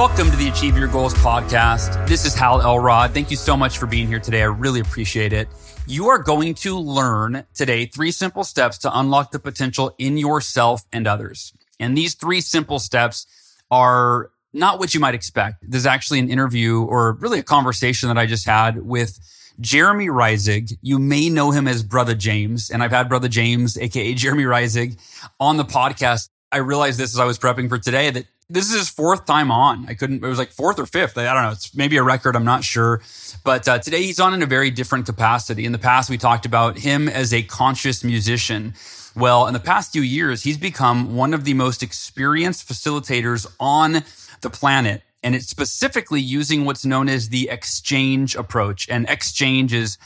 Welcome 0.00 0.30
to 0.30 0.36
the 0.38 0.48
Achieve 0.48 0.78
Your 0.78 0.88
Goals 0.88 1.12
podcast. 1.12 2.08
This 2.08 2.24
is 2.24 2.34
Hal 2.34 2.62
Elrod. 2.62 3.12
Thank 3.12 3.30
you 3.30 3.36
so 3.36 3.54
much 3.54 3.76
for 3.76 3.84
being 3.84 4.06
here 4.06 4.18
today. 4.18 4.40
I 4.40 4.46
really 4.46 4.80
appreciate 4.80 5.34
it. 5.34 5.46
You 5.86 6.08
are 6.08 6.16
going 6.16 6.54
to 6.54 6.78
learn 6.78 7.44
today 7.52 7.84
three 7.84 8.10
simple 8.10 8.42
steps 8.42 8.78
to 8.78 8.98
unlock 8.98 9.30
the 9.30 9.38
potential 9.38 9.94
in 9.98 10.16
yourself 10.16 10.84
and 10.90 11.06
others. 11.06 11.52
And 11.78 11.98
these 11.98 12.14
three 12.14 12.40
simple 12.40 12.78
steps 12.78 13.26
are 13.70 14.30
not 14.54 14.78
what 14.78 14.94
you 14.94 15.00
might 15.00 15.14
expect. 15.14 15.56
There's 15.60 15.84
actually 15.84 16.20
an 16.20 16.30
interview 16.30 16.80
or 16.80 17.18
really 17.20 17.38
a 17.38 17.42
conversation 17.42 18.08
that 18.08 18.16
I 18.16 18.24
just 18.24 18.46
had 18.46 18.82
with 18.82 19.18
Jeremy 19.60 20.06
Riesig. 20.06 20.78
You 20.80 20.98
may 20.98 21.28
know 21.28 21.50
him 21.50 21.68
as 21.68 21.82
Brother 21.82 22.14
James, 22.14 22.70
and 22.70 22.82
I've 22.82 22.90
had 22.90 23.10
Brother 23.10 23.28
James, 23.28 23.76
aka 23.76 24.14
Jeremy 24.14 24.44
Riesig, 24.44 24.98
on 25.38 25.58
the 25.58 25.64
podcast. 25.64 26.30
I 26.50 26.56
realized 26.56 26.98
this 26.98 27.12
as 27.12 27.20
I 27.20 27.26
was 27.26 27.38
prepping 27.38 27.68
for 27.68 27.76
today 27.78 28.08
that 28.08 28.24
this 28.50 28.68
is 28.68 28.76
his 28.76 28.88
fourth 28.90 29.24
time 29.26 29.50
on. 29.50 29.86
I 29.88 29.94
couldn't, 29.94 30.24
it 30.24 30.28
was 30.28 30.38
like 30.38 30.50
fourth 30.50 30.78
or 30.78 30.86
fifth. 30.86 31.16
I 31.16 31.32
don't 31.32 31.42
know. 31.44 31.50
It's 31.52 31.74
maybe 31.74 31.96
a 31.96 32.02
record. 32.02 32.34
I'm 32.34 32.44
not 32.44 32.64
sure. 32.64 33.00
But 33.44 33.66
uh, 33.68 33.78
today 33.78 34.02
he's 34.02 34.18
on 34.18 34.34
in 34.34 34.42
a 34.42 34.46
very 34.46 34.70
different 34.70 35.06
capacity. 35.06 35.64
In 35.64 35.72
the 35.72 35.78
past, 35.78 36.10
we 36.10 36.18
talked 36.18 36.44
about 36.44 36.76
him 36.78 37.08
as 37.08 37.32
a 37.32 37.42
conscious 37.44 38.02
musician. 38.02 38.74
Well, 39.16 39.46
in 39.46 39.54
the 39.54 39.60
past 39.60 39.92
few 39.92 40.02
years, 40.02 40.42
he's 40.42 40.58
become 40.58 41.16
one 41.16 41.32
of 41.32 41.44
the 41.44 41.54
most 41.54 41.82
experienced 41.82 42.68
facilitators 42.68 43.46
on 43.60 44.02
the 44.40 44.50
planet. 44.50 45.02
And 45.22 45.34
it's 45.34 45.48
specifically 45.48 46.20
using 46.20 46.64
what's 46.64 46.84
known 46.84 47.08
as 47.08 47.28
the 47.28 47.48
exchange 47.50 48.34
approach. 48.34 48.88
And 48.88 49.08
exchange 49.08 49.72
is 49.72 49.96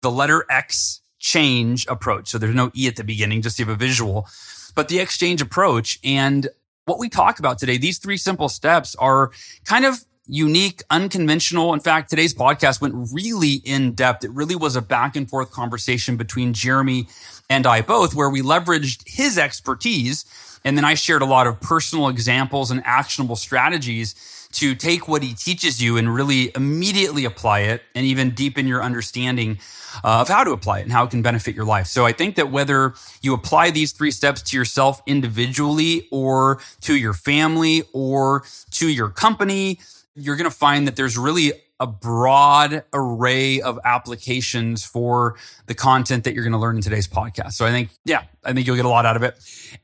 the 0.00 0.10
letter 0.10 0.44
X 0.50 1.00
change 1.18 1.86
approach. 1.86 2.28
So 2.28 2.38
there's 2.38 2.54
no 2.54 2.72
E 2.74 2.88
at 2.88 2.96
the 2.96 3.04
beginning, 3.04 3.42
just 3.42 3.58
to 3.58 3.64
have 3.64 3.72
a 3.72 3.76
visual. 3.76 4.26
But 4.74 4.88
the 4.88 4.98
exchange 4.98 5.40
approach. 5.40 6.00
And 6.02 6.48
what 6.84 6.98
we 6.98 7.08
talk 7.08 7.38
about 7.38 7.58
today, 7.58 7.76
these 7.76 7.98
three 7.98 8.16
simple 8.16 8.48
steps 8.48 8.94
are 8.96 9.30
kind 9.64 9.84
of 9.84 10.04
unique, 10.26 10.82
unconventional. 10.90 11.74
In 11.74 11.80
fact, 11.80 12.10
today's 12.10 12.34
podcast 12.34 12.80
went 12.80 12.94
really 13.12 13.54
in 13.64 13.92
depth. 13.92 14.24
It 14.24 14.30
really 14.32 14.56
was 14.56 14.76
a 14.76 14.82
back 14.82 15.16
and 15.16 15.28
forth 15.28 15.50
conversation 15.50 16.16
between 16.16 16.52
Jeremy 16.52 17.08
and 17.50 17.66
I 17.66 17.82
both, 17.82 18.14
where 18.14 18.30
we 18.30 18.40
leveraged 18.40 19.02
his 19.06 19.38
expertise. 19.38 20.24
And 20.64 20.76
then 20.76 20.84
I 20.84 20.94
shared 20.94 21.22
a 21.22 21.26
lot 21.26 21.46
of 21.46 21.60
personal 21.60 22.08
examples 22.08 22.70
and 22.70 22.82
actionable 22.84 23.36
strategies 23.36 24.41
to 24.52 24.74
take 24.74 25.08
what 25.08 25.22
he 25.22 25.34
teaches 25.34 25.82
you 25.82 25.96
and 25.96 26.14
really 26.14 26.52
immediately 26.54 27.24
apply 27.24 27.60
it 27.60 27.82
and 27.94 28.06
even 28.06 28.30
deepen 28.30 28.66
your 28.66 28.82
understanding 28.82 29.58
uh, 30.04 30.20
of 30.20 30.28
how 30.28 30.44
to 30.44 30.52
apply 30.52 30.80
it 30.80 30.82
and 30.82 30.92
how 30.92 31.04
it 31.04 31.10
can 31.10 31.22
benefit 31.22 31.54
your 31.54 31.64
life. 31.64 31.86
So 31.86 32.06
I 32.06 32.12
think 32.12 32.36
that 32.36 32.50
whether 32.50 32.94
you 33.20 33.34
apply 33.34 33.70
these 33.70 33.92
three 33.92 34.10
steps 34.10 34.42
to 34.42 34.56
yourself 34.56 35.02
individually 35.06 36.08
or 36.10 36.60
to 36.82 36.96
your 36.96 37.14
family 37.14 37.82
or 37.92 38.44
to 38.72 38.88
your 38.88 39.08
company, 39.08 39.80
you're 40.14 40.36
going 40.36 40.50
to 40.50 40.56
find 40.56 40.86
that 40.86 40.96
there's 40.96 41.16
really 41.16 41.52
a 41.80 41.86
broad 41.86 42.84
array 42.92 43.60
of 43.60 43.78
applications 43.84 44.84
for 44.84 45.36
the 45.66 45.74
content 45.74 46.22
that 46.24 46.32
you're 46.32 46.44
going 46.44 46.52
to 46.52 46.58
learn 46.58 46.76
in 46.76 46.82
today's 46.82 47.08
podcast. 47.08 47.54
So 47.54 47.66
I 47.66 47.70
think, 47.70 47.90
yeah, 48.04 48.22
I 48.44 48.52
think 48.52 48.68
you'll 48.68 48.76
get 48.76 48.84
a 48.84 48.88
lot 48.88 49.04
out 49.04 49.16
of 49.16 49.24
it. 49.24 49.36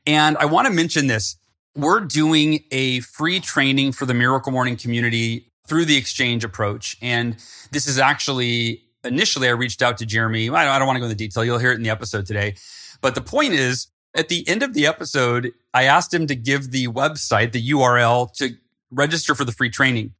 And 0.07 0.37
I 0.37 0.45
want 0.45 0.67
to 0.67 0.73
mention 0.73 1.07
this. 1.07 1.35
We're 1.75 2.01
doing 2.01 2.63
a 2.71 3.01
free 3.01 3.39
training 3.39 3.91
for 3.91 4.05
the 4.05 4.13
Miracle 4.13 4.51
Morning 4.51 4.75
community 4.75 5.51
through 5.67 5.85
the 5.85 5.97
exchange 5.97 6.43
approach. 6.43 6.97
And 7.01 7.37
this 7.71 7.87
is 7.87 7.99
actually 7.99 8.83
initially 9.03 9.47
I 9.47 9.51
reached 9.51 9.81
out 9.81 9.97
to 9.99 10.05
Jeremy. 10.05 10.49
I 10.49 10.65
don't, 10.65 10.73
I 10.73 10.79
don't 10.79 10.87
want 10.87 10.97
to 10.97 11.01
go 11.01 11.05
into 11.05 11.15
detail. 11.15 11.45
You'll 11.45 11.59
hear 11.59 11.71
it 11.71 11.75
in 11.75 11.83
the 11.83 11.89
episode 11.89 12.25
today. 12.25 12.55
But 13.01 13.15
the 13.15 13.21
point 13.21 13.53
is, 13.53 13.87
at 14.15 14.29
the 14.29 14.47
end 14.47 14.63
of 14.63 14.73
the 14.73 14.87
episode, 14.87 15.51
I 15.73 15.83
asked 15.83 16.13
him 16.13 16.27
to 16.27 16.35
give 16.35 16.71
the 16.71 16.87
website, 16.87 17.51
the 17.51 17.69
URL 17.69 18.33
to 18.37 18.55
register 18.91 19.35
for 19.35 19.45
the 19.45 19.51
free 19.51 19.69
training. 19.69 20.13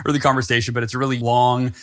or 0.06 0.12
the 0.12 0.20
conversation, 0.20 0.74
but 0.74 0.84
it's 0.84 0.94
a 0.94 0.98
really 0.98 1.20
long, 1.20 1.74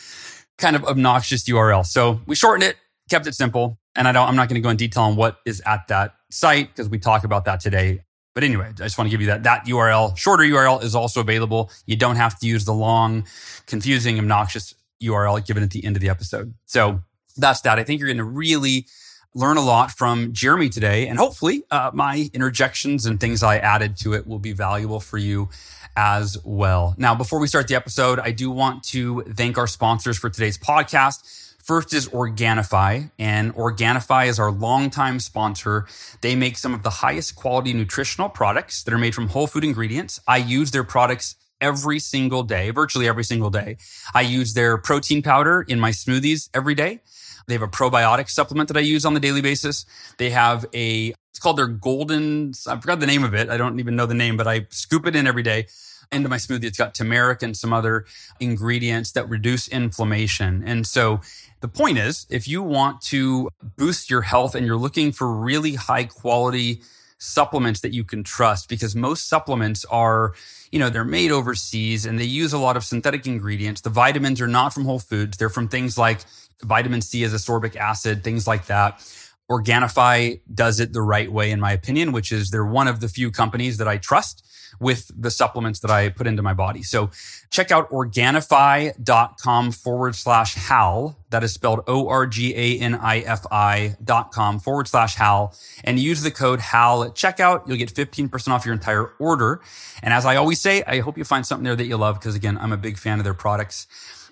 kind 0.59 0.77
of 0.77 0.85
obnoxious 0.85 1.45
URL. 1.45 1.87
So 1.87 2.21
we 2.27 2.37
shortened 2.37 2.69
it, 2.69 2.77
kept 3.09 3.27
it 3.27 3.35
simple. 3.35 3.79
And 3.97 4.07
I 4.07 4.13
don't, 4.13 4.29
I'm 4.29 4.37
not 4.37 4.51
going 4.51 4.61
to 4.61 4.63
go 4.65 4.69
in 4.69 4.77
detail 4.77 5.05
on 5.05 5.17
what 5.17 5.39
is 5.47 5.63
at 5.65 5.89
that 5.89 6.17
site 6.31 6.69
because 6.69 6.91
we 6.91 6.99
talk 6.99 7.25
about 7.25 7.47
that 7.47 7.61
today 7.61 8.03
but 8.39 8.45
anyway, 8.45 8.69
I 8.69 8.85
just 8.85 8.97
want 8.97 9.09
to 9.09 9.11
give 9.11 9.21
you 9.21 9.27
that. 9.27 9.43
That 9.43 9.67
URL, 9.67 10.17
shorter 10.17 10.45
URL 10.45 10.81
is 10.85 10.95
also 10.95 11.21
available. 11.21 11.73
You 11.87 11.97
don't 11.97 12.15
have 12.15 12.39
to 12.39 12.47
use 12.47 12.65
the 12.65 12.73
long, 12.73 13.27
confusing, 13.67 14.17
obnoxious 14.17 14.77
URL 15.03 15.45
given 15.45 15.65
at 15.65 15.71
the 15.71 15.85
end 15.85 15.97
of 15.97 16.03
the 16.03 16.09
episode. 16.09 16.55
So 16.65 17.01
that's 17.37 17.63
that. 17.63 17.81
I 17.81 17.83
think 17.83 17.99
you're 17.99 18.07
going 18.07 18.19
to 18.19 18.23
really 18.23 18.87
learn 19.35 19.57
a 19.57 19.61
lot 19.61 19.91
from 19.91 20.33
Jeremy 20.33 20.69
today. 20.69 21.09
And 21.09 21.19
hopefully, 21.19 21.65
uh, 21.73 21.91
my 21.93 22.31
interjections 22.33 23.07
and 23.07 23.19
things 23.19 23.43
I 23.43 23.57
added 23.59 23.97
to 24.03 24.15
it 24.15 24.25
will 24.25 24.39
be 24.39 24.53
valuable 24.53 25.01
for 25.01 25.19
you 25.19 25.49
as 25.97 26.39
well. 26.45 26.95
Now, 26.97 27.17
before 27.17 27.41
we 27.41 27.49
start 27.49 27.67
the 27.67 27.75
episode, 27.75 28.21
I 28.21 28.31
do 28.31 28.53
want 28.53 28.85
to 28.85 29.23
thank 29.35 29.59
our 29.59 29.67
sponsors 29.67 30.17
for 30.17 30.31
today's 30.31 30.57
podcast. 30.57 31.48
First 31.69 31.93
is 31.93 32.09
Organifi, 32.09 33.11
and 33.19 33.55
Organifi 33.55 34.29
is 34.29 34.39
our 34.39 34.51
longtime 34.51 35.21
sponsor. 35.21 35.87
They 36.23 36.35
make 36.35 36.57
some 36.57 36.73
of 36.73 36.83
the 36.83 36.89
highest 36.89 37.37
quality 37.37 37.75
nutritional 37.75 38.31
products 38.31 38.83
that 38.85 38.95
are 38.95 38.99
made 38.99 39.15
from 39.15 39.29
whole 39.29 39.47
food 39.47 39.65
ingredients. 39.65 40.19
I 40.27 40.39
use 40.39 40.71
their 40.71 40.83
products 40.83 41.37
every 41.61 41.99
single 41.99 42.43
day, 42.43 42.71
virtually 42.71 43.07
every 43.07 43.23
single 43.23 43.51
day. 43.51 43.77
I 44.15 44.23
use 44.23 44.55
their 44.55 44.79
protein 44.79 45.21
powder 45.21 45.61
in 45.69 45.79
my 45.79 45.91
smoothies 45.91 46.49
every 46.55 46.75
day. 46.75 47.03
They 47.49 47.53
have 47.53 47.63
a 47.63 47.69
probiotic 47.69 48.31
supplement 48.31 48.69
that 48.69 48.79
I 48.79 48.81
use 48.81 49.05
on 49.05 49.13
the 49.13 49.21
daily 49.21 49.43
basis. 49.43 49.85
They 50.17 50.31
have 50.31 50.65
a, 50.73 51.13
it's 51.29 51.39
called 51.39 51.59
their 51.59 51.67
golden, 51.67 52.55
I 52.67 52.81
forgot 52.81 52.99
the 52.99 53.07
name 53.07 53.25
of 53.25 53.35
it. 53.35 53.51
I 53.51 53.59
don't 53.59 53.79
even 53.79 53.95
know 53.95 54.07
the 54.07 54.15
name, 54.15 54.39
but 54.39 54.49
I 54.49 54.67
scoop 54.71 55.07
it 55.07 55.15
in 55.15 55.27
every 55.27 55.43
day 55.43 55.67
into 56.13 56.29
my 56.29 56.37
smoothie. 56.37 56.65
It's 56.65 56.79
got 56.79 56.95
turmeric 56.95 57.43
and 57.43 57.57
some 57.57 57.73
other 57.73 58.07
ingredients 58.41 59.13
that 59.13 59.29
reduce 59.29 59.69
inflammation. 59.69 60.63
And 60.67 60.87
so 60.87 61.21
the 61.61 61.69
point 61.69 61.99
is, 61.99 62.27
if 62.31 62.47
you 62.47 62.63
want 62.63 63.01
to 63.03 63.51
boost 63.77 64.11
your 64.11 64.23
health 64.23 64.55
and 64.55 64.67
you're 64.67 64.77
looking 64.77 65.13
for 65.13 65.33
really 65.33 65.75
high 65.75 66.05
quality 66.05 66.83
supplements 67.19 67.81
that 67.81 67.93
you 67.93 68.05
can 68.05 68.23
trust, 68.23 68.69
because 68.69 68.95
most 68.95 69.29
supplements 69.29 69.85
are, 69.87 70.35
you 70.71 70.79
know, 70.79 70.89
they're 70.89 71.05
made 71.05 71.31
overseas 71.31 72.07
and 72.07 72.19
they 72.19 72.25
use 72.25 72.53
a 72.53 72.59
lot 72.59 72.77
of 72.77 72.85
synthetic 72.85 73.27
ingredients. 73.27 73.81
The 73.81 73.91
vitamins 73.91 74.41
are 74.41 74.47
not 74.47 74.73
from 74.73 74.85
whole 74.85 75.01
foods. 75.01 75.37
They're 75.37 75.49
from 75.49 75.69
things 75.69 75.99
like 75.99 76.21
vitamin 76.63 77.01
C 77.01 77.25
as 77.25 77.35
ascorbic 77.35 77.77
acid, 77.77 78.23
things 78.23 78.47
like 78.47 78.67
that. 78.67 79.05
Organifi 79.51 80.41
does 80.53 80.81
it 80.81 80.93
the 80.93 81.03
right 81.03 81.33
way, 81.33 81.51
in 81.51 81.61
my 81.61 81.73
opinion, 81.73 82.13
which 82.13 82.33
is 82.33 82.51
they're 82.51 82.65
one 82.65 82.89
of 82.89 83.01
the 83.01 83.09
few 83.09 83.31
companies 83.31 83.79
that 83.79 83.89
I 83.89 83.97
trust 83.97 84.45
with 84.81 85.11
the 85.17 85.31
supplements 85.31 85.81
that 85.81 85.91
I 85.91 86.11
put 86.11 86.27
into 86.27 86.43
my 86.43 86.53
body. 86.55 86.83
So 86.83 87.11
check 87.51 87.71
out 87.71 87.91
Organifi.com 87.91 89.73
forward 89.73 90.15
slash 90.15 90.55
Hal. 90.55 91.19
That 91.31 91.43
is 91.43 91.53
spelled 91.53 91.81
O-R-G-A-N-I-F-I 91.87 93.97
dot 94.05 94.33
com 94.33 94.59
forward 94.59 94.89
slash 94.89 95.15
Hal 95.15 95.55
and 95.85 95.99
use 95.99 96.23
the 96.23 96.31
code 96.31 96.61
Hal 96.61 97.05
at 97.05 97.15
checkout. 97.15 97.67
You'll 97.67 97.79
get 97.79 97.93
15% 97.93 98.49
off 98.49 98.65
your 98.65 98.75
entire 98.75 99.13
order. 99.19 99.61
And 100.03 100.15
as 100.15 100.27
I 100.27 100.37
always 100.37 100.61
say, 100.61 100.83
I 100.87 101.01
hope 101.01 101.19
you 101.19 101.25
find 101.25 101.47
something 101.47 101.65
there 101.65 101.77
that 101.77 101.87
you 101.87 101.97
love 101.97 102.21
because 102.21 102.35
again, 102.35 102.59
I'm 102.59 102.73
a 102.73 102.77
big 102.77 102.99
fan 102.99 103.19
of 103.19 103.25
their 103.25 103.35
products. 103.35 103.87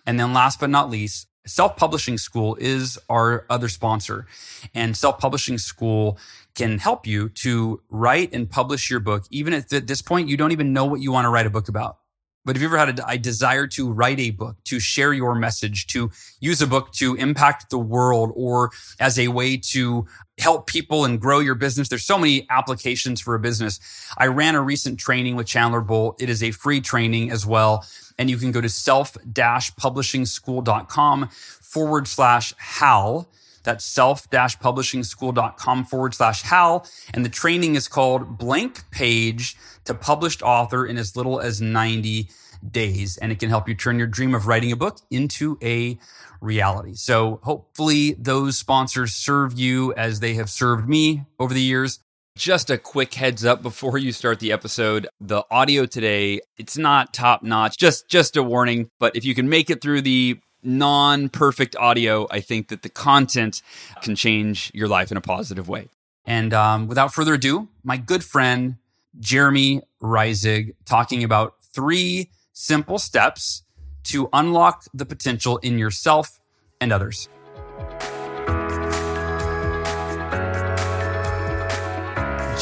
And 0.06 0.20
then 0.20 0.32
last 0.32 0.60
but 0.60 0.70
not 0.70 0.90
least, 0.90 1.26
Self 1.46 1.76
Publishing 1.76 2.18
School 2.18 2.56
is 2.60 2.98
our 3.08 3.46
other 3.48 3.68
sponsor. 3.68 4.26
And 4.74 4.96
Self 4.96 5.18
Publishing 5.18 5.58
School 5.58 6.18
can 6.54 6.78
help 6.78 7.06
you 7.06 7.28
to 7.28 7.80
write 7.90 8.32
and 8.32 8.50
publish 8.50 8.90
your 8.90 9.00
book. 9.00 9.24
Even 9.30 9.52
at 9.52 9.68
this 9.68 10.02
point, 10.02 10.28
you 10.28 10.36
don't 10.36 10.52
even 10.52 10.72
know 10.72 10.84
what 10.84 11.00
you 11.00 11.12
want 11.12 11.24
to 11.24 11.30
write 11.30 11.46
a 11.46 11.50
book 11.50 11.68
about. 11.68 11.98
But 12.46 12.56
if 12.56 12.62
you 12.62 12.68
ever 12.68 12.78
had 12.78 12.98
a, 13.06 13.18
desire 13.18 13.66
to 13.66 13.92
write 13.92 14.20
a 14.20 14.30
book, 14.30 14.56
to 14.64 14.78
share 14.78 15.12
your 15.12 15.34
message, 15.34 15.88
to 15.88 16.10
use 16.40 16.62
a 16.62 16.66
book 16.66 16.92
to 16.92 17.16
impact 17.16 17.68
the 17.70 17.78
world 17.78 18.32
or 18.34 18.70
as 19.00 19.18
a 19.18 19.26
way 19.28 19.56
to 19.72 20.06
help 20.38 20.68
people 20.68 21.04
and 21.04 21.20
grow 21.20 21.40
your 21.40 21.56
business, 21.56 21.88
there's 21.88 22.04
so 22.04 22.18
many 22.18 22.46
applications 22.48 23.20
for 23.20 23.34
a 23.34 23.40
business. 23.40 23.80
I 24.16 24.28
ran 24.28 24.54
a 24.54 24.62
recent 24.62 25.00
training 25.00 25.34
with 25.34 25.48
Chandler 25.48 25.80
Bolt. 25.80 26.22
It 26.22 26.30
is 26.30 26.40
a 26.42 26.52
free 26.52 26.80
training 26.80 27.32
as 27.32 27.44
well. 27.44 27.84
And 28.16 28.30
you 28.30 28.38
can 28.38 28.52
go 28.52 28.60
to 28.60 28.68
self-publishingschool.com 28.68 31.28
forward 31.28 32.08
slash 32.08 32.54
Hal 32.58 33.28
that's 33.66 33.84
self-publishingschool.com 33.84 35.84
forward 35.84 36.14
slash 36.14 36.42
Hal. 36.42 36.86
And 37.12 37.24
the 37.24 37.28
training 37.28 37.74
is 37.74 37.88
called 37.88 38.38
Blank 38.38 38.90
Page 38.90 39.56
to 39.84 39.92
Published 39.92 40.42
Author 40.42 40.86
in 40.86 40.96
as 40.96 41.16
little 41.16 41.40
as 41.40 41.60
90 41.60 42.30
days. 42.70 43.18
And 43.18 43.30
it 43.30 43.38
can 43.38 43.50
help 43.50 43.68
you 43.68 43.74
turn 43.74 43.98
your 43.98 44.06
dream 44.06 44.34
of 44.34 44.46
writing 44.46 44.72
a 44.72 44.76
book 44.76 44.98
into 45.10 45.58
a 45.62 45.98
reality. 46.40 46.94
So 46.94 47.40
hopefully 47.42 48.14
those 48.18 48.56
sponsors 48.56 49.14
serve 49.14 49.58
you 49.58 49.92
as 49.94 50.20
they 50.20 50.34
have 50.34 50.50
served 50.50 50.88
me 50.88 51.24
over 51.38 51.52
the 51.52 51.62
years. 51.62 52.00
Just 52.36 52.68
a 52.68 52.76
quick 52.76 53.14
heads 53.14 53.46
up 53.46 53.62
before 53.62 53.96
you 53.96 54.12
start 54.12 54.40
the 54.40 54.52
episode. 54.52 55.08
The 55.20 55.42
audio 55.50 55.86
today, 55.86 56.40
it's 56.58 56.76
not 56.76 57.14
top 57.14 57.42
notch. 57.42 57.78
Just 57.78 58.10
just 58.10 58.36
a 58.36 58.42
warning, 58.42 58.90
but 59.00 59.16
if 59.16 59.24
you 59.24 59.34
can 59.34 59.48
make 59.48 59.70
it 59.70 59.80
through 59.80 60.02
the 60.02 60.38
non 60.66 61.28
perfect 61.28 61.76
audio, 61.76 62.26
I 62.30 62.40
think 62.40 62.68
that 62.68 62.82
the 62.82 62.88
content 62.88 63.62
can 64.02 64.16
change 64.16 64.70
your 64.74 64.88
life 64.88 65.10
in 65.10 65.16
a 65.16 65.20
positive 65.20 65.68
way. 65.68 65.88
And 66.26 66.52
um, 66.52 66.88
without 66.88 67.14
further 67.14 67.34
ado, 67.34 67.68
my 67.84 67.96
good 67.96 68.24
friend 68.24 68.76
Jeremy 69.18 69.82
Riesig 70.02 70.74
talking 70.84 71.24
about 71.24 71.54
three 71.72 72.30
simple 72.52 72.98
steps 72.98 73.62
to 74.04 74.28
unlock 74.32 74.84
the 74.92 75.06
potential 75.06 75.58
in 75.58 75.78
yourself 75.78 76.40
and 76.80 76.92
others. 76.92 77.28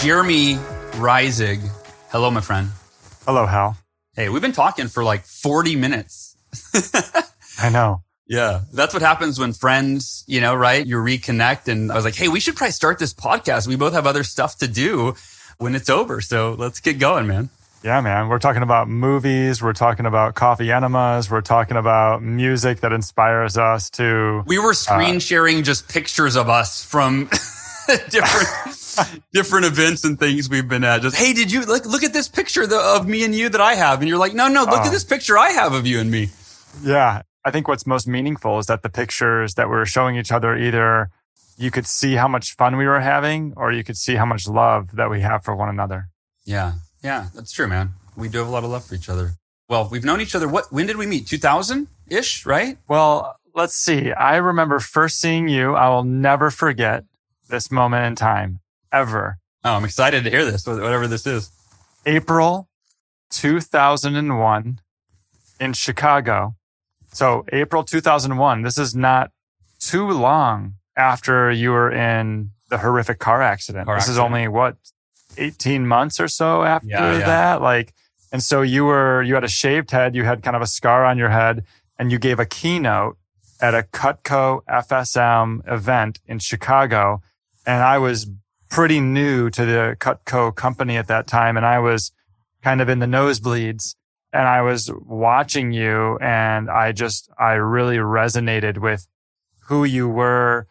Jeremy 0.01 0.57
Riesig. 1.01 1.61
Hello, 2.11 2.31
my 2.31 2.41
friend. 2.41 2.69
Hello, 3.25 3.47
Hal. 3.47 3.77
Hey, 4.15 4.29
we've 4.29 4.43
been 4.43 4.53
talking 4.53 4.89
for 4.89 5.03
like 5.03 5.25
40 5.25 5.77
minutes. 5.77 6.37
I 7.59 7.69
know. 7.69 8.03
Yeah. 8.27 8.63
That's 8.73 8.95
what 8.95 9.03
happens 9.03 9.39
when 9.39 9.53
friends, 9.53 10.25
you 10.27 10.41
know, 10.41 10.55
right? 10.55 10.85
You 10.85 10.97
reconnect. 10.97 11.69
And 11.69 11.93
I 11.93 11.95
was 11.95 12.05
like, 12.05 12.15
hey, 12.15 12.29
we 12.29 12.41
should 12.41 12.57
probably 12.57 12.73
start 12.73 12.99
this 12.99 13.13
podcast. 13.13 13.67
We 13.67 13.77
both 13.77 13.93
have 13.93 14.07
other 14.07 14.25
stuff 14.25 14.57
to 14.59 14.69
do 14.69 15.15
when 15.59 15.75
it's 15.75 15.91
over. 15.91 16.21
So 16.21 16.55
let's 16.59 16.81
get 16.81 16.99
going, 16.99 17.27
man. 17.27 17.51
Yeah, 17.83 18.01
man. 18.01 18.29
We're 18.29 18.39
talking 18.39 18.63
about 18.63 18.89
movies. 18.89 19.63
We're 19.63 19.75
talking 19.75 20.07
about 20.07 20.35
coffee 20.35 20.73
enemas. 20.73 21.31
We're 21.31 21.43
talking 21.43 21.77
about 21.77 22.23
music 22.23 22.81
that 22.81 22.93
inspires 22.93 23.59
us 23.59 23.91
to. 23.91 24.43
We 24.47 24.59
were 24.59 24.73
screen 24.73 25.17
uh, 25.17 25.21
sharing 25.21 25.63
just 25.65 25.87
pictures 25.87 26.35
of 26.35 26.49
us 26.49 26.83
from 26.83 27.29
different 28.09 29.23
different 29.35 29.67
events 29.67 30.03
and 30.05 30.19
things 30.19 30.49
we've 30.49 30.67
been 30.67 30.83
at. 30.83 31.03
Just 31.03 31.15
hey, 31.15 31.35
did 31.35 31.53
you 31.53 31.67
look 31.67 31.85
look 31.85 32.03
at 32.03 32.15
this 32.15 32.27
picture 32.27 32.67
of 32.75 33.07
me 33.07 33.23
and 33.23 33.35
you 33.35 33.51
that 33.51 33.61
I 33.61 33.75
have? 33.75 34.01
And 34.01 34.09
you're 34.09 34.19
like, 34.19 34.33
no, 34.33 34.49
no, 34.49 34.63
look 34.63 34.81
uh, 34.81 34.87
at 34.87 34.91
this 34.91 35.05
picture 35.05 35.37
I 35.37 35.51
have 35.51 35.75
of 35.75 35.87
you 35.87 36.01
and 36.01 36.11
me. 36.11 36.31
Yeah, 36.83 37.21
I 37.45 37.51
think 37.51 37.69
what's 37.69 37.87
most 37.87 38.07
meaningful 38.07 38.59
is 38.59 38.67
that 38.67 38.83
the 38.83 38.89
pictures 38.89 39.55
that 39.55 39.69
we're 39.69 39.85
showing 39.85 40.17
each 40.17 40.33
other 40.33 40.57
either 40.57 41.11
you 41.57 41.71
could 41.71 41.87
see 41.87 42.15
how 42.15 42.29
much 42.29 42.55
fun 42.57 42.77
we 42.77 42.87
were 42.87 43.01
having 43.01 43.53
or 43.57 43.73
you 43.73 43.85
could 43.85 43.97
see 43.97 44.17
how 44.17 44.25
much 44.25 44.49
love 44.49 44.97
that 44.97 45.11
we 45.11 45.21
have 45.21 45.45
for 45.45 45.55
one 45.55 45.69
another. 45.69 46.09
Yeah. 46.45 46.75
Yeah, 47.03 47.29
that's 47.35 47.53
true, 47.53 47.69
man. 47.69 47.91
We 48.17 48.29
do 48.29 48.39
have 48.39 48.49
a 48.49 48.51
lot 48.51 48.65
of 48.65 48.71
love 48.71 48.87
for 48.87 48.95
each 48.95 49.09
other. 49.09 49.33
Well, 49.69 49.89
we've 49.91 50.05
known 50.05 50.21
each 50.21 50.35
other. 50.35 50.49
What, 50.49 50.73
when 50.73 50.87
did 50.87 50.97
we 50.97 51.07
meet? 51.07 51.27
2000 51.27 51.87
ish, 52.09 52.47
right? 52.47 52.79
Well, 52.89 53.37
let's 53.55 53.75
see. 53.75 54.13
I 54.13 54.37
remember 54.37 54.81
first 54.81 55.21
seeing 55.21 55.49
you. 55.49 55.75
I 55.75 55.89
will 55.89 56.05
never 56.05 56.51
forget 56.51 57.05
this 57.49 57.71
moment 57.71 58.05
in 58.07 58.15
time 58.15 58.61
ever. 58.93 59.39
Oh, 59.65 59.75
I'm 59.75 59.85
excited 59.85 60.25
to 60.25 60.31
hear 60.31 60.45
this, 60.45 60.67
whatever 60.67 61.07
this 61.07 61.27
is. 61.27 61.51
April 62.07 62.69
2001 63.31 64.81
in 65.61 65.73
Chicago. 65.73 66.57
So 67.15 67.45
April 67.53 67.85
2001, 67.85 68.63
this 68.63 68.77
is 68.77 68.95
not 68.95 69.31
too 69.79 70.09
long 70.09 70.75
after 70.97 71.51
you 71.51 71.71
were 71.71 71.91
in 71.91 72.51
the 72.71 72.79
horrific 72.79 73.21
car 73.21 73.41
accident. 73.41 73.87
Car 73.87 73.97
this 73.97 74.09
accident. 74.09 74.17
is 74.17 74.19
only 74.19 74.49
what 74.49 74.77
18 75.37 75.87
months 75.87 76.19
or 76.19 76.29
so 76.29 76.65
after 76.65 76.89
yeah, 76.89 77.19
yeah. 77.19 77.27
that. 77.27 77.63
Like, 77.63 77.95
and 78.33 78.43
so 78.43 78.63
you 78.63 78.85
were, 78.85 79.23
you 79.23 79.35
had 79.35 79.45
a 79.45 79.49
shaved 79.49 79.93
head, 79.93 80.17
you 80.17 80.25
had 80.25 80.43
kind 80.43 80.57
of 80.57 80.63
a 80.63 80.67
scar 80.67 81.05
on 81.05 81.17
your 81.17 81.29
head 81.29 81.65
and 81.99 82.11
you 82.11 82.19
gave 82.19 82.41
a 82.41 82.47
keynote 82.47 83.17
at 83.61 83.75
a 83.75 83.85
Cutco 83.85 84.63
FSM 84.69 85.61
event 85.71 86.21
in 86.27 86.41
Chicago. 86.41 87.23
And 87.65 87.83
I 87.83 87.99
was 87.99 88.27
pretty 88.69 88.99
new 88.99 89.51
to 89.51 89.65
the 89.65 89.97
Cutco 90.01 90.55
company 90.55 90.97
at 90.97 91.07
that 91.07 91.29
time. 91.29 91.57
And 91.57 91.65
I 91.65 91.79
was 91.79 92.11
kind 92.63 92.81
of 92.81 92.89
in 92.89 92.99
the 92.99 93.07
nosebleeds 93.07 93.95
and 94.35 94.49
I 94.49 94.63
was 94.63 94.91
watching 95.07 95.73
you 95.73 96.19
and 96.19 96.69
I 96.69 96.91
just, 96.91 97.31
I 97.39 97.53
really 97.53 97.97
resonated 97.99 98.79
with 98.79 99.07
who 99.69 99.85
you 99.85 100.09
were, 100.09 100.67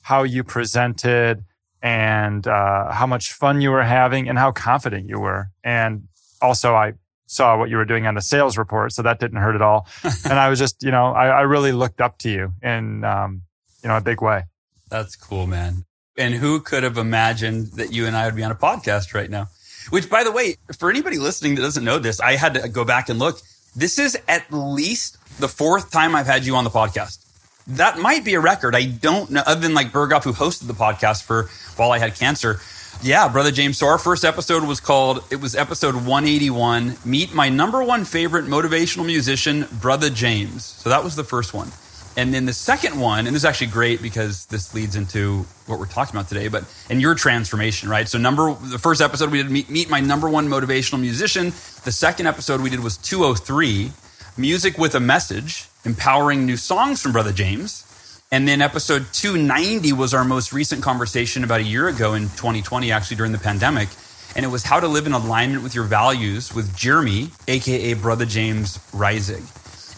how 0.00 0.22
you 0.22 0.42
presented 0.42 1.44
and, 1.82 2.46
uh, 2.46 2.90
how 2.90 3.06
much 3.06 3.32
fun 3.32 3.60
you 3.60 3.70
were 3.70 3.82
having 3.82 4.28
and 4.28 4.38
how 4.38 4.50
confident 4.50 5.08
you 5.08 5.20
were. 5.20 5.50
And 5.62 6.08
also 6.40 6.74
I 6.74 6.94
saw 7.26 7.58
what 7.58 7.68
you 7.68 7.76
were 7.76 7.84
doing 7.84 8.06
on 8.06 8.14
the 8.14 8.22
sales 8.22 8.56
report. 8.56 8.92
So 8.92 9.02
that 9.02 9.20
didn't 9.20 9.38
hurt 9.38 9.54
at 9.54 9.62
all. 9.62 9.86
and 10.24 10.38
I 10.38 10.48
was 10.48 10.58
just, 10.58 10.82
you 10.82 10.90
know, 10.90 11.12
I, 11.12 11.28
I 11.28 11.40
really 11.42 11.72
looked 11.72 12.00
up 12.00 12.16
to 12.18 12.30
you 12.30 12.54
in, 12.62 13.04
um, 13.04 13.42
you 13.82 13.88
know, 13.88 13.96
a 13.98 14.00
big 14.00 14.22
way. 14.22 14.44
That's 14.88 15.16
cool, 15.16 15.46
man. 15.46 15.84
And 16.16 16.34
who 16.34 16.60
could 16.60 16.82
have 16.82 16.96
imagined 16.96 17.72
that 17.72 17.92
you 17.92 18.06
and 18.06 18.16
I 18.16 18.26
would 18.26 18.36
be 18.36 18.42
on 18.42 18.50
a 18.50 18.56
podcast 18.56 19.14
right 19.14 19.30
now? 19.30 19.48
Which, 19.90 20.08
by 20.08 20.24
the 20.24 20.32
way, 20.32 20.56
for 20.78 20.90
anybody 20.90 21.18
listening 21.18 21.54
that 21.56 21.62
doesn't 21.62 21.84
know 21.84 21.98
this, 21.98 22.20
I 22.20 22.36
had 22.36 22.54
to 22.54 22.68
go 22.68 22.84
back 22.84 23.08
and 23.08 23.18
look. 23.18 23.40
This 23.74 23.98
is 23.98 24.18
at 24.28 24.44
least 24.52 25.16
the 25.38 25.48
fourth 25.48 25.90
time 25.90 26.14
I've 26.14 26.26
had 26.26 26.44
you 26.44 26.56
on 26.56 26.64
the 26.64 26.70
podcast. 26.70 27.18
That 27.66 27.98
might 27.98 28.24
be 28.24 28.34
a 28.34 28.40
record. 28.40 28.74
I 28.74 28.84
don't 28.86 29.30
know, 29.30 29.42
other 29.46 29.60
than 29.60 29.74
like 29.74 29.92
Berghoff, 29.92 30.24
who 30.24 30.32
hosted 30.32 30.66
the 30.66 30.74
podcast 30.74 31.22
for 31.22 31.48
while 31.76 31.92
I 31.92 31.98
had 31.98 32.14
cancer. 32.14 32.60
Yeah, 33.02 33.28
brother 33.28 33.50
James. 33.50 33.78
So 33.78 33.86
our 33.86 33.98
first 33.98 34.24
episode 34.24 34.64
was 34.64 34.80
called, 34.80 35.24
it 35.30 35.36
was 35.36 35.54
episode 35.54 35.94
181, 35.94 36.98
Meet 37.04 37.34
My 37.34 37.48
Number 37.48 37.82
One 37.82 38.04
Favorite 38.04 38.44
Motivational 38.44 39.06
Musician, 39.06 39.66
Brother 39.80 40.10
James. 40.10 40.64
So 40.64 40.90
that 40.90 41.02
was 41.02 41.16
the 41.16 41.24
first 41.24 41.54
one. 41.54 41.68
And 42.16 42.32
then 42.34 42.44
the 42.44 42.52
second 42.52 43.00
one, 43.00 43.20
and 43.20 43.28
this 43.28 43.42
is 43.42 43.44
actually 43.44 43.68
great 43.68 44.02
because 44.02 44.44
this 44.46 44.74
leads 44.74 44.96
into 44.96 45.46
what 45.66 45.78
we're 45.78 45.86
talking 45.86 46.14
about 46.14 46.28
today, 46.28 46.48
but 46.48 46.64
in 46.90 47.00
your 47.00 47.14
transformation, 47.14 47.88
right? 47.88 48.06
So 48.06 48.18
number 48.18 48.54
the 48.54 48.78
first 48.78 49.00
episode 49.00 49.30
we 49.30 49.42
did 49.42 49.50
meet, 49.50 49.70
meet 49.70 49.88
my 49.88 50.00
number 50.00 50.28
one 50.28 50.48
motivational 50.48 51.00
musician. 51.00 51.46
The 51.84 51.92
second 51.92 52.26
episode 52.26 52.60
we 52.60 52.68
did 52.68 52.80
was 52.80 52.98
203, 52.98 53.92
music 54.36 54.76
with 54.76 54.94
a 54.94 55.00
message, 55.00 55.68
empowering 55.84 56.44
new 56.44 56.58
songs 56.58 57.00
from 57.00 57.12
Brother 57.12 57.32
James. 57.32 57.88
And 58.30 58.46
then 58.46 58.60
episode 58.60 59.06
290 59.12 59.92
was 59.94 60.12
our 60.12 60.24
most 60.24 60.52
recent 60.52 60.82
conversation 60.82 61.44
about 61.44 61.60
a 61.60 61.64
year 61.64 61.88
ago 61.88 62.14
in 62.14 62.24
2020, 62.24 62.92
actually 62.92 63.16
during 63.16 63.32
the 63.32 63.38
pandemic. 63.38 63.88
And 64.36 64.44
it 64.44 64.48
was 64.48 64.62
how 64.62 64.80
to 64.80 64.88
live 64.88 65.06
in 65.06 65.12
alignment 65.12 65.62
with 65.62 65.74
your 65.74 65.84
values 65.84 66.54
with 66.54 66.74
Jeremy, 66.76 67.30
aka 67.48 67.94
Brother 67.94 68.24
James 68.24 68.78
Rising. 68.92 69.46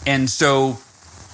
And 0.05 0.29
so 0.29 0.77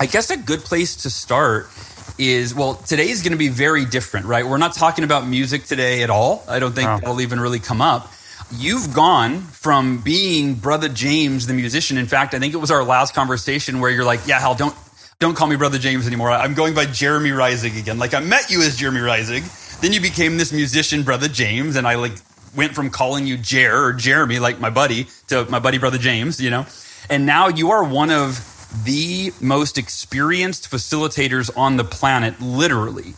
I 0.01 0.07
guess 0.07 0.31
a 0.31 0.37
good 0.37 0.61
place 0.61 0.95
to 1.03 1.11
start 1.11 1.69
is 2.17 2.55
well, 2.55 2.73
today 2.73 3.09
is 3.11 3.21
going 3.21 3.33
to 3.33 3.37
be 3.37 3.49
very 3.49 3.85
different, 3.85 4.25
right? 4.25 4.43
We're 4.43 4.57
not 4.57 4.73
talking 4.73 5.03
about 5.03 5.27
music 5.27 5.65
today 5.65 6.01
at 6.01 6.09
all. 6.09 6.43
I 6.47 6.57
don't 6.57 6.73
think 6.73 6.89
oh. 6.89 6.97
that'll 6.97 7.21
even 7.21 7.39
really 7.39 7.59
come 7.59 7.81
up. 7.81 8.11
You've 8.51 8.95
gone 8.95 9.41
from 9.41 9.99
being 9.99 10.55
Brother 10.55 10.89
James, 10.89 11.45
the 11.45 11.53
musician. 11.53 11.99
In 11.99 12.07
fact, 12.07 12.33
I 12.33 12.39
think 12.39 12.55
it 12.55 12.57
was 12.57 12.71
our 12.71 12.83
last 12.83 13.13
conversation 13.13 13.79
where 13.79 13.91
you're 13.91 14.03
like, 14.03 14.21
yeah, 14.25 14.39
Hal, 14.39 14.55
don't 14.55 14.75
don't 15.19 15.37
call 15.37 15.45
me 15.45 15.55
Brother 15.55 15.77
James 15.77 16.07
anymore. 16.07 16.31
I'm 16.31 16.55
going 16.55 16.73
by 16.73 16.85
Jeremy 16.85 17.29
Rising 17.29 17.77
again. 17.77 17.99
Like 17.99 18.15
I 18.15 18.21
met 18.21 18.49
you 18.49 18.63
as 18.63 18.77
Jeremy 18.77 19.01
Rising. 19.01 19.43
then 19.81 19.93
you 19.93 20.01
became 20.01 20.37
this 20.37 20.51
musician, 20.51 21.03
brother 21.03 21.27
James, 21.27 21.75
and 21.75 21.85
I 21.85 21.93
like 21.93 22.13
went 22.55 22.73
from 22.73 22.89
calling 22.89 23.27
you 23.27 23.37
Jer 23.37 23.85
or 23.85 23.93
Jeremy, 23.93 24.39
like 24.39 24.59
my 24.59 24.71
buddy, 24.71 25.09
to 25.27 25.45
my 25.45 25.59
buddy, 25.59 25.77
brother 25.77 25.99
James, 25.99 26.41
you 26.41 26.49
know? 26.49 26.65
And 27.07 27.27
now 27.27 27.49
you 27.49 27.69
are 27.69 27.83
one 27.83 28.09
of 28.09 28.50
the 28.83 29.31
most 29.41 29.77
experienced 29.77 30.69
facilitators 30.69 31.49
on 31.57 31.77
the 31.77 31.83
planet, 31.83 32.39
literally, 32.39 33.13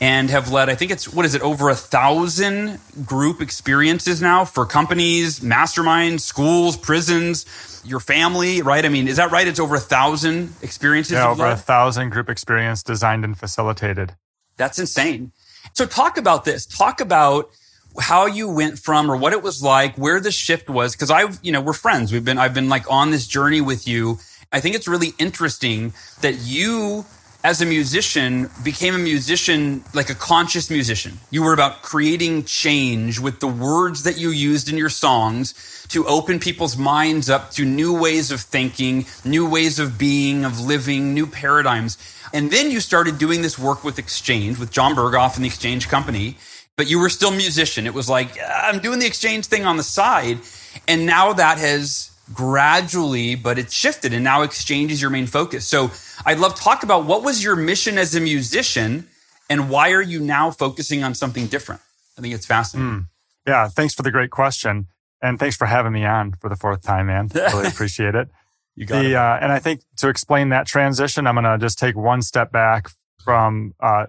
and 0.00 0.30
have 0.30 0.52
led, 0.52 0.68
I 0.68 0.74
think 0.74 0.90
it's, 0.90 1.12
what 1.12 1.24
is 1.24 1.34
it, 1.34 1.42
over 1.42 1.70
a 1.70 1.74
thousand 1.74 2.78
group 3.04 3.40
experiences 3.40 4.22
now 4.22 4.44
for 4.44 4.66
companies, 4.66 5.40
masterminds, 5.40 6.20
schools, 6.20 6.76
prisons, 6.76 7.82
your 7.84 8.00
family, 8.00 8.62
right? 8.62 8.84
I 8.84 8.88
mean, 8.90 9.08
is 9.08 9.16
that 9.16 9.30
right? 9.30 9.46
It's 9.46 9.58
over 9.58 9.76
a 9.76 9.80
thousand 9.80 10.52
experiences. 10.62 11.12
Yeah, 11.12 11.30
over 11.30 11.44
led? 11.44 11.52
a 11.52 11.56
thousand 11.56 12.10
group 12.10 12.28
experience 12.28 12.82
designed 12.82 13.24
and 13.24 13.36
facilitated. 13.36 14.14
That's 14.56 14.78
insane. 14.78 15.32
So 15.72 15.86
talk 15.86 16.16
about 16.16 16.44
this. 16.44 16.66
Talk 16.66 17.00
about 17.00 17.50
how 17.98 18.26
you 18.26 18.48
went 18.48 18.78
from 18.78 19.10
or 19.10 19.16
what 19.16 19.32
it 19.32 19.42
was 19.42 19.62
like, 19.62 19.96
where 19.96 20.20
the 20.20 20.30
shift 20.30 20.68
was. 20.68 20.94
Cause 20.94 21.10
I've, 21.10 21.38
you 21.42 21.50
know, 21.50 21.60
we're 21.60 21.72
friends. 21.72 22.12
We've 22.12 22.24
been, 22.24 22.38
I've 22.38 22.54
been 22.54 22.68
like 22.68 22.90
on 22.90 23.10
this 23.10 23.26
journey 23.26 23.60
with 23.60 23.88
you. 23.88 24.18
I 24.52 24.60
think 24.60 24.74
it's 24.74 24.88
really 24.88 25.12
interesting 25.18 25.92
that 26.20 26.36
you 26.40 27.04
as 27.44 27.62
a 27.62 27.66
musician 27.66 28.50
became 28.64 28.94
a 28.94 28.98
musician 28.98 29.84
like 29.94 30.10
a 30.10 30.14
conscious 30.14 30.70
musician. 30.70 31.18
You 31.30 31.44
were 31.44 31.52
about 31.52 31.82
creating 31.82 32.44
change 32.44 33.20
with 33.20 33.38
the 33.40 33.46
words 33.46 34.02
that 34.02 34.18
you 34.18 34.30
used 34.30 34.68
in 34.68 34.76
your 34.76 34.88
songs 34.88 35.86
to 35.90 36.04
open 36.06 36.40
people's 36.40 36.76
minds 36.76 37.30
up 37.30 37.52
to 37.52 37.64
new 37.64 37.96
ways 37.96 38.32
of 38.32 38.40
thinking, 38.40 39.06
new 39.24 39.48
ways 39.48 39.78
of 39.78 39.98
being, 39.98 40.44
of 40.44 40.58
living, 40.60 41.14
new 41.14 41.26
paradigms. 41.26 41.96
And 42.32 42.50
then 42.50 42.70
you 42.70 42.80
started 42.80 43.18
doing 43.18 43.42
this 43.42 43.58
work 43.58 43.84
with 43.84 43.98
Exchange, 43.98 44.58
with 44.58 44.72
John 44.72 44.94
Berghoff 44.94 45.36
and 45.36 45.44
the 45.44 45.48
Exchange 45.48 45.88
Company 45.88 46.36
but 46.78 46.88
you 46.88 47.00
were 47.00 47.10
still 47.10 47.32
musician. 47.32 47.86
It 47.86 47.92
was 47.92 48.08
like, 48.08 48.38
I'm 48.40 48.78
doing 48.78 49.00
the 49.00 49.06
exchange 49.06 49.46
thing 49.46 49.66
on 49.66 49.76
the 49.76 49.82
side. 49.82 50.38
And 50.86 51.04
now 51.04 51.32
that 51.32 51.58
has 51.58 52.12
gradually, 52.32 53.34
but 53.34 53.58
it's 53.58 53.72
shifted. 53.72 54.12
And 54.12 54.24
now 54.24 54.42
exchange 54.42 54.92
is 54.92 55.00
your 55.00 55.10
main 55.10 55.26
focus. 55.26 55.66
So 55.66 55.90
I'd 56.26 56.38
love 56.38 56.54
to 56.54 56.62
talk 56.62 56.82
about 56.82 57.04
what 57.04 57.22
was 57.22 57.42
your 57.42 57.56
mission 57.56 57.98
as 57.98 58.14
a 58.14 58.20
musician 58.20 59.08
and 59.50 59.70
why 59.70 59.92
are 59.92 60.02
you 60.02 60.20
now 60.20 60.50
focusing 60.50 61.02
on 61.02 61.14
something 61.14 61.46
different? 61.46 61.80
I 62.18 62.20
think 62.20 62.34
it's 62.34 62.46
fascinating. 62.46 62.90
Mm. 62.90 63.06
Yeah. 63.46 63.68
Thanks 63.68 63.94
for 63.94 64.02
the 64.02 64.10
great 64.10 64.30
question. 64.30 64.88
And 65.22 65.38
thanks 65.38 65.56
for 65.56 65.66
having 65.66 65.92
me 65.92 66.04
on 66.04 66.34
for 66.40 66.48
the 66.48 66.56
fourth 66.56 66.82
time, 66.82 67.06
man. 67.06 67.30
Really 67.34 67.68
appreciate 67.68 68.14
it. 68.14 68.28
you 68.76 68.86
got 68.86 69.02
the, 69.02 69.10
it. 69.10 69.14
Uh, 69.14 69.38
and 69.40 69.50
I 69.50 69.58
think 69.58 69.80
to 69.96 70.08
explain 70.08 70.50
that 70.50 70.66
transition, 70.66 71.26
I'm 71.26 71.34
going 71.34 71.44
to 71.44 71.58
just 71.58 71.78
take 71.78 71.96
one 71.96 72.22
step 72.22 72.52
back 72.52 72.90
from, 73.24 73.74
uh, 73.80 74.06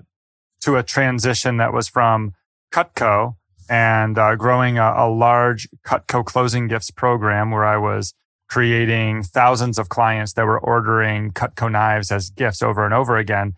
to 0.62 0.76
a 0.76 0.84
transition 0.84 1.58
that 1.58 1.74
was 1.74 1.88
from 1.88 2.34
Cutco 2.72 3.38
and 3.70 4.18
uh, 4.18 4.36
growing 4.36 4.78
a, 4.78 4.94
a, 4.98 5.08
large 5.10 5.70
Cutco 5.86 6.26
closing 6.26 6.68
gifts 6.68 6.92
program 6.92 7.52
where 7.52 7.66
I 7.66 7.78
was 7.78 8.14
creating 8.50 9.22
thousands 9.24 9.78
of 9.78 9.90
clients 9.90 10.34
that 10.34 10.46
were 10.46 10.60
ordering 10.60 11.32
Cutco 11.32 11.72
knives 11.72 12.12
as 12.12 12.32
gifts 12.32 12.64
over 12.64 12.84
and 12.84 12.94
over 12.94 13.16
again. 13.18 13.54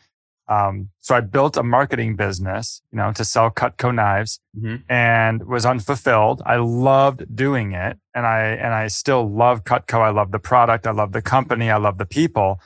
Um, 0.49 0.89
so 0.99 1.15
I 1.15 1.21
built 1.21 1.55
a 1.55 1.63
marketing 1.63 2.17
business, 2.17 2.81
you 2.91 2.97
know, 2.97 3.13
to 3.13 3.23
sell 3.23 3.49
Cutco 3.51 3.95
knives 3.95 4.41
mm-hmm. 4.57 4.77
and 4.89 5.47
was 5.47 5.65
unfulfilled. 5.65 6.41
I 6.45 6.57
loved 6.57 7.33
doing 7.33 7.71
it 7.71 7.97
and 8.13 8.27
I, 8.27 8.47
and 8.47 8.73
I 8.73 8.87
still 8.87 9.31
love 9.31 9.63
Cutco. 9.63 10.01
I 10.01 10.09
love 10.09 10.31
the 10.31 10.39
product. 10.39 10.85
I 10.85 10.91
love 10.91 11.13
the 11.13 11.21
company. 11.21 11.71
I 11.71 11.77
love 11.77 11.97
the 11.97 12.05
people. 12.05 12.59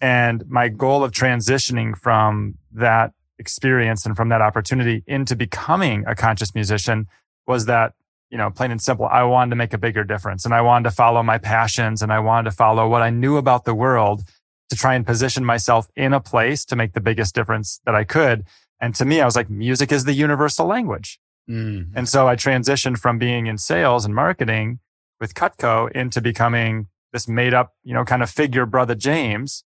And 0.00 0.44
my 0.48 0.68
goal 0.68 1.02
of 1.02 1.10
transitioning 1.10 1.96
from 1.96 2.58
that 2.72 3.12
experience 3.38 4.06
and 4.06 4.16
from 4.16 4.28
that 4.30 4.40
opportunity 4.40 5.02
into 5.06 5.36
becoming 5.36 6.04
a 6.06 6.14
conscious 6.14 6.54
musician 6.54 7.06
was 7.46 7.66
that, 7.66 7.94
you 8.30 8.38
know, 8.38 8.50
plain 8.50 8.70
and 8.70 8.80
simple, 8.80 9.06
I 9.06 9.22
wanted 9.22 9.50
to 9.50 9.56
make 9.56 9.72
a 9.72 9.78
bigger 9.78 10.04
difference 10.04 10.44
and 10.44 10.54
I 10.54 10.62
wanted 10.62 10.88
to 10.90 10.94
follow 10.94 11.22
my 11.22 11.38
passions 11.38 12.02
and 12.02 12.12
I 12.12 12.18
wanted 12.18 12.50
to 12.50 12.56
follow 12.56 12.88
what 12.88 13.02
I 13.02 13.10
knew 13.10 13.36
about 13.36 13.64
the 13.64 13.74
world 13.74 14.24
to 14.70 14.76
try 14.76 14.94
and 14.94 15.06
position 15.06 15.44
myself 15.44 15.88
in 15.94 16.12
a 16.12 16.20
place 16.20 16.64
to 16.66 16.76
make 16.76 16.92
the 16.92 17.00
biggest 17.00 17.34
difference 17.34 17.80
that 17.84 17.94
I 17.94 18.04
could. 18.04 18.44
And 18.80 18.94
to 18.96 19.04
me, 19.04 19.20
I 19.20 19.24
was 19.24 19.36
like, 19.36 19.48
music 19.48 19.92
is 19.92 20.04
the 20.04 20.12
universal 20.12 20.66
language. 20.66 21.18
Mm. 21.48 21.92
And 21.94 22.08
so 22.08 22.26
I 22.26 22.36
transitioned 22.36 22.98
from 22.98 23.18
being 23.18 23.46
in 23.46 23.58
sales 23.58 24.04
and 24.04 24.14
marketing 24.14 24.80
with 25.20 25.34
Cutco 25.34 25.90
into 25.92 26.20
becoming 26.20 26.88
this 27.12 27.28
made 27.28 27.54
up, 27.54 27.74
you 27.84 27.94
know, 27.94 28.04
kind 28.04 28.22
of 28.22 28.30
figure 28.30 28.66
brother 28.66 28.94
James 28.94 29.64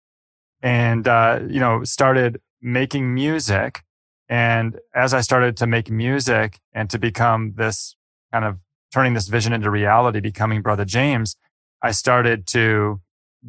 and, 0.61 1.07
uh, 1.07 1.39
you 1.47 1.59
know, 1.59 1.83
started 1.83 2.41
making 2.61 3.13
music. 3.13 3.83
And 4.29 4.79
as 4.93 5.13
I 5.13 5.21
started 5.21 5.55
to 5.57 5.67
make 5.67 5.89
music 5.89 6.59
and 6.73 6.89
to 6.89 6.99
become 6.99 7.53
this 7.53 7.95
kind 8.31 8.45
of 8.45 8.59
turning 8.93 9.13
this 9.13 9.27
vision 9.27 9.53
into 9.53 9.69
reality, 9.69 10.19
becoming 10.19 10.61
Brother 10.61 10.85
James, 10.85 11.35
I 11.81 11.91
started 11.91 12.47
to 12.47 13.01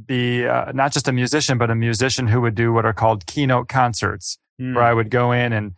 be 0.07 0.47
uh, 0.47 0.73
not 0.73 0.93
just 0.93 1.09
a 1.09 1.13
musician, 1.13 1.59
but 1.59 1.71
a 1.71 1.75
musician 1.75 2.29
who 2.29 2.41
would 2.41 2.55
do 2.55 2.73
what 2.73 2.85
are 2.85 2.93
called 2.93 3.27
keynote 3.27 3.69
concerts, 3.69 4.39
mm. 4.61 4.75
where 4.75 4.85
I 4.85 4.95
would 4.95 5.11
go 5.11 5.33
in 5.33 5.53
and 5.53 5.75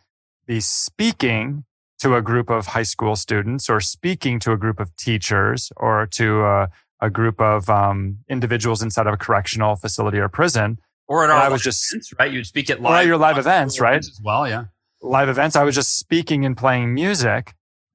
be 0.46 0.60
speaking 0.60 1.64
to 2.00 2.16
a 2.16 2.22
group 2.22 2.50
of 2.50 2.68
high 2.68 2.82
school 2.82 3.14
students 3.14 3.68
or 3.68 3.80
speaking 3.80 4.40
to 4.40 4.52
a 4.52 4.56
group 4.56 4.80
of 4.80 4.94
teachers 4.96 5.70
or 5.76 6.06
to 6.06 6.44
a, 6.44 6.68
a 7.00 7.10
group 7.10 7.40
of 7.40 7.68
um, 7.68 8.18
individuals 8.28 8.82
inside 8.82 9.06
of 9.06 9.14
a 9.14 9.18
correctional 9.18 9.76
facility 9.76 10.18
or 10.18 10.28
prison 10.28 10.78
or 11.10 11.24
at 11.24 11.30
our 11.30 11.36
I 11.36 11.48
was 11.48 11.60
just 11.60 11.92
events, 11.92 12.14
right. 12.20 12.32
You'd 12.32 12.46
speak 12.46 12.70
at 12.70 12.80
live, 12.80 13.04
or 13.04 13.08
your 13.08 13.18
live 13.18 13.36
events, 13.36 13.80
right? 13.80 13.98
As 13.98 14.20
well, 14.22 14.48
yeah. 14.48 14.66
Live 15.02 15.28
events. 15.28 15.56
I 15.56 15.64
was 15.64 15.74
just 15.74 15.98
speaking 15.98 16.46
and 16.46 16.56
playing 16.56 16.94
music. 16.94 17.54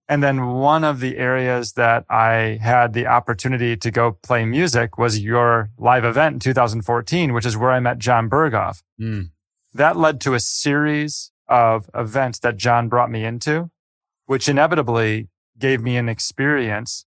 And 0.10 0.22
then 0.22 0.48
one 0.48 0.84
of 0.84 1.00
the 1.00 1.18
areas 1.18 1.74
that 1.74 2.06
I 2.10 2.60
had 2.62 2.92
the 2.92 3.08
opportunity 3.08 3.78
to 3.78 3.90
go 3.90 4.18
play 4.22 4.44
music 4.46 4.98
was 4.98 5.18
your 5.18 5.70
live 5.78 6.04
event 6.04 6.34
in 6.34 6.40
2014, 6.42 7.32
which 7.34 7.46
is 7.46 7.56
where 7.56 7.72
I 7.72 7.80
met 7.80 8.00
John 8.00 8.30
Berghoff. 8.30 8.84
Mm. 9.00 9.32
That 9.74 9.96
led 9.96 10.20
to 10.22 10.34
a 10.34 10.40
series 10.42 11.32
of 11.48 11.90
events 11.96 12.40
that 12.40 12.58
John 12.58 12.90
brought 12.90 13.10
me 13.10 13.24
into, 13.24 13.72
which 14.26 14.50
inevitably 14.50 15.30
gave 15.58 15.82
me 15.82 15.96
an 15.96 16.10
experience 16.10 17.06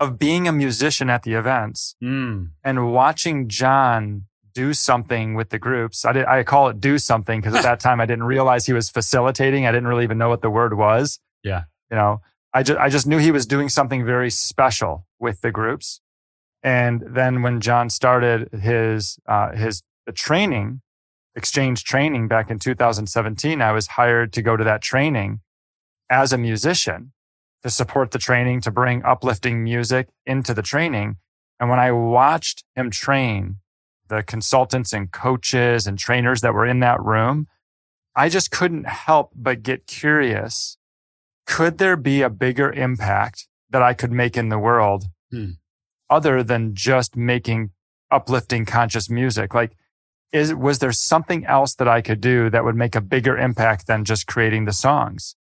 of 0.00 0.18
being 0.18 0.48
a 0.48 0.52
musician 0.52 1.08
at 1.08 1.22
the 1.22 1.34
events 1.34 1.94
mm. 2.02 2.50
and 2.64 2.92
watching 2.92 3.48
John 3.48 4.24
do 4.52 4.72
something 4.72 5.34
with 5.34 5.50
the 5.50 5.58
groups. 5.58 6.04
I, 6.04 6.12
did, 6.12 6.26
I 6.26 6.42
call 6.42 6.68
it 6.68 6.80
do 6.80 6.98
something 6.98 7.40
because 7.40 7.54
at 7.54 7.62
that 7.62 7.80
time 7.80 8.00
I 8.00 8.06
didn't 8.06 8.24
realize 8.24 8.66
he 8.66 8.72
was 8.72 8.90
facilitating. 8.90 9.66
I 9.66 9.72
didn't 9.72 9.88
really 9.88 10.04
even 10.04 10.18
know 10.18 10.28
what 10.28 10.42
the 10.42 10.50
word 10.50 10.76
was. 10.76 11.20
Yeah. 11.42 11.64
You 11.90 11.96
know, 11.96 12.20
I 12.52 12.62
just, 12.62 12.78
I 12.78 12.88
just 12.88 13.06
knew 13.06 13.18
he 13.18 13.30
was 13.30 13.46
doing 13.46 13.68
something 13.68 14.04
very 14.04 14.30
special 14.30 15.06
with 15.18 15.40
the 15.40 15.50
groups. 15.50 16.00
And 16.62 17.02
then 17.06 17.42
when 17.42 17.60
John 17.60 17.90
started 17.90 18.50
his, 18.52 19.18
uh, 19.26 19.52
his 19.52 19.82
the 20.06 20.12
training, 20.12 20.82
exchange 21.34 21.84
training 21.84 22.28
back 22.28 22.50
in 22.50 22.58
2017, 22.58 23.62
I 23.62 23.72
was 23.72 23.86
hired 23.86 24.32
to 24.34 24.42
go 24.42 24.56
to 24.56 24.64
that 24.64 24.82
training 24.82 25.40
as 26.10 26.32
a 26.32 26.38
musician 26.38 27.12
to 27.62 27.70
support 27.70 28.10
the 28.10 28.18
training, 28.18 28.60
to 28.62 28.70
bring 28.70 29.04
uplifting 29.04 29.62
music 29.62 30.08
into 30.26 30.54
the 30.54 30.62
training. 30.62 31.16
And 31.58 31.68
when 31.68 31.78
I 31.78 31.92
watched 31.92 32.64
him 32.74 32.90
train 32.90 33.56
the 34.10 34.22
consultants 34.22 34.92
and 34.92 35.10
coaches 35.10 35.86
and 35.86 35.98
trainers 35.98 36.42
that 36.42 36.52
were 36.52 36.66
in 36.66 36.80
that 36.80 37.00
room, 37.00 37.46
I 38.14 38.28
just 38.28 38.50
couldn't 38.50 38.86
help 38.86 39.30
but 39.34 39.62
get 39.62 39.86
curious. 39.86 40.76
Could 41.46 41.78
there 41.78 41.96
be 41.96 42.20
a 42.20 42.28
bigger 42.28 42.70
impact 42.70 43.48
that 43.70 43.82
I 43.82 43.94
could 43.94 44.12
make 44.12 44.36
in 44.36 44.50
the 44.50 44.58
world 44.58 45.04
hmm. 45.30 45.52
other 46.10 46.42
than 46.42 46.74
just 46.74 47.16
making 47.16 47.70
uplifting 48.10 48.66
conscious 48.66 49.08
music? 49.08 49.54
Like, 49.54 49.72
is, 50.32 50.52
was 50.52 50.80
there 50.80 50.92
something 50.92 51.46
else 51.46 51.74
that 51.76 51.88
I 51.88 52.02
could 52.02 52.20
do 52.20 52.50
that 52.50 52.64
would 52.64 52.76
make 52.76 52.94
a 52.94 53.00
bigger 53.00 53.38
impact 53.38 53.86
than 53.86 54.04
just 54.04 54.26
creating 54.26 54.64
the 54.64 54.72
songs? 54.72 55.36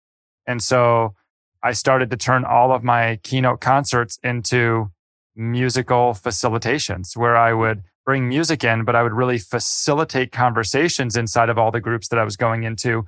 And 0.46 0.62
so 0.62 1.16
I 1.64 1.72
started 1.72 2.10
to 2.12 2.18
turn 2.18 2.46
all 2.46 2.72
of 2.72 2.84
my 2.84 3.20
keynote 3.24 3.60
concerts 3.60 4.20
into 4.24 4.92
musical 5.36 6.14
facilitations 6.14 7.16
where 7.16 7.36
I 7.36 7.54
would 7.54 7.84
bring 8.08 8.30
music 8.30 8.64
in, 8.64 8.86
but 8.86 8.96
I 8.96 9.04
would 9.04 9.12
really 9.12 9.38
facilitate 9.38 10.32
conversations 10.32 11.18
inside 11.18 11.50
of 11.50 11.58
all 11.58 11.72
the 11.72 11.82
groups 11.82 12.08
that 12.08 12.18
I 12.18 12.24
was 12.24 12.38
going 12.38 12.64
into 12.64 13.06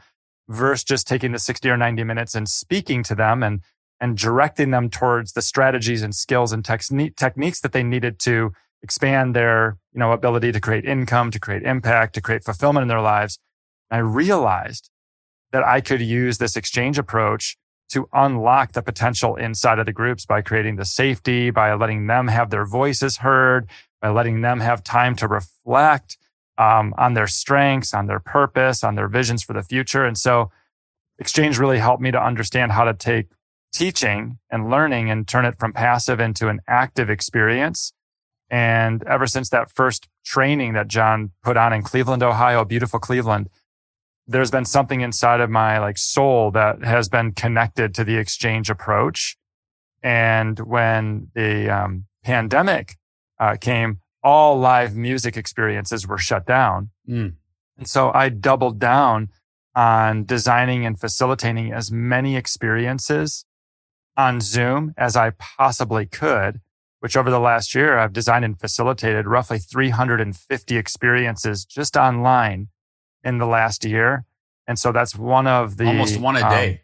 versus 0.49 0.83
just 0.83 1.07
taking 1.07 1.31
the 1.31 1.39
60 1.39 1.69
or 1.69 1.77
90 1.77 2.03
minutes 2.03 2.35
and 2.35 2.49
speaking 2.49 3.01
to 3.03 3.15
them 3.15 3.41
and, 3.41 3.61
and 4.01 4.17
directing 4.17 4.71
them 4.71 4.89
towards 4.89 5.31
the 5.31 5.41
strategies 5.41 6.03
and 6.03 6.13
skills 6.13 6.51
and 6.51 6.65
techni- 6.65 7.15
techniques 7.15 7.61
that 7.61 7.71
they 7.71 7.81
needed 7.81 8.19
to 8.19 8.51
expand 8.83 9.37
their, 9.37 9.77
you 9.93 9.99
know, 9.99 10.11
ability 10.11 10.51
to 10.51 10.59
create 10.59 10.83
income, 10.83 11.31
to 11.31 11.39
create 11.39 11.63
impact, 11.63 12.13
to 12.15 12.21
create 12.21 12.43
fulfillment 12.43 12.81
in 12.81 12.89
their 12.89 13.01
lives. 13.01 13.39
I 13.89 13.99
realized 13.99 14.89
that 15.53 15.63
I 15.63 15.79
could 15.79 16.01
use 16.01 16.39
this 16.39 16.57
exchange 16.57 16.97
approach 16.97 17.55
to 17.91 18.09
unlock 18.11 18.73
the 18.73 18.83
potential 18.83 19.37
inside 19.37 19.79
of 19.79 19.85
the 19.85 19.93
groups 19.93 20.25
by 20.25 20.41
creating 20.41 20.75
the 20.75 20.85
safety, 20.85 21.51
by 21.51 21.73
letting 21.73 22.07
them 22.07 22.27
have 22.27 22.49
their 22.49 22.65
voices 22.65 23.17
heard, 23.17 23.69
by 24.01 24.09
letting 24.09 24.41
them 24.41 24.59
have 24.59 24.83
time 24.83 25.15
to 25.17 25.27
reflect 25.27 26.17
um, 26.57 26.93
on 26.97 27.13
their 27.13 27.27
strengths, 27.27 27.93
on 27.93 28.07
their 28.07 28.19
purpose, 28.19 28.83
on 28.83 28.95
their 28.95 29.07
visions 29.07 29.43
for 29.43 29.53
the 29.53 29.63
future. 29.63 30.05
And 30.05 30.17
so 30.17 30.51
exchange 31.17 31.57
really 31.57 31.79
helped 31.79 32.01
me 32.01 32.11
to 32.11 32.21
understand 32.21 32.71
how 32.71 32.83
to 32.83 32.93
take 32.93 33.27
teaching 33.71 34.39
and 34.49 34.69
learning 34.69 35.09
and 35.09 35.27
turn 35.27 35.45
it 35.45 35.57
from 35.57 35.73
passive 35.73 36.19
into 36.19 36.49
an 36.49 36.59
active 36.67 37.09
experience. 37.09 37.93
And 38.49 39.03
ever 39.03 39.27
since 39.27 39.49
that 39.49 39.71
first 39.71 40.07
training 40.25 40.73
that 40.73 40.87
John 40.87 41.31
put 41.43 41.55
on 41.55 41.71
in 41.71 41.83
Cleveland, 41.83 42.23
Ohio, 42.23 42.65
beautiful 42.65 42.99
Cleveland, 42.99 43.49
there's 44.27 44.51
been 44.51 44.65
something 44.65 45.01
inside 45.01 45.39
of 45.39 45.49
my 45.49 45.79
like 45.79 45.97
soul 45.97 46.51
that 46.51 46.83
has 46.83 47.09
been 47.09 47.31
connected 47.31 47.93
to 47.95 48.03
the 48.03 48.17
exchange 48.17 48.69
approach. 48.69 49.37
And 50.01 50.59
when 50.59 51.29
the 51.33 51.69
um, 51.69 52.05
pandemic 52.23 52.97
uh, 53.39 53.55
came, 53.59 53.99
all 54.23 54.57
live 54.57 54.95
music 54.95 55.37
experiences 55.37 56.07
were 56.07 56.17
shut 56.17 56.45
down. 56.45 56.89
Mm. 57.07 57.33
And 57.77 57.87
so 57.87 58.11
I 58.13 58.29
doubled 58.29 58.79
down 58.79 59.29
on 59.75 60.25
designing 60.25 60.85
and 60.85 60.99
facilitating 60.99 61.71
as 61.71 61.91
many 61.91 62.35
experiences 62.35 63.45
on 64.17 64.41
Zoom 64.41 64.93
as 64.97 65.15
I 65.15 65.29
possibly 65.31 66.05
could, 66.05 66.59
which 66.99 67.15
over 67.15 67.31
the 67.31 67.39
last 67.39 67.73
year 67.73 67.97
I've 67.97 68.11
designed 68.11 68.43
and 68.43 68.59
facilitated 68.59 69.25
roughly 69.25 69.59
350 69.59 70.75
experiences 70.75 71.63
just 71.63 71.95
online 71.95 72.67
in 73.23 73.37
the 73.37 73.45
last 73.45 73.85
year. 73.85 74.25
And 74.67 74.77
so 74.77 74.91
that's 74.91 75.15
one 75.15 75.47
of 75.47 75.77
the 75.77 75.85
almost 75.85 76.19
one 76.19 76.35
a 76.35 76.41
um, 76.41 76.51
day. 76.51 76.81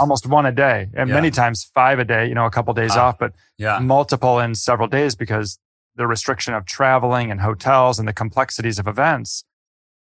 almost 0.00 0.26
one 0.26 0.44
a 0.44 0.52
day 0.52 0.88
and 0.94 1.08
yeah. 1.08 1.14
many 1.14 1.30
times 1.30 1.62
five 1.62 2.00
a 2.00 2.04
day, 2.04 2.26
you 2.26 2.34
know, 2.34 2.46
a 2.46 2.50
couple 2.50 2.74
days 2.74 2.96
uh, 2.96 3.02
off, 3.02 3.18
but 3.18 3.32
yeah. 3.56 3.78
multiple 3.78 4.40
in 4.40 4.56
several 4.56 4.88
days 4.88 5.14
because 5.14 5.58
the 5.96 6.06
restriction 6.06 6.54
of 6.54 6.64
traveling 6.66 7.30
and 7.30 7.40
hotels 7.40 7.98
and 7.98 8.08
the 8.08 8.12
complexities 8.12 8.78
of 8.78 8.86
events. 8.86 9.44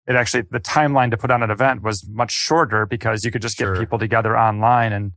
It 0.08 0.16
actually, 0.16 0.44
the 0.50 0.60
timeline 0.60 1.12
to 1.12 1.18
put 1.18 1.32
on 1.32 1.44
an 1.44 1.52
event 1.52 1.82
was 1.82 2.08
much 2.08 2.32
shorter 2.32 2.86
because 2.86 3.26
you 3.26 3.32
could 3.32 3.42
just 3.42 3.58
sure. 3.58 3.74
get 3.74 3.80
people 3.80 4.00
together 4.00 4.38
online 4.38 4.94
and 4.94 5.12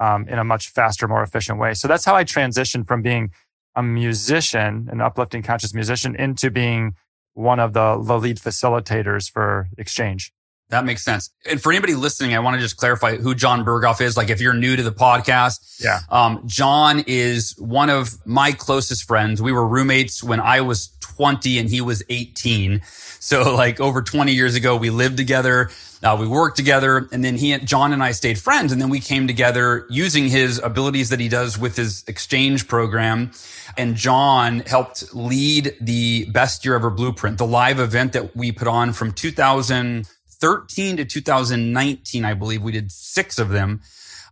um, 0.00 0.26
in 0.28 0.38
a 0.38 0.44
much 0.44 0.68
faster, 0.68 1.06
more 1.06 1.22
efficient 1.22 1.58
way. 1.58 1.74
So 1.74 1.86
that's 1.86 2.04
how 2.04 2.16
I 2.16 2.24
transitioned 2.24 2.88
from 2.88 3.02
being 3.02 3.30
a 3.76 3.82
musician, 3.82 4.88
an 4.90 5.00
uplifting 5.00 5.42
conscious 5.42 5.72
musician, 5.74 6.16
into 6.16 6.50
being 6.50 6.94
one 7.34 7.60
of 7.60 7.72
the, 7.72 8.02
the 8.02 8.18
lead 8.18 8.38
facilitators 8.38 9.30
for 9.30 9.68
Exchange. 9.78 10.32
That 10.72 10.86
makes 10.86 11.04
sense. 11.04 11.28
And 11.44 11.60
for 11.60 11.70
anybody 11.70 11.94
listening, 11.94 12.34
I 12.34 12.38
want 12.38 12.54
to 12.54 12.60
just 12.60 12.78
clarify 12.78 13.16
who 13.16 13.34
John 13.34 13.62
Berghoff 13.62 14.00
is. 14.00 14.16
Like 14.16 14.30
if 14.30 14.40
you're 14.40 14.54
new 14.54 14.74
to 14.74 14.82
the 14.82 14.90
podcast, 14.90 15.84
yeah. 15.84 16.00
Um, 16.08 16.42
John 16.46 17.04
is 17.06 17.54
one 17.58 17.90
of 17.90 18.16
my 18.24 18.52
closest 18.52 19.04
friends. 19.04 19.42
We 19.42 19.52
were 19.52 19.68
roommates 19.68 20.24
when 20.24 20.40
I 20.40 20.62
was 20.62 20.88
20 21.00 21.58
and 21.58 21.68
he 21.68 21.82
was 21.82 22.02
18. 22.08 22.80
So 23.20 23.54
like 23.54 23.80
over 23.80 24.00
20 24.00 24.32
years 24.32 24.54
ago, 24.54 24.74
we 24.74 24.88
lived 24.88 25.18
together. 25.18 25.68
Uh, 26.02 26.16
we 26.18 26.26
worked 26.26 26.56
together 26.56 27.06
and 27.12 27.22
then 27.22 27.36
he, 27.36 27.56
John 27.58 27.92
and 27.92 28.02
I 28.02 28.12
stayed 28.12 28.38
friends. 28.38 28.72
And 28.72 28.80
then 28.80 28.88
we 28.88 28.98
came 28.98 29.26
together 29.26 29.86
using 29.90 30.26
his 30.26 30.58
abilities 30.58 31.10
that 31.10 31.20
he 31.20 31.28
does 31.28 31.58
with 31.58 31.76
his 31.76 32.02
exchange 32.06 32.66
program. 32.66 33.32
And 33.76 33.94
John 33.94 34.60
helped 34.60 35.14
lead 35.14 35.76
the 35.82 36.30
best 36.30 36.64
year 36.64 36.76
ever 36.76 36.88
blueprint, 36.88 37.36
the 37.36 37.46
live 37.46 37.78
event 37.78 38.14
that 38.14 38.34
we 38.34 38.52
put 38.52 38.68
on 38.68 38.94
from 38.94 39.12
2000. 39.12 40.08
2013 40.42 40.96
to 40.96 41.04
2019, 41.04 42.24
I 42.24 42.34
believe 42.34 42.62
we 42.62 42.72
did 42.72 42.90
six 42.90 43.38
of 43.38 43.50
them. 43.50 43.80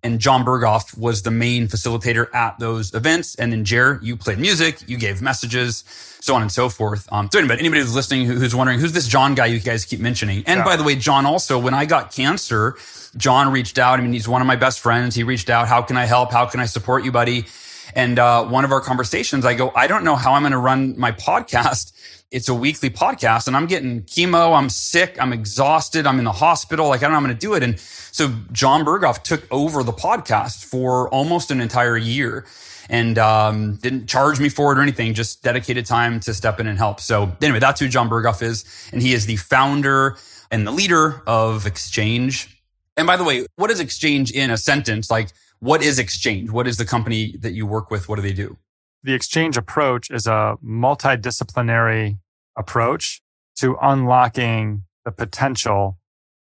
And 0.03 0.19
John 0.19 0.45
Berghoff 0.45 0.97
was 0.99 1.23
the 1.23 1.31
main 1.31 1.69
facilitator 1.69 2.35
at 2.35 2.59
those 2.59 2.93
events. 2.95 3.37
And 3.37 3.53
then 3.53 3.65
Jer, 3.65 4.01
you 4.03 4.17
played 4.17 4.39
music, 4.39 4.89
you 4.89 4.97
gave 4.97 5.23
messages, 5.23 5.85
so 6.21 6.35
on 6.35 6.43
and 6.43 6.51
so 6.51 6.69
forth. 6.69 7.07
Um, 7.13 7.29
so 7.31 7.39
anybody, 7.39 7.61
anybody 7.61 7.83
who's 7.83 7.95
listening 7.95 8.25
who's 8.25 8.55
wondering 8.57 8.81
who's 8.81 8.93
this 8.93 9.07
John 9.07 9.35
guy 9.35 9.47
you 9.47 9.61
guys 9.61 9.85
keep 9.85 10.01
mentioning. 10.01 10.43
And 10.47 10.59
yeah. 10.59 10.65
by 10.65 10.77
the 10.77 10.83
way, 10.83 10.97
John 10.97 11.27
also, 11.27 11.59
when 11.59 11.75
I 11.75 11.85
got 11.85 12.13
cancer, 12.13 12.77
John 13.17 13.53
reached 13.53 13.79
out. 13.79 14.01
I 14.01 14.03
mean, 14.03 14.13
he's 14.13 14.27
one 14.27 14.41
of 14.41 14.47
my 14.47 14.57
best 14.57 14.81
friends. 14.81 15.15
He 15.15 15.23
reached 15.23 15.51
out. 15.51 15.69
How 15.69 15.83
can 15.83 15.97
I 15.97 16.07
help? 16.07 16.33
How 16.33 16.47
can 16.47 16.61
I 16.61 16.67
support 16.67 17.05
you, 17.05 17.13
buddy? 17.13 17.47
And 17.95 18.19
uh, 18.19 18.45
one 18.47 18.65
of 18.65 18.73
our 18.73 18.81
conversations, 18.81 19.45
I 19.45 19.55
go, 19.55 19.71
I 19.77 19.87
don't 19.87 20.05
know 20.05 20.17
how 20.17 20.33
I'm 20.33 20.43
going 20.43 20.53
to 20.53 20.59
run 20.59 20.99
my 20.99 21.13
podcast 21.13 21.93
it's 22.31 22.49
a 22.49 22.55
weekly 22.55 22.91
podcast 22.91 23.49
and 23.49 23.57
I'm 23.57 23.67
getting 23.67 24.03
chemo. 24.03 24.57
I'm 24.57 24.71
sick. 24.71 25.17
I'm 25.21 25.33
exhausted. 25.33 26.07
I'm 26.07 26.19
in 26.19 26.25
the 26.25 26.33
hospital. 26.33 26.89
Like, 26.89 27.01
I 27.01 27.03
don't 27.03 27.13
know 27.13 27.17
I'm 27.19 27.25
going 27.25 27.35
to 27.35 27.41
do 27.41 27.55
it. 27.55 27.63
And 27.63 27.79
so 27.81 28.33
John 28.53 28.85
Berghoff 28.85 29.23
took 29.23 29.47
over 29.51 29.83
the 29.83 29.93
podcast 29.93 30.65
for 30.65 31.09
almost 31.09 31.51
an 31.51 31.61
entire 31.61 31.97
year 31.97 32.47
and 32.89 33.19
um, 33.19 33.77
didn't 33.77 34.07
charge 34.07 34.41
me 34.41 34.49
for 34.49 34.73
it 34.73 34.79
or 34.79 34.83
anything, 34.83 35.15
just 35.15 35.43
dedicated 35.43 35.87
time 35.87 36.21
to 36.21 36.35
step 36.35 36.61
in 36.61 36.67
and 36.67 36.79
help. 36.79 37.01
So 37.01 37.33
anyway, 37.43 37.59
that's 37.59 37.81
who 37.81 37.89
John 37.89 38.09
Berghoff 38.09 38.43
is. 38.43 38.65
And 38.93 39.03
he 39.03 39.13
is 39.13 39.27
the 39.27 39.37
founder 39.37 40.17
and 40.51 40.67
the 40.67 40.73
leader 40.73 41.23
of 41.27 41.67
Exchange. 41.67 42.63
And 42.97 43.07
by 43.07 43.17
the 43.17 43.25
way, 43.25 43.47
what 43.57 43.71
is 43.71 43.81
Exchange 43.81 44.31
in 44.31 44.51
a 44.51 44.57
sentence? 44.57 45.11
Like, 45.11 45.31
what 45.59 45.83
is 45.83 45.99
Exchange? 45.99 46.51
What 46.51 46.69
is 46.69 46.77
the 46.77 46.85
company 46.85 47.37
that 47.41 47.53
you 47.53 47.67
work 47.67 47.91
with? 47.91 48.09
What 48.09 48.17
do 48.17 48.23
they 48.23 48.33
do? 48.33 48.57
The 49.03 49.15
exchange 49.15 49.57
approach 49.57 50.11
is 50.11 50.27
a 50.27 50.57
multidisciplinary 50.65 52.19
approach 52.57 53.23
to 53.57 53.77
unlocking 53.81 54.85
the 55.05 55.13
potential 55.13 55.99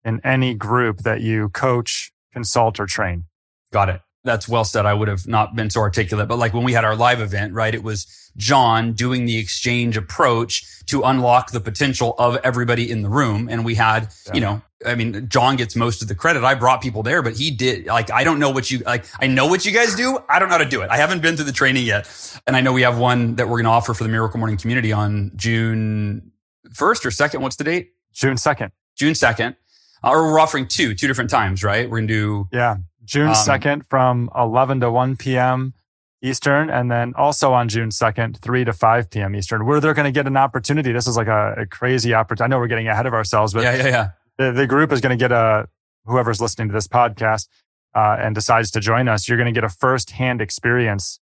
in 0.03 0.21
any 0.23 0.53
group 0.53 0.99
that 0.99 1.21
you 1.21 1.49
coach, 1.49 2.11
consult, 2.31 2.79
or 2.79 2.85
train. 2.85 3.25
Got 3.71 3.89
it. 3.89 4.01
That's 4.25 4.49
well 4.49 4.65
said. 4.65 4.85
I 4.85 4.93
would 4.93 5.07
have 5.07 5.27
not 5.27 5.55
been 5.55 5.69
so 5.69 5.79
articulate, 5.79 6.27
but 6.27 6.37
like 6.37 6.53
when 6.53 6.63
we 6.63 6.73
had 6.73 6.83
our 6.83 6.95
live 6.95 7.21
event, 7.21 7.53
right? 7.53 7.73
It 7.73 7.83
was 7.83 8.31
John 8.37 8.93
doing 8.93 9.25
the 9.25 9.37
exchange 9.37 9.95
approach 9.95 10.83
to 10.87 11.03
unlock 11.03 11.51
the 11.51 11.59
potential 11.59 12.15
of 12.17 12.37
everybody 12.43 12.89
in 12.89 13.01
the 13.01 13.09
room. 13.09 13.47
And 13.49 13.63
we 13.63 13.75
had, 13.75 14.09
yeah. 14.27 14.33
you 14.33 14.41
know, 14.41 14.61
I 14.85 14.95
mean, 14.95 15.29
John 15.29 15.55
gets 15.55 15.75
most 15.75 16.01
of 16.01 16.07
the 16.07 16.15
credit. 16.15 16.43
I 16.43 16.55
brought 16.55 16.81
people 16.81 17.01
there, 17.01 17.21
but 17.21 17.35
he 17.37 17.49
did 17.51 17.85
like, 17.85 18.11
I 18.11 18.23
don't 18.23 18.39
know 18.39 18.49
what 18.49 18.69
you 18.69 18.79
like. 18.79 19.05
I 19.19 19.27
know 19.27 19.47
what 19.47 19.65
you 19.65 19.71
guys 19.71 19.95
do. 19.95 20.19
I 20.27 20.39
don't 20.39 20.49
know 20.49 20.57
how 20.57 20.63
to 20.63 20.69
do 20.69 20.81
it. 20.81 20.89
I 20.89 20.97
haven't 20.97 21.21
been 21.21 21.35
through 21.35 21.45
the 21.45 21.51
training 21.51 21.85
yet. 21.85 22.09
And 22.45 22.55
I 22.55 22.61
know 22.61 22.73
we 22.73 22.81
have 22.81 22.97
one 22.97 23.35
that 23.35 23.47
we're 23.47 23.57
going 23.57 23.65
to 23.65 23.71
offer 23.71 23.93
for 23.93 24.03
the 24.03 24.09
Miracle 24.09 24.39
Morning 24.39 24.57
community 24.57 24.91
on 24.91 25.31
June 25.35 26.31
1st 26.69 27.05
or 27.05 27.09
2nd. 27.09 27.41
What's 27.41 27.55
the 27.55 27.63
date? 27.63 27.93
June 28.13 28.35
2nd. 28.35 28.71
June 28.95 29.13
2nd. 29.13 29.55
Uh, 30.03 30.09
or 30.09 30.31
we're 30.31 30.39
offering 30.39 30.67
two, 30.67 30.93
two 30.93 31.07
different 31.07 31.29
times, 31.29 31.63
right? 31.63 31.89
We're 31.89 31.97
going 31.97 32.07
to 32.07 32.13
do. 32.13 32.47
Yeah. 32.51 32.77
June 33.05 33.29
um, 33.29 33.33
2nd 33.33 33.85
from 33.87 34.29
11 34.35 34.81
to 34.81 34.91
1 34.91 35.15
p.m. 35.17 35.73
Eastern, 36.21 36.69
and 36.69 36.89
then 36.89 37.13
also 37.15 37.53
on 37.53 37.69
June 37.69 37.89
2nd, 37.89 38.37
3 38.37 38.65
to 38.65 38.73
5 38.73 39.09
p.m. 39.09 39.35
Eastern, 39.35 39.65
where 39.65 39.79
they're 39.79 39.93
going 39.93 40.05
to 40.05 40.11
get 40.11 40.27
an 40.27 40.37
opportunity. 40.37 40.91
This 40.91 41.07
is 41.07 41.15
like 41.15 41.27
a, 41.27 41.53
a 41.59 41.65
crazy 41.65 42.13
opportunity. 42.13 42.45
I 42.45 42.47
know 42.47 42.59
we're 42.59 42.67
getting 42.67 42.87
ahead 42.87 43.05
of 43.05 43.13
ourselves, 43.13 43.53
but 43.53 43.63
yeah, 43.63 43.75
yeah, 43.75 43.87
yeah. 43.87 44.09
The, 44.37 44.51
the 44.51 44.67
group 44.67 44.91
is 44.91 45.01
going 45.01 45.17
to 45.17 45.21
get 45.21 45.31
a, 45.31 45.67
whoever's 46.05 46.41
listening 46.41 46.67
to 46.69 46.73
this 46.73 46.87
podcast 46.87 47.47
uh, 47.93 48.17
and 48.19 48.35
decides 48.35 48.71
to 48.71 48.79
join 48.79 49.07
us, 49.07 49.27
you're 49.27 49.37
going 49.37 49.53
to 49.53 49.57
get 49.57 49.63
a 49.63 49.69
firsthand 49.69 50.41
experience 50.41 51.19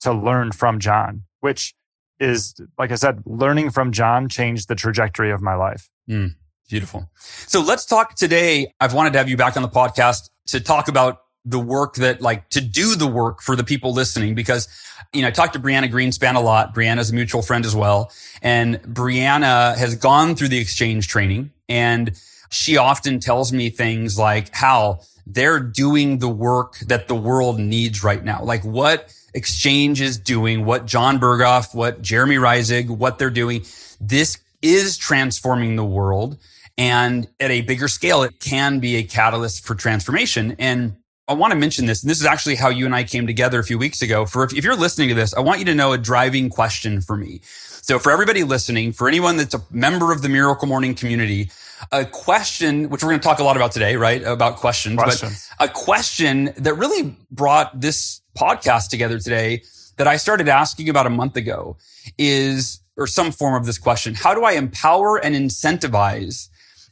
to 0.00 0.12
learn 0.12 0.52
from 0.52 0.78
John, 0.78 1.24
which 1.40 1.74
is, 2.18 2.54
like 2.78 2.92
I 2.92 2.96
said, 2.96 3.22
learning 3.24 3.70
from 3.70 3.92
John 3.92 4.28
changed 4.28 4.68
the 4.68 4.74
trajectory 4.74 5.30
of 5.30 5.40
my 5.40 5.54
life. 5.54 5.88
Mm, 6.08 6.34
beautiful. 6.70 7.10
So 7.18 7.60
let's 7.60 7.84
talk 7.84 8.14
today. 8.14 8.72
I've 8.80 8.94
wanted 8.94 9.12
to 9.12 9.18
have 9.18 9.28
you 9.28 9.36
back 9.36 9.56
on 9.56 9.62
the 9.62 9.68
podcast 9.68 10.30
to 10.46 10.60
talk 10.60 10.88
about 10.88 11.22
the 11.44 11.58
work 11.58 11.94
that 11.96 12.20
like 12.20 12.48
to 12.50 12.60
do 12.60 12.94
the 12.94 13.06
work 13.06 13.42
for 13.42 13.56
the 13.56 13.64
people 13.64 13.92
listening 13.92 14.34
because 14.34 14.68
you 15.12 15.22
know 15.22 15.28
I 15.28 15.30
talked 15.30 15.54
to 15.54 15.60
Brianna 15.60 15.90
Greenspan 15.90 16.36
a 16.36 16.40
lot. 16.40 16.74
Brianna's 16.74 17.10
a 17.10 17.14
mutual 17.14 17.42
friend 17.42 17.64
as 17.64 17.74
well, 17.74 18.12
and 18.42 18.80
Brianna 18.82 19.76
has 19.76 19.96
gone 19.96 20.36
through 20.36 20.48
the 20.48 20.58
exchange 20.58 21.08
training, 21.08 21.50
and 21.68 22.12
she 22.50 22.76
often 22.76 23.20
tells 23.20 23.52
me 23.52 23.70
things 23.70 24.18
like 24.18 24.54
how 24.54 25.00
they're 25.26 25.60
doing 25.60 26.18
the 26.18 26.28
work 26.28 26.78
that 26.80 27.08
the 27.08 27.14
world 27.14 27.58
needs 27.58 28.04
right 28.04 28.22
now, 28.22 28.42
like 28.42 28.64
what 28.64 29.14
exchange 29.34 30.00
is 30.00 30.18
doing, 30.18 30.64
what 30.64 30.86
John 30.86 31.18
Berghoff, 31.18 31.74
what 31.74 32.02
Jeremy 32.02 32.36
Riesig, 32.36 32.88
what 32.90 33.18
they're 33.18 33.30
doing. 33.30 33.64
This 34.00 34.38
is 34.62 34.98
transforming 34.98 35.76
the 35.76 35.84
world. 35.84 36.38
And 36.80 37.28
at 37.38 37.50
a 37.50 37.60
bigger 37.60 37.88
scale, 37.88 38.22
it 38.22 38.40
can 38.40 38.80
be 38.80 38.96
a 38.96 39.02
catalyst 39.02 39.66
for 39.66 39.74
transformation. 39.74 40.56
And 40.58 40.96
I 41.28 41.34
want 41.34 41.52
to 41.52 41.58
mention 41.58 41.84
this. 41.84 42.02
And 42.02 42.08
this 42.08 42.20
is 42.20 42.24
actually 42.24 42.54
how 42.54 42.70
you 42.70 42.86
and 42.86 42.94
I 42.94 43.04
came 43.04 43.26
together 43.26 43.60
a 43.60 43.64
few 43.64 43.76
weeks 43.76 44.00
ago. 44.00 44.24
For 44.24 44.44
if, 44.44 44.54
if 44.54 44.64
you're 44.64 44.74
listening 44.74 45.10
to 45.10 45.14
this, 45.14 45.34
I 45.34 45.40
want 45.40 45.58
you 45.58 45.66
to 45.66 45.74
know 45.74 45.92
a 45.92 45.98
driving 45.98 46.48
question 46.48 47.02
for 47.02 47.18
me. 47.18 47.42
So 47.44 47.98
for 47.98 48.10
everybody 48.10 48.44
listening, 48.44 48.92
for 48.92 49.08
anyone 49.08 49.36
that's 49.36 49.52
a 49.52 49.62
member 49.70 50.10
of 50.10 50.22
the 50.22 50.30
Miracle 50.30 50.68
Morning 50.68 50.94
community, 50.94 51.50
a 51.92 52.06
question, 52.06 52.88
which 52.88 53.02
we're 53.02 53.10
going 53.10 53.20
to 53.20 53.28
talk 53.28 53.40
a 53.40 53.44
lot 53.44 53.56
about 53.56 53.72
today, 53.72 53.96
right? 53.96 54.22
About 54.22 54.56
questions, 54.56 54.96
questions, 54.96 55.50
but 55.58 55.68
a 55.68 55.72
question 55.74 56.54
that 56.56 56.72
really 56.74 57.14
brought 57.30 57.78
this 57.78 58.22
podcast 58.38 58.88
together 58.88 59.18
today 59.18 59.64
that 59.98 60.08
I 60.08 60.16
started 60.16 60.48
asking 60.48 60.88
about 60.88 61.06
a 61.06 61.10
month 61.10 61.36
ago 61.36 61.76
is, 62.16 62.80
or 62.96 63.06
some 63.06 63.32
form 63.32 63.54
of 63.54 63.66
this 63.66 63.76
question. 63.76 64.14
How 64.14 64.34
do 64.34 64.44
I 64.44 64.52
empower 64.52 65.18
and 65.18 65.34
incentivize 65.34 66.48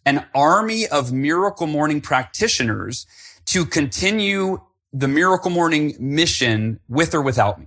an 0.09 0.25
army 0.35 0.87
of 0.99 1.13
miracle 1.13 1.67
morning 1.67 2.01
practitioners 2.01 3.07
to 3.53 3.67
continue 3.67 4.43
the 5.03 5.09
miracle 5.09 5.51
morning 5.51 5.85
mission 6.01 6.81
with 6.89 7.15
or 7.15 7.23
without 7.23 7.57
me. 7.61 7.67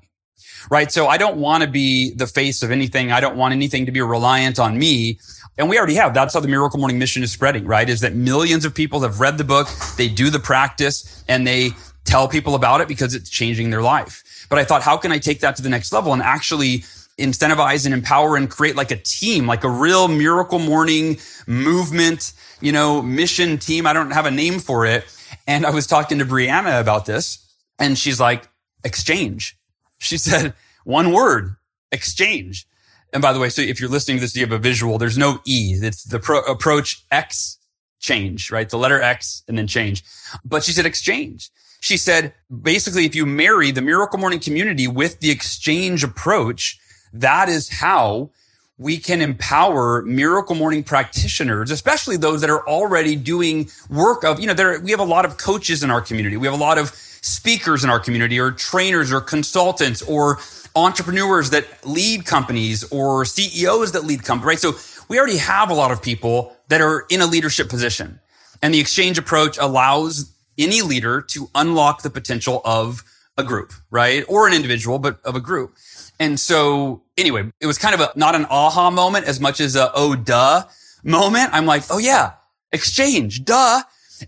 right? 0.69 0.91
So 0.91 1.08
I 1.08 1.17
don't 1.17 1.38
want 1.38 1.63
to 1.63 1.69
be 1.69 2.13
the 2.13 2.27
face 2.27 2.63
of 2.63 2.71
anything. 2.71 3.12
I 3.12 3.19
don't 3.19 3.38
want 3.38 3.54
anything 3.54 3.86
to 3.86 3.91
be 3.91 4.01
reliant 4.01 4.60
on 4.60 4.77
me. 4.77 5.19
And 5.58 5.69
we 5.69 5.77
already 5.77 5.95
have. 5.95 6.13
That's 6.13 6.34
how 6.34 6.39
the 6.39 6.47
Miracle 6.47 6.80
Morning 6.80 6.97
mission 6.99 7.23
is 7.23 7.32
spreading, 7.32 7.65
right? 7.65 7.89
Is 7.89 8.01
that 8.01 8.15
millions 8.15 8.65
of 8.65 8.73
people 8.73 9.01
have 9.01 9.19
read 9.19 9.38
the 9.38 9.43
book, 9.43 9.67
they 9.97 10.08
do 10.08 10.30
the 10.30 10.39
practice, 10.39 11.23
and 11.27 11.45
they 11.45 11.71
tell 12.06 12.27
people 12.27 12.56
about 12.56 12.82
it 12.82 12.88
because 12.88 13.13
it's 13.13 13.30
changing 13.30 13.69
their 13.69 13.82
life. 13.82 14.47
But 14.49 14.60
I 14.60 14.63
thought, 14.63 14.82
how 14.82 14.97
can 14.97 15.12
I 15.12 15.19
take 15.19 15.39
that 15.41 15.56
to 15.58 15.62
the 15.62 15.69
next 15.69 15.93
level 15.93 16.13
and 16.13 16.21
actually 16.21 16.84
incentivize 17.21 17.86
and 17.86 17.93
empower 17.93 18.36
and 18.36 18.49
create 18.49 18.75
like 18.75 18.91
a 18.91 18.97
team, 18.97 19.47
like 19.47 19.63
a 19.63 19.69
real 19.69 20.07
Miracle 20.07 20.60
Morning 20.60 21.17
movement, 21.47 22.34
you 22.60 22.71
know, 22.71 23.01
mission 23.01 23.57
team? 23.57 23.88
I 23.88 23.93
don't 23.93 24.12
have 24.12 24.25
a 24.25 24.31
name 24.31 24.60
for 24.60 24.86
it. 24.86 25.05
And 25.47 25.65
I 25.65 25.71
was 25.71 25.88
talking 25.88 26.19
to 26.19 26.25
Brianna 26.25 26.79
about 26.79 27.05
this, 27.05 27.39
and 27.79 27.97
she's 27.97 28.19
like, 28.19 28.47
exchange. 28.84 29.57
She 29.99 30.17
said, 30.29 30.53
one 30.84 31.12
word, 31.12 31.55
exchange. 31.91 32.67
And 33.13 33.21
by 33.21 33.34
the 33.34 33.39
way, 33.39 33.49
so 33.49 33.62
if 33.62 33.79
you're 33.79 33.89
listening 33.89 34.17
to 34.17 34.21
this, 34.21 34.36
you 34.36 34.41
have 34.41 34.51
a 34.51 34.57
visual, 34.57 34.97
there's 34.97 35.17
no 35.17 35.39
E. 35.45 35.77
It's 35.81 36.03
the 36.03 36.19
pro- 36.19 36.41
approach 36.41 37.03
X 37.12 37.57
change, 37.99 38.51
right? 38.51 38.69
The 38.69 38.77
letter 38.77 39.01
X 39.01 39.43
and 39.47 39.57
then 39.57 39.67
change. 39.67 40.03
But 40.43 40.63
she 40.63 40.71
said 40.71 40.86
exchange. 40.86 41.49
She 41.81 41.97
said, 41.97 42.34
basically, 42.62 43.05
if 43.05 43.15
you 43.15 43.25
marry 43.25 43.71
the 43.71 43.81
Miracle 43.81 44.19
Morning 44.19 44.39
community 44.39 44.88
with 44.88 45.19
the 45.19 45.31
exchange 45.31 46.03
approach, 46.03 46.79
that 47.13 47.50
is 47.50 47.69
how 47.69 48.30
we 48.78 48.97
can 48.97 49.21
empower 49.21 50.02
miracle 50.02 50.56
morning 50.56 50.84
practitioners, 50.84 51.69
especially 51.69 52.17
those 52.17 52.41
that 52.41 52.50
are 52.50 52.67
already 52.67 53.15
doing 53.15 53.69
work 53.89 54.24
of, 54.24 54.39
you 54.39 54.47
know, 54.47 54.54
there, 54.54 54.80
we 54.80 54.89
have 54.89 55.00
a 55.00 55.04
lot 55.06 55.24
of 55.24 55.38
coaches 55.38 55.84
in 55.84 55.91
our 55.91 56.02
community. 56.02 56.36
We 56.36 56.47
have 56.47 56.56
a 56.56 56.63
lot 56.63 56.80
of 56.80 56.89
speakers 57.21 57.84
in 57.84 57.91
our 57.91 58.00
community 58.00 58.39
or 58.39 58.52
trainers 58.52 59.13
or 59.13 59.21
consultants 59.21 60.02
or 60.02 60.39
entrepreneurs 60.76 61.52
that 61.52 61.67
lead 61.86 62.26
companies 62.26 62.84
or 62.91 63.24
CEOs 63.26 63.91
that 63.91 64.04
lead 64.04 64.24
companies, 64.24 64.47
right? 64.47 64.60
So 64.60 65.04
we 65.08 65.19
already 65.19 65.38
have 65.38 65.69
a 65.69 65.76
lot 65.76 65.91
of 65.91 66.02
people 66.02 66.56
that 66.69 66.82
are 66.82 67.06
in 67.10 67.21
a 67.21 67.28
leadership 67.28 67.69
position. 67.69 68.19
And 68.63 68.74
the 68.74 68.80
exchange 68.80 69.17
approach 69.17 69.58
allows 69.60 70.34
any 70.58 70.82
leader 70.82 71.21
to 71.21 71.50
unlock 71.54 72.02
the 72.02 72.10
potential 72.10 72.62
of 72.65 73.04
a 73.38 73.43
group, 73.43 73.74
right? 73.89 74.24
Or 74.28 74.47
an 74.47 74.54
individual, 74.54 75.00
but 75.00 75.19
of 75.24 75.36
a 75.36 75.39
group. 75.39 75.76
And 76.21 76.39
so 76.39 77.01
anyway, 77.17 77.51
it 77.60 77.65
was 77.65 77.79
kind 77.79 77.95
of 77.95 77.99
a, 77.99 78.12
not 78.15 78.36
an 78.36 78.45
aha 78.45 78.91
moment 78.91 79.25
as 79.25 79.39
much 79.39 79.60
as 79.60 79.75
a, 79.75 79.91
oh, 79.95 80.15
duh 80.15 80.65
moment. 81.03 81.49
I'm 81.51 81.65
like, 81.65 81.81
oh 81.89 81.97
yeah, 81.97 82.34
exchange, 82.71 83.43
duh. 83.43 83.81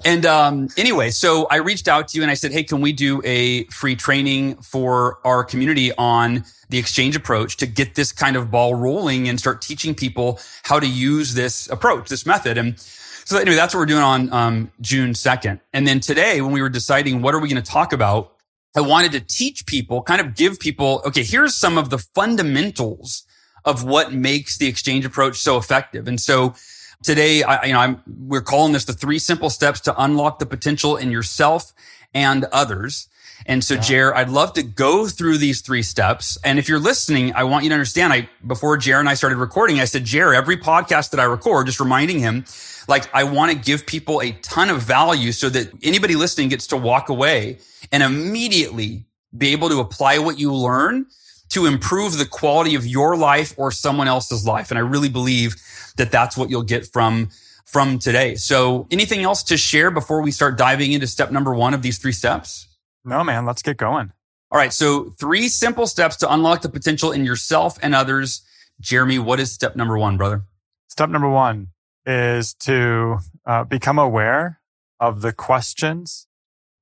And 0.03 0.25
um, 0.25 0.69
anyway, 0.75 1.11
so 1.11 1.45
I 1.51 1.57
reached 1.57 1.87
out 1.87 2.07
to 2.07 2.17
you 2.17 2.23
and 2.23 2.31
I 2.31 2.33
said, 2.33 2.51
hey, 2.51 2.63
can 2.63 2.81
we 2.81 2.93
do 2.93 3.21
a 3.23 3.65
free 3.65 3.95
training 3.95 4.55
for 4.55 5.19
our 5.23 5.43
community 5.43 5.93
on 5.93 6.45
the 6.69 6.79
exchange 6.79 7.15
approach 7.15 7.57
to 7.57 7.67
get 7.67 7.93
this 7.93 8.11
kind 8.11 8.35
of 8.35 8.49
ball 8.49 8.73
rolling 8.73 9.29
and 9.29 9.39
start 9.39 9.61
teaching 9.61 9.93
people 9.93 10.39
how 10.63 10.79
to 10.79 10.87
use 10.87 11.35
this 11.35 11.69
approach, 11.69 12.09
this 12.09 12.25
method? 12.25 12.57
And 12.57 12.79
so 12.79 13.37
anyway, 13.37 13.55
that's 13.55 13.75
what 13.75 13.81
we're 13.81 13.85
doing 13.85 14.01
on 14.01 14.33
um, 14.33 14.71
June 14.81 15.11
2nd. 15.11 15.59
And 15.73 15.85
then 15.85 15.99
today, 15.99 16.41
when 16.41 16.53
we 16.53 16.63
were 16.63 16.69
deciding 16.69 17.21
what 17.21 17.35
are 17.35 17.39
we 17.39 17.49
going 17.49 17.61
to 17.61 17.71
talk 17.71 17.93
about, 17.93 18.33
I 18.75 18.81
wanted 18.81 19.11
to 19.13 19.19
teach 19.19 19.65
people, 19.65 20.01
kind 20.01 20.19
of 20.19 20.35
give 20.35 20.59
people, 20.59 21.01
okay, 21.05 21.23
here's 21.23 21.55
some 21.55 21.77
of 21.77 21.89
the 21.89 21.97
fundamentals 21.97 23.25
of 23.65 23.83
what 23.83 24.11
makes 24.11 24.57
the 24.57 24.67
exchange 24.67 25.05
approach 25.05 25.39
so 25.39 25.57
effective. 25.57 26.07
And 26.07 26.19
so 26.19 26.55
Today, 27.03 27.43
I, 27.43 27.65
you 27.65 27.73
know, 27.73 27.79
I'm, 27.79 28.01
we're 28.07 28.41
calling 28.41 28.71
this 28.71 28.85
the 28.85 28.93
three 28.93 29.19
simple 29.19 29.49
steps 29.49 29.81
to 29.81 30.01
unlock 30.01 30.39
the 30.39 30.45
potential 30.45 30.95
in 30.95 31.11
yourself 31.11 31.73
and 32.13 32.45
others. 32.45 33.09
And 33.45 33.61
so, 33.61 33.73
yeah. 33.73 33.81
Jer, 33.81 34.15
I'd 34.15 34.29
love 34.29 34.53
to 34.53 34.63
go 34.63 35.07
through 35.07 35.37
these 35.37 35.59
three 35.59 35.83
steps. 35.83 36.37
And 36.45 36.59
if 36.59 36.69
you're 36.69 36.79
listening, 36.79 37.35
I 37.35 37.43
want 37.43 37.65
you 37.65 37.69
to 37.71 37.75
understand, 37.75 38.13
I, 38.13 38.29
before 38.47 38.77
Jer 38.77 39.01
and 39.01 39.09
I 39.09 39.15
started 39.15 39.35
recording, 39.35 39.81
I 39.81 39.85
said, 39.85 40.05
Jer, 40.05 40.33
every 40.33 40.55
podcast 40.55 41.11
that 41.11 41.19
I 41.19 41.25
record, 41.25 41.65
just 41.65 41.81
reminding 41.81 42.19
him, 42.19 42.45
like, 42.87 43.13
I 43.13 43.25
want 43.25 43.51
to 43.51 43.57
give 43.57 43.85
people 43.85 44.21
a 44.21 44.31
ton 44.31 44.69
of 44.69 44.81
value 44.81 45.33
so 45.33 45.49
that 45.49 45.71
anybody 45.83 46.15
listening 46.15 46.47
gets 46.47 46.67
to 46.67 46.77
walk 46.77 47.09
away 47.09 47.57
and 47.93 48.03
immediately 48.03 49.05
be 49.37 49.49
able 49.49 49.69
to 49.69 49.79
apply 49.79 50.17
what 50.17 50.37
you 50.37 50.53
learn 50.53 51.05
to 51.49 51.67
improve 51.67 52.17
the 52.17 52.25
quality 52.25 52.73
of 52.73 52.85
your 52.85 53.15
life 53.15 53.53
or 53.57 53.71
someone 53.71 54.07
else's 54.07 54.45
life. 54.45 54.71
And 54.71 54.77
I 54.77 54.81
really 54.81 55.09
believe 55.09 55.55
that 55.97 56.11
that's 56.11 56.35
what 56.35 56.49
you'll 56.49 56.63
get 56.63 56.85
from 56.87 57.29
from 57.65 57.99
today. 57.99 58.35
So 58.35 58.87
anything 58.91 59.21
else 59.21 59.43
to 59.43 59.57
share 59.57 59.89
before 59.89 60.21
we 60.21 60.31
start 60.31 60.57
diving 60.57 60.91
into 60.91 61.07
step 61.07 61.31
number 61.31 61.53
one 61.55 61.73
of 61.73 61.81
these 61.81 61.97
three 61.97 62.11
steps? 62.11 62.67
No, 63.05 63.23
man, 63.23 63.45
let's 63.45 63.61
get 63.61 63.77
going. 63.77 64.11
All 64.51 64.57
right. 64.57 64.73
So 64.73 65.11
three 65.19 65.47
simple 65.47 65.87
steps 65.87 66.15
to 66.17 66.31
unlock 66.31 66.61
the 66.61 66.69
potential 66.69 67.11
in 67.11 67.25
yourself 67.25 67.77
and 67.81 67.95
others. 67.95 68.41
Jeremy, 68.79 69.19
what 69.19 69.39
is 69.39 69.51
step 69.51 69.75
number 69.75 69.97
one, 69.97 70.17
brother? 70.17 70.43
Step 70.87 71.09
number 71.09 71.29
one 71.29 71.67
is 72.05 72.53
to 72.55 73.17
uh, 73.45 73.63
become 73.63 73.97
aware 73.97 74.59
of 74.99 75.21
the 75.21 75.33
questions 75.33 76.27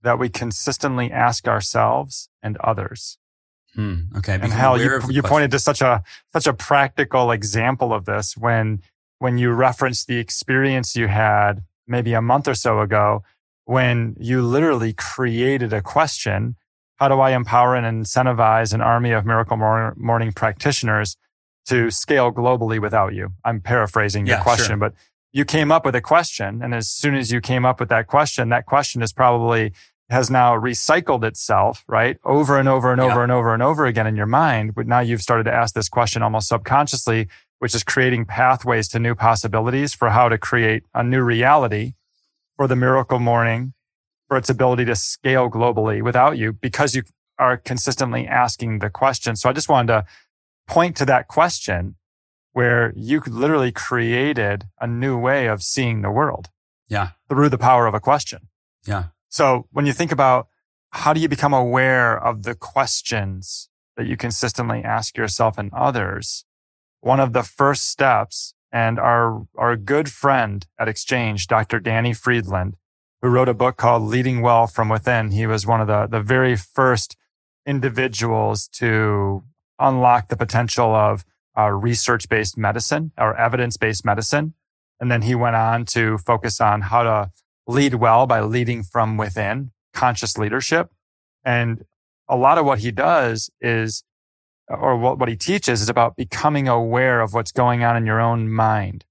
that 0.03 0.19
we 0.19 0.29
consistently 0.29 1.11
ask 1.11 1.47
ourselves 1.47 2.29
and 2.41 2.57
others. 2.57 3.17
Hmm, 3.75 4.01
okay. 4.17 4.33
and 4.33 4.51
how 4.51 4.75
you, 4.75 4.99
you 5.09 5.23
pointed 5.23 5.51
to 5.51 5.59
such 5.59 5.81
a, 5.81 6.03
such 6.33 6.45
a 6.45 6.53
practical 6.53 7.31
example 7.31 7.93
of 7.93 8.05
this 8.05 8.35
when 8.35 8.81
when 9.19 9.37
you 9.37 9.51
referenced 9.51 10.07
the 10.07 10.17
experience 10.17 10.95
you 10.95 11.07
had 11.07 11.63
maybe 11.87 12.13
a 12.13 12.21
month 12.21 12.49
or 12.49 12.55
so 12.55 12.81
ago 12.81 13.23
when 13.63 14.17
you 14.19 14.41
literally 14.41 14.91
created 14.91 15.71
a 15.71 15.81
question 15.81 16.57
how 17.01 17.07
do 17.07 17.19
I 17.19 17.31
empower 17.31 17.75
and 17.75 18.05
incentivize 18.05 18.75
an 18.75 18.81
army 18.81 19.09
of 19.09 19.25
miracle 19.25 19.57
morning 19.57 20.33
practitioners 20.33 21.17
to 21.65 21.89
scale 21.89 22.31
globally 22.31 22.79
without 22.79 23.15
you? 23.15 23.33
I'm 23.43 23.59
paraphrasing 23.59 24.27
your 24.27 24.37
yeah, 24.37 24.43
question, 24.43 24.67
sure. 24.67 24.77
but 24.77 24.93
you 25.33 25.43
came 25.43 25.71
up 25.71 25.83
with 25.83 25.95
a 25.95 26.01
question. 26.01 26.61
And 26.61 26.75
as 26.75 26.87
soon 26.87 27.15
as 27.15 27.31
you 27.31 27.41
came 27.41 27.65
up 27.65 27.79
with 27.79 27.89
that 27.89 28.05
question, 28.05 28.49
that 28.49 28.67
question 28.67 29.01
is 29.01 29.13
probably 29.13 29.73
has 30.11 30.29
now 30.29 30.53
recycled 30.53 31.23
itself, 31.23 31.83
right? 31.87 32.17
Over 32.23 32.59
and 32.59 32.67
over 32.69 32.91
and 32.91 33.01
over 33.01 33.15
yeah. 33.15 33.23
and 33.23 33.31
over 33.31 33.53
and 33.53 33.63
over 33.63 33.85
again 33.85 34.07
in 34.07 34.15
your 34.15 34.25
mind. 34.25 34.75
But 34.75 34.85
now 34.85 34.99
you've 34.99 35.21
started 35.21 35.45
to 35.45 35.53
ask 35.53 35.73
this 35.73 35.89
question 35.89 36.21
almost 36.21 36.49
subconsciously 36.49 37.27
which 37.61 37.75
is 37.75 37.83
creating 37.83 38.25
pathways 38.25 38.87
to 38.87 38.97
new 38.97 39.13
possibilities 39.13 39.93
for 39.93 40.09
how 40.09 40.27
to 40.27 40.35
create 40.35 40.81
a 40.95 41.03
new 41.03 41.21
reality 41.21 41.93
for 42.57 42.67
the 42.67 42.75
miracle 42.75 43.19
morning, 43.19 43.73
for 44.27 44.35
its 44.35 44.49
ability 44.49 44.83
to 44.83 44.95
scale 44.95 45.47
globally 45.47 46.01
without 46.01 46.39
you 46.39 46.53
because 46.53 46.95
you 46.95 47.03
are 47.37 47.57
consistently 47.57 48.25
asking 48.25 48.79
the 48.79 48.89
question. 48.89 49.35
So 49.35 49.47
I 49.47 49.53
just 49.53 49.69
wanted 49.69 49.93
to 49.93 50.05
point 50.67 50.97
to 50.97 51.05
that 51.05 51.27
question 51.27 51.97
where 52.53 52.93
you 52.95 53.21
literally 53.27 53.71
created 53.71 54.63
a 54.79 54.87
new 54.87 55.15
way 55.15 55.45
of 55.45 55.61
seeing 55.61 56.01
the 56.01 56.09
world. 56.09 56.49
Yeah. 56.87 57.09
Through 57.29 57.49
the 57.49 57.59
power 57.59 57.85
of 57.85 57.93
a 57.93 57.99
question. 57.99 58.47
Yeah. 58.87 59.09
So 59.31 59.65
when 59.71 59.87
you 59.87 59.93
think 59.93 60.11
about 60.11 60.47
how 60.91 61.13
do 61.13 61.19
you 61.19 61.27
become 61.27 61.53
aware 61.53 62.15
of 62.23 62.43
the 62.43 62.53
questions 62.53 63.69
that 63.97 64.05
you 64.05 64.15
consistently 64.15 64.83
ask 64.83 65.17
yourself 65.17 65.57
and 65.57 65.73
others? 65.73 66.45
one 67.01 67.19
of 67.19 67.33
the 67.33 67.43
first 67.43 67.89
steps 67.89 68.53
and 68.71 68.97
our, 68.99 69.45
our 69.57 69.75
good 69.75 70.09
friend 70.09 70.65
at 70.79 70.87
Exchange, 70.87 71.47
Dr. 71.47 71.79
Danny 71.79 72.13
Friedland, 72.13 72.77
who 73.21 73.27
wrote 73.27 73.49
a 73.49 73.53
book 73.53 73.75
called 73.75 74.03
Leading 74.03 74.41
Well 74.41 74.67
from 74.67 74.87
Within. 74.87 75.31
He 75.31 75.45
was 75.45 75.67
one 75.67 75.81
of 75.81 75.87
the, 75.87 76.07
the 76.07 76.21
very 76.21 76.55
first 76.55 77.17
individuals 77.65 78.67
to 78.73 79.43
unlock 79.77 80.29
the 80.29 80.37
potential 80.37 80.95
of 80.95 81.25
uh, 81.57 81.69
research 81.69 82.29
based 82.29 82.57
medicine 82.57 83.11
or 83.17 83.35
evidence 83.35 83.77
based 83.77 84.05
medicine. 84.05 84.53
And 84.99 85.11
then 85.11 85.23
he 85.23 85.35
went 85.35 85.55
on 85.55 85.85
to 85.87 86.19
focus 86.19 86.61
on 86.61 86.81
how 86.81 87.03
to 87.03 87.31
lead 87.67 87.95
well 87.95 88.25
by 88.25 88.41
leading 88.41 88.83
from 88.83 89.17
within, 89.17 89.71
conscious 89.93 90.37
leadership. 90.37 90.89
And 91.43 91.85
a 92.27 92.35
lot 92.35 92.57
of 92.57 92.65
what 92.65 92.79
he 92.79 92.91
does 92.91 93.49
is 93.59 94.03
or 94.67 94.95
what, 94.97 95.19
what 95.19 95.29
he 95.29 95.35
teaches 95.35 95.81
is 95.81 95.89
about 95.89 96.15
becoming 96.15 96.67
aware 96.67 97.21
of 97.21 97.33
what's 97.33 97.51
going 97.51 97.83
on 97.83 97.97
in 97.97 98.05
your 98.05 98.21
own 98.21 98.49
mind 98.49 99.05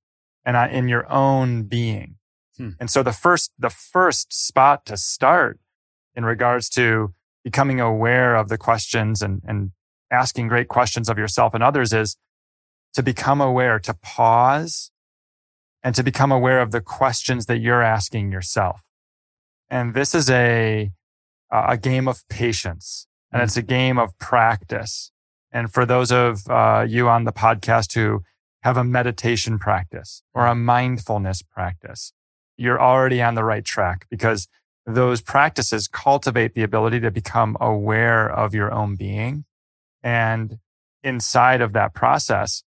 and 0.44 0.56
uh, 0.56 0.68
in 0.70 0.88
your 0.88 1.10
own 1.12 1.64
being. 1.64 2.16
Hmm. 2.56 2.70
And 2.78 2.90
so 2.90 3.02
the 3.02 3.12
first, 3.12 3.52
the 3.58 3.70
first 3.70 4.32
spot 4.32 4.86
to 4.86 4.96
start 4.96 5.58
in 6.14 6.24
regards 6.24 6.68
to 6.70 7.14
becoming 7.44 7.80
aware 7.80 8.34
of 8.36 8.48
the 8.48 8.58
questions 8.58 9.22
and, 9.22 9.42
and 9.46 9.72
asking 10.10 10.48
great 10.48 10.68
questions 10.68 11.08
of 11.08 11.18
yourself 11.18 11.54
and 11.54 11.62
others 11.62 11.92
is 11.92 12.16
to 12.94 13.02
become 13.02 13.40
aware, 13.40 13.78
to 13.78 13.94
pause 13.94 14.90
and 15.82 15.94
to 15.94 16.02
become 16.02 16.32
aware 16.32 16.60
of 16.60 16.70
the 16.70 16.80
questions 16.80 17.46
that 17.46 17.58
you're 17.58 17.82
asking 17.82 18.30
yourself. 18.32 18.82
And 19.68 19.94
this 19.94 20.14
is 20.14 20.28
a, 20.28 20.90
a 21.50 21.78
game 21.78 22.08
of 22.08 22.26
patience 22.28 23.06
and 23.32 23.40
hmm. 23.40 23.44
it's 23.44 23.56
a 23.56 23.62
game 23.62 23.98
of 23.98 24.16
practice. 24.18 25.12
And 25.52 25.72
for 25.72 25.86
those 25.86 26.12
of 26.12 26.48
uh, 26.48 26.84
you 26.88 27.08
on 27.08 27.24
the 27.24 27.32
podcast 27.32 27.94
who 27.94 28.22
have 28.62 28.76
a 28.76 28.84
meditation 28.84 29.58
practice 29.58 30.22
or 30.34 30.46
a 30.46 30.54
mindfulness 30.54 31.42
practice, 31.42 32.12
you're 32.56 32.80
already 32.80 33.22
on 33.22 33.34
the 33.34 33.44
right 33.44 33.64
track 33.64 34.06
because 34.10 34.48
those 34.86 35.22
practices 35.22 35.88
cultivate 35.88 36.54
the 36.54 36.62
ability 36.62 37.00
to 37.00 37.10
become 37.10 37.56
aware 37.60 38.28
of 38.30 38.54
your 38.54 38.72
own 38.72 38.96
being 38.96 39.44
And 40.02 40.58
inside 41.02 41.60
of 41.60 41.72
that 41.72 41.94
process 41.94 42.62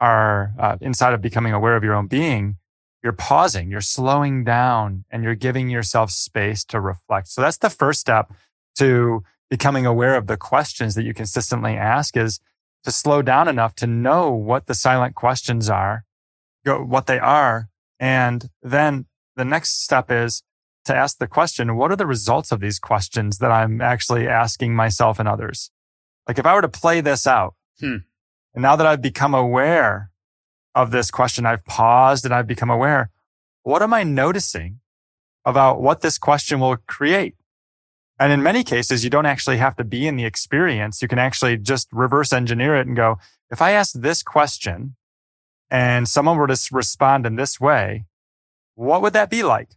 are 0.00 0.52
uh, 0.58 0.76
inside 0.80 1.14
of 1.14 1.22
becoming 1.22 1.52
aware 1.52 1.76
of 1.76 1.84
your 1.84 1.94
own 1.94 2.06
being, 2.06 2.56
you're 3.02 3.12
pausing, 3.12 3.70
you're 3.70 3.80
slowing 3.80 4.44
down 4.44 5.04
and 5.10 5.22
you're 5.22 5.34
giving 5.34 5.68
yourself 5.68 6.10
space 6.10 6.64
to 6.64 6.80
reflect. 6.80 7.28
So 7.28 7.40
that's 7.40 7.58
the 7.58 7.70
first 7.70 8.00
step 8.00 8.32
to 8.78 9.22
becoming 9.48 9.86
aware 9.86 10.16
of 10.16 10.26
the 10.26 10.36
questions 10.36 10.94
that 10.94 11.04
you 11.04 11.14
consistently 11.14 11.74
ask 11.74 12.16
is 12.16 12.40
to 12.84 12.90
slow 12.90 13.22
down 13.22 13.48
enough 13.48 13.74
to 13.76 13.86
know 13.86 14.32
what 14.32 14.66
the 14.66 14.74
silent 14.74 15.14
questions 15.14 15.70
are, 15.70 16.04
what 16.64 17.06
they 17.06 17.18
are. 17.18 17.68
And 17.98 18.50
then 18.62 19.06
the 19.36 19.44
next 19.44 19.82
step 19.82 20.10
is 20.10 20.42
to 20.84 20.94
ask 20.94 21.18
the 21.18 21.26
question, 21.26 21.76
what 21.76 21.90
are 21.90 21.96
the 21.96 22.06
results 22.06 22.52
of 22.52 22.60
these 22.60 22.78
questions 22.78 23.38
that 23.38 23.50
I'm 23.50 23.80
actually 23.80 24.28
asking 24.28 24.74
myself 24.74 25.18
and 25.18 25.28
others? 25.28 25.70
Like 26.26 26.38
if 26.38 26.46
I 26.46 26.54
were 26.54 26.62
to 26.62 26.68
play 26.68 27.00
this 27.00 27.26
out, 27.26 27.54
hmm. 27.80 27.98
And 28.56 28.62
now 28.62 28.74
that 28.74 28.86
I've 28.86 29.02
become 29.02 29.34
aware 29.34 30.10
of 30.74 30.90
this 30.90 31.10
question, 31.10 31.44
I've 31.44 31.64
paused 31.66 32.24
and 32.24 32.32
I've 32.34 32.46
become 32.46 32.70
aware. 32.70 33.10
What 33.62 33.82
am 33.82 33.92
I 33.92 34.02
noticing 34.02 34.80
about 35.44 35.82
what 35.82 36.00
this 36.00 36.16
question 36.16 36.58
will 36.58 36.78
create? 36.88 37.34
And 38.18 38.32
in 38.32 38.42
many 38.42 38.64
cases, 38.64 39.04
you 39.04 39.10
don't 39.10 39.26
actually 39.26 39.58
have 39.58 39.76
to 39.76 39.84
be 39.84 40.06
in 40.06 40.16
the 40.16 40.24
experience. 40.24 41.02
You 41.02 41.08
can 41.08 41.18
actually 41.18 41.58
just 41.58 41.88
reverse 41.92 42.32
engineer 42.32 42.74
it 42.76 42.86
and 42.86 42.96
go, 42.96 43.18
if 43.50 43.60
I 43.60 43.72
ask 43.72 43.92
this 43.92 44.22
question 44.22 44.96
and 45.70 46.08
someone 46.08 46.38
were 46.38 46.46
to 46.46 46.58
respond 46.72 47.26
in 47.26 47.36
this 47.36 47.60
way, 47.60 48.06
what 48.74 49.02
would 49.02 49.12
that 49.12 49.28
be 49.28 49.42
like? 49.42 49.68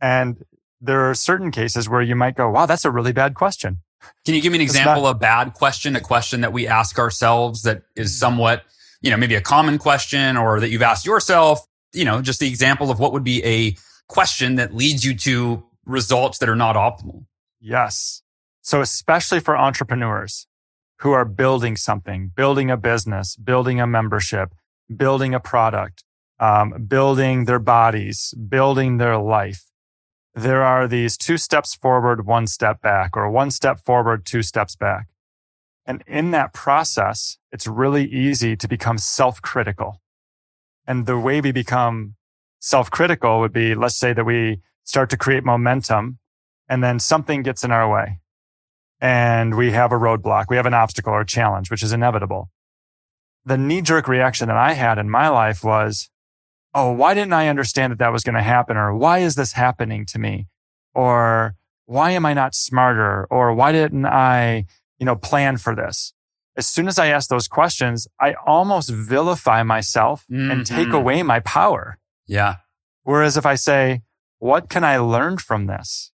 And 0.00 0.44
there 0.80 1.10
are 1.10 1.14
certain 1.14 1.50
cases 1.50 1.90
where 1.90 2.00
you 2.00 2.16
might 2.16 2.36
go, 2.36 2.48
wow, 2.48 2.64
that's 2.64 2.86
a 2.86 2.90
really 2.90 3.12
bad 3.12 3.34
question. 3.34 3.80
Can 4.24 4.34
you 4.34 4.40
give 4.40 4.52
me 4.52 4.58
an 4.58 4.62
example 4.62 5.06
of 5.06 5.16
a 5.16 5.18
bad 5.18 5.54
question, 5.54 5.96
a 5.96 6.00
question 6.00 6.42
that 6.42 6.52
we 6.52 6.66
ask 6.66 6.98
ourselves 6.98 7.62
that 7.62 7.82
is 7.96 8.10
mm-hmm. 8.10 8.18
somewhat, 8.18 8.64
you 9.00 9.10
know, 9.10 9.16
maybe 9.16 9.34
a 9.34 9.40
common 9.40 9.78
question 9.78 10.36
or 10.36 10.60
that 10.60 10.70
you've 10.70 10.82
asked 10.82 11.06
yourself, 11.06 11.66
you 11.92 12.04
know, 12.04 12.20
just 12.20 12.40
the 12.40 12.48
example 12.48 12.90
of 12.90 12.98
what 12.98 13.12
would 13.12 13.24
be 13.24 13.44
a 13.44 13.76
question 14.08 14.56
that 14.56 14.74
leads 14.74 15.04
you 15.04 15.14
to 15.14 15.64
results 15.84 16.38
that 16.38 16.48
are 16.48 16.56
not 16.56 16.76
optimal? 16.76 17.24
Yes. 17.60 18.22
So 18.60 18.80
especially 18.80 19.40
for 19.40 19.56
entrepreneurs 19.56 20.46
who 21.00 21.12
are 21.12 21.24
building 21.24 21.76
something, 21.76 22.30
building 22.34 22.70
a 22.70 22.76
business, 22.76 23.36
building 23.36 23.80
a 23.80 23.86
membership, 23.86 24.52
building 24.94 25.34
a 25.34 25.40
product, 25.40 26.04
um, 26.40 26.86
building 26.86 27.44
their 27.44 27.58
bodies, 27.58 28.34
building 28.34 28.98
their 28.98 29.16
life 29.16 29.64
there 30.38 30.62
are 30.62 30.86
these 30.86 31.16
two 31.16 31.36
steps 31.36 31.74
forward, 31.74 32.26
one 32.26 32.46
step 32.46 32.80
back, 32.80 33.16
or 33.16 33.30
one 33.30 33.50
step 33.50 33.80
forward, 33.80 34.24
two 34.24 34.42
steps 34.42 34.76
back. 34.76 35.08
And 35.84 36.04
in 36.06 36.30
that 36.32 36.52
process, 36.52 37.38
it's 37.50 37.66
really 37.66 38.04
easy 38.04 38.56
to 38.56 38.68
become 38.68 38.98
self 38.98 39.40
critical. 39.42 40.00
And 40.86 41.06
the 41.06 41.18
way 41.18 41.40
we 41.40 41.52
become 41.52 42.14
self 42.60 42.90
critical 42.90 43.40
would 43.40 43.52
be, 43.52 43.74
let's 43.74 43.96
say 43.96 44.12
that 44.12 44.24
we 44.24 44.60
start 44.84 45.10
to 45.10 45.16
create 45.16 45.44
momentum 45.44 46.18
and 46.68 46.82
then 46.84 46.98
something 46.98 47.42
gets 47.42 47.64
in 47.64 47.72
our 47.72 47.90
way 47.90 48.18
and 49.00 49.56
we 49.56 49.70
have 49.72 49.92
a 49.92 49.96
roadblock. 49.96 50.46
We 50.48 50.56
have 50.56 50.66
an 50.66 50.74
obstacle 50.74 51.12
or 51.12 51.22
a 51.22 51.26
challenge, 51.26 51.70
which 51.70 51.82
is 51.82 51.92
inevitable. 51.92 52.50
The 53.44 53.58
knee 53.58 53.80
jerk 53.82 54.08
reaction 54.08 54.48
that 54.48 54.56
I 54.56 54.74
had 54.74 54.98
in 54.98 55.08
my 55.08 55.28
life 55.28 55.64
was, 55.64 56.10
oh, 56.78 56.92
why 56.92 57.14
didn't 57.14 57.32
I 57.32 57.48
understand 57.48 57.90
that 57.90 57.98
that 57.98 58.12
was 58.12 58.22
going 58.22 58.36
to 58.36 58.42
happen? 58.42 58.76
Or 58.76 58.94
why 58.94 59.18
is 59.18 59.34
this 59.34 59.52
happening 59.52 60.06
to 60.06 60.18
me? 60.18 60.46
Or 60.94 61.56
why 61.86 62.12
am 62.12 62.24
I 62.24 62.34
not 62.34 62.54
smarter? 62.54 63.26
Or 63.30 63.52
why 63.52 63.72
didn't 63.72 64.06
I, 64.06 64.66
you 64.98 65.06
know, 65.06 65.16
plan 65.16 65.56
for 65.56 65.74
this? 65.74 66.12
As 66.56 66.66
soon 66.66 66.88
as 66.88 66.98
I 66.98 67.08
ask 67.08 67.28
those 67.28 67.48
questions, 67.48 68.06
I 68.20 68.34
almost 68.46 68.90
vilify 68.90 69.62
myself 69.62 70.24
mm-hmm. 70.30 70.50
and 70.50 70.66
take 70.66 70.92
away 70.92 71.22
my 71.22 71.40
power. 71.40 71.98
Yeah. 72.26 72.56
Whereas 73.02 73.36
if 73.36 73.46
I 73.46 73.54
say, 73.54 74.02
what 74.38 74.68
can 74.68 74.84
I 74.84 74.98
learn 74.98 75.38
from 75.38 75.66
this? 75.66 76.12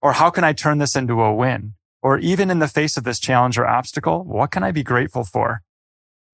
Or 0.00 0.12
how 0.12 0.30
can 0.30 0.44
I 0.44 0.52
turn 0.52 0.78
this 0.78 0.94
into 0.94 1.20
a 1.20 1.34
win? 1.34 1.74
Or 2.02 2.18
even 2.18 2.50
in 2.50 2.60
the 2.60 2.68
face 2.68 2.96
of 2.96 3.04
this 3.04 3.18
challenge 3.18 3.58
or 3.58 3.66
obstacle, 3.66 4.22
what 4.24 4.52
can 4.52 4.62
I 4.62 4.70
be 4.70 4.84
grateful 4.84 5.24
for? 5.24 5.62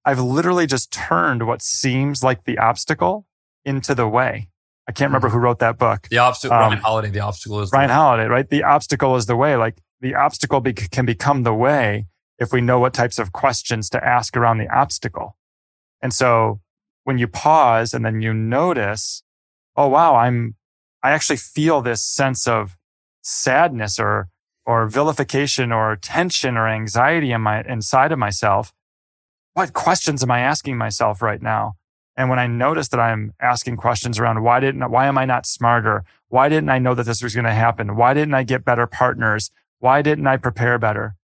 I've 0.03 0.19
literally 0.19 0.67
just 0.67 0.91
turned 0.91 1.47
what 1.47 1.63
seems 1.63 2.23
like 2.23 2.43
the 2.43 2.59
obstacle 2.59 3.25
into 3.65 3.95
the 3.95 4.07
way. 4.07 4.49
I 4.87 4.91
can't 4.91 5.09
remember 5.09 5.29
who 5.29 5.39
wrote 5.39 5.59
that 5.59 5.79
book. 5.79 6.07
The 6.09 6.19
obstacle, 6.19 6.55
um, 6.55 6.69
Ryan 6.69 6.79
Holiday. 6.79 7.09
The 7.09 7.19
obstacle 7.21 7.59
is 7.61 7.71
Ryan 7.71 7.89
Holiday, 7.89 8.25
right? 8.25 8.47
The 8.47 8.63
obstacle 8.63 9.15
is 9.15 9.25
the 9.25 9.35
way. 9.35 9.55
Like 9.55 9.81
the 9.99 10.13
obstacle 10.13 10.61
be- 10.61 10.73
can 10.73 11.05
become 11.05 11.43
the 11.43 11.53
way 11.53 12.05
if 12.37 12.53
we 12.53 12.61
know 12.61 12.79
what 12.79 12.93
types 12.93 13.17
of 13.17 13.31
questions 13.31 13.89
to 13.89 14.05
ask 14.05 14.37
around 14.37 14.59
the 14.59 14.69
obstacle. 14.69 15.37
And 16.01 16.13
so 16.13 16.61
when 17.03 17.17
you 17.17 17.27
pause 17.27 17.93
and 17.93 18.05
then 18.05 18.21
you 18.21 18.33
notice, 18.33 19.23
oh 19.75 19.87
wow, 19.87 20.15
I'm, 20.15 20.55
I 21.01 21.11
actually 21.11 21.37
feel 21.37 21.81
this 21.81 22.03
sense 22.03 22.47
of 22.47 22.77
sadness 23.21 23.99
or, 23.99 24.29
or 24.65 24.87
vilification 24.87 25.71
or 25.71 25.95
tension 25.95 26.57
or 26.57 26.67
anxiety 26.67 27.31
in 27.31 27.41
my, 27.41 27.63
inside 27.63 28.11
of 28.11 28.19
myself. 28.19 28.73
What 29.53 29.73
questions 29.73 30.21
am 30.21 30.31
I 30.31 30.41
asking 30.41 30.77
myself 30.77 31.21
right 31.21 31.41
now? 31.41 31.75
And 32.17 32.29
when 32.29 32.39
I 32.39 32.47
notice 32.47 32.87
that 32.89 32.99
I'm 32.99 33.33
asking 33.41 33.77
questions 33.77 34.19
around 34.19 34.41
why 34.41 34.59
didn't, 34.59 34.89
why 34.89 35.07
am 35.07 35.17
I 35.17 35.25
not 35.25 35.45
smarter? 35.45 36.05
Why 36.29 36.47
didn't 36.49 36.69
I 36.69 36.79
know 36.79 36.95
that 36.95 37.05
this 37.05 37.21
was 37.21 37.35
going 37.35 37.45
to 37.45 37.53
happen? 37.53 37.95
Why 37.95 38.13
didn't 38.13 38.33
I 38.33 38.43
get 38.43 38.63
better 38.63 38.87
partners? 38.87 39.51
Why 39.79 40.01
didn't 40.01 40.27
I 40.27 40.37
prepare 40.37 40.77
better? 40.79 41.15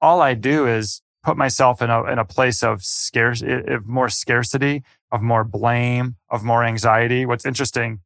All 0.00 0.20
I 0.22 0.34
do 0.34 0.66
is 0.66 1.02
put 1.22 1.36
myself 1.36 1.82
in 1.82 1.90
a, 1.90 2.04
in 2.04 2.18
a 2.18 2.24
place 2.24 2.62
of 2.62 2.82
scarce, 2.82 3.42
of 3.42 3.86
more 3.86 4.08
scarcity, 4.08 4.82
of 5.12 5.20
more 5.20 5.44
blame, 5.44 6.16
of 6.30 6.42
more 6.42 6.64
anxiety. 6.64 7.26
What's 7.26 7.44
interesting, 7.44 8.00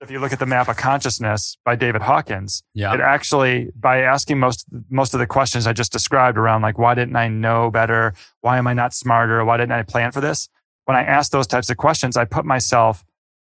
if 0.00 0.10
you 0.10 0.20
look 0.20 0.32
at 0.32 0.38
the 0.38 0.46
map 0.46 0.68
of 0.68 0.76
consciousness 0.76 1.58
by 1.64 1.74
David 1.74 2.02
Hawkins, 2.02 2.62
yeah. 2.72 2.94
it 2.94 3.00
actually, 3.00 3.70
by 3.74 4.02
asking 4.02 4.38
most, 4.38 4.66
most 4.88 5.12
of 5.12 5.20
the 5.20 5.26
questions 5.26 5.66
I 5.66 5.72
just 5.72 5.90
described 5.90 6.38
around 6.38 6.62
like, 6.62 6.78
why 6.78 6.94
didn't 6.94 7.16
I 7.16 7.26
know 7.26 7.70
better? 7.70 8.14
Why 8.40 8.58
am 8.58 8.68
I 8.68 8.72
not 8.72 8.94
smarter? 8.94 9.44
Why 9.44 9.56
didn't 9.56 9.72
I 9.72 9.82
plan 9.82 10.12
for 10.12 10.20
this? 10.20 10.48
When 10.84 10.96
I 10.96 11.02
ask 11.02 11.30
those 11.30 11.46
types 11.46 11.70
of 11.70 11.76
questions, 11.76 12.16
I 12.16 12.24
put 12.24 12.44
myself 12.44 13.04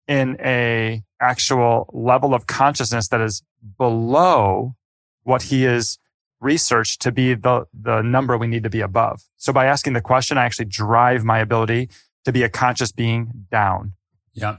in 0.07 0.37
a 0.39 1.03
actual 1.19 1.89
level 1.93 2.33
of 2.33 2.47
consciousness 2.47 3.07
that 3.09 3.21
is 3.21 3.43
below 3.77 4.75
what 5.23 5.43
he 5.43 5.65
is 5.65 5.97
researched 6.39 7.01
to 7.01 7.11
be 7.11 7.33
the, 7.33 7.65
the 7.73 8.01
number 8.01 8.37
we 8.37 8.47
need 8.47 8.63
to 8.63 8.69
be 8.69 8.81
above. 8.81 9.23
So 9.37 9.51
by 9.51 9.65
asking 9.65 9.93
the 9.93 10.01
question, 10.01 10.37
I 10.37 10.45
actually 10.45 10.65
drive 10.65 11.23
my 11.23 11.39
ability 11.39 11.89
to 12.25 12.31
be 12.31 12.43
a 12.43 12.49
conscious 12.49 12.91
being 12.91 13.47
down. 13.49 13.93
Yeah. 14.33 14.57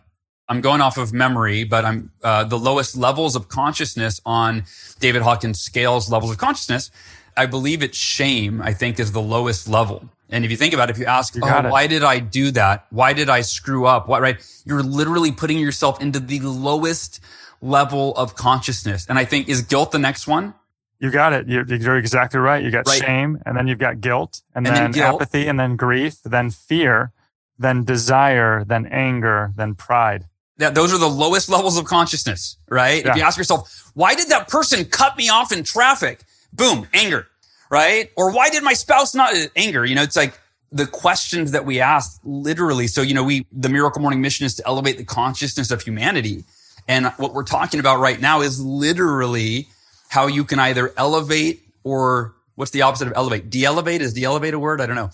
I'm 0.49 0.61
going 0.61 0.81
off 0.81 0.97
of 0.97 1.13
memory, 1.13 1.65
but 1.65 1.85
I'm 1.85 2.13
uh, 2.23 2.45
the 2.45 2.59
lowest 2.59 2.97
levels 2.97 3.35
of 3.35 3.49
consciousness 3.49 4.21
on 4.25 4.65
David 5.01 5.23
Hawkins 5.23 5.61
scales 5.61 6.11
levels 6.11 6.31
of 6.31 6.39
consciousness. 6.39 6.91
I 7.37 7.47
believe 7.47 7.83
it's 7.83 7.99
shame. 7.99 8.63
I 8.63 8.73
think 8.73 9.01
is 9.01 9.13
the 9.13 9.21
lowest 9.21 9.69
level. 9.69 10.09
And 10.29 10.45
if 10.45 10.51
you 10.51 10.57
think 10.57 10.75
about 10.75 10.91
it, 10.91 10.97
if 10.97 10.99
you 10.99 11.07
ask, 11.07 11.35
you 11.35 11.43
oh, 11.45 11.71
why 11.71 11.87
did 11.87 12.03
I 12.03 12.19
do 12.19 12.51
that? 12.53 12.87
Why 12.91 13.13
did 13.13 13.29
I 13.29 13.43
screw 13.43 13.87
up? 13.87 14.09
What, 14.09 14.23
right? 14.23 14.45
You're 14.65 14.83
literally 14.83 15.31
putting 15.31 15.59
yourself 15.59 16.01
into 16.01 16.19
the 16.19 16.41
lowest 16.41 17.21
level 17.63 18.15
of 18.17 18.35
consciousness. 18.35 19.07
And 19.09 19.19
I 19.19 19.25
think 19.25 19.49
is 19.49 19.63
guilt 19.63 19.93
the 19.93 19.99
next 19.99 20.27
one? 20.27 20.55
You 20.99 21.11
got 21.11 21.33
it. 21.33 21.49
You're, 21.49 21.65
you're 21.67 21.97
exactly 21.97 22.41
right. 22.41 22.65
You 22.65 22.71
got 22.71 22.87
right. 22.89 23.01
shame 23.01 23.41
and 23.47 23.57
then 23.57 23.69
you've 23.69 23.79
got 23.79 24.01
guilt 24.01 24.43
and, 24.55 24.67
and 24.67 24.75
then, 24.75 24.83
then 24.85 24.93
guilt. 24.93 25.23
apathy 25.23 25.47
and 25.47 25.61
then 25.61 25.77
grief, 25.77 26.17
then 26.25 26.51
fear, 26.51 27.13
then 27.59 27.85
desire, 27.85 28.65
then 28.65 28.87
anger, 28.87 29.53
then 29.57 29.75
pride. 29.75 30.25
Yeah, 30.59 30.71
those 30.71 30.93
are 30.95 30.99
the 30.99 31.09
lowest 31.09 31.51
levels 31.51 31.77
of 31.77 31.85
consciousness, 31.85 32.57
right? 32.69 33.05
Yeah. 33.05 33.11
If 33.11 33.17
you 33.17 33.23
ask 33.23 33.37
yourself, 33.37 33.91
why 33.95 34.15
did 34.15 34.31
that 34.31 34.49
person 34.49 34.87
cut 34.87 35.17
me 35.17 35.29
off 35.29 35.53
in 35.53 35.65
traffic? 35.65 36.23
Boom, 36.53 36.89
anger 36.95 37.29
right? 37.71 38.11
Or 38.17 38.33
why 38.33 38.51
did 38.51 38.63
my 38.63 38.73
spouse 38.73 39.15
not 39.15 39.35
anger? 39.57 39.85
You 39.85 39.95
know, 39.95 40.03
it's 40.03 40.17
like 40.17 40.39
the 40.73 40.87
questions 40.87 41.53
that 41.53 41.65
we 41.65 41.81
ask 41.81 42.21
literally. 42.25 42.87
So, 42.87 43.03
you 43.03 43.15
know, 43.15 43.25
we, 43.25 43.47
the 43.53 43.69
miracle 43.69 44.03
morning 44.03 44.21
mission 44.21 44.47
is 44.47 44.55
to 44.57 44.67
elevate 44.67 44.99
the 44.99 45.05
consciousness 45.05 45.71
of 45.71 45.83
humanity. 45.83 46.45
And 46.89 47.07
what 47.17 47.35
we're 47.35 47.45
talking 47.45 47.81
about 47.81 47.99
right 47.99 48.21
now 48.21 48.41
is 48.41 48.61
literally 48.61 49.69
how 50.09 50.27
you 50.27 50.45
can 50.45 50.59
either 50.59 50.93
elevate 50.97 51.63
or 51.85 52.35
what's 52.55 52.71
the 52.71 52.83
opposite 52.83 53.09
of 53.09 53.15
elevate? 53.17 53.51
De-elevate 53.51 54.01
is 54.01 54.13
de-elevate 54.13 54.55
a 54.55 54.59
word? 54.59 54.81
I 54.81 54.87
don't 54.87 54.97
know. 54.97 55.11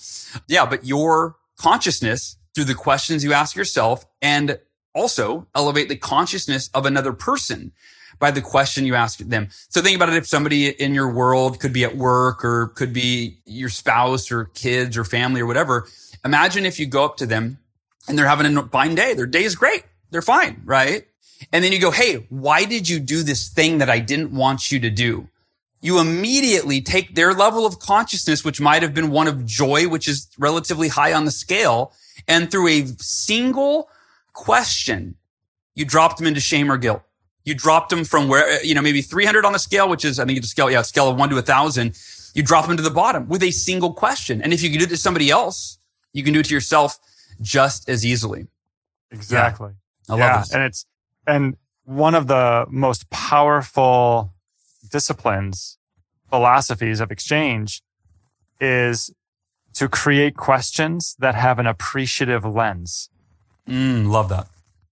Yeah, 0.49 0.67
but 0.67 0.85
your 0.85 1.37
consciousness 1.57 2.37
through 2.55 2.65
the 2.65 2.75
questions 2.75 3.25
you 3.25 3.33
ask 3.33 3.57
yourself 3.57 4.05
and 4.21 4.59
also 4.95 5.47
elevate 5.55 5.88
the 5.88 5.97
consciousness 5.97 6.69
of 6.75 6.87
another 6.87 7.12
person 7.12 7.73
by 8.18 8.31
the 8.31 8.40
question 8.40 8.87
you 8.87 8.94
ask 8.94 9.18
them. 9.18 9.48
So 9.68 9.81
think 9.81 9.96
about 9.96 10.09
it. 10.09 10.16
If 10.16 10.27
somebody 10.27 10.68
in 10.68 10.94
your 10.94 11.12
world 11.12 11.61
could 11.61 11.72
be 11.72 11.85
at 11.85 11.96
work 11.96 12.44
or 12.44 12.68
could 12.68 12.92
be 12.92 13.38
your 13.44 13.68
spouse 13.68 14.31
or 14.31 14.46
kids 14.46 14.96
or 14.96 15.05
family 15.05 15.40
or 15.40 15.46
whatever. 15.46 15.88
Imagine 16.25 16.66
if 16.66 16.79
you 16.79 16.87
go 16.87 17.05
up 17.05 17.16
to 17.18 17.27
them 17.27 17.59
and 18.09 18.16
they're 18.18 18.27
having 18.27 18.57
a 18.57 18.62
fine 18.68 18.94
day. 18.94 19.14
Their 19.14 19.27
day 19.27 19.44
is 19.44 19.57
great. 19.57 19.85
They're 20.11 20.22
fine. 20.22 20.62
Right. 20.64 21.07
And 21.53 21.64
then 21.64 21.72
you 21.72 21.81
go, 21.81 21.90
Hey, 21.90 22.27
why 22.29 22.64
did 22.64 22.88
you 22.88 23.01
do 23.01 23.22
this 23.22 23.48
thing 23.48 23.79
that 23.79 23.90
I 23.90 23.98
didn't 23.98 24.33
want 24.33 24.70
you 24.70 24.79
to 24.81 24.90
do? 24.90 25.29
you 25.83 25.98
immediately 25.98 26.81
take 26.81 27.14
their 27.14 27.35
level 27.35 27.66
of 27.66 27.81
consciousness, 27.81 28.44
which 28.44 28.61
might 28.61 28.83
have 28.83 28.94
been 28.94 29.11
one 29.11 29.27
of 29.27 29.44
joy, 29.44 29.88
which 29.88 30.09
is 30.09 30.29
relatively 30.38 30.88
high 30.88 31.12
on 31.12 31.25
the 31.25 31.31
scale. 31.31 31.92
And 32.29 32.51
through 32.51 32.68
a 32.68 32.87
single 32.98 33.90
question, 34.33 35.16
you 35.75 35.85
dropped 35.85 36.18
them 36.18 36.29
into 36.29 36.40
shame 36.40 36.70
or 36.70 36.79
guilt. 36.79 37.03
You 37.44 37.55
dropped 37.55 37.90
them 37.90 38.05
from 38.05 38.28
where, 38.28 38.62
you 38.64 38.74
know, 38.74 38.83
maybe 38.83 39.02
300 39.02 39.44
on 39.44 39.52
the 39.52 39.59
scale, 39.59 39.88
which 39.88 40.05
is, 40.05 40.18
I 40.18 40.24
think 40.24 40.38
it's 40.38 40.46
a 40.46 40.50
scale, 40.50 40.70
yeah, 40.70 40.81
a 40.81 40.85
scale 40.85 41.09
of 41.09 41.16
one 41.16 41.28
to 41.31 41.38
a 41.38 41.42
thousand. 41.42 41.98
You 42.35 42.42
drop 42.42 42.66
them 42.66 42.76
to 42.76 42.83
the 42.83 42.90
bottom 42.90 43.28
with 43.28 43.42
a 43.42 43.50
single 43.50 43.92
question. 43.92 44.40
And 44.40 44.52
if 44.52 44.62
you 44.62 44.70
can 44.70 44.78
do 44.78 44.85
it 44.85 44.90
to 44.90 44.96
somebody 44.96 45.31
else, 45.31 45.78
you 46.12 46.22
can 46.22 46.33
do 46.33 46.40
it 46.40 46.46
to 46.46 46.55
yourself 46.55 46.98
just 47.40 47.88
as 47.88 48.07
easily. 48.07 48.46
Exactly. 49.11 49.72
Yeah. 50.09 50.14
I 50.14 50.18
love 50.18 50.42
this. 50.42 50.55
And 50.55 50.62
it's, 50.62 50.87
and 51.26 51.57
one 51.85 52.14
of 52.14 52.26
the 52.28 52.66
most 52.70 53.11
powerful 53.11 54.33
disciplines, 54.90 55.78
philosophies 56.28 57.00
of 57.00 57.11
exchange 57.11 57.83
is 58.61 59.12
to 59.74 59.88
create 59.88 60.37
questions 60.37 61.16
that 61.18 61.35
have 61.35 61.59
an 61.59 61.66
appreciative 61.66 62.44
lens. 62.44 63.11
Mm, 63.68 64.11
love 64.11 64.28
that. 64.28 64.48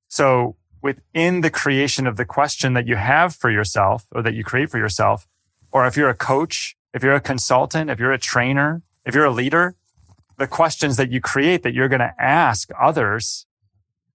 So 0.09 0.57
within 0.83 1.41
the 1.41 1.51
creation 1.51 2.07
of 2.07 2.17
the 2.17 2.25
question 2.25 2.75
that 2.75 2.87
you 2.87 2.97
have 2.97 3.35
for 3.35 3.51
yourself 3.51 4.07
or 4.13 4.23
that 4.23 4.35
you 4.35 4.45
create 4.45 4.71
for 4.71 4.79
yourself, 4.79 5.27
or 5.73 5.87
if 5.87 5.97
you're 5.97 6.09
a 6.09 6.15
coach, 6.15 6.77
if 6.93 7.03
you're 7.03 7.15
a 7.15 7.21
consultant, 7.21 7.91
if 7.91 7.99
you're 7.99 8.13
a 8.13 8.19
trainer, 8.19 8.83
if 9.05 9.15
you're 9.15 9.25
a 9.25 9.31
leader, 9.31 9.75
the 10.39 10.47
questions 10.47 10.97
that 10.97 11.11
you 11.11 11.21
create 11.21 11.63
that 11.63 11.75
you're 11.75 11.89
going 11.89 12.01
to 12.01 12.15
ask 12.19 12.71
others, 12.81 13.47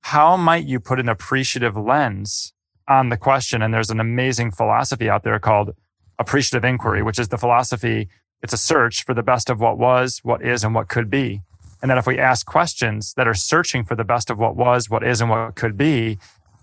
how 0.01 0.35
might 0.35 0.65
you 0.65 0.79
put 0.79 0.99
an 0.99 1.09
appreciative 1.09 1.77
lens 1.77 2.53
on 2.87 3.09
the 3.09 3.17
question? 3.17 3.61
And 3.61 3.73
there's 3.73 3.89
an 3.89 3.99
amazing 3.99 4.51
philosophy 4.51 5.09
out 5.09 5.23
there 5.23 5.39
called 5.39 5.75
appreciative 6.19 6.63
inquiry, 6.63 7.01
which 7.03 7.19
is 7.19 7.29
the 7.29 7.37
philosophy. 7.37 8.09
It's 8.41 8.53
a 8.53 8.57
search 8.57 9.03
for 9.03 9.13
the 9.13 9.23
best 9.23 9.49
of 9.49 9.59
what 9.59 9.77
was, 9.77 10.19
what 10.23 10.41
is, 10.41 10.63
and 10.63 10.75
what 10.75 10.87
could 10.87 11.09
be. 11.09 11.41
And 11.81 11.91
that 11.91 11.97
if 11.97 12.07
we 12.07 12.17
ask 12.17 12.45
questions 12.45 13.13
that 13.15 13.27
are 13.27 13.33
searching 13.33 13.83
for 13.83 13.95
the 13.95 14.03
best 14.03 14.29
of 14.29 14.39
what 14.39 14.55
was, 14.55 14.89
what 14.89 15.03
is, 15.03 15.21
and 15.21 15.29
what 15.29 15.55
could 15.55 15.77
be, 15.77 16.17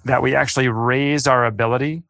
that 0.04 0.22
we 0.22 0.34
actually 0.34 0.68
raise 0.68 1.26
our 1.26 1.44
ability 1.44 2.02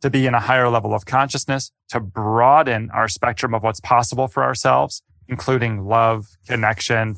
to 0.00 0.10
be 0.10 0.26
in 0.26 0.34
a 0.34 0.40
higher 0.40 0.68
level 0.68 0.94
of 0.94 1.06
consciousness, 1.06 1.72
to 1.88 2.00
broaden 2.00 2.90
our 2.90 3.08
spectrum 3.08 3.54
of 3.54 3.62
what's 3.62 3.80
possible 3.80 4.28
for 4.28 4.42
ourselves, 4.42 5.02
including 5.28 5.86
love, 5.86 6.26
connection, 6.46 7.16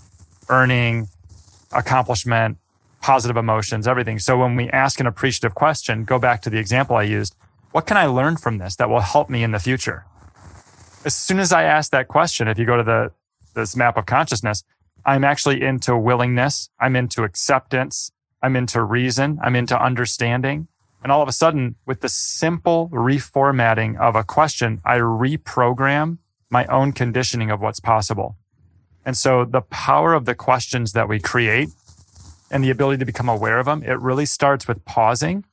earning, 0.48 1.08
accomplishment, 1.72 2.56
positive 3.00 3.36
emotions, 3.36 3.86
everything. 3.86 4.18
So 4.18 4.38
when 4.38 4.56
we 4.56 4.68
ask 4.70 5.00
an 5.00 5.06
appreciative 5.06 5.54
question, 5.54 6.04
go 6.04 6.18
back 6.18 6.42
to 6.42 6.50
the 6.50 6.58
example 6.58 6.96
I 6.96 7.02
used. 7.02 7.34
What 7.72 7.86
can 7.86 7.96
I 7.96 8.06
learn 8.06 8.36
from 8.36 8.58
this 8.58 8.76
that 8.76 8.88
will 8.88 9.00
help 9.00 9.28
me 9.28 9.42
in 9.42 9.52
the 9.52 9.58
future? 9.58 10.06
As 11.04 11.14
soon 11.14 11.38
as 11.38 11.52
I 11.52 11.64
ask 11.64 11.90
that 11.92 12.08
question, 12.08 12.48
if 12.48 12.58
you 12.58 12.64
go 12.64 12.76
to 12.76 12.82
the, 12.82 13.12
this 13.54 13.76
map 13.76 13.96
of 13.96 14.06
consciousness, 14.06 14.64
I'm 15.04 15.24
actually 15.24 15.62
into 15.62 15.96
willingness. 15.96 16.70
I'm 16.80 16.96
into 16.96 17.22
acceptance. 17.22 18.10
I'm 18.42 18.56
into 18.56 18.82
reason. 18.82 19.38
I'm 19.42 19.56
into 19.56 19.80
understanding. 19.80 20.68
And 21.02 21.12
all 21.12 21.22
of 21.22 21.28
a 21.28 21.32
sudden, 21.32 21.76
with 21.86 22.00
the 22.00 22.08
simple 22.08 22.88
reformatting 22.88 23.98
of 23.98 24.16
a 24.16 24.24
question, 24.24 24.80
I 24.84 24.98
reprogram 24.98 26.18
my 26.50 26.66
own 26.66 26.92
conditioning 26.92 27.50
of 27.50 27.60
what's 27.60 27.80
possible. 27.80 28.36
And 29.04 29.16
so 29.16 29.44
the 29.44 29.60
power 29.62 30.14
of 30.14 30.24
the 30.24 30.34
questions 30.34 30.92
that 30.92 31.08
we 31.08 31.18
create 31.18 31.68
and 32.50 32.64
the 32.64 32.70
ability 32.70 32.98
to 32.98 33.04
become 33.04 33.28
aware 33.28 33.58
of 33.58 33.66
them, 33.66 33.82
it 33.82 34.00
really 34.00 34.26
starts 34.26 34.66
with 34.66 34.84
pausing 34.84 35.44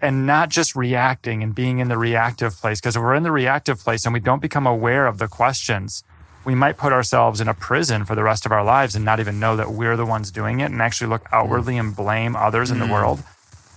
and 0.00 0.26
not 0.26 0.50
just 0.50 0.76
reacting 0.76 1.42
and 1.42 1.54
being 1.54 1.78
in 1.78 1.88
the 1.88 1.98
reactive 1.98 2.54
place. 2.54 2.80
Because 2.80 2.96
if 2.96 3.02
we're 3.02 3.14
in 3.14 3.22
the 3.22 3.32
reactive 3.32 3.78
place 3.78 4.04
and 4.04 4.12
we 4.12 4.20
don't 4.20 4.42
become 4.42 4.66
aware 4.66 5.06
of 5.06 5.18
the 5.18 5.28
questions, 5.28 6.02
we 6.46 6.54
might 6.54 6.76
put 6.76 6.92
ourselves 6.92 7.40
in 7.40 7.48
a 7.48 7.54
prison 7.54 8.04
for 8.04 8.14
the 8.14 8.22
rest 8.22 8.46
of 8.46 8.52
our 8.52 8.64
lives 8.64 8.94
and 8.94 9.04
not 9.04 9.18
even 9.18 9.40
know 9.40 9.56
that 9.56 9.72
we're 9.72 9.96
the 9.96 10.06
ones 10.06 10.30
doing 10.30 10.60
it 10.60 10.70
and 10.70 10.80
actually 10.80 11.08
look 11.08 11.26
outwardly 11.32 11.76
and 11.76 11.94
blame 11.94 12.36
others 12.36 12.70
in 12.70 12.78
the 12.78 12.86
mm. 12.86 12.92
world. 12.92 13.20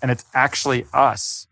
And 0.03 0.11
it's 0.11 0.23
actually 0.35 0.85
us 0.93 1.47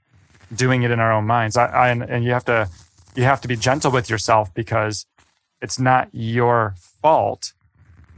doing 0.53 0.84
it 0.84 0.91
in 0.91 0.99
our 0.99 1.12
own 1.12 1.25
minds. 1.25 1.58
I, 1.58 1.65
I, 1.65 1.89
and 1.89 2.23
you 2.23 2.32
have 2.34 2.45
to, 2.45 2.69
you 3.15 3.23
have 3.23 3.41
to 3.41 3.47
be 3.47 3.56
gentle 3.56 3.91
with 3.91 4.12
yourself 4.12 4.53
because 4.53 5.08
it's 5.60 5.80
not 5.80 6.08
your 6.12 6.75
fault 7.01 7.53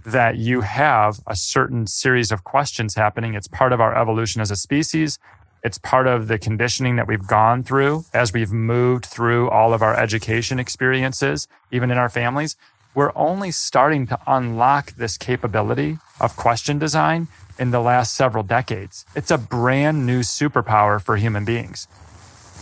that 0.05 0.35
you 0.35 0.59
have 0.61 1.21
a 1.25 1.37
certain 1.37 1.87
series 1.87 2.33
of 2.33 2.43
questions 2.43 2.95
happening. 2.95 3.33
It's 3.33 3.47
part 3.47 3.71
of 3.71 3.79
our 3.79 3.97
evolution 3.97 4.41
as 4.41 4.51
a 4.51 4.57
species. 4.57 5.19
It's 5.63 5.77
part 5.77 6.05
of 6.05 6.27
the 6.27 6.37
conditioning 6.37 6.97
that 6.97 7.07
we've 7.07 7.25
gone 7.25 7.63
through 7.63 8.03
as 8.13 8.33
we've 8.33 8.51
moved 8.51 9.05
through 9.05 9.49
all 9.49 9.73
of 9.73 9.81
our 9.81 9.95
education 9.95 10.59
experiences, 10.59 11.47
even 11.71 11.91
in 11.91 11.97
our 11.97 12.09
families 12.09 12.57
we're 12.95 13.11
only 13.15 13.51
starting 13.51 14.07
to 14.07 14.19
unlock 14.25 14.93
this 14.95 15.17
capability 15.17 15.99
of 16.19 16.35
question 16.35 16.79
design 16.79 17.27
in 17.59 17.71
the 17.71 17.79
last 17.79 18.13
several 18.13 18.43
decades. 18.43 19.05
It's 19.15 19.31
a 19.31 19.37
brand 19.37 20.05
new 20.05 20.21
superpower 20.21 21.01
for 21.01 21.17
human 21.17 21.45
beings. 21.45 21.87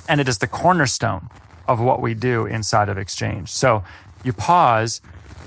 And 0.10 0.20
it 0.20 0.28
is 0.28 0.40
the 0.40 0.48
cornerstone 0.48 1.30
of 1.68 1.80
what 1.80 2.02
we 2.02 2.14
do 2.14 2.46
inside 2.46 2.90
of 2.90 2.98
Exchange. 2.98 3.50
So 3.50 3.84
you 4.24 4.34
pause, 4.34 5.02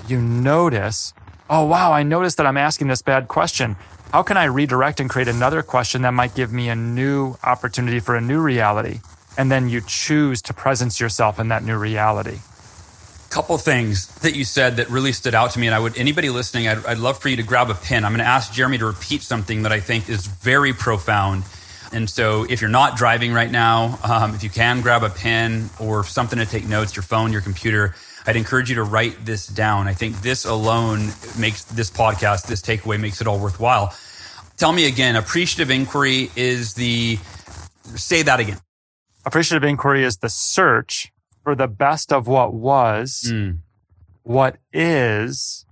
you 0.07 0.21
notice, 0.21 1.13
oh, 1.49 1.65
wow, 1.65 1.91
I 1.91 2.03
noticed 2.03 2.37
that 2.37 2.45
I'm 2.45 2.57
asking 2.57 2.87
this 2.87 3.01
bad 3.01 3.27
question. 3.27 3.75
How 4.11 4.23
can 4.23 4.37
I 4.37 4.45
redirect 4.45 4.99
and 4.99 5.09
create 5.09 5.27
another 5.27 5.61
question 5.61 6.01
that 6.01 6.13
might 6.13 6.35
give 6.35 6.51
me 6.51 6.69
a 6.69 6.75
new 6.75 7.37
opportunity 7.43 7.99
for 7.99 8.15
a 8.15 8.21
new 8.21 8.39
reality? 8.39 8.99
And 9.37 9.51
then 9.51 9.69
you 9.69 9.81
choose 9.81 10.41
to 10.43 10.53
presence 10.53 10.99
yourself 10.99 11.39
in 11.39 11.47
that 11.47 11.63
new 11.63 11.77
reality 11.77 12.39
couple 13.31 13.57
things 13.57 14.07
that 14.19 14.35
you 14.35 14.43
said 14.43 14.75
that 14.75 14.89
really 14.89 15.13
stood 15.13 15.33
out 15.33 15.51
to 15.51 15.59
me 15.59 15.65
and 15.65 15.73
i 15.73 15.79
would 15.79 15.97
anybody 15.97 16.29
listening 16.29 16.67
i'd, 16.67 16.85
I'd 16.85 16.97
love 16.97 17.17
for 17.17 17.29
you 17.29 17.37
to 17.37 17.43
grab 17.43 17.69
a 17.69 17.73
pen. 17.73 18.03
I'm 18.03 18.11
going 18.11 18.19
to 18.19 18.29
ask 18.29 18.51
jeremy 18.51 18.77
to 18.79 18.85
repeat 18.85 19.21
something 19.21 19.63
that 19.63 19.71
i 19.71 19.79
think 19.79 20.09
is 20.09 20.27
very 20.27 20.73
profound. 20.73 21.43
And 21.93 22.09
so 22.09 22.45
if 22.49 22.61
you're 22.61 22.69
not 22.69 22.97
driving 22.97 23.33
right 23.33 23.49
now 23.49 23.99
um, 24.03 24.35
if 24.35 24.43
you 24.43 24.49
can 24.49 24.81
grab 24.81 25.03
a 25.03 25.09
pen 25.09 25.69
or 25.79 26.03
something 26.03 26.39
to 26.39 26.45
take 26.45 26.67
notes 26.67 26.93
your 26.95 27.03
phone 27.03 27.31
your 27.31 27.41
computer 27.41 27.95
i'd 28.27 28.35
encourage 28.35 28.69
you 28.69 28.75
to 28.75 28.83
write 28.83 29.25
this 29.25 29.47
down. 29.47 29.87
I 29.87 29.93
think 29.93 30.21
this 30.21 30.43
alone 30.43 31.07
makes 31.39 31.63
this 31.63 31.89
podcast 31.89 32.47
this 32.47 32.61
takeaway 32.61 32.99
makes 32.99 33.21
it 33.21 33.27
all 33.27 33.39
worthwhile. 33.39 33.95
Tell 34.57 34.73
me 34.73 34.87
again 34.87 35.15
appreciative 35.15 35.71
inquiry 35.71 36.29
is 36.35 36.73
the 36.73 37.17
say 37.95 38.23
that 38.23 38.41
again. 38.41 38.57
Appreciative 39.25 39.63
inquiry 39.63 40.03
is 40.03 40.17
the 40.17 40.29
search 40.29 41.10
for 41.43 41.55
the 41.55 41.67
best 41.67 42.11
of 42.13 42.27
what 42.27 42.53
was, 42.53 43.23
mm. 43.27 43.57
what 44.23 44.57
is, 44.73 45.65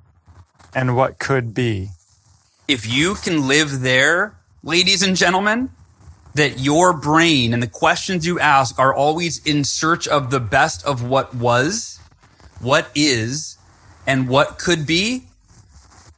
and 0.73 0.95
what 0.95 1.19
could 1.19 1.53
be. 1.53 1.89
If 2.67 2.87
you 2.87 3.15
can 3.15 3.47
live 3.47 3.81
there, 3.81 4.37
ladies 4.63 5.01
and 5.01 5.15
gentlemen, 5.15 5.71
that 6.35 6.59
your 6.59 6.93
brain 6.93 7.53
and 7.53 7.61
the 7.61 7.67
questions 7.67 8.25
you 8.25 8.39
ask 8.39 8.77
are 8.77 8.93
always 8.93 9.43
in 9.45 9.63
search 9.63 10.07
of 10.07 10.29
the 10.29 10.39
best 10.39 10.85
of 10.85 11.03
what 11.03 11.33
was, 11.33 11.99
what 12.59 12.89
is, 12.93 13.57
and 14.05 14.29
what 14.29 14.57
could 14.57 14.85
be, 14.85 15.23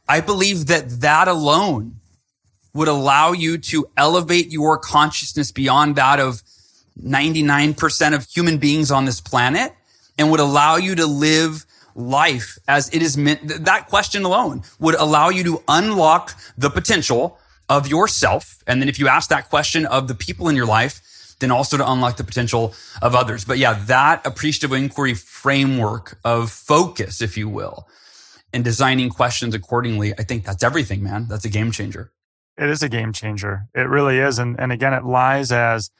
I 0.08 0.20
believe 0.20 0.66
that 0.66 1.00
that 1.00 1.28
alone 1.28 1.96
would 2.74 2.88
allow 2.88 3.32
you 3.32 3.58
to 3.58 3.86
elevate 3.96 4.50
your 4.50 4.78
consciousness 4.78 5.52
beyond 5.52 5.96
that 5.96 6.20
of 6.20 6.42
99% 7.00 8.14
of 8.14 8.26
human 8.26 8.58
beings 8.58 8.90
on 8.90 9.04
this 9.04 9.20
planet 9.20 9.72
and 10.18 10.30
would 10.30 10.40
allow 10.40 10.76
you 10.76 10.94
to 10.96 11.06
live 11.06 11.64
life 11.94 12.58
as 12.68 12.88
it 12.94 13.02
is 13.02 13.16
meant. 13.16 13.64
That 13.64 13.88
question 13.88 14.24
alone 14.24 14.62
would 14.78 14.94
allow 14.94 15.28
you 15.28 15.44
to 15.44 15.62
unlock 15.68 16.34
the 16.56 16.70
potential 16.70 17.38
of 17.68 17.88
yourself. 17.88 18.62
And 18.66 18.80
then 18.80 18.88
if 18.88 18.98
you 18.98 19.08
ask 19.08 19.30
that 19.30 19.48
question 19.48 19.86
of 19.86 20.08
the 20.08 20.14
people 20.14 20.48
in 20.48 20.56
your 20.56 20.66
life, 20.66 21.00
then 21.40 21.50
also 21.50 21.76
to 21.76 21.90
unlock 21.90 22.16
the 22.16 22.24
potential 22.24 22.74
of 23.00 23.14
others. 23.14 23.44
But 23.44 23.58
yeah, 23.58 23.74
that 23.86 24.24
appreciative 24.26 24.72
inquiry 24.72 25.14
framework 25.14 26.18
of 26.24 26.50
focus, 26.50 27.20
if 27.20 27.36
you 27.36 27.48
will, 27.48 27.86
and 28.52 28.62
designing 28.62 29.10
questions 29.10 29.54
accordingly, 29.54 30.12
I 30.18 30.22
think 30.22 30.44
that's 30.44 30.62
everything, 30.62 31.02
man. 31.02 31.26
That's 31.28 31.44
a 31.44 31.50
game 31.50 31.72
changer. 31.72 32.12
It 32.56 32.68
is 32.68 32.82
a 32.82 32.88
game 32.88 33.12
changer. 33.12 33.66
It 33.74 33.88
really 33.88 34.18
is. 34.18 34.38
And, 34.38 34.58
and 34.60 34.70
again, 34.72 34.92
it 34.92 35.04
lies 35.04 35.50
as 35.50 35.90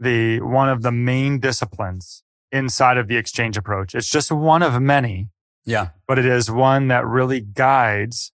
the 0.00 0.40
one 0.40 0.68
of 0.68 0.82
the 0.82 0.90
main 0.90 1.38
disciplines 1.38 2.24
inside 2.50 2.96
of 2.96 3.06
the 3.06 3.16
exchange 3.16 3.56
approach. 3.56 3.94
It's 3.94 4.08
just 4.08 4.32
one 4.32 4.62
of 4.62 4.80
many. 4.80 5.28
Yeah. 5.64 5.90
But 6.08 6.18
it 6.18 6.26
is 6.26 6.50
one 6.50 6.88
that 6.88 7.06
really 7.06 7.40
guides 7.40 8.32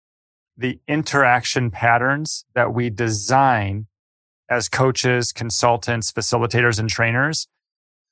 the 0.58 0.80
interaction 0.88 1.72
patterns 1.72 2.46
that 2.56 2.74
we 2.74 2.90
design 2.90 3.88
as 4.50 4.68
coaches, 4.68 5.32
consultants, 5.32 6.12
facilitators, 6.12 6.80
and 6.80 6.90
trainers. 6.90 7.48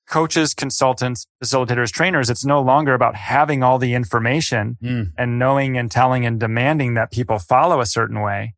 Coaches, 0.07 0.53
consultants, 0.53 1.27
facilitators, 1.43 1.91
trainers, 1.91 2.29
it's 2.31 2.45
no 2.45 2.61
longer 2.61 2.93
about 2.93 3.13
having 3.15 3.61
all 3.61 3.77
the 3.77 3.93
information 3.93 4.77
mm. 4.81 5.11
and 5.17 5.37
knowing 5.37 5.77
and 5.77 5.91
telling 5.91 6.25
and 6.25 6.39
demanding 6.39 6.95
that 6.95 7.11
people 7.11 7.37
follow 7.37 7.79
a 7.79 7.85
certain 7.85 8.21
way. 8.21 8.55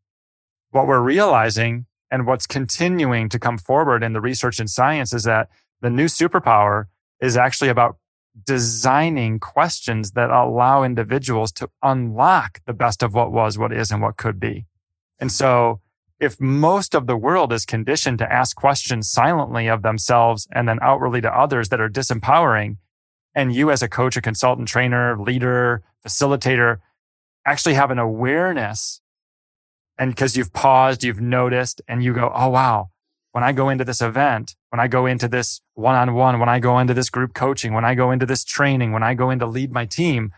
What 0.69 0.87
we're 0.87 1.01
realizing 1.01 1.87
and 2.11 2.27
what's 2.27 2.45
continuing 2.45 3.29
to 3.29 3.39
come 3.39 3.57
forward 3.57 4.03
in 4.03 4.13
the 4.13 4.21
research 4.21 4.59
and 4.59 4.69
science 4.69 5.13
is 5.13 5.23
that 5.23 5.49
the 5.81 5.89
new 5.89 6.05
superpower 6.05 6.85
is 7.21 7.37
actually 7.37 7.69
about 7.69 7.97
designing 8.45 9.39
questions 9.39 10.11
that 10.11 10.29
allow 10.29 10.83
individuals 10.83 11.51
to 11.53 11.69
unlock 11.81 12.59
the 12.65 12.73
best 12.73 13.01
of 13.01 13.13
what 13.13 13.31
was, 13.31 13.57
what 13.57 13.73
is, 13.73 13.91
and 13.91 14.01
what 14.01 14.17
could 14.17 14.39
be. 14.39 14.65
And 15.19 15.31
so 15.31 15.79
if 16.19 16.39
most 16.39 16.93
of 16.93 17.07
the 17.07 17.17
world 17.17 17.51
is 17.51 17.65
conditioned 17.65 18.19
to 18.19 18.31
ask 18.31 18.55
questions 18.55 19.09
silently 19.09 19.67
of 19.67 19.81
themselves 19.81 20.47
and 20.53 20.67
then 20.67 20.79
outwardly 20.81 21.21
to 21.21 21.35
others 21.35 21.69
that 21.69 21.81
are 21.81 21.89
disempowering, 21.89 22.77
and 23.33 23.55
you 23.55 23.71
as 23.71 23.81
a 23.81 23.89
coach, 23.89 24.17
a 24.17 24.21
consultant, 24.21 24.67
trainer, 24.67 25.17
leader, 25.17 25.81
facilitator 26.05 26.77
actually 27.45 27.73
have 27.73 27.91
an 27.91 27.99
awareness 27.99 29.00
and 30.01 30.09
because 30.09 30.35
you've 30.35 30.51
paused, 30.51 31.03
you've 31.03 31.21
noticed 31.21 31.79
and 31.87 32.03
you 32.03 32.11
go, 32.11 32.31
Oh, 32.33 32.49
wow. 32.49 32.89
When 33.33 33.43
I 33.43 33.51
go 33.51 33.69
into 33.69 33.85
this 33.85 34.01
event, 34.01 34.55
when 34.71 34.79
I 34.79 34.87
go 34.87 35.05
into 35.05 35.27
this 35.27 35.61
one 35.75 35.93
on 35.93 36.15
one, 36.15 36.39
when 36.39 36.49
I 36.49 36.57
go 36.57 36.79
into 36.79 36.95
this 36.95 37.11
group 37.11 37.35
coaching, 37.35 37.71
when 37.71 37.85
I 37.85 37.93
go 37.93 38.09
into 38.09 38.25
this 38.25 38.43
training, 38.43 38.93
when 38.93 39.03
I 39.03 39.13
go 39.13 39.29
in 39.29 39.37
to 39.37 39.45
lead 39.45 39.71
my 39.71 39.85
team, 39.85 40.31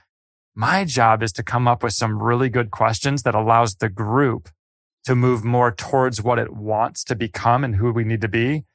my 0.53 0.83
job 0.83 1.23
is 1.23 1.31
to 1.33 1.43
come 1.43 1.65
up 1.65 1.81
with 1.81 1.93
some 1.93 2.21
really 2.21 2.49
good 2.49 2.71
questions 2.71 3.23
that 3.23 3.35
allows 3.35 3.75
the 3.75 3.87
group 3.87 4.49
to 5.05 5.15
move 5.15 5.45
more 5.45 5.71
towards 5.71 6.21
what 6.21 6.39
it 6.39 6.53
wants 6.53 7.05
to 7.05 7.15
become 7.15 7.63
and 7.63 7.77
who 7.77 7.93
we 7.93 8.03
need 8.03 8.21
to 8.21 8.27
be 8.27 8.65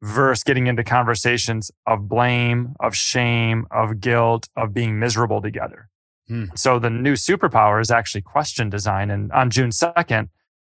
versus 0.00 0.42
getting 0.42 0.68
into 0.68 0.82
conversations 0.82 1.70
of 1.86 2.08
blame, 2.08 2.74
of 2.80 2.96
shame, 2.96 3.66
of 3.70 4.00
guilt, 4.00 4.48
of 4.56 4.72
being 4.72 4.98
miserable 4.98 5.42
together. 5.42 5.90
Hmm. 6.30 6.44
So 6.54 6.78
the 6.78 6.90
new 6.90 7.14
superpower 7.14 7.80
is 7.80 7.90
actually 7.90 8.22
question 8.22 8.70
design. 8.70 9.10
And 9.10 9.32
on 9.32 9.50
June 9.50 9.70
2nd, 9.70 10.28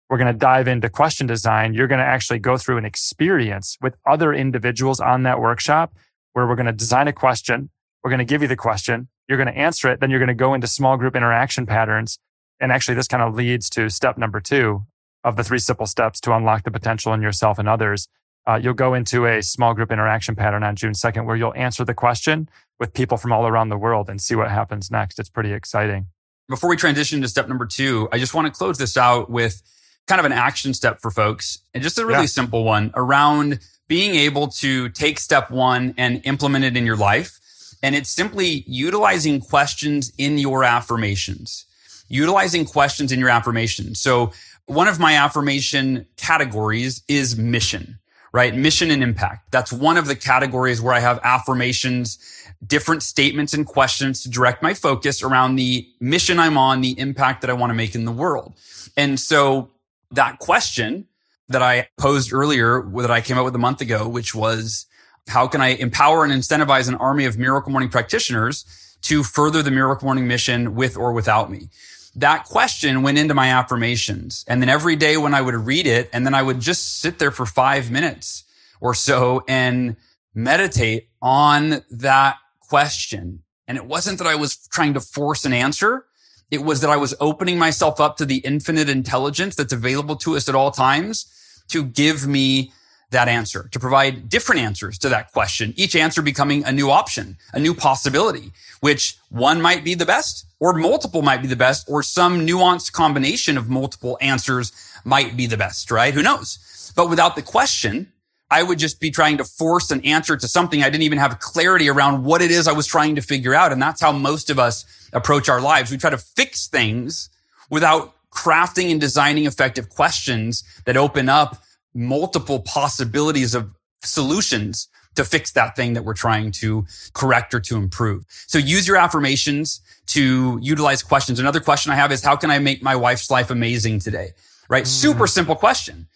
we're 0.09 0.17
going 0.17 0.33
to 0.33 0.37
dive 0.37 0.67
into 0.67 0.89
question 0.89 1.27
design. 1.27 1.75
You're 1.75 1.87
going 1.87 1.99
to 1.99 2.05
actually 2.05 2.39
go 2.39 2.57
through 2.57 2.77
an 2.77 2.85
experience 2.85 3.77
with 3.79 3.95
other 4.03 4.33
individuals 4.33 4.99
on 4.99 5.21
that 5.23 5.39
workshop 5.39 5.93
where 6.33 6.47
we're 6.47 6.55
going 6.55 6.65
to 6.65 6.71
design 6.71 7.07
a 7.07 7.13
question. 7.13 7.69
We're 8.03 8.09
going 8.09 8.17
to 8.17 8.25
give 8.25 8.41
you 8.41 8.47
the 8.47 8.55
question. 8.55 9.09
You're 9.29 9.37
going 9.37 9.53
to 9.53 9.55
answer 9.55 9.91
it. 9.91 9.99
Then 9.99 10.09
you're 10.09 10.19
going 10.19 10.27
to 10.27 10.33
go 10.33 10.55
into 10.55 10.65
small 10.65 10.97
group 10.97 11.15
interaction 11.15 11.67
patterns. 11.67 12.17
And 12.59 12.71
actually, 12.71 12.95
this 12.95 13.07
kind 13.07 13.21
of 13.21 13.35
leads 13.35 13.69
to 13.71 13.91
step 13.91 14.17
number 14.17 14.41
two 14.41 14.85
of 15.23 15.35
the 15.35 15.43
three 15.43 15.59
simple 15.59 15.85
steps 15.85 16.19
to 16.21 16.35
unlock 16.35 16.63
the 16.63 16.71
potential 16.71 17.13
in 17.13 17.21
yourself 17.21 17.59
and 17.59 17.69
others. 17.69 18.07
Uh, 18.47 18.59
you'll 18.61 18.73
go 18.73 18.95
into 18.95 19.27
a 19.27 19.43
small 19.43 19.75
group 19.75 19.91
interaction 19.91 20.35
pattern 20.35 20.63
on 20.63 20.75
June 20.75 20.93
2nd 20.93 21.25
where 21.25 21.35
you'll 21.35 21.53
answer 21.53 21.85
the 21.85 21.93
question 21.93 22.49
with 22.83 22.93
people 22.93 23.15
from 23.15 23.31
all 23.31 23.47
around 23.47 23.69
the 23.69 23.77
world 23.77 24.09
and 24.09 24.19
see 24.19 24.35
what 24.35 24.51
happens 24.51 24.91
next. 24.91 25.17
It's 25.17 25.29
pretty 25.29 25.53
exciting. 25.53 26.07
Before 26.49 26.69
we 26.69 26.75
transition 26.75 27.21
to 27.21 27.29
step 27.29 27.47
number 27.47 27.65
two, 27.65 28.09
I 28.11 28.19
just 28.19 28.33
want 28.33 28.45
to 28.45 28.51
close 28.51 28.77
this 28.77 28.97
out 28.97 29.29
with 29.29 29.61
kind 30.05 30.19
of 30.19 30.25
an 30.25 30.33
action 30.33 30.73
step 30.73 30.99
for 30.99 31.09
folks 31.09 31.59
and 31.73 31.81
just 31.81 31.97
a 31.97 32.05
really 32.05 32.23
yeah. 32.23 32.25
simple 32.25 32.65
one 32.65 32.91
around 32.93 33.59
being 33.87 34.15
able 34.15 34.49
to 34.49 34.89
take 34.89 35.17
step 35.17 35.49
one 35.49 35.93
and 35.97 36.19
implement 36.25 36.65
it 36.65 36.75
in 36.75 36.85
your 36.85 36.97
life. 36.97 37.39
And 37.81 37.95
it's 37.95 38.09
simply 38.09 38.65
utilizing 38.67 39.39
questions 39.39 40.11
in 40.17 40.37
your 40.37 40.65
affirmations, 40.65 41.65
utilizing 42.09 42.65
questions 42.65 43.13
in 43.13 43.19
your 43.19 43.29
affirmations. 43.29 44.01
So 44.01 44.33
one 44.65 44.89
of 44.89 44.99
my 44.99 45.13
affirmation 45.13 46.05
categories 46.17 47.01
is 47.07 47.37
mission, 47.37 47.99
right? 48.33 48.55
Mission 48.55 48.89
and 48.91 49.03
impact. 49.03 49.51
That's 49.51 49.71
one 49.71 49.95
of 49.95 50.07
the 50.07 50.15
categories 50.15 50.81
where 50.81 50.93
I 50.93 50.99
have 50.99 51.19
affirmations, 51.23 52.17
different 52.65 53.03
statements 53.03 53.53
and 53.53 53.65
questions 53.65 54.23
to 54.23 54.29
direct 54.29 54.63
my 54.63 54.73
focus 54.73 55.21
around 55.21 55.55
the 55.55 55.87
mission 55.99 56.39
I'm 56.39 56.57
on, 56.57 56.81
the 56.81 56.99
impact 56.99 57.41
that 57.41 57.49
I 57.49 57.53
want 57.53 57.69
to 57.69 57.75
make 57.75 57.93
in 57.93 58.05
the 58.05 58.11
world. 58.11 58.53
And 58.97 59.19
so 59.19 59.69
that 60.11 60.39
question 60.39 61.07
that 61.49 61.61
I 61.61 61.87
posed 61.97 62.33
earlier 62.33 62.81
that 62.81 63.11
I 63.11 63.21
came 63.21 63.37
up 63.37 63.45
with 63.45 63.55
a 63.55 63.59
month 63.59 63.81
ago, 63.81 64.09
which 64.09 64.33
was 64.33 64.87
how 65.27 65.47
can 65.47 65.61
I 65.61 65.69
empower 65.69 66.23
and 66.23 66.33
incentivize 66.33 66.89
an 66.89 66.95
army 66.95 67.25
of 67.25 67.37
miracle 67.37 67.71
morning 67.71 67.89
practitioners 67.89 68.65
to 69.03 69.23
further 69.23 69.61
the 69.61 69.71
miracle 69.71 70.05
morning 70.05 70.27
mission 70.27 70.75
with 70.75 70.97
or 70.97 71.13
without 71.13 71.51
me? 71.51 71.69
That 72.15 72.45
question 72.45 73.01
went 73.01 73.17
into 73.17 73.33
my 73.33 73.47
affirmations. 73.47 74.45
And 74.47 74.61
then 74.61 74.69
every 74.69 74.95
day 74.95 75.17
when 75.17 75.33
I 75.33 75.41
would 75.41 75.55
read 75.55 75.87
it, 75.87 76.09
and 76.13 76.25
then 76.25 76.33
I 76.33 76.41
would 76.41 76.59
just 76.59 76.99
sit 76.99 77.19
there 77.19 77.31
for 77.31 77.45
five 77.45 77.89
minutes 77.89 78.43
or 78.79 78.93
so 78.93 79.43
and 79.47 79.95
meditate 80.35 81.09
on 81.21 81.81
that 81.89 82.37
question. 82.61 83.43
And 83.67 83.77
it 83.77 83.85
wasn't 83.85 84.17
that 84.19 84.27
I 84.27 84.35
was 84.35 84.57
trying 84.67 84.93
to 84.93 84.99
force 84.99 85.45
an 85.45 85.53
answer. 85.53 86.05
It 86.51 86.63
was 86.63 86.81
that 86.81 86.89
I 86.89 86.97
was 86.97 87.15
opening 87.19 87.57
myself 87.57 87.99
up 87.99 88.17
to 88.17 88.25
the 88.25 88.37
infinite 88.37 88.89
intelligence 88.89 89.55
that's 89.55 89.73
available 89.73 90.15
to 90.17 90.35
us 90.35 90.47
at 90.47 90.55
all 90.55 90.69
times 90.69 91.25
to 91.69 91.83
give 91.83 92.27
me 92.27 92.71
that 93.13 93.27
answer, 93.27 93.69
to 93.71 93.79
provide 93.79 94.29
different 94.29 94.61
answers 94.61 94.97
to 94.99 95.09
that 95.09 95.31
question, 95.31 95.73
each 95.75 95.95
answer 95.95 96.21
becoming 96.21 96.63
a 96.65 96.71
new 96.71 96.91
option, 96.91 97.37
a 97.53 97.59
new 97.59 97.73
possibility, 97.73 98.51
which 98.81 99.17
one 99.29 99.61
might 99.61 99.83
be 99.83 99.95
the 99.95 100.05
best 100.05 100.45
or 100.59 100.73
multiple 100.73 101.21
might 101.21 101.41
be 101.41 101.47
the 101.47 101.55
best 101.55 101.89
or 101.89 102.03
some 102.03 102.45
nuanced 102.45 102.91
combination 102.91 103.57
of 103.57 103.69
multiple 103.69 104.17
answers 104.21 104.71
might 105.03 105.35
be 105.35 105.47
the 105.47 105.57
best, 105.57 105.89
right? 105.89 106.13
Who 106.13 106.21
knows? 106.21 106.91
But 106.95 107.09
without 107.09 107.35
the 107.35 107.41
question, 107.41 108.11
I 108.51 108.61
would 108.61 108.77
just 108.77 108.99
be 108.99 109.09
trying 109.09 109.37
to 109.37 109.43
force 109.43 109.89
an 109.89 110.05
answer 110.05 110.37
to 110.37 110.47
something 110.47 110.83
I 110.83 110.89
didn't 110.89 111.03
even 111.03 111.17
have 111.17 111.39
clarity 111.39 111.89
around 111.89 112.23
what 112.23 112.41
it 112.41 112.51
is 112.51 112.67
I 112.67 112.73
was 112.73 112.85
trying 112.85 113.15
to 113.15 113.21
figure 113.21 113.55
out. 113.55 113.71
And 113.71 113.81
that's 113.81 113.99
how 113.99 114.11
most 114.11 114.49
of 114.49 114.59
us 114.59 114.85
approach 115.11 115.49
our 115.49 115.59
lives. 115.59 115.89
We 115.89 115.97
try 115.97 116.11
to 116.11 116.17
fix 116.19 116.67
things 116.67 117.29
without 117.69 118.13
crafting 118.31 118.91
and 118.91 119.01
designing 119.01 119.45
effective 119.45 119.89
questions 119.89 120.63
that 120.85 120.97
open 120.97 121.29
up 121.29 121.63
multiple 121.93 122.59
possibilities 122.59 123.55
of 123.55 123.71
solutions 124.03 124.87
to 125.15 125.23
fix 125.23 125.51
that 125.51 125.75
thing 125.75 125.93
that 125.93 126.03
we're 126.03 126.13
trying 126.13 126.51
to 126.51 126.85
correct 127.13 127.53
or 127.53 127.59
to 127.59 127.77
improve. 127.77 128.25
So 128.47 128.57
use 128.57 128.87
your 128.87 128.97
affirmations 128.97 129.81
to 130.07 130.59
utilize 130.61 131.03
questions. 131.03 131.39
Another 131.39 131.59
question 131.59 131.91
I 131.91 131.95
have 131.95 132.11
is 132.11 132.23
how 132.23 132.35
can 132.35 132.49
I 132.49 132.59
make 132.59 132.81
my 132.81 132.95
wife's 132.95 133.29
life 133.29 133.51
amazing 133.51 133.99
today? 133.99 134.31
Right? 134.69 134.85
Mm. 134.85 134.87
Super 134.87 135.27
simple 135.27 135.55
question. 135.55 136.07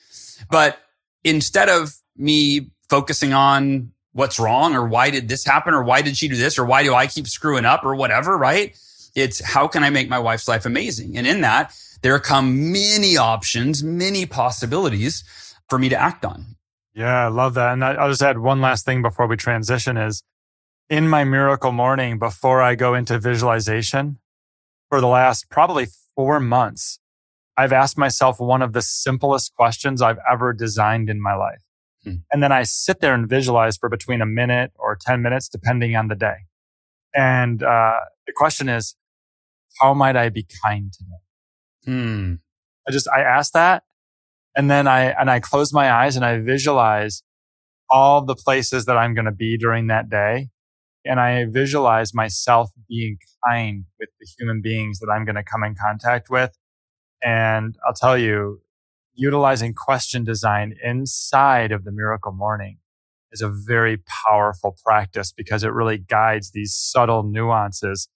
But 0.49 0.79
instead 1.23 1.69
of 1.69 1.95
me 2.15 2.71
focusing 2.89 3.33
on 3.33 3.91
what's 4.13 4.39
wrong 4.39 4.75
or 4.75 4.87
why 4.87 5.11
did 5.11 5.27
this 5.27 5.45
happen 5.45 5.73
or 5.73 5.83
why 5.83 6.01
did 6.01 6.17
she 6.17 6.27
do 6.27 6.35
this 6.35 6.57
or 6.57 6.65
why 6.65 6.83
do 6.83 6.93
I 6.95 7.05
keep 7.05 7.27
screwing 7.27 7.65
up 7.65 7.83
or 7.83 7.95
whatever, 7.95 8.35
right? 8.37 8.75
It's 9.15 9.43
how 9.43 9.67
can 9.67 9.83
I 9.83 9.89
make 9.89 10.09
my 10.09 10.19
wife's 10.19 10.47
life 10.47 10.65
amazing? 10.65 11.17
And 11.17 11.27
in 11.27 11.41
that, 11.41 11.73
there 12.01 12.17
come 12.19 12.71
many 12.71 13.17
options, 13.17 13.83
many 13.83 14.25
possibilities 14.25 15.23
for 15.69 15.77
me 15.77 15.89
to 15.89 15.99
act 15.99 16.25
on. 16.25 16.57
Yeah, 16.93 17.25
I 17.25 17.27
love 17.27 17.53
that. 17.55 17.73
And 17.73 17.83
I, 17.83 18.01
will 18.01 18.09
just 18.09 18.21
add 18.21 18.39
one 18.39 18.59
last 18.59 18.85
thing 18.85 19.01
before 19.01 19.27
we 19.27 19.37
transition 19.37 19.97
is 19.97 20.23
in 20.89 21.07
my 21.07 21.23
miracle 21.23 21.71
morning, 21.71 22.17
before 22.17 22.61
I 22.61 22.75
go 22.75 22.93
into 22.93 23.19
visualization 23.19 24.19
for 24.89 25.01
the 25.01 25.07
last 25.07 25.49
probably 25.49 25.87
four 26.15 26.39
months, 26.39 26.99
I've 27.57 27.73
asked 27.73 27.97
myself 27.97 28.39
one 28.39 28.61
of 28.61 28.73
the 28.73 28.81
simplest 28.81 29.53
questions 29.53 30.01
I've 30.01 30.19
ever 30.31 30.53
designed 30.53 31.09
in 31.09 31.21
my 31.21 31.35
life. 31.35 31.61
Hmm. 32.03 32.15
And 32.31 32.41
then 32.41 32.51
I 32.51 32.63
sit 32.63 32.99
there 32.99 33.13
and 33.13 33.27
visualize 33.27 33.77
for 33.77 33.89
between 33.89 34.21
a 34.21 34.25
minute 34.25 34.71
or 34.75 34.97
10 34.99 35.21
minutes, 35.21 35.49
depending 35.49 35.95
on 35.95 36.07
the 36.07 36.15
day. 36.15 36.45
And 37.13 37.61
uh, 37.63 37.99
the 38.25 38.33
question 38.35 38.69
is, 38.69 38.95
how 39.79 39.93
might 39.93 40.15
I 40.15 40.29
be 40.29 40.47
kind 40.63 40.91
today? 40.93 41.19
Hmm. 41.85 42.33
I 42.87 42.91
just, 42.91 43.07
I 43.09 43.21
ask 43.21 43.51
that 43.53 43.83
and 44.57 44.71
then 44.71 44.87
I, 44.87 45.11
and 45.11 45.29
I 45.29 45.39
close 45.39 45.71
my 45.71 45.91
eyes 45.91 46.15
and 46.15 46.25
I 46.25 46.39
visualize 46.39 47.21
all 47.91 48.25
the 48.25 48.35
places 48.35 48.85
that 48.85 48.97
I'm 48.97 49.13
going 49.13 49.25
to 49.25 49.31
be 49.31 49.55
during 49.55 49.85
that 49.87 50.09
day. 50.09 50.49
And 51.05 51.19
I 51.19 51.45
visualize 51.45 52.13
myself 52.13 52.71
being 52.89 53.17
kind 53.47 53.85
with 53.99 54.09
the 54.19 54.27
human 54.37 54.61
beings 54.61 54.99
that 54.99 55.09
I'm 55.13 55.25
going 55.25 55.35
to 55.35 55.43
come 55.43 55.63
in 55.63 55.75
contact 55.75 56.31
with. 56.31 56.57
And 57.23 57.75
I'll 57.87 57.93
tell 57.93 58.17
you, 58.17 58.61
utilizing 59.13 59.75
question 59.75 60.23
design 60.23 60.73
inside 60.83 61.71
of 61.71 61.83
the 61.83 61.91
miracle 61.91 62.31
morning 62.31 62.79
is 63.31 63.41
a 63.41 63.49
very 63.49 63.99
powerful 64.25 64.75
practice 64.83 65.31
because 65.31 65.63
it 65.63 65.71
really 65.71 65.99
guides 65.99 66.51
these 66.51 66.73
subtle 66.73 67.23
nuances 67.23 68.09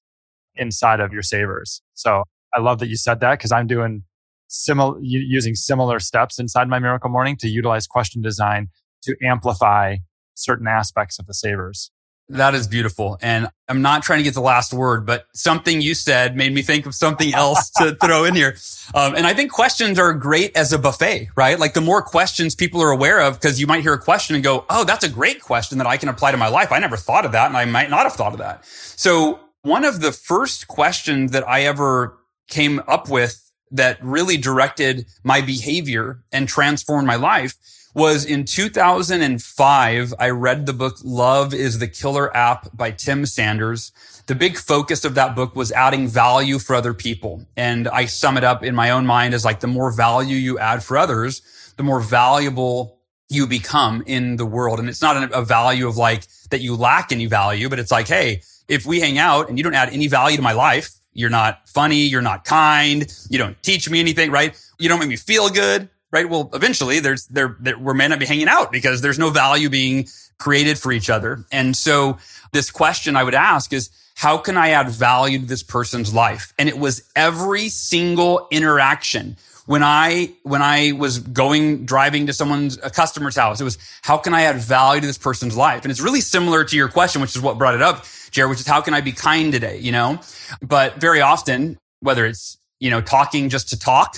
inside 0.56 1.00
of 1.00 1.14
your 1.14 1.24
savers. 1.24 1.84
So 1.94 2.24
I 2.54 2.62
love 2.62 2.80
that 2.80 2.88
you 2.88 2.98
said 2.98 3.20
that 3.20 3.38
because 3.38 3.52
I'm 3.52 3.68
doing 3.68 4.04
similar 4.52 5.00
using 5.02 5.56
similar 5.56 6.00
steps 6.00 6.38
inside 6.38 6.68
my 6.68 6.80
miracle 6.80 7.10
morning 7.10 7.38
to 7.38 7.48
utilize 7.48 7.88
question 7.88 8.22
design 8.22 8.68
to 9.04 9.16
amplify 9.24 9.98
certain 10.36 10.68
aspects 10.68 11.20
of 11.20 11.26
the 11.26 11.34
savers. 11.34 11.92
That 12.30 12.56
is 12.56 12.68
beautiful. 12.68 13.18
And 13.22 13.50
I'm 13.68 13.82
not 13.82 14.04
trying 14.04 14.20
to 14.20 14.24
get 14.24 14.34
the 14.34 14.42
last 14.42 14.74
word, 14.74 15.06
but 15.06 15.26
something 15.34 15.82
you 15.82 15.94
said 15.94 16.38
made 16.38 16.54
me 16.54 16.62
think 16.62 16.86
of 16.86 16.96
something 16.96 17.34
else 17.34 17.70
to 17.72 17.96
throw 18.02 18.24
in 18.24 18.36
here. 18.36 18.56
Um, 18.94 19.16
and 19.16 19.28
I 19.28 19.34
think 19.34 19.52
questions 19.52 20.00
are 20.00 20.14
great 20.14 20.56
as 20.56 20.72
a 20.72 20.80
buffet, 20.80 21.30
right? 21.36 21.60
Like 21.60 21.74
the 21.74 21.82
more 21.82 22.02
questions 22.02 22.56
people 22.56 22.82
are 22.82 22.92
aware 22.92 23.20
of, 23.20 23.34
because 23.34 23.60
you 23.60 23.68
might 23.68 23.82
hear 23.82 23.94
a 23.94 24.00
question 24.00 24.36
and 24.36 24.44
go, 24.44 24.66
Oh, 24.70 24.86
that's 24.86 25.04
a 25.04 25.10
great 25.10 25.42
question 25.42 25.78
that 25.80 25.88
I 25.88 25.98
can 25.98 26.08
apply 26.08 26.32
to 26.32 26.38
my 26.38 26.48
life. 26.48 26.72
I 26.72 26.80
never 26.80 26.96
thought 26.96 27.26
of 27.26 27.34
that. 27.34 27.48
And 27.48 27.58
I 27.58 27.66
might 27.66 27.90
not 27.90 28.04
have 28.04 28.14
thought 28.14 28.32
of 28.32 28.40
that. 28.40 28.66
So 28.66 29.40
one 29.64 29.84
of 29.84 30.00
the 30.00 30.14
first 30.14 30.68
questions 30.68 31.32
that 31.32 31.48
I 31.48 31.64
ever 31.64 32.18
came 32.48 32.82
up 32.88 33.10
with 33.10 33.51
that 33.72 34.04
really 34.04 34.38
directed 34.38 35.06
my 35.24 35.42
behavior 35.42 36.24
and 36.32 36.48
transformed 36.48 37.08
my 37.08 37.16
life 37.16 37.56
was 37.94 38.26
in 38.26 38.46
2005. 38.46 40.14
I 40.18 40.30
read 40.30 40.66
the 40.66 40.74
book 40.74 40.98
Love 41.04 41.54
is 41.54 41.80
the 41.80 41.88
Killer 41.88 42.36
App 42.36 42.76
by 42.76 42.92
Tim 42.92 43.26
Sanders. 43.26 43.92
The 44.28 44.36
big 44.36 44.58
focus 44.58 45.04
of 45.04 45.16
that 45.16 45.36
book 45.36 45.56
was 45.56 45.72
adding 45.72 46.08
value 46.08 46.60
for 46.60 46.76
other 46.76 46.94
people. 46.94 47.46
And 47.58 47.88
I 47.88 48.06
sum 48.06 48.38
it 48.38 48.44
up 48.44 48.64
in 48.64 48.76
my 48.76 48.92
own 48.92 49.06
mind 49.06 49.34
as 49.34 49.44
like 49.44 49.60
the 49.60 49.68
more 49.68 49.92
value 49.92 50.38
you 50.38 50.58
add 50.60 50.84
for 50.84 50.98
others, 50.98 51.42
the 51.78 51.84
more 51.84 52.00
valuable 52.00 53.00
you 53.30 53.48
become 53.48 54.04
in 54.06 54.36
the 54.36 54.46
world. 54.46 54.80
And 54.80 54.88
it's 54.88 55.02
not 55.02 55.32
a 55.34 55.44
value 55.44 55.88
of 55.88 55.98
like 55.98 56.28
that 56.50 56.62
you 56.62 56.76
lack 56.76 57.12
any 57.12 57.26
value, 57.26 57.70
but 57.70 57.80
it's 57.80 57.92
like, 57.92 58.08
Hey, 58.08 58.42
if 58.68 58.86
we 58.86 59.00
hang 59.00 59.18
out 59.18 59.50
and 59.50 59.58
you 59.58 59.64
don't 59.64 59.74
add 59.74 59.90
any 59.90 60.08
value 60.08 60.38
to 60.38 60.44
my 60.44 60.54
life, 60.54 60.92
you're 61.14 61.30
not 61.30 61.68
funny. 61.70 62.04
You're 62.04 62.22
not 62.22 62.46
kind. 62.46 63.06
You 63.30 63.38
don't 63.38 63.62
teach 63.64 63.90
me 63.90 64.00
anything, 64.00 64.32
right? 64.32 64.58
You 64.80 64.90
don't 64.90 65.00
make 65.00 65.10
me 65.10 65.18
feel 65.18 65.50
good 65.50 65.90
right? 66.12 66.30
Well, 66.30 66.50
eventually 66.54 67.00
there's 67.00 67.26
there, 67.28 67.56
there 67.60 67.78
we 67.78 67.94
may 67.94 68.08
not 68.08 68.20
be 68.20 68.26
hanging 68.26 68.50
out 68.50 68.72
because 68.72 69.02
there's 69.02 69.18
no 69.18 69.30
value 69.30 69.70
being 69.70 70.08
created 70.38 70.78
for 70.78 70.92
each 70.92 71.10
other. 71.10 71.46
And 71.52 71.76
so 71.76 72.18
this 72.52 72.72
question 72.72 73.16
I 73.16 73.24
would 73.24 73.36
ask 73.36 73.72
is, 73.74 73.90
how 74.16 74.38
can 74.38 74.58
I 74.58 74.70
add 74.72 74.90
value 74.90 75.40
to 75.40 75.46
this 75.46 75.64
person's 75.64 76.14
life? 76.14 76.54
And 76.60 76.68
it 76.68 76.78
was 76.78 77.10
every 77.16 77.70
single 77.70 78.48
interaction. 78.52 79.38
When 79.68 79.84
I, 79.84 80.34
when 80.44 80.62
I 80.62 80.92
was 80.94 81.20
going, 81.20 81.86
driving 81.86 82.26
to 82.26 82.34
someone's, 82.34 82.78
a 82.84 82.90
customer's 82.90 83.36
house, 83.36 83.62
it 83.62 83.64
was, 83.64 83.78
how 84.02 84.18
can 84.18 84.34
I 84.34 84.42
add 84.42 84.58
value 84.58 85.00
to 85.02 85.08
this 85.08 85.20
person's 85.20 85.56
life? 85.56 85.84
And 85.84 85.92
it's 85.92 86.02
really 86.02 86.20
similar 86.20 86.64
to 86.66 86.76
your 86.76 86.90
question, 86.90 87.22
which 87.22 87.36
is 87.36 87.42
what 87.42 87.58
brought 87.58 87.76
it 87.76 87.82
up, 87.82 88.06
Jared, 88.32 88.50
which 88.50 88.60
is 88.60 88.68
how 88.68 88.82
can 88.82 88.94
I 88.94 89.02
be 89.02 89.12
kind 89.12 89.52
today? 89.52 89.78
You 89.78 89.92
know, 89.92 90.20
but 90.62 90.96
very 90.96 91.22
often, 91.22 91.78
whether 92.00 92.26
it's, 92.26 92.58
you 92.80 92.90
know, 92.90 93.02
talking 93.02 93.50
just 93.50 93.70
to 93.70 93.80
talk, 93.80 94.18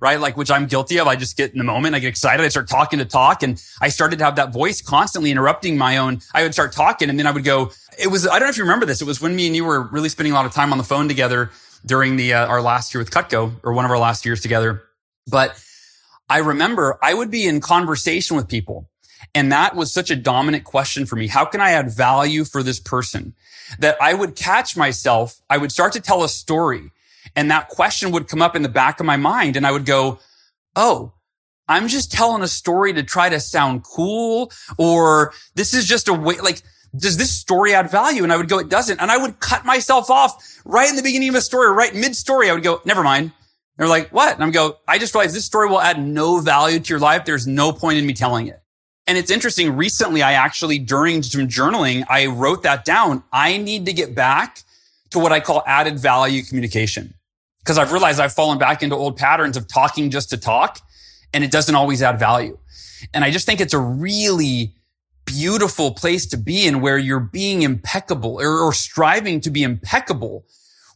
right? 0.00 0.20
Like, 0.20 0.36
which 0.36 0.50
I'm 0.50 0.66
guilty 0.66 0.98
of. 0.98 1.06
I 1.06 1.16
just 1.16 1.36
get 1.36 1.52
in 1.52 1.58
the 1.58 1.64
moment. 1.64 1.94
I 1.94 2.00
get 2.00 2.08
excited. 2.08 2.44
I 2.44 2.48
start 2.48 2.68
talking 2.68 2.98
to 2.98 3.04
talk 3.04 3.42
and 3.42 3.62
I 3.80 3.88
started 3.88 4.18
to 4.18 4.24
have 4.24 4.36
that 4.36 4.52
voice 4.52 4.82
constantly 4.82 5.30
interrupting 5.30 5.78
my 5.78 5.96
own. 5.98 6.20
I 6.34 6.42
would 6.42 6.52
start 6.52 6.72
talking 6.72 7.08
and 7.08 7.18
then 7.18 7.26
I 7.26 7.30
would 7.30 7.44
go, 7.44 7.70
it 7.98 8.08
was, 8.08 8.26
I 8.26 8.38
don't 8.38 8.46
know 8.46 8.48
if 8.48 8.56
you 8.56 8.64
remember 8.64 8.84
this. 8.84 9.00
It 9.00 9.06
was 9.06 9.20
when 9.20 9.36
me 9.36 9.46
and 9.46 9.54
you 9.54 9.64
were 9.64 9.80
really 9.80 10.08
spending 10.08 10.32
a 10.32 10.34
lot 10.34 10.44
of 10.44 10.52
time 10.52 10.72
on 10.72 10.78
the 10.78 10.84
phone 10.84 11.06
together 11.06 11.50
during 11.86 12.16
the, 12.16 12.34
uh, 12.34 12.46
our 12.46 12.60
last 12.60 12.92
year 12.92 13.00
with 13.00 13.10
Cutco 13.12 13.54
or 13.62 13.72
one 13.72 13.84
of 13.84 13.90
our 13.90 13.98
last 13.98 14.26
years 14.26 14.40
together. 14.40 14.82
But 15.28 15.56
I 16.28 16.38
remember 16.38 16.98
I 17.00 17.14
would 17.14 17.30
be 17.30 17.46
in 17.46 17.60
conversation 17.60 18.36
with 18.36 18.48
people 18.48 18.88
and 19.34 19.52
that 19.52 19.76
was 19.76 19.92
such 19.92 20.10
a 20.10 20.16
dominant 20.16 20.64
question 20.64 21.06
for 21.06 21.16
me. 21.16 21.28
How 21.28 21.44
can 21.44 21.60
I 21.60 21.70
add 21.70 21.90
value 21.90 22.44
for 22.44 22.62
this 22.62 22.80
person 22.80 23.34
that 23.78 23.96
I 24.00 24.14
would 24.14 24.36
catch 24.36 24.76
myself? 24.76 25.40
I 25.48 25.58
would 25.58 25.72
start 25.72 25.92
to 25.94 26.00
tell 26.00 26.24
a 26.24 26.28
story 26.28 26.90
and 27.34 27.50
that 27.50 27.68
question 27.68 28.10
would 28.12 28.28
come 28.28 28.42
up 28.42 28.56
in 28.56 28.62
the 28.62 28.68
back 28.68 29.00
of 29.00 29.06
my 29.06 29.16
mind 29.16 29.56
and 29.56 29.66
I 29.66 29.72
would 29.72 29.86
go, 29.86 30.18
Oh, 30.76 31.12
I'm 31.68 31.88
just 31.88 32.12
telling 32.12 32.42
a 32.42 32.48
story 32.48 32.92
to 32.94 33.02
try 33.02 33.28
to 33.28 33.40
sound 33.40 33.84
cool 33.84 34.50
or 34.78 35.32
this 35.54 35.74
is 35.74 35.86
just 35.86 36.08
a 36.08 36.14
way, 36.14 36.38
like, 36.38 36.62
does 36.94 37.16
this 37.16 37.30
story 37.30 37.74
add 37.74 37.90
value? 37.90 38.22
And 38.22 38.32
I 38.32 38.36
would 38.36 38.48
go, 38.48 38.58
it 38.58 38.68
doesn't. 38.68 39.00
And 39.00 39.10
I 39.10 39.16
would 39.16 39.40
cut 39.40 39.64
myself 39.64 40.10
off 40.10 40.60
right 40.64 40.88
in 40.88 40.96
the 40.96 41.02
beginning 41.02 41.30
of 41.30 41.34
a 41.34 41.40
story, 41.40 41.70
right 41.70 41.94
mid 41.94 42.14
story. 42.14 42.50
I 42.50 42.52
would 42.52 42.62
go, 42.62 42.80
never 42.84 43.02
mind. 43.02 43.32
They're 43.78 43.88
like, 43.88 44.10
what? 44.10 44.34
And 44.34 44.44
I'm 44.44 44.50
go, 44.50 44.76
I 44.86 44.98
just 44.98 45.14
realized 45.14 45.34
this 45.34 45.46
story 45.46 45.68
will 45.68 45.80
add 45.80 45.98
no 45.98 46.40
value 46.40 46.78
to 46.78 46.88
your 46.90 47.00
life. 47.00 47.24
There's 47.24 47.46
no 47.46 47.72
point 47.72 47.98
in 47.98 48.06
me 48.06 48.12
telling 48.12 48.46
it. 48.46 48.61
And 49.06 49.18
it's 49.18 49.30
interesting. 49.30 49.76
Recently, 49.76 50.22
I 50.22 50.32
actually, 50.32 50.78
during 50.78 51.22
some 51.22 51.48
journaling, 51.48 52.04
I 52.08 52.26
wrote 52.26 52.62
that 52.62 52.84
down. 52.84 53.24
I 53.32 53.56
need 53.56 53.86
to 53.86 53.92
get 53.92 54.14
back 54.14 54.62
to 55.10 55.18
what 55.18 55.32
I 55.32 55.40
call 55.40 55.62
added 55.66 55.98
value 55.98 56.42
communication 56.42 57.14
because 57.60 57.78
I've 57.78 57.92
realized 57.92 58.20
I've 58.20 58.32
fallen 58.32 58.58
back 58.58 58.82
into 58.82 58.96
old 58.96 59.16
patterns 59.16 59.56
of 59.56 59.68
talking 59.68 60.10
just 60.10 60.30
to 60.30 60.36
talk 60.36 60.80
and 61.34 61.44
it 61.44 61.50
doesn't 61.50 61.74
always 61.74 62.02
add 62.02 62.18
value. 62.18 62.58
And 63.12 63.24
I 63.24 63.30
just 63.30 63.46
think 63.46 63.60
it's 63.60 63.74
a 63.74 63.78
really 63.78 64.74
beautiful 65.24 65.92
place 65.92 66.26
to 66.26 66.36
be 66.36 66.66
in 66.66 66.80
where 66.80 66.98
you're 66.98 67.20
being 67.20 67.62
impeccable 67.62 68.40
or, 68.40 68.58
or 68.58 68.72
striving 68.72 69.40
to 69.40 69.50
be 69.50 69.62
impeccable 69.62 70.44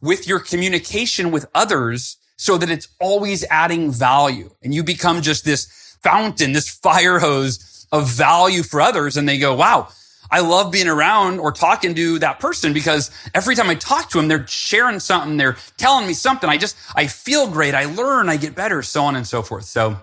with 0.00 0.26
your 0.26 0.40
communication 0.40 1.30
with 1.30 1.46
others 1.54 2.16
so 2.36 2.58
that 2.58 2.70
it's 2.70 2.88
always 3.00 3.44
adding 3.50 3.90
value 3.90 4.50
and 4.62 4.74
you 4.74 4.82
become 4.82 5.22
just 5.22 5.44
this 5.44 5.96
fountain, 6.02 6.52
this 6.52 6.68
fire 6.68 7.18
hose 7.18 7.75
of 7.92 8.08
value 8.08 8.62
for 8.62 8.80
others. 8.80 9.16
And 9.16 9.28
they 9.28 9.38
go, 9.38 9.54
wow, 9.54 9.88
I 10.30 10.40
love 10.40 10.72
being 10.72 10.88
around 10.88 11.38
or 11.38 11.52
talking 11.52 11.94
to 11.94 12.18
that 12.20 12.40
person 12.40 12.72
because 12.72 13.10
every 13.34 13.54
time 13.54 13.68
I 13.70 13.74
talk 13.74 14.10
to 14.10 14.18
them, 14.18 14.28
they're 14.28 14.46
sharing 14.46 15.00
something. 15.00 15.36
They're 15.36 15.56
telling 15.76 16.06
me 16.06 16.14
something. 16.14 16.48
I 16.48 16.56
just, 16.56 16.76
I 16.94 17.06
feel 17.06 17.48
great. 17.48 17.74
I 17.74 17.84
learn, 17.84 18.28
I 18.28 18.36
get 18.36 18.54
better, 18.54 18.82
so 18.82 19.04
on 19.04 19.16
and 19.16 19.26
so 19.26 19.42
forth. 19.42 19.64
So 19.64 19.96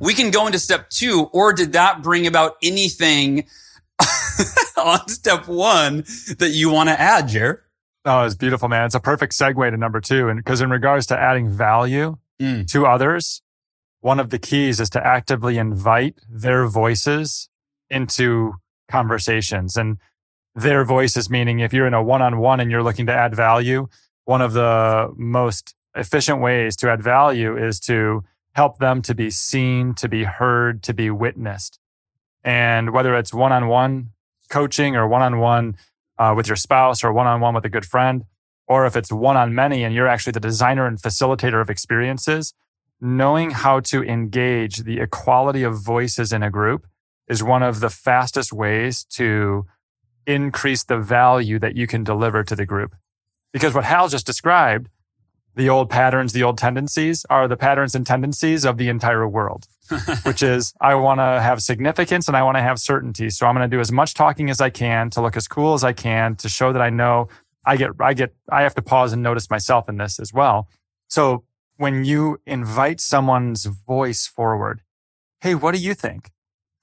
we 0.00 0.14
can 0.14 0.30
go 0.30 0.46
into 0.46 0.58
step 0.58 0.90
two, 0.90 1.28
or 1.32 1.52
did 1.52 1.72
that 1.72 2.02
bring 2.02 2.26
about 2.26 2.56
anything 2.62 3.46
on 4.76 5.08
step 5.08 5.48
one 5.48 6.04
that 6.38 6.50
you 6.52 6.70
want 6.70 6.88
to 6.88 7.00
add, 7.00 7.28
Jer? 7.28 7.64
Oh, 8.04 8.24
it's 8.24 8.34
beautiful, 8.34 8.68
man. 8.68 8.86
It's 8.86 8.94
a 8.94 9.00
perfect 9.00 9.32
segue 9.32 9.70
to 9.70 9.76
number 9.76 10.00
two. 10.00 10.28
And 10.28 10.38
because 10.38 10.60
in 10.60 10.70
regards 10.70 11.06
to 11.06 11.18
adding 11.18 11.48
value 11.48 12.18
mm. 12.40 12.70
to 12.70 12.86
others, 12.86 13.40
one 14.04 14.20
of 14.20 14.28
the 14.28 14.38
keys 14.38 14.80
is 14.80 14.90
to 14.90 15.02
actively 15.02 15.56
invite 15.56 16.20
their 16.28 16.66
voices 16.66 17.48
into 17.88 18.52
conversations 18.86 19.78
and 19.78 19.96
their 20.54 20.84
voices, 20.84 21.30
meaning 21.30 21.60
if 21.60 21.72
you're 21.72 21.86
in 21.86 21.94
a 21.94 22.02
one-on-one 22.02 22.60
and 22.60 22.70
you're 22.70 22.82
looking 22.82 23.06
to 23.06 23.14
add 23.14 23.34
value, 23.34 23.88
one 24.26 24.42
of 24.42 24.52
the 24.52 25.10
most 25.16 25.74
efficient 25.96 26.42
ways 26.42 26.76
to 26.76 26.90
add 26.90 27.02
value 27.02 27.56
is 27.56 27.80
to 27.80 28.22
help 28.52 28.78
them 28.78 29.00
to 29.00 29.14
be 29.14 29.30
seen, 29.30 29.94
to 29.94 30.06
be 30.06 30.24
heard, 30.24 30.82
to 30.82 30.92
be 30.92 31.08
witnessed. 31.08 31.78
And 32.44 32.90
whether 32.90 33.16
it's 33.16 33.32
one-on-one 33.32 34.10
coaching 34.50 34.96
or 34.96 35.08
one-on-one 35.08 35.78
uh, 36.18 36.34
with 36.36 36.46
your 36.46 36.56
spouse 36.56 37.02
or 37.02 37.10
one-on-one 37.10 37.54
with 37.54 37.64
a 37.64 37.70
good 37.70 37.86
friend, 37.86 38.26
or 38.68 38.84
if 38.84 38.96
it's 38.96 39.10
one-on-many 39.10 39.82
and 39.82 39.94
you're 39.94 40.08
actually 40.08 40.32
the 40.32 40.40
designer 40.40 40.84
and 40.84 41.00
facilitator 41.00 41.62
of 41.62 41.70
experiences, 41.70 42.52
knowing 43.00 43.50
how 43.50 43.80
to 43.80 44.02
engage 44.02 44.78
the 44.78 45.00
equality 45.00 45.62
of 45.62 45.78
voices 45.78 46.32
in 46.32 46.42
a 46.42 46.50
group 46.50 46.86
is 47.28 47.42
one 47.42 47.62
of 47.62 47.80
the 47.80 47.90
fastest 47.90 48.52
ways 48.52 49.04
to 49.04 49.66
increase 50.26 50.84
the 50.84 50.98
value 50.98 51.58
that 51.58 51.76
you 51.76 51.86
can 51.86 52.04
deliver 52.04 52.42
to 52.44 52.56
the 52.56 52.66
group. 52.66 52.94
Because 53.52 53.74
what 53.74 53.84
Hal 53.84 54.08
just 54.08 54.26
described, 54.26 54.88
the 55.54 55.68
old 55.68 55.88
patterns, 55.88 56.32
the 56.32 56.42
old 56.42 56.58
tendencies 56.58 57.24
are 57.30 57.46
the 57.46 57.56
patterns 57.56 57.94
and 57.94 58.06
tendencies 58.06 58.64
of 58.64 58.76
the 58.76 58.88
entire 58.88 59.28
world, 59.28 59.66
which 60.24 60.42
is 60.42 60.74
I 60.80 60.94
want 60.96 61.20
to 61.20 61.40
have 61.40 61.62
significance 61.62 62.26
and 62.26 62.36
I 62.36 62.42
want 62.42 62.56
to 62.56 62.62
have 62.62 62.80
certainty. 62.80 63.30
So 63.30 63.46
I'm 63.46 63.54
going 63.54 63.68
to 63.68 63.74
do 63.74 63.80
as 63.80 63.92
much 63.92 64.14
talking 64.14 64.50
as 64.50 64.60
I 64.60 64.70
can 64.70 65.10
to 65.10 65.20
look 65.20 65.36
as 65.36 65.46
cool 65.46 65.74
as 65.74 65.84
I 65.84 65.92
can 65.92 66.34
to 66.36 66.48
show 66.48 66.72
that 66.72 66.82
I 66.82 66.90
know 66.90 67.28
I 67.64 67.76
get, 67.76 67.90
I 68.00 68.14
get, 68.14 68.34
I 68.50 68.62
have 68.62 68.74
to 68.74 68.82
pause 68.82 69.12
and 69.12 69.22
notice 69.22 69.48
myself 69.48 69.88
in 69.88 69.96
this 69.96 70.18
as 70.18 70.32
well. 70.32 70.68
So 71.08 71.44
when 71.76 72.04
you 72.04 72.40
invite 72.46 73.00
someone's 73.00 73.64
voice 73.64 74.26
forward, 74.26 74.80
Hey, 75.40 75.54
what 75.54 75.74
do 75.74 75.80
you 75.80 75.94
think? 75.94 76.30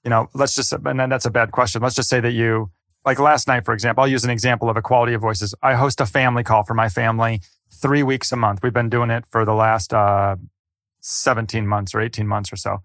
you 0.04 0.10
know, 0.10 0.28
let's 0.34 0.54
just, 0.54 0.72
and 0.72 0.98
then 0.98 1.08
that's 1.08 1.26
a 1.26 1.30
bad 1.30 1.52
question. 1.52 1.82
Let's 1.82 1.94
just 1.94 2.08
say 2.08 2.20
that 2.20 2.32
you, 2.32 2.70
like 3.04 3.18
last 3.18 3.48
night, 3.48 3.64
for 3.64 3.74
example, 3.74 4.02
I'll 4.02 4.10
use 4.10 4.24
an 4.24 4.30
example 4.30 4.68
of 4.68 4.76
equality 4.76 5.14
of 5.14 5.20
voices. 5.20 5.54
I 5.62 5.74
host 5.74 6.00
a 6.00 6.06
family 6.06 6.42
call 6.42 6.62
for 6.64 6.74
my 6.74 6.88
family 6.88 7.40
three 7.70 8.02
weeks 8.02 8.32
a 8.32 8.36
month. 8.36 8.60
We've 8.62 8.72
been 8.72 8.90
doing 8.90 9.10
it 9.10 9.24
for 9.26 9.44
the 9.44 9.54
last, 9.54 9.92
uh, 9.94 10.36
17 11.00 11.66
months 11.66 11.94
or 11.94 12.00
18 12.00 12.26
months 12.26 12.52
or 12.52 12.56
so. 12.56 12.78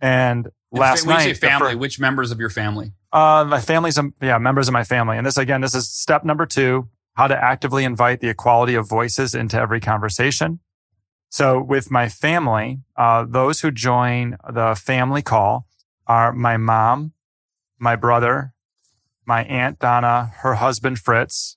And 0.00 0.48
last 0.70 1.06
when 1.06 1.16
night, 1.16 1.28
you 1.28 1.34
say 1.34 1.40
family, 1.40 1.74
which 1.74 2.00
members 2.00 2.30
of 2.30 2.40
your 2.40 2.50
family? 2.50 2.92
Uh, 3.12 3.44
my 3.46 3.60
family's, 3.60 3.98
um, 3.98 4.14
yeah, 4.22 4.38
members 4.38 4.68
of 4.68 4.72
my 4.72 4.84
family. 4.84 5.16
And 5.16 5.26
this, 5.26 5.36
again, 5.36 5.60
this 5.60 5.74
is 5.74 5.88
step 5.88 6.24
number 6.24 6.46
two, 6.46 6.88
how 7.14 7.26
to 7.26 7.36
actively 7.36 7.84
invite 7.84 8.20
the 8.20 8.28
equality 8.28 8.74
of 8.74 8.88
voices 8.88 9.34
into 9.34 9.58
every 9.58 9.80
conversation. 9.80 10.60
So 11.32 11.62
with 11.62 11.90
my 11.90 12.10
family, 12.10 12.80
uh, 12.94 13.24
those 13.26 13.62
who 13.62 13.70
join 13.70 14.36
the 14.52 14.74
family 14.74 15.22
call, 15.22 15.66
are 16.06 16.30
my 16.30 16.58
mom, 16.58 17.14
my 17.78 17.96
brother, 17.96 18.52
my 19.24 19.42
aunt 19.44 19.78
Donna, 19.78 20.30
her 20.40 20.56
husband 20.56 20.98
Fritz, 20.98 21.56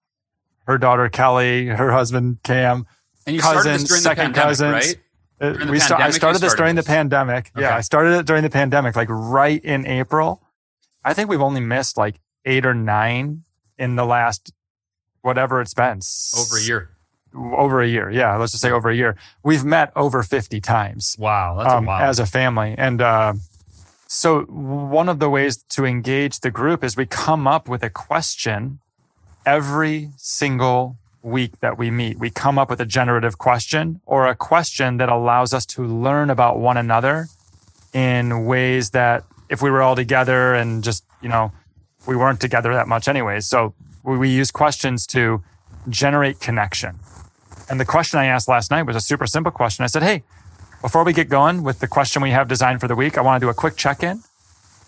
her 0.66 0.78
daughter 0.78 1.10
Kelly, 1.10 1.66
her 1.66 1.92
husband 1.92 2.38
Cam, 2.42 2.86
and 3.28 3.36
you 3.36 3.42
cousins, 3.42 3.90
second 4.02 4.34
pandemic, 4.34 4.36
cousins. 4.36 4.72
Right? 4.72 4.96
Uh, 5.42 5.70
we 5.70 5.80
st- 5.80 6.00
I 6.00 6.10
started 6.12 6.42
this 6.42 6.56
during 6.56 6.78
this. 6.78 6.86
the 6.86 6.90
pandemic. 6.90 7.52
Okay. 7.54 7.66
Yeah, 7.66 7.76
I 7.76 7.82
started 7.82 8.18
it 8.18 8.26
during 8.26 8.44
the 8.44 8.50
pandemic, 8.50 8.96
like 8.96 9.10
right 9.10 9.62
in 9.62 9.86
April. 9.86 10.42
I 11.04 11.14
think 11.14 11.30
we've 11.30 11.42
only 11.42 11.60
missed 11.60 11.98
like 11.98 12.22
eight 12.46 12.66
or 12.66 12.74
nine 12.74 13.44
in 13.78 13.98
the 13.98 14.06
last 14.06 14.54
whatever 15.22 15.60
it's 15.60 15.74
been. 15.74 16.00
Over 16.34 16.60
a 16.60 16.62
year. 16.62 16.95
Over 17.36 17.82
a 17.82 17.88
year. 17.88 18.10
Yeah. 18.10 18.36
Let's 18.38 18.54
just 18.54 18.62
say 18.62 18.72
over 18.72 18.90
a 18.90 18.96
year. 18.96 19.18
We've 19.44 19.66
met 19.66 19.92
over 19.96 20.24
50 20.24 20.62
times. 20.62 21.16
Wow. 21.20 21.58
That's 21.58 21.74
um, 21.74 21.90
As 21.90 22.20
a 22.20 22.26
family. 22.26 22.76
And, 22.78 23.02
uh, 23.02 23.34
so 24.08 24.44
one 24.44 25.10
of 25.10 25.20
the 25.20 25.30
ways 25.30 25.58
to 25.70 25.84
engage 25.84 26.40
the 26.40 26.52
group 26.52 26.84
is 26.84 26.96
we 26.96 27.06
come 27.06 27.48
up 27.48 27.68
with 27.68 27.84
a 27.84 27.90
question 27.90 28.80
every 29.46 30.12
single 30.16 30.98
week 31.22 31.60
that 31.60 31.78
we 31.78 31.90
meet. 31.92 32.20
We 32.20 32.30
come 32.30 32.58
up 32.58 32.70
with 32.70 32.80
a 32.80 32.86
generative 32.86 33.38
question 33.38 34.02
or 34.06 34.28
a 34.28 34.36
question 34.36 34.98
that 34.98 35.10
allows 35.10 35.54
us 35.54 35.66
to 35.68 35.84
learn 35.84 36.30
about 36.30 36.60
one 36.60 36.78
another 36.78 37.28
in 37.94 38.46
ways 38.46 38.92
that 38.92 39.24
if 39.50 39.62
we 39.62 39.70
were 39.70 39.82
all 39.82 39.96
together 39.96 40.54
and 40.54 40.84
just, 40.84 41.04
you 41.22 41.30
know, 41.30 41.52
we 42.08 42.16
weren't 42.16 42.40
together 42.40 42.74
that 42.74 42.88
much 42.88 43.08
anyways. 43.08 43.48
So 43.48 43.74
we 44.04 44.30
use 44.30 44.52
questions 44.52 45.08
to 45.08 45.44
generate 45.90 46.40
connection. 46.40 47.00
And 47.70 47.80
the 47.80 47.86
question 47.86 48.20
I 48.20 48.26
asked 48.26 48.47
last 48.47 48.72
night 48.72 48.84
was 48.84 48.95
a 48.95 49.01
super 49.01 49.28
simple 49.28 49.51
question. 49.51 49.84
I 49.84 49.88
said, 49.88 50.03
Hey, 50.03 50.24
before 50.82 51.03
we 51.03 51.13
get 51.13 51.30
going 51.30 51.63
with 51.63 51.80
the 51.80 51.88
question 51.88 52.22
we 52.22 52.32
have 52.32 52.47
designed 52.47 52.80
for 52.80 52.88
the 52.88 52.95
week, 52.95 53.18
I 53.18 53.22
want 53.22 53.41
to 53.41 53.45
do 53.45 53.49
a 53.49 53.53
quick 53.53 53.76
check 53.76 54.03
in. 54.03 54.24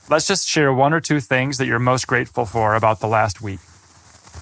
Let's 0.09 0.27
just 0.27 0.47
share 0.47 0.71
one 0.71 0.93
or 0.93 1.01
two 1.01 1.19
things 1.19 1.57
that 1.57 1.65
you're 1.65 1.79
most 1.79 2.07
grateful 2.07 2.45
for 2.45 2.75
about 2.75 2.99
the 2.99 3.07
last 3.07 3.41
week. 3.41 3.59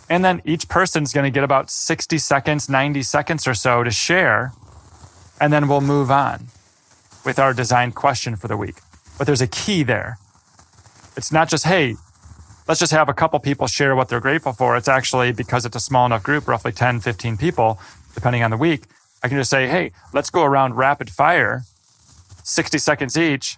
And 0.09 0.23
then 0.23 0.41
each 0.45 0.67
person's 0.67 1.13
going 1.13 1.23
to 1.23 1.31
get 1.31 1.43
about 1.43 1.71
60 1.71 2.17
seconds, 2.17 2.69
90 2.69 3.01
seconds 3.03 3.47
or 3.47 3.53
so 3.53 3.83
to 3.83 3.89
share. 3.89 4.51
And 5.39 5.51
then 5.51 5.67
we'll 5.67 5.81
move 5.81 6.11
on 6.11 6.47
with 7.25 7.39
our 7.39 7.53
designed 7.53 7.95
question 7.95 8.35
for 8.35 8.47
the 8.47 8.57
week. 8.57 8.75
But 9.17 9.25
there's 9.25 9.41
a 9.41 9.47
key 9.47 9.83
there. 9.83 10.19
It's 11.17 11.31
not 11.31 11.49
just, 11.49 11.65
hey, 11.65 11.95
let's 12.67 12.79
just 12.79 12.91
have 12.91 13.09
a 13.09 13.13
couple 13.13 13.39
people 13.39 13.67
share 13.67 13.95
what 13.95 14.09
they're 14.09 14.19
grateful 14.19 14.53
for. 14.53 14.75
It's 14.75 14.87
actually 14.87 15.31
because 15.31 15.65
it's 15.65 15.75
a 15.75 15.79
small 15.79 16.05
enough 16.05 16.23
group, 16.23 16.47
roughly 16.47 16.71
10, 16.71 16.99
15 16.99 17.37
people, 17.37 17.79
depending 18.15 18.41
on 18.41 18.49
the 18.49 18.57
week. 18.57 18.85
I 19.21 19.27
can 19.27 19.37
just 19.37 19.49
say, 19.49 19.67
hey, 19.67 19.91
let's 20.13 20.29
go 20.29 20.43
around 20.43 20.75
rapid 20.75 21.09
fire, 21.09 21.63
60 22.43 22.77
seconds 22.77 23.17
each. 23.17 23.57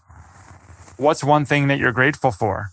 What's 0.97 1.23
one 1.23 1.45
thing 1.45 1.67
that 1.67 1.77
you're 1.77 1.91
grateful 1.91 2.31
for? 2.31 2.71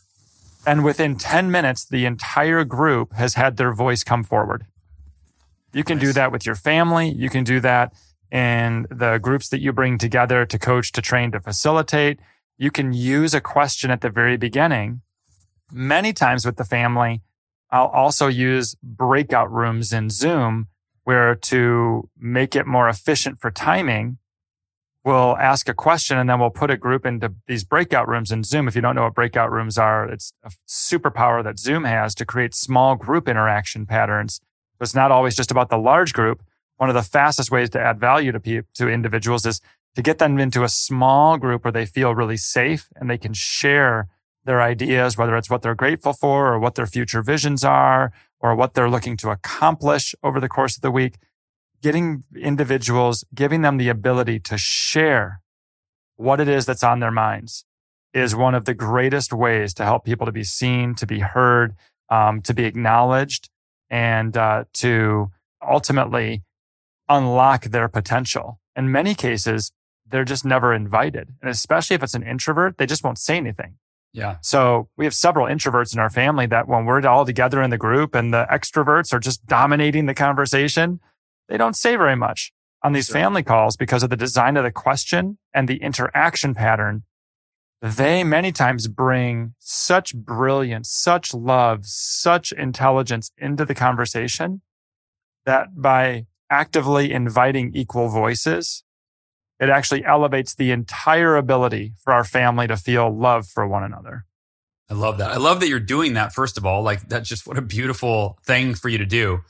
And 0.67 0.83
within 0.85 1.17
10 1.17 1.51
minutes, 1.51 1.85
the 1.85 2.07
entire 2.07 2.65
group 2.65 3.13
has 3.13 3.35
had 3.35 3.57
their 3.57 3.73
voice 3.73 4.03
come 4.03 4.25
forward. 4.25 4.65
You 5.73 5.85
can 5.85 5.99
nice. 5.99 6.07
do 6.07 6.13
that 6.15 6.33
with 6.33 6.47
your 6.47 6.55
family. 6.55 7.11
You 7.11 7.29
can 7.29 7.45
do 7.45 7.61
that 7.61 7.93
in 8.31 8.87
the 8.91 9.19
groups 9.19 9.49
that 9.51 9.61
you 9.61 9.73
bring 9.73 9.99
together 9.99 10.47
to 10.47 10.59
coach, 10.59 10.93
to 10.93 11.03
train, 11.03 11.33
to 11.33 11.41
facilitate. 11.41 12.19
You 12.57 12.71
can 12.71 12.93
use 12.93 13.35
a 13.35 13.41
question 13.41 13.91
at 13.91 14.01
the 14.01 14.11
very 14.11 14.37
beginning. 14.37 15.03
Many 15.71 16.13
times 16.13 16.47
with 16.47 16.57
the 16.57 16.65
family, 16.65 17.23
I'll 17.71 17.87
also 17.87 18.29
use 18.29 18.77
breakout 18.83 19.53
rooms 19.53 19.93
in 19.93 20.11
Zoom 20.11 20.69
where 21.05 21.35
to 21.35 22.09
make 22.19 22.57
it 22.57 22.67
more 22.67 22.89
efficient 22.89 23.39
for 23.39 23.51
timing, 23.51 24.19
we'll 25.05 25.37
ask 25.37 25.69
a 25.69 25.75
question 25.75 26.17
and 26.19 26.29
then 26.29 26.41
we'll 26.41 26.51
put 26.51 26.71
a 26.71 26.77
group 26.77 27.05
into 27.05 27.35
these 27.47 27.63
breakout 27.63 28.09
rooms 28.09 28.33
in 28.33 28.43
Zoom. 28.43 28.67
If 28.67 28.75
you 28.75 28.81
don't 28.81 28.97
know 28.97 29.05
what 29.05 29.15
breakout 29.15 29.53
rooms 29.53 29.77
are, 29.77 30.09
it's 30.09 30.33
a 30.43 30.51
superpower 30.67 31.45
that 31.45 31.59
Zoom 31.59 31.85
has 31.85 32.15
to 32.17 32.25
create 32.25 32.55
small 32.55 32.97
group 32.97 33.29
interaction 33.29 33.87
patterns. 33.87 34.41
It's 34.81 34.95
not 34.95 35.11
always 35.11 35.37
just 35.37 35.51
about 35.51 35.69
the 35.69 35.79
large 35.79 36.13
group. 36.13 36.43
One 36.79 36.89
of 36.89 36.95
the 36.95 37.03
fastest 37.03 37.51
ways 37.51 37.71
to 37.71 37.81
add 37.81 38.01
value 38.01 38.33
to 38.33 38.41
people, 38.41 38.69
to 38.75 38.89
individuals 38.89 39.47
is 39.47 39.61
to 39.95 40.03
get 40.03 40.19
them 40.19 40.39
into 40.39 40.65
a 40.65 40.69
small 40.69 41.37
group 41.37 41.65
where 41.65 41.73
they 41.73 41.87
feel 41.87 42.15
really 42.15 42.37
safe 42.37 42.89
and 42.97 43.09
they 43.09 43.19
can 43.19 43.33
share 43.33 44.09
their 44.45 44.61
ideas, 44.61 45.17
whether 45.17 45.37
it's 45.37 45.49
what 45.49 45.63
they're 45.63 45.75
grateful 45.75 46.13
for 46.13 46.53
or 46.53 46.59
what 46.59 46.75
their 46.75 46.87
future 46.87 47.23
visions 47.23 47.63
are 47.63 48.13
or 48.45 48.55
what 48.55 48.75
they're 48.75 48.91
looking 48.91 49.17
to 49.17 49.31
accomplish 49.31 50.15
over 50.23 50.39
the 50.39 50.51
course 50.51 50.77
of 50.77 50.83
the 50.83 50.91
week 50.91 51.15
getting 51.83 52.25
individuals, 52.37 53.25
giving 53.35 53.63
them 53.63 53.79
the 53.79 53.89
ability 53.89 54.39
to 54.39 54.59
share 54.59 55.41
what 56.17 56.41
it 56.41 56.49
is 56.49 56.67
that's 56.67 56.83
on 56.83 57.01
their 57.01 57.11
minds 57.11 57.65
is 58.13 58.37
one 58.37 58.55
of 58.55 58.67
the 58.67 58.75
greatest 58.75 59.33
ways 59.33 59.73
to 59.75 59.85
help 59.85 60.05
people 60.05 60.27
to 60.27 60.33
be 60.33 60.45
seen, 60.45 60.95
to 60.95 61.07
be 61.07 61.21
heard, 61.21 61.75
um, 62.11 62.43
to 62.43 62.55
be 62.55 62.65
acknowledged, 62.65 63.49
and 63.91 64.37
uh, 64.37 64.65
to 64.73 65.31
ultimately 65.67 66.43
unlock 67.09 67.65
their 67.65 67.89
potential. 67.89 68.61
In 68.77 68.93
many 68.93 69.15
cases, 69.15 69.73
they're 70.07 70.25
just 70.25 70.45
never 70.45 70.73
invited. 70.73 71.31
And 71.41 71.51
especially 71.51 71.97
if 71.97 72.03
it's 72.03 72.15
an 72.15 72.23
introvert, 72.23 72.77
they 72.77 72.87
just 72.87 73.05
won't 73.05 73.19
say 73.19 73.37
anything. 73.39 73.77
Yeah. 74.15 74.37
So 74.43 74.89
we 74.97 75.05
have 75.07 75.13
several 75.13 75.49
introverts 75.49 75.93
in 75.93 75.99
our 75.99 76.09
family 76.09 76.47
that 76.47 76.69
when 76.69 76.85
we're 76.85 77.05
all 77.05 77.27
together 77.27 77.61
in 77.61 77.71
the 77.71 77.77
group 77.77 78.15
and 78.15 78.33
the 78.33 78.47
extroverts 78.51 79.13
are 79.13 79.19
just 79.19 79.45
dominating 79.45 80.07
the 80.07 80.15
conversation, 80.15 81.01
they 81.49 81.57
don't 81.57 81.77
say 81.77 81.97
very 81.97 82.15
much 82.15 82.53
on 82.85 82.93
these 82.93 83.07
sure. 83.07 83.15
family 83.15 83.43
calls 83.43 83.77
because 83.77 84.05
of 84.05 84.11
the 84.11 84.17
design 84.17 84.57
of 84.57 84.63
the 84.63 84.71
question 84.71 85.39
and 85.53 85.69
the 85.69 85.83
interaction 85.83 86.55
pattern. 86.55 87.03
They 87.83 88.23
many 88.23 88.53
times 88.53 88.87
bring 88.87 89.55
such 89.59 90.15
brilliance, 90.15 90.91
such 90.91 91.35
love, 91.35 91.81
such 91.85 92.53
intelligence 92.53 93.33
into 93.37 93.65
the 93.65 93.75
conversation 93.75 94.63
that 95.45 95.69
by 95.77 96.27
actively 96.49 97.13
inviting 97.13 97.73
equal 97.75 98.09
voices, 98.09 98.84
it 99.65 99.71
actually 99.71 100.05
elevates 100.05 100.55
the 100.55 100.71
entire 100.71 101.37
ability 101.37 101.95
for 102.03 102.13
our 102.13 102.25
family 102.25 102.67
to 102.67 102.77
feel 102.77 103.11
love 103.15 103.47
for 103.47 103.67
one 103.67 103.83
another. 103.83 104.25
I 104.91 104.95
love 104.95 105.19
that. 105.19 105.31
I 105.31 105.39
love 105.39 105.61
that 105.61 105.69
you're 105.69 105.81
doing 105.81 106.15
that. 106.15 106.33
First 106.33 106.59
of 106.59 106.67
all, 106.67 106.83
like 106.83 107.09
that's 107.09 107.29
just 107.29 107.47
what 107.47 107.59
a 107.59 107.63
beautiful 107.63 108.39
thing 108.45 108.75
for 108.75 108.89
you 108.89 108.99
to 108.99 109.07
do 109.07 109.41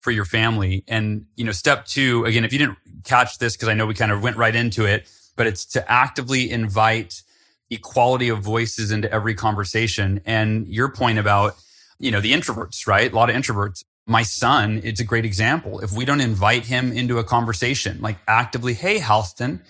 for 0.00 0.10
your 0.10 0.24
family. 0.24 0.82
And, 0.88 1.26
you 1.36 1.44
know, 1.44 1.52
step 1.52 1.84
two, 1.84 2.24
again, 2.24 2.44
if 2.44 2.52
you 2.52 2.58
didn't 2.58 2.78
catch 3.04 3.38
this, 3.38 3.56
because 3.56 3.68
I 3.68 3.74
know 3.74 3.86
we 3.86 3.94
kind 3.94 4.10
of 4.10 4.22
went 4.22 4.36
right 4.36 4.54
into 4.54 4.84
it, 4.84 5.08
but 5.36 5.46
it's 5.46 5.64
to 5.66 5.90
actively 5.90 6.50
invite 6.50 7.22
equality 7.70 8.28
of 8.28 8.40
voices 8.40 8.90
into 8.90 9.10
every 9.12 9.34
conversation. 9.34 10.20
And 10.26 10.66
your 10.66 10.88
point 10.88 11.18
about, 11.18 11.54
you 11.98 12.10
know, 12.10 12.20
the 12.20 12.32
introverts, 12.32 12.86
right? 12.86 13.12
A 13.12 13.14
lot 13.14 13.30
of 13.30 13.36
introverts. 13.36 13.84
My 14.10 14.24
son, 14.24 14.80
it's 14.82 14.98
a 14.98 15.04
great 15.04 15.24
example. 15.24 15.78
If 15.78 15.92
we 15.92 16.04
don't 16.04 16.20
invite 16.20 16.66
him 16.66 16.90
into 16.90 17.18
a 17.18 17.24
conversation, 17.24 18.00
like 18.00 18.18
actively, 18.26 18.74
Hey, 18.74 18.98
Halston, 18.98 19.60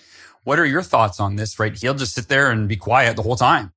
what 0.45 0.57
are 0.57 0.65
your 0.65 0.81
thoughts 0.81 1.19
on 1.19 1.35
this? 1.35 1.59
Right. 1.59 1.77
He'll 1.77 1.93
just 1.93 2.15
sit 2.15 2.27
there 2.27 2.49
and 2.49 2.67
be 2.67 2.75
quiet 2.75 3.15
the 3.15 3.21
whole 3.21 3.35
time. 3.35 3.71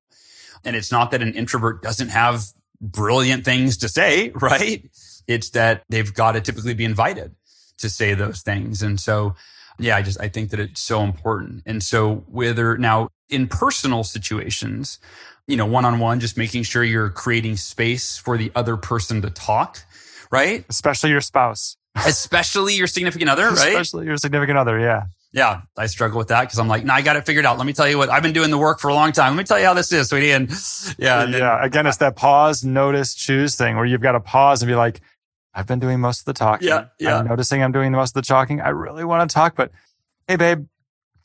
And 0.65 0.75
it's 0.75 0.91
not 0.91 1.11
that 1.11 1.21
an 1.21 1.35
introvert 1.35 1.83
doesn't 1.83 2.09
have 2.09 2.47
brilliant 2.81 3.45
things 3.45 3.77
to 3.77 3.91
say, 3.91 4.31
right? 4.35 4.91
It's 5.27 5.51
that 5.51 5.83
they've 5.91 6.15
got 6.15 6.33
to 6.33 6.41
typically 6.41 6.73
be 6.73 6.87
invited 6.87 7.35
to 7.77 7.91
say 7.91 8.15
those 8.15 8.41
things. 8.41 8.81
And 8.81 8.99
so, 8.99 9.35
yeah, 9.79 9.97
I 9.97 10.01
just, 10.01 10.19
I 10.19 10.29
think 10.29 10.49
that 10.49 10.61
it's 10.61 10.81
so 10.81 11.03
important. 11.03 11.63
And 11.67 11.83
so 11.83 12.25
whether 12.27 12.79
now 12.79 13.11
in 13.29 13.49
personal 13.49 14.03
situations, 14.03 14.99
you 15.47 15.59
know, 15.59 15.67
one 15.67 15.85
on 15.85 15.99
one, 15.99 16.21
just 16.21 16.39
making 16.39 16.63
sure 16.63 16.83
you're 16.83 17.11
creating 17.11 17.59
space 17.59 18.17
for 18.17 18.39
the 18.39 18.51
other 18.55 18.79
person 18.79 19.21
to 19.21 19.29
talk, 19.29 19.85
right? 20.35 20.65
Especially 20.69 21.11
your 21.11 21.21
spouse. 21.21 21.77
Especially 21.95 22.75
your 22.75 22.89
significant 22.89 23.31
other, 23.31 23.45
right? 23.45 23.69
Especially 23.69 24.07
your 24.07 24.17
significant 24.17 24.59
other, 24.59 24.79
yeah. 24.79 25.05
Yeah, 25.33 25.63
I 25.77 25.87
struggle 25.87 26.19
with 26.19 26.29
that 26.29 26.43
because 26.43 26.59
I'm 26.59 26.69
like, 26.69 26.85
no, 26.85 26.89
nah, 26.89 26.95
I 26.95 27.03
got 27.03 27.17
it 27.17 27.27
figured 27.27 27.45
out. 27.45 27.57
Let 27.57 27.67
me 27.67 27.73
tell 27.73 27.89
you 27.89 27.99
what 27.99 28.09
I've 28.09 28.23
been 28.23 28.33
doing 28.33 28.51
the 28.51 28.59
work 28.59 28.79
for 28.79 28.89
a 28.89 28.95
long 28.95 29.13
time. 29.13 29.33
Let 29.33 29.39
me 29.39 29.45
tell 29.45 29.59
you 29.59 29.67
how 29.67 29.75
this 29.75 29.93
is, 29.93 30.09
sweetie. 30.09 30.31
And 30.31 30.49
yeah, 30.99 31.23
and 31.23 31.35
then, 31.35 31.41
yeah. 31.41 31.65
Again, 31.65 31.87
it's 31.87 31.97
that 31.99 32.17
pause, 32.17 32.65
notice, 32.65 33.15
choose 33.15 33.57
thing 33.57 33.77
where 33.77 33.85
you've 33.85 34.01
got 34.01 34.13
to 34.13 34.21
pause 34.21 34.63
and 34.63 34.69
be 34.69 34.77
like, 34.77 35.01
I've 35.53 35.67
been 35.67 35.79
doing 35.81 36.01
most 36.01 36.21
of 36.21 36.25
the 36.27 36.35
talking. 36.35 36.69
Yeah, 36.69 36.87
yeah. 36.99 37.19
I'm 37.19 37.27
noticing 37.27 37.63
I'm 37.63 37.73
doing 37.73 37.93
the 37.93 37.99
most 37.99 38.17
of 38.17 38.23
the 38.23 38.27
talking. 38.27 38.61
I 38.61 38.69
really 38.69 39.05
want 39.05 39.29
to 39.29 39.35
talk, 39.35 39.57
but 39.57 39.71
hey, 40.29 40.37
babe, 40.37 40.67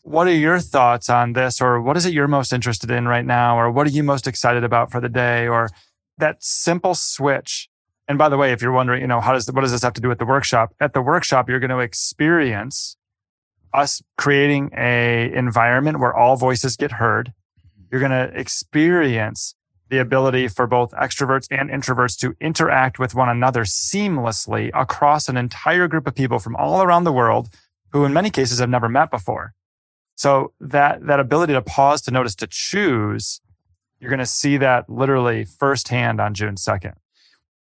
what 0.02 0.28
are 0.28 0.34
your 0.34 0.60
thoughts 0.60 1.10
on 1.10 1.34
this? 1.34 1.62
Or 1.62 1.80
what 1.82 1.96
is 1.96 2.06
it 2.06 2.14
you're 2.14 2.28
most 2.28 2.52
interested 2.52 2.90
in 2.90 3.08
right 3.08 3.26
now? 3.26 3.60
Or 3.60 3.70
what 3.70 3.86
are 3.86 3.92
you 3.92 4.04
most 4.04 4.28
excited 4.28 4.64
about 4.64 4.92
for 4.92 5.00
the 5.00 5.10
day? 5.10 5.48
Or 5.48 5.70
that 6.18 6.44
simple 6.44 6.96
switch. 6.96 7.69
And 8.10 8.18
by 8.18 8.28
the 8.28 8.38
way, 8.38 8.52
if 8.52 8.62
you're 8.64 8.72
wondering, 8.72 9.02
you 9.02 9.08
know, 9.08 9.22
how 9.22 9.34
does, 9.34 9.50
what 9.52 9.62
does 9.62 9.72
this 9.72 9.84
have 9.84 9.94
to 9.94 10.02
do 10.02 10.10
with 10.10 10.18
the 10.18 10.26
workshop? 10.26 10.74
At 10.80 10.94
the 10.94 11.02
workshop, 11.02 11.48
you're 11.48 11.60
going 11.60 11.70
to 11.70 11.78
experience 11.78 12.98
us 13.72 14.02
creating 14.18 14.72
a 14.76 15.32
environment 15.32 16.00
where 16.00 16.14
all 16.14 16.36
voices 16.36 16.76
get 16.76 16.94
heard. 16.94 17.34
You're 17.92 18.02
going 18.02 18.12
to 18.12 18.38
experience 18.38 19.54
the 19.90 20.00
ability 20.00 20.48
for 20.48 20.66
both 20.66 20.92
extroverts 20.92 21.48
and 21.52 21.70
introverts 21.70 22.18
to 22.20 22.36
interact 22.42 22.98
with 22.98 23.14
one 23.14 23.30
another 23.30 23.64
seamlessly 23.64 24.72
across 24.74 25.30
an 25.30 25.38
entire 25.38 25.88
group 25.88 26.08
of 26.08 26.16
people 26.16 26.40
from 26.40 26.56
all 26.56 26.82
around 26.82 27.04
the 27.04 27.12
world 27.12 27.50
who 27.92 28.06
in 28.06 28.14
many 28.14 28.32
cases 28.32 28.60
have 28.60 28.70
never 28.70 28.90
met 28.90 29.12
before. 29.12 29.54
So 30.16 30.54
that, 30.60 31.06
that 31.06 31.20
ability 31.20 31.54
to 31.54 31.62
pause, 31.62 32.02
to 32.02 32.12
notice, 32.12 32.34
to 32.36 32.48
choose, 32.48 33.40
you're 34.00 34.10
going 34.10 34.20
to 34.20 34.26
see 34.26 34.58
that 34.58 34.90
literally 34.90 35.46
firsthand 35.46 36.20
on 36.20 36.34
June 36.34 36.56
2nd. 36.56 36.94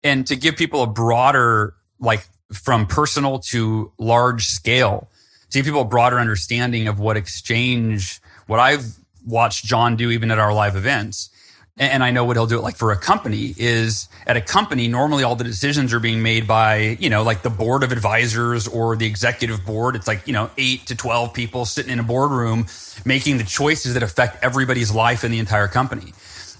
And 0.06 0.26
to 0.28 0.36
give 0.36 0.56
people 0.56 0.82
a 0.82 0.86
broader, 0.86 1.74
like 1.98 2.26
from 2.52 2.86
personal 2.86 3.40
to 3.50 3.92
large 3.98 4.46
scale, 4.46 5.08
to 5.50 5.58
give 5.58 5.66
people 5.66 5.82
a 5.82 5.86
broader 5.86 6.18
understanding 6.18 6.88
of 6.88 7.00
what 7.00 7.16
exchange, 7.16 8.20
what 8.46 8.60
I've 8.60 8.84
watched 9.26 9.64
Jon 9.64 9.96
do 9.96 10.10
even 10.10 10.30
at 10.30 10.38
our 10.38 10.52
live 10.52 10.76
events 10.76 11.30
and 11.78 12.02
I 12.02 12.10
know 12.10 12.24
what 12.24 12.36
he'll 12.36 12.46
do 12.46 12.56
it 12.56 12.62
like 12.62 12.76
for 12.76 12.90
a 12.90 12.96
company 12.96 13.54
is 13.58 14.08
at 14.26 14.36
a 14.36 14.40
company, 14.40 14.88
normally 14.88 15.24
all 15.24 15.36
the 15.36 15.44
decisions 15.44 15.92
are 15.92 16.00
being 16.00 16.22
made 16.22 16.46
by, 16.46 16.96
you 16.98 17.10
know, 17.10 17.22
like 17.22 17.42
the 17.42 17.50
board 17.50 17.82
of 17.82 17.92
advisors 17.92 18.66
or 18.66 18.96
the 18.96 19.04
executive 19.04 19.64
board. 19.66 19.94
It's 19.94 20.06
like, 20.06 20.26
you 20.26 20.32
know, 20.32 20.50
eight 20.56 20.86
to 20.86 20.94
12 20.94 21.34
people 21.34 21.66
sitting 21.66 21.92
in 21.92 21.98
a 21.98 22.02
boardroom 22.02 22.66
making 23.04 23.36
the 23.36 23.44
choices 23.44 23.92
that 23.92 24.02
affect 24.02 24.42
everybody's 24.42 24.90
life 24.90 25.22
in 25.22 25.30
the 25.30 25.38
entire 25.38 25.68
company. 25.68 26.14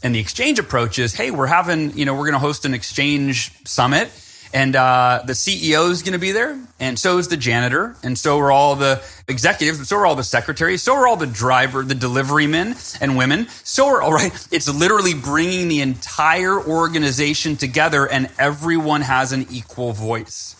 And 0.06 0.14
the 0.14 0.20
exchange 0.20 0.60
approach 0.60 1.00
is, 1.00 1.14
Hey, 1.14 1.32
we're 1.32 1.48
having, 1.48 1.98
you 1.98 2.04
know, 2.04 2.14
we're 2.14 2.30
going 2.30 2.34
to 2.34 2.38
host 2.38 2.64
an 2.64 2.74
exchange 2.74 3.50
summit 3.64 4.08
And 4.54 4.76
uh, 4.76 5.22
the 5.26 5.32
CEO 5.32 5.90
is 5.90 6.02
going 6.02 6.12
to 6.12 6.20
be 6.20 6.30
there, 6.30 6.56
and 6.78 6.96
so 6.96 7.18
is 7.18 7.26
the 7.26 7.36
janitor, 7.36 7.96
and 8.04 8.16
so 8.16 8.38
are 8.38 8.52
all 8.52 8.76
the 8.76 9.02
executives, 9.26 9.78
and 9.78 9.86
so 9.86 9.96
are 9.96 10.06
all 10.06 10.14
the 10.14 10.22
secretaries, 10.22 10.80
so 10.80 10.94
are 10.94 11.08
all 11.08 11.16
the 11.16 11.26
driver, 11.26 11.82
the 11.82 11.96
delivery 11.96 12.46
men 12.46 12.76
and 13.00 13.16
women. 13.16 13.48
So 13.64 13.88
are 13.88 14.00
all 14.00 14.12
right. 14.12 14.32
It's 14.52 14.72
literally 14.72 15.14
bringing 15.14 15.66
the 15.66 15.80
entire 15.80 16.56
organization 16.56 17.56
together, 17.56 18.06
and 18.06 18.30
everyone 18.38 19.00
has 19.00 19.32
an 19.32 19.46
equal 19.50 19.92
voice. 19.92 20.54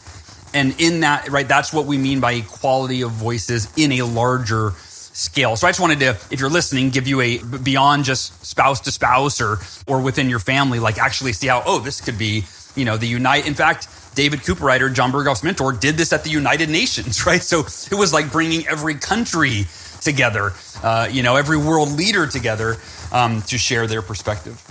And 0.53 0.75
in 0.81 1.01
that, 1.01 1.29
right, 1.29 1.47
that's 1.47 1.73
what 1.73 1.87
we 1.87 1.99
mean 1.99 2.19
by 2.19 2.33
equality 2.33 3.03
of 3.03 3.13
voices 3.13 3.73
in 3.77 3.93
a 3.93 4.03
larger 4.03 4.73
scale. 5.17 5.57
So 5.57 5.67
I 5.67 5.71
just 5.71 5.81
wanted 5.81 6.01
to, 6.01 6.11
if 6.31 6.41
you're 6.41 6.51
listening, 6.51 6.91
give 6.91 7.09
you 7.09 7.21
a 7.21 7.39
beyond 7.39 8.05
just 8.05 8.45
spouse 8.45 8.81
to 8.81 8.93
spouse 8.93 9.41
or 9.41 9.59
or 9.87 10.01
within 10.01 10.29
your 10.29 10.39
family, 10.39 10.79
like 10.79 10.99
actually 10.99 11.33
see 11.33 11.47
how 11.47 11.63
oh 11.67 11.79
this 11.79 12.01
could 12.01 12.19
be 12.19 12.45
you 12.75 12.85
know 12.85 12.97
the 12.97 13.07
unite. 13.07 13.47
In 13.47 13.55
fact, 13.55 13.89
David 14.15 14.41
Cooperrider, 14.41 14.93
Jon 14.93 15.13
Berghoff's 15.13 15.43
mentor, 15.43 15.73
did 15.73 15.97
this 15.97 16.13
at 16.13 16.25
the 16.25 16.31
United 16.31 16.69
Nations, 16.69 17.27
right? 17.27 17.43
So 17.43 17.61
it 17.61 17.99
was 17.99 18.13
like 18.13 18.31
bringing 18.31 18.67
every 18.67 18.95
country 18.95 19.67
together, 20.01 20.53
uh, 20.83 21.09
you 21.11 21.23
know, 21.23 21.37
every 21.37 21.57
world 21.57 21.91
leader 21.91 22.27
together 22.27 22.77
um, 23.13 23.43
to 23.43 23.59
share 23.59 23.87
their 23.87 24.03
perspective. 24.03 24.63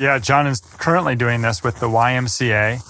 Yeah, 0.00 0.18
Jon 0.18 0.46
is 0.46 0.60
currently 0.60 1.16
doing 1.16 1.42
this 1.42 1.62
with 1.62 1.80
the 1.80 1.88
YMCA 1.88 2.82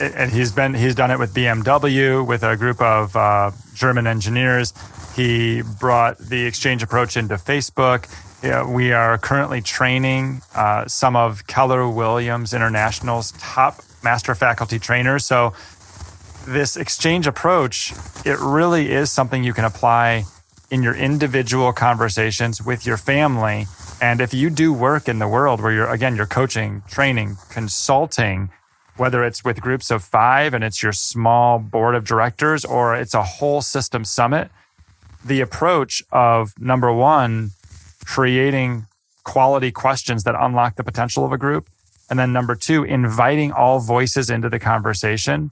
and 0.00 0.30
he's 0.30 0.52
been 0.52 0.74
he's 0.74 0.94
done 0.94 1.10
it 1.10 1.18
with 1.18 1.34
BMW 1.34 2.26
with 2.26 2.42
a 2.42 2.56
group 2.56 2.80
of 2.80 3.14
uh, 3.16 3.50
German 3.74 4.06
engineers. 4.06 4.72
He 5.14 5.62
brought 5.62 6.18
the 6.18 6.46
exchange 6.46 6.82
approach 6.82 7.16
into 7.16 7.34
Facebook. 7.34 8.08
Yeah, 8.42 8.68
we 8.68 8.92
are 8.92 9.18
currently 9.18 9.60
training 9.60 10.42
uh, 10.54 10.86
some 10.86 11.16
of 11.16 11.46
Keller 11.46 11.88
Williams 11.88 12.54
International's 12.54 13.32
top 13.32 13.82
master 14.02 14.34
faculty 14.34 14.78
trainers. 14.78 15.24
So 15.24 15.52
this 16.46 16.76
exchange 16.76 17.26
approach, 17.26 17.92
it 18.24 18.38
really 18.40 18.90
is 18.90 19.10
something 19.10 19.44
you 19.44 19.52
can 19.52 19.64
apply 19.64 20.24
in 20.70 20.82
your 20.82 20.94
individual 20.94 21.72
conversations 21.72 22.62
with 22.62 22.86
your 22.86 22.96
family. 22.96 23.66
And 24.00 24.20
if 24.20 24.34
you 24.34 24.50
do 24.50 24.72
work 24.72 25.08
in 25.08 25.18
the 25.18 25.28
world 25.28 25.60
where 25.60 25.70
you're, 25.70 25.90
again, 25.90 26.16
you're 26.16 26.26
coaching, 26.26 26.82
training, 26.88 27.36
consulting, 27.50 28.50
whether 28.96 29.22
it's 29.22 29.44
with 29.44 29.60
groups 29.60 29.90
of 29.90 30.02
five 30.02 30.54
and 30.54 30.64
it's 30.64 30.82
your 30.82 30.92
small 30.92 31.58
board 31.58 31.94
of 31.94 32.04
directors 32.04 32.64
or 32.64 32.96
it's 32.96 33.14
a 33.14 33.22
whole 33.22 33.60
system 33.60 34.04
summit, 34.04 34.50
the 35.24 35.40
approach 35.40 36.02
of 36.10 36.52
number 36.58 36.92
one, 36.92 37.50
creating 38.04 38.86
quality 39.24 39.70
questions 39.70 40.24
that 40.24 40.34
unlock 40.38 40.76
the 40.76 40.84
potential 40.84 41.24
of 41.24 41.32
a 41.32 41.38
group. 41.38 41.66
And 42.10 42.18
then 42.18 42.32
number 42.32 42.54
two, 42.54 42.84
inviting 42.84 43.52
all 43.52 43.80
voices 43.80 44.28
into 44.28 44.48
the 44.48 44.58
conversation 44.58 45.50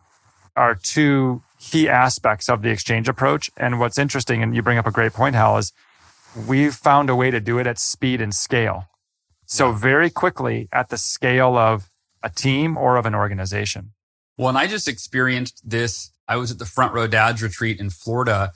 are 0.56 0.74
two 0.74 1.42
key 1.58 1.88
aspects 1.88 2.48
of 2.48 2.62
the 2.62 2.70
exchange 2.70 3.08
approach. 3.08 3.50
And 3.56 3.78
what's 3.78 3.98
interesting, 3.98 4.42
and 4.42 4.54
you 4.54 4.62
bring 4.62 4.78
up 4.78 4.86
a 4.86 4.90
great 4.90 5.12
point, 5.12 5.36
Hal, 5.36 5.58
is 5.58 5.72
we've 6.46 6.74
found 6.74 7.08
a 7.08 7.16
way 7.16 7.30
to 7.30 7.40
do 7.40 7.58
it 7.58 7.66
at 7.66 7.78
speed 7.78 8.20
and 8.20 8.34
scale. 8.34 8.86
So 9.46 9.72
very 9.72 10.10
quickly 10.10 10.68
at 10.72 10.88
the 10.90 10.98
scale 10.98 11.56
of 11.56 11.88
a 12.22 12.30
team 12.30 12.76
or 12.76 12.96
of 12.96 13.06
an 13.06 13.14
organization. 13.14 13.92
Well, 14.36 14.48
and 14.48 14.58
I 14.58 14.66
just 14.66 14.88
experienced 14.88 15.68
this. 15.68 16.10
I 16.28 16.36
was 16.36 16.50
at 16.50 16.58
the 16.58 16.66
Front 16.66 16.92
Row 16.92 17.06
Dads 17.06 17.42
retreat 17.42 17.80
in 17.80 17.90
Florida 17.90 18.52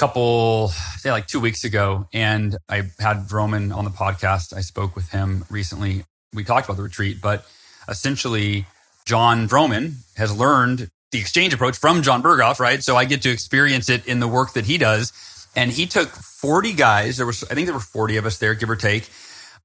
couple, 0.00 0.68
say 0.96 1.10
like 1.10 1.26
two 1.26 1.38
weeks 1.38 1.62
ago, 1.62 2.08
and 2.12 2.56
I 2.70 2.76
had 2.98 3.28
Vroman 3.28 3.76
on 3.76 3.84
the 3.84 3.90
podcast. 3.90 4.56
I 4.56 4.62
spoke 4.62 4.96
with 4.96 5.10
him 5.10 5.44
recently. 5.50 6.04
We 6.32 6.42
talked 6.42 6.66
about 6.66 6.78
the 6.78 6.82
retreat, 6.82 7.20
but 7.20 7.46
essentially, 7.86 8.66
Jon 9.04 9.46
Vroman 9.46 9.96
has 10.16 10.34
learned 10.34 10.90
the 11.12 11.18
exchange 11.18 11.52
approach 11.52 11.76
from 11.76 12.00
Jon 12.00 12.22
Berghoff, 12.22 12.60
right? 12.60 12.82
So 12.82 12.96
I 12.96 13.04
get 13.04 13.20
to 13.22 13.30
experience 13.30 13.90
it 13.90 14.06
in 14.06 14.20
the 14.20 14.28
work 14.28 14.54
that 14.54 14.64
he 14.64 14.78
does. 14.78 15.12
And 15.54 15.70
he 15.70 15.86
took 15.86 16.08
40 16.08 16.72
guys. 16.72 17.18
There 17.18 17.26
was, 17.26 17.44
I 17.50 17.54
think 17.54 17.66
there 17.66 17.74
were 17.74 17.80
40 17.80 18.16
of 18.16 18.24
us 18.24 18.38
there, 18.38 18.54
give 18.54 18.70
or 18.70 18.76
take 18.76 19.10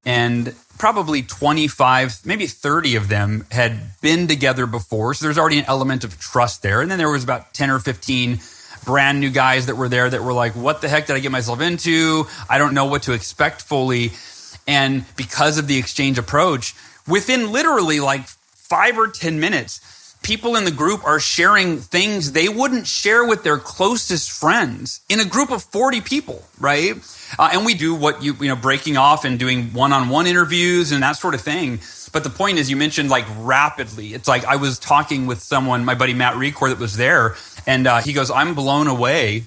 and 0.06 0.54
probably 0.78 1.20
25, 1.22 2.24
maybe 2.24 2.46
30 2.46 2.94
of 2.94 3.08
them 3.08 3.44
had 3.50 3.76
been 4.00 4.28
together 4.28 4.64
before. 4.66 5.12
So 5.14 5.24
there's 5.24 5.36
already 5.36 5.58
an 5.58 5.64
element 5.66 6.04
of 6.04 6.18
trust 6.20 6.62
there. 6.62 6.80
And 6.80 6.88
then 6.88 6.98
there 6.98 7.10
was 7.10 7.24
about 7.24 7.52
10 7.54 7.70
or 7.70 7.80
15 7.80 8.38
brand 8.86 9.20
new 9.20 9.28
guys 9.28 9.66
that 9.66 9.74
were 9.74 9.90
there 9.90 10.08
that 10.08 10.22
were 10.22 10.32
like, 10.32 10.54
what 10.54 10.80
the 10.80 10.88
heck 10.88 11.06
did 11.06 11.16
I 11.16 11.18
get 11.18 11.32
myself 11.32 11.60
into? 11.60 12.24
I 12.48 12.56
don't 12.56 12.72
know 12.72 12.86
what 12.86 13.02
to 13.02 13.12
expect 13.12 13.60
fully. 13.60 14.12
And 14.66 15.04
because 15.16 15.58
of 15.58 15.66
the 15.66 15.76
exchange 15.76 16.16
approach, 16.16 16.74
within 17.06 17.52
literally 17.52 18.00
like 18.00 18.26
five 18.26 18.96
or 18.96 19.08
10 19.08 19.38
minutes, 19.38 20.16
people 20.22 20.56
in 20.56 20.64
the 20.64 20.70
group 20.70 21.04
are 21.04 21.20
sharing 21.20 21.78
things 21.78 22.32
they 22.32 22.48
wouldn't 22.48 22.86
share 22.86 23.24
with 23.24 23.42
their 23.42 23.58
closest 23.58 24.30
friends 24.30 25.00
in 25.08 25.20
a 25.20 25.24
group 25.24 25.50
of 25.50 25.62
40 25.62 26.00
people, 26.00 26.42
right? 26.58 26.94
Uh, 27.38 27.50
and 27.52 27.66
we 27.66 27.74
do 27.74 27.94
what 27.94 28.22
you, 28.22 28.34
you 28.40 28.48
know, 28.48 28.56
breaking 28.56 28.96
off 28.96 29.24
and 29.24 29.38
doing 29.38 29.72
one 29.72 29.92
on 29.92 30.08
one 30.08 30.26
interviews 30.26 30.90
and 30.92 31.02
that 31.02 31.12
sort 31.12 31.34
of 31.34 31.40
thing. 31.40 31.80
But 32.16 32.24
the 32.24 32.30
point 32.30 32.56
is, 32.56 32.70
you 32.70 32.76
mentioned 32.76 33.10
like 33.10 33.26
rapidly. 33.40 34.14
It's 34.14 34.26
like 34.26 34.46
I 34.46 34.56
was 34.56 34.78
talking 34.78 35.26
with 35.26 35.42
someone, 35.42 35.84
my 35.84 35.94
buddy 35.94 36.14
Matt 36.14 36.32
Recor, 36.36 36.70
that 36.70 36.78
was 36.78 36.96
there, 36.96 37.36
and 37.66 37.86
uh, 37.86 38.00
he 38.00 38.14
goes, 38.14 38.30
I'm 38.30 38.54
blown 38.54 38.86
away 38.86 39.42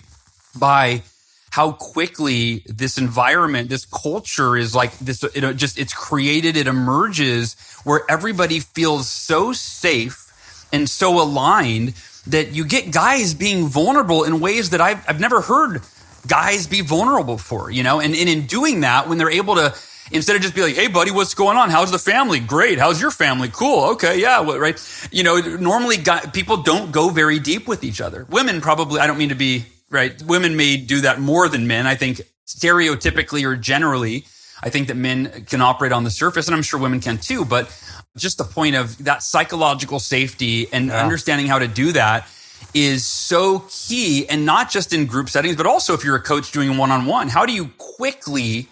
by 0.55 1.01
how 1.49 1.71
quickly 1.71 2.61
this 2.67 2.99
environment, 2.99 3.69
this 3.69 3.85
culture 3.85 4.55
is 4.55 4.75
like 4.75 4.95
this, 4.99 5.25
you 5.33 5.41
know, 5.41 5.51
just 5.51 5.79
it's 5.79 5.95
created, 5.95 6.55
it 6.55 6.67
emerges 6.67 7.55
where 7.85 8.03
everybody 8.07 8.59
feels 8.59 9.09
so 9.09 9.51
safe 9.51 10.67
and 10.71 10.87
so 10.87 11.19
aligned 11.19 11.95
that 12.27 12.51
you 12.51 12.63
get 12.65 12.91
guys 12.91 13.33
being 13.33 13.65
vulnerable 13.65 14.25
in 14.25 14.39
ways 14.39 14.69
that 14.69 14.79
I've, 14.79 15.03
I've 15.09 15.19
never 15.19 15.41
heard 15.41 15.81
guys 16.27 16.67
be 16.67 16.81
vulnerable 16.81 17.39
for, 17.39 17.71
you 17.71 17.81
know? 17.81 17.99
And, 17.99 18.13
and 18.13 18.29
in 18.29 18.45
doing 18.45 18.81
that, 18.81 19.09
when 19.09 19.17
they're 19.17 19.31
able 19.31 19.55
to, 19.55 19.73
instead 20.11 20.35
of 20.35 20.41
just 20.41 20.55
be 20.55 20.61
like, 20.61 20.75
hey, 20.75 20.87
buddy, 20.87 21.11
what's 21.11 21.33
going 21.33 21.57
on? 21.57 21.69
How's 21.69 21.91
the 21.91 21.99
family? 21.99 22.39
Great. 22.39 22.79
How's 22.79 23.01
your 23.01 23.11
family? 23.11 23.49
Cool. 23.49 23.91
Okay. 23.91 24.19
Yeah. 24.19 24.43
Right. 24.43 25.09
You 25.11 25.23
know, 25.23 25.39
normally 25.39 25.97
guy, 25.97 26.21
people 26.21 26.57
don't 26.57 26.91
go 26.91 27.09
very 27.09 27.39
deep 27.39 27.67
with 27.67 27.83
each 27.83 28.01
other. 28.01 28.25
Women 28.29 28.61
probably, 28.61 28.99
I 28.99 29.07
don't 29.07 29.17
mean 29.17 29.29
to 29.29 29.35
be, 29.35 29.65
right? 29.89 30.21
Women 30.23 30.55
may 30.55 30.77
do 30.77 31.01
that 31.01 31.19
more 31.19 31.47
than 31.47 31.67
men. 31.67 31.87
I 31.87 31.95
think 31.95 32.21
stereotypically 32.47 33.43
or 33.43 33.55
generally, 33.55 34.25
I 34.61 34.69
think 34.69 34.87
that 34.87 34.97
men 34.97 35.45
can 35.45 35.61
operate 35.61 35.91
on 35.91 36.03
the 36.03 36.11
surface, 36.11 36.47
and 36.47 36.55
I'm 36.55 36.63
sure 36.63 36.79
women 36.79 36.99
can 36.99 37.17
too. 37.17 37.45
But 37.45 37.71
just 38.17 38.37
the 38.37 38.43
point 38.43 38.75
of 38.75 39.03
that 39.05 39.23
psychological 39.23 39.99
safety 39.99 40.67
and 40.71 40.87
yeah. 40.87 41.03
understanding 41.03 41.47
how 41.47 41.59
to 41.59 41.67
do 41.67 41.91
that 41.93 42.27
is 42.73 43.05
so 43.05 43.65
key 43.69 44.27
and 44.27 44.45
not 44.45 44.69
just 44.69 44.93
in 44.93 45.05
group 45.05 45.29
settings 45.29 45.55
but 45.55 45.65
also 45.65 45.93
if 45.93 46.03
you're 46.03 46.17
a 46.17 46.21
coach 46.21 46.51
doing 46.51 46.77
one-on-one 46.77 47.27
how 47.27 47.45
do 47.45 47.53
you 47.53 47.69
quickly 47.77 48.67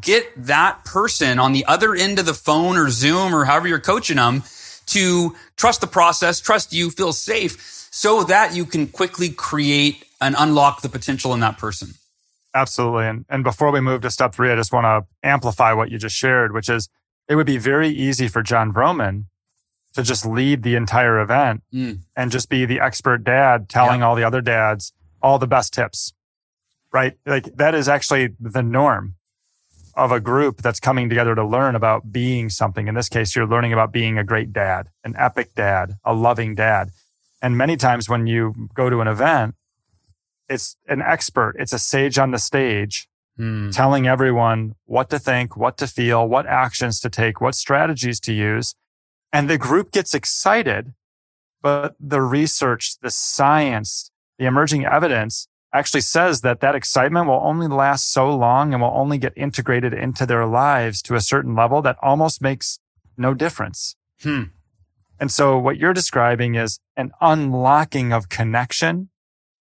get 0.00 0.30
that 0.46 0.84
person 0.84 1.38
on 1.38 1.52
the 1.52 1.64
other 1.66 1.94
end 1.94 2.18
of 2.18 2.26
the 2.26 2.34
phone 2.34 2.76
or 2.76 2.90
zoom 2.90 3.34
or 3.34 3.44
however 3.44 3.68
you're 3.68 3.78
coaching 3.80 4.16
them 4.16 4.42
to 4.86 5.34
trust 5.56 5.80
the 5.80 5.86
process 5.86 6.40
trust 6.40 6.72
you 6.72 6.90
feel 6.90 7.12
safe 7.12 7.88
so 7.90 8.24
that 8.24 8.54
you 8.54 8.64
can 8.64 8.86
quickly 8.86 9.28
create 9.30 10.04
and 10.20 10.34
unlock 10.38 10.82
the 10.82 10.88
potential 10.88 11.32
in 11.32 11.40
that 11.40 11.58
person 11.58 11.90
absolutely 12.54 13.06
and, 13.06 13.24
and 13.28 13.44
before 13.44 13.70
we 13.70 13.80
move 13.80 14.00
to 14.00 14.10
step 14.10 14.34
three 14.34 14.50
i 14.50 14.56
just 14.56 14.72
want 14.72 14.84
to 14.84 15.06
amplify 15.26 15.72
what 15.72 15.90
you 15.90 15.98
just 15.98 16.16
shared 16.16 16.52
which 16.52 16.68
is 16.68 16.88
it 17.28 17.36
would 17.36 17.46
be 17.46 17.58
very 17.58 17.88
easy 17.88 18.28
for 18.28 18.42
Jon 18.42 18.72
Vroman 18.72 19.26
to 19.94 20.02
just 20.02 20.26
lead 20.26 20.62
the 20.62 20.74
entire 20.74 21.20
event 21.20 21.62
mm. 21.72 22.00
and 22.16 22.30
just 22.30 22.48
be 22.48 22.64
the 22.64 22.80
expert 22.80 23.24
dad 23.24 23.68
telling 23.68 24.02
all 24.02 24.14
the 24.14 24.24
other 24.24 24.40
dads 24.40 24.92
all 25.22 25.38
the 25.38 25.46
best 25.46 25.72
tips. 25.72 26.12
Right? 26.92 27.16
Like 27.24 27.56
that 27.56 27.74
is 27.74 27.88
actually 27.88 28.34
the 28.38 28.62
norm 28.62 29.14
of 29.96 30.12
a 30.12 30.20
group 30.20 30.62
that's 30.62 30.80
coming 30.80 31.08
together 31.08 31.34
to 31.34 31.44
learn 31.44 31.74
about 31.74 32.12
being 32.12 32.48
something. 32.48 32.88
In 32.88 32.94
this 32.94 33.08
case, 33.08 33.34
you're 33.34 33.46
learning 33.46 33.72
about 33.72 33.92
being 33.92 34.18
a 34.18 34.24
great 34.24 34.52
dad, 34.52 34.88
an 35.04 35.14
epic 35.18 35.54
dad, 35.54 35.94
a 36.04 36.14
loving 36.14 36.54
dad. 36.54 36.90
And 37.40 37.56
many 37.56 37.76
times 37.76 38.08
when 38.08 38.26
you 38.26 38.68
go 38.74 38.90
to 38.90 39.00
an 39.00 39.08
event, 39.08 39.54
it's 40.48 40.76
an 40.88 41.00
expert, 41.00 41.56
it's 41.58 41.72
a 41.72 41.78
sage 41.78 42.18
on 42.18 42.30
the 42.30 42.38
stage 42.38 43.08
mm. 43.38 43.74
telling 43.74 44.06
everyone 44.06 44.74
what 44.84 45.10
to 45.10 45.18
think, 45.18 45.56
what 45.56 45.76
to 45.78 45.86
feel, 45.86 46.26
what 46.28 46.46
actions 46.46 47.00
to 47.00 47.10
take, 47.10 47.40
what 47.40 47.54
strategies 47.54 48.20
to 48.20 48.32
use. 48.32 48.74
And 49.32 49.48
the 49.48 49.58
group 49.58 49.90
gets 49.90 50.14
excited, 50.14 50.92
but 51.62 51.94
the 51.98 52.20
research, 52.20 52.98
the 53.00 53.10
science, 53.10 54.10
the 54.38 54.46
emerging 54.46 54.84
evidence 54.84 55.48
actually 55.74 56.00
says 56.00 56.40
that 56.42 56.60
that 56.60 56.74
excitement 56.74 57.26
will 57.26 57.40
only 57.42 57.66
last 57.66 58.12
so 58.12 58.34
long 58.34 58.72
and 58.72 58.80
will 58.80 58.92
only 58.94 59.18
get 59.18 59.32
integrated 59.36 59.92
into 59.92 60.24
their 60.24 60.46
lives 60.46 61.02
to 61.02 61.16
a 61.16 61.20
certain 61.20 61.54
level 61.54 61.82
that 61.82 61.96
almost 62.00 62.40
makes 62.40 62.78
no 63.16 63.34
difference. 63.34 63.96
Hmm. 64.22 64.44
And 65.18 65.30
so 65.30 65.58
what 65.58 65.76
you're 65.76 65.92
describing 65.92 66.54
is 66.54 66.78
an 66.96 67.12
unlocking 67.20 68.12
of 68.12 68.28
connection 68.28 69.10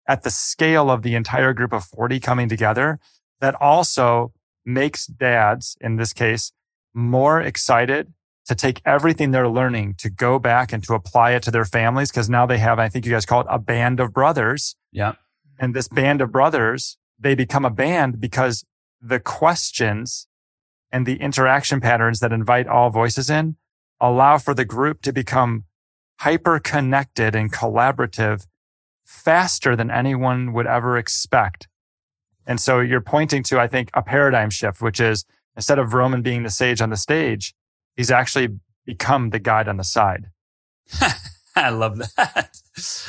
at 0.06 0.22
the 0.22 0.30
scale 0.30 0.90
of 0.90 1.02
the 1.02 1.14
entire 1.14 1.52
group 1.52 1.72
of 1.72 1.84
40 1.84 2.20
coming 2.20 2.48
together 2.48 2.98
that 3.40 3.54
also 3.60 4.32
makes 4.64 5.06
dads, 5.06 5.76
in 5.80 5.96
this 5.96 6.12
case, 6.12 6.52
more 6.94 7.40
excited 7.40 8.12
to 8.46 8.54
take 8.54 8.82
everything 8.84 9.30
they're 9.30 9.48
learning 9.48 9.94
to 9.98 10.10
go 10.10 10.38
back 10.38 10.72
and 10.72 10.82
to 10.84 10.94
apply 10.94 11.32
it 11.32 11.42
to 11.44 11.50
their 11.50 11.64
families. 11.64 12.10
Cause 12.10 12.28
now 12.28 12.44
they 12.44 12.58
have, 12.58 12.78
I 12.78 12.88
think 12.88 13.06
you 13.06 13.12
guys 13.12 13.24
call 13.24 13.40
it 13.40 13.46
a 13.48 13.58
band 13.58 14.00
of 14.00 14.12
brothers. 14.12 14.76
Yeah. 14.90 15.14
And 15.62 15.74
this 15.74 15.86
band 15.86 16.20
of 16.20 16.32
brothers, 16.32 16.98
they 17.16 17.36
become 17.36 17.64
a 17.64 17.70
band 17.70 18.20
because 18.20 18.64
the 19.00 19.20
questions 19.20 20.26
and 20.90 21.06
the 21.06 21.20
interaction 21.20 21.80
patterns 21.80 22.18
that 22.18 22.32
invite 22.32 22.66
all 22.66 22.90
voices 22.90 23.30
in 23.30 23.56
allow 24.00 24.38
for 24.38 24.54
the 24.54 24.64
group 24.64 25.02
to 25.02 25.12
become 25.12 25.64
hyper 26.18 26.58
connected 26.58 27.36
and 27.36 27.52
collaborative 27.52 28.48
faster 29.04 29.76
than 29.76 29.88
anyone 29.88 30.52
would 30.52 30.66
ever 30.66 30.98
expect. 30.98 31.68
And 32.44 32.60
so 32.60 32.80
you're 32.80 33.00
pointing 33.00 33.44
to, 33.44 33.60
I 33.60 33.68
think, 33.68 33.88
a 33.94 34.02
paradigm 34.02 34.50
shift, 34.50 34.82
which 34.82 34.98
is 34.98 35.24
instead 35.54 35.78
of 35.78 35.90
Vroman 35.90 36.24
being 36.24 36.42
the 36.42 36.50
sage 36.50 36.80
on 36.80 36.90
the 36.90 36.96
stage, 36.96 37.54
he's 37.94 38.10
actually 38.10 38.48
become 38.84 39.30
the 39.30 39.38
guide 39.38 39.68
on 39.68 39.76
the 39.76 39.84
side. 39.84 40.26
I 41.54 41.70
love 41.70 41.98
that. 41.98 42.56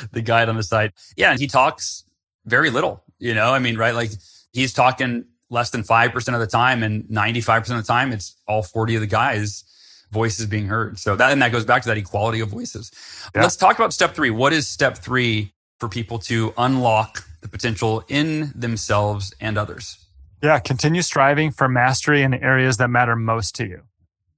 the 0.12 0.22
guide 0.22 0.48
on 0.48 0.56
the 0.56 0.62
side. 0.62 0.92
Yeah. 1.16 1.32
And 1.32 1.40
he 1.40 1.48
talks 1.48 2.04
very 2.46 2.70
little, 2.70 3.02
you 3.18 3.34
know, 3.34 3.52
I 3.52 3.58
mean, 3.58 3.76
right? 3.76 3.94
Like 3.94 4.10
he's 4.52 4.72
talking 4.72 5.26
less 5.50 5.70
than 5.70 5.82
5% 5.82 6.34
of 6.34 6.40
the 6.40 6.46
time 6.46 6.82
and 6.82 7.04
95% 7.04 7.58
of 7.70 7.76
the 7.76 7.82
time 7.82 8.12
it's 8.12 8.36
all 8.48 8.62
40 8.62 8.96
of 8.96 9.00
the 9.00 9.06
guys 9.06 9.64
voices 10.10 10.46
being 10.46 10.66
heard. 10.66 10.98
So 10.98 11.16
that, 11.16 11.32
and 11.32 11.42
that 11.42 11.52
goes 11.52 11.64
back 11.64 11.82
to 11.82 11.88
that 11.88 11.98
equality 11.98 12.40
of 12.40 12.48
voices. 12.48 12.90
Yeah. 13.34 13.42
Let's 13.42 13.56
talk 13.56 13.76
about 13.76 13.92
step 13.92 14.14
three. 14.14 14.30
What 14.30 14.52
is 14.52 14.66
step 14.66 14.98
three 14.98 15.52
for 15.80 15.88
people 15.88 16.18
to 16.20 16.54
unlock 16.56 17.24
the 17.40 17.48
potential 17.48 18.04
in 18.08 18.52
themselves 18.54 19.34
and 19.40 19.58
others? 19.58 19.98
Yeah. 20.42 20.58
Continue 20.60 21.02
striving 21.02 21.50
for 21.50 21.68
mastery 21.68 22.22
in 22.22 22.30
the 22.30 22.42
areas 22.42 22.76
that 22.78 22.88
matter 22.88 23.16
most 23.16 23.56
to 23.56 23.66
you. 23.66 23.82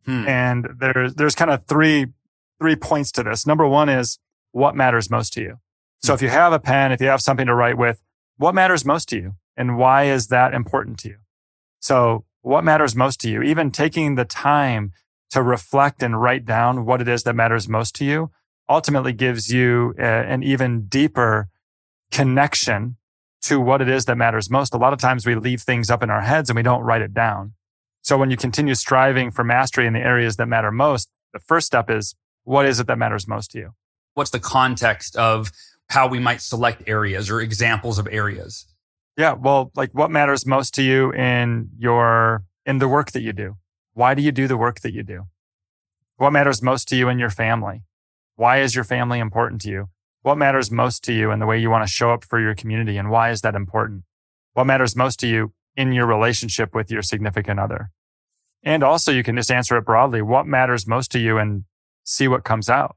Hmm. 0.07 0.27
And 0.27 0.69
there's, 0.79 1.15
there's 1.15 1.35
kind 1.35 1.51
of 1.51 1.65
three, 1.67 2.07
three 2.59 2.77
points 2.77 3.13
to 3.13 3.23
this. 3.23 3.47
Number 3.47 3.67
one 3.67 3.89
is 3.89 4.19
what 4.53 4.75
matters 4.75 5.11
most 5.11 5.35
to 5.35 5.43
you. 5.43 5.59
So 6.03 6.15
if 6.15 6.23
you 6.23 6.29
have 6.29 6.53
a 6.53 6.59
pen, 6.59 6.93
if 6.93 7.01
you 7.01 7.09
have 7.09 7.21
something 7.21 7.47
to 7.47 7.55
write 7.55 7.79
with, 7.79 8.01
what 8.37 8.55
matters 8.55 8.85
most 8.85 9.09
to 9.11 9.17
you 9.17 9.35
and 9.57 9.79
why 9.79 10.05
is 10.05 10.29
that 10.29 10.55
important 10.55 10.99
to 11.01 11.09
you? 11.09 11.17
So 11.81 12.25
what 12.43 12.65
matters 12.65 12.95
most 12.95 13.21
to 13.23 13.31
you? 13.31 13.43
Even 13.43 13.71
taking 13.71 14.15
the 14.15 14.25
time 14.25 14.93
to 15.31 15.43
reflect 15.43 16.03
and 16.03 16.21
write 16.21 16.45
down 16.45 16.85
what 16.85 17.01
it 17.01 17.09
is 17.09 17.25
that 17.25 17.35
matters 17.35 17.69
most 17.69 17.95
to 17.97 18.05
you 18.05 18.31
ultimately 18.69 19.13
gives 19.13 19.53
you 19.53 19.95
a, 19.99 20.03
an 20.03 20.43
even 20.43 20.87
deeper 20.87 21.49
connection 22.11 22.97
to 23.43 23.61
what 23.61 23.81
it 23.81 23.89
is 23.89 24.07
that 24.07 24.17
matters 24.17 24.51
most. 24.51 24.75
A 24.75 24.79
lot 24.79 24.93
of 24.93 24.99
times 24.99 25.27
we 25.27 25.35
leave 25.35 25.63
things 25.63 25.91
up 25.91 26.03
in 26.03 26.11
our 26.11 26.23
heads 26.23 26.51
and 26.51 26.57
we 26.57 26.63
don't 26.63 26.83
write 26.83 27.03
it 27.03 27.15
down. 27.15 27.53
So 28.03 28.17
when 28.17 28.31
you 28.31 28.37
continue 28.37 28.75
striving 28.75 29.31
for 29.31 29.45
mastery 29.45 29.87
in 29.87 29.93
the 29.93 30.01
areas 30.01 30.37
that 30.37 30.47
matter 30.47 30.71
most, 30.71 31.11
the 31.33 31.41
first 31.41 31.67
step 31.67 31.91
is 31.91 32.15
what 32.45 32.67
is 32.67 32.81
it 32.81 32.87
that 32.87 32.99
matters 32.99 33.27
most 33.27 33.51
to 33.53 33.59
you? 33.59 33.71
What's 34.15 34.31
the 34.31 34.41
context 34.41 35.17
of 35.17 35.51
how 35.89 36.07
we 36.09 36.19
might 36.19 36.41
select 36.41 36.83
areas 36.87 37.31
or 37.31 37.41
examples 37.41 37.99
of 37.99 38.09
areas? 38.11 38.67
Yeah. 39.17 39.33
Well, 39.33 39.71
like 39.75 39.93
what 39.93 40.11
matters 40.11 40.47
most 40.47 40.75
to 40.75 40.83
you 40.83 41.13
in 41.13 41.71
your, 41.79 42.45
in 42.65 42.79
the 42.79 42.89
work 42.89 43.13
that 43.13 43.23
you 43.23 43.33
do? 43.33 43.57
Why 43.95 44.15
do 44.15 44.23
you 44.23 44.33
do 44.33 44.47
the 44.47 44.57
work 44.57 44.81
that 44.81 44.93
you 44.93 45.03
do? 45.03 45.27
What 46.17 46.33
matters 46.33 46.63
most 46.63 46.89
to 46.89 46.97
you 46.97 47.09
in 47.09 47.19
your 47.19 47.31
family? 47.31 47.83
Why 48.37 48.61
is 48.61 48.75
your 48.75 48.85
family 48.85 49.19
important 49.19 49.61
to 49.63 49.71
you? 49.71 49.89
What 50.23 50.37
matters 50.37 50.71
most 50.71 51.05
to 51.05 51.13
you 51.13 51.31
in 51.31 51.39
the 51.39 51.47
way 51.47 51.59
you 51.59 51.71
want 51.71 51.87
to 51.87 51.93
show 51.93 52.11
up 52.11 52.25
for 52.25 52.41
your 52.41 52.55
community? 52.55 52.99
And 52.99 53.11
why 53.11 53.31
is 53.31 53.41
that 53.43 53.55
important? 53.55 54.03
What 54.55 54.65
matters 54.65 54.97
most 54.97 55.21
to 55.21 55.27
you 55.27 55.53
in 55.77 55.93
your 55.93 56.07
relationship 56.07 56.75
with 56.75 56.91
your 56.91 57.03
significant 57.03 57.61
other? 57.61 57.91
And 58.63 58.83
also 58.83 59.13
you 59.13 59.23
can 59.23 59.37
just 59.37 59.51
answer 59.51 59.77
it 59.77 59.85
broadly. 59.85 60.21
What 60.21 60.47
matters 60.47 60.87
most 60.87 61.13
to 61.13 61.19
you 61.19 61.39
and 61.39 61.65
see 62.07 62.29
what 62.29 62.45
comes 62.45 62.69
out. 62.71 62.97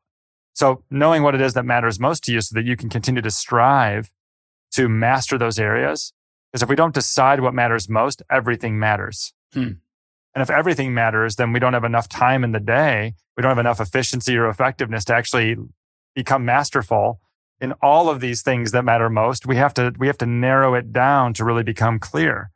So 0.54 0.84
knowing 0.90 1.24
what 1.24 1.36
it 1.36 1.42
is 1.42 1.54
that 1.54 1.66
matters 1.66 2.00
most 2.00 2.24
to 2.26 2.34
you 2.34 2.42
so 2.42 2.54
that 2.56 2.66
you 2.66 2.76
can 2.76 2.90
continue 2.90 3.22
to 3.22 3.32
strive 3.32 4.12
to 4.72 4.90
master 4.90 5.38
those 5.38 5.60
areas. 5.60 6.14
Because 6.52 6.64
if 6.64 6.70
we 6.70 6.76
don't 6.76 6.94
decide 6.94 7.42
what 7.42 7.54
matters 7.54 7.88
most, 7.90 8.22
everything 8.30 8.80
matters. 8.80 9.34
Hmm. 9.54 9.74
And 10.36 10.42
if 10.42 10.50
everything 10.50 10.94
matters, 10.94 11.36
then 11.36 11.54
we 11.54 11.60
don't 11.60 11.74
have 11.74 11.84
enough 11.84 12.08
time 12.08 12.44
in 12.44 12.52
the 12.52 12.60
day. 12.60 13.14
We 13.36 13.42
don't 13.42 13.52
have 13.52 13.60
enough 13.60 13.80
efficiency 13.80 14.38
or 14.38 14.48
effectiveness 14.48 15.06
to 15.06 15.16
actually 15.16 15.56
become 16.16 16.46
masterful 16.46 17.20
in 17.62 17.74
all 17.82 18.10
of 18.10 18.20
these 18.20 18.42
things 18.42 18.72
that 18.72 18.86
matter 18.86 19.10
most. 19.10 19.46
We 19.46 19.58
have 19.58 19.74
to, 19.76 19.94
we 19.98 20.08
have 20.08 20.18
to 20.20 20.26
narrow 20.26 20.76
it 20.76 20.94
down 20.94 21.34
to 21.36 21.46
really 21.46 21.64
become 21.64 22.00
clear. 22.00 22.52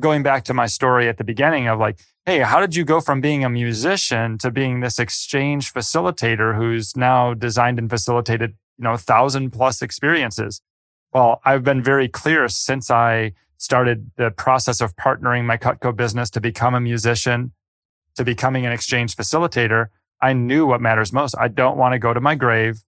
Going 0.00 0.22
back 0.22 0.44
to 0.44 0.54
my 0.54 0.66
story 0.66 1.08
at 1.08 1.18
the 1.18 1.24
beginning 1.24 1.68
of 1.68 1.78
like, 1.78 2.00
Hey, 2.24 2.38
how 2.38 2.60
did 2.60 2.76
you 2.76 2.84
go 2.84 3.00
from 3.00 3.20
being 3.20 3.44
a 3.44 3.50
musician 3.50 4.38
to 4.38 4.50
being 4.50 4.80
this 4.80 4.98
exchange 4.98 5.72
facilitator 5.72 6.56
who's 6.56 6.96
now 6.96 7.34
designed 7.34 7.80
and 7.80 7.90
facilitated, 7.90 8.54
you 8.78 8.84
know, 8.84 8.96
thousand 8.96 9.50
plus 9.50 9.82
experiences? 9.82 10.60
Well, 11.12 11.40
I've 11.44 11.64
been 11.64 11.82
very 11.82 12.08
clear 12.08 12.48
since 12.48 12.90
I 12.90 13.32
started 13.58 14.12
the 14.16 14.30
process 14.30 14.80
of 14.80 14.96
partnering 14.96 15.44
my 15.44 15.56
Cutco 15.56 15.94
business 15.94 16.30
to 16.30 16.40
become 16.40 16.74
a 16.74 16.80
musician, 16.80 17.52
to 18.16 18.24
becoming 18.24 18.64
an 18.66 18.72
exchange 18.72 19.16
facilitator. 19.16 19.88
I 20.20 20.32
knew 20.32 20.64
what 20.64 20.80
matters 20.80 21.12
most. 21.12 21.34
I 21.38 21.48
don't 21.48 21.76
want 21.76 21.92
to 21.92 21.98
go 21.98 22.14
to 22.14 22.20
my 22.20 22.34
grave 22.34 22.82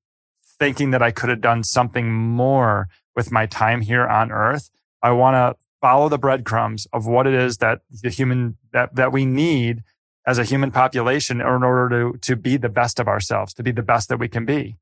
thinking 0.59 0.93
that 0.93 1.03
I 1.03 1.11
could 1.11 1.29
have 1.29 1.41
done 1.41 1.65
something 1.65 2.13
more 2.13 2.89
with 3.17 3.33
my 3.33 3.47
time 3.47 3.81
here 3.81 4.07
on 4.07 4.31
earth. 4.31 4.71
I 5.03 5.11
want 5.11 5.35
to 5.35 5.64
follow 5.85 6.09
the 6.09 6.17
breadcrumbs 6.17 6.87
of 6.95 7.07
what 7.07 7.27
it 7.27 7.35
is 7.35 7.59
that 7.59 7.83
the 8.03 8.09
human 8.09 8.57
that 8.73 8.95
that 8.95 9.13
we 9.13 9.27
need 9.27 9.83
as 10.27 10.39
a 10.39 10.45
human 10.45 10.71
population 10.71 11.43
in 11.43 11.47
order 11.47 11.91
to 11.91 12.19
to 12.21 12.37
be 12.37 12.57
the 12.57 12.71
best 12.71 12.99
of 12.99 13.07
ourselves, 13.07 13.53
to 13.53 13.63
be 13.63 13.71
the 13.71 13.83
best 13.83 14.09
that 14.09 14.19
we 14.19 14.27
can 14.27 14.47
be. 14.47 14.77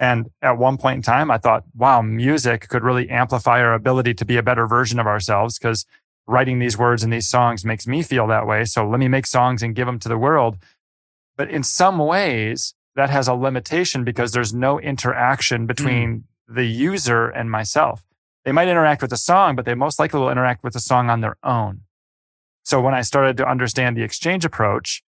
And 0.00 0.30
at 0.42 0.58
one 0.58 0.76
point 0.76 0.96
in 0.96 1.02
time, 1.02 1.30
I 1.30 1.38
thought, 1.38 1.62
wow, 1.72 2.02
music 2.02 2.68
could 2.68 2.82
really 2.82 3.08
amplify 3.08 3.60
our 3.60 3.74
ability 3.74 4.14
to 4.14 4.24
be 4.24 4.36
a 4.36 4.42
better 4.42 4.66
version 4.66 4.98
of 4.98 5.06
ourselves 5.06 5.56
because 5.56 5.86
writing 6.26 6.58
these 6.58 6.76
words 6.76 7.04
and 7.04 7.12
these 7.12 7.28
songs 7.28 7.64
makes 7.64 7.86
me 7.86 8.02
feel 8.02 8.26
that 8.26 8.44
way. 8.44 8.64
So 8.64 8.88
let 8.88 8.98
me 8.98 9.06
make 9.06 9.26
songs 9.26 9.62
and 9.62 9.72
give 9.72 9.86
them 9.86 10.00
to 10.00 10.08
the 10.08 10.18
world. 10.18 10.56
But 11.36 11.48
in 11.48 11.62
some 11.62 11.98
ways, 11.98 12.74
that 12.96 13.10
has 13.10 13.28
a 13.28 13.34
limitation 13.34 14.02
because 14.02 14.32
there's 14.32 14.52
no 14.52 14.80
interaction 14.80 15.66
between 15.66 16.08
mm. 16.10 16.54
the 16.56 16.66
user 16.66 17.28
and 17.28 17.48
myself. 17.48 18.02
They 18.44 18.52
might 18.52 18.68
interact 18.68 19.00
with 19.00 19.10
the 19.10 19.16
song, 19.16 19.56
but 19.56 19.64
they 19.64 19.74
most 19.74 19.98
likely 19.98 20.20
will 20.20 20.30
interact 20.30 20.62
with 20.62 20.74
the 20.74 20.80
song 20.80 21.08
on 21.08 21.20
their 21.20 21.36
own. 21.42 21.82
So 22.62 22.80
when 22.80 22.94
I 22.94 23.02
started 23.02 23.36
to 23.38 23.48
understand 23.48 23.96
the 23.96 24.02
exchange 24.02 24.44
approach 24.44 25.02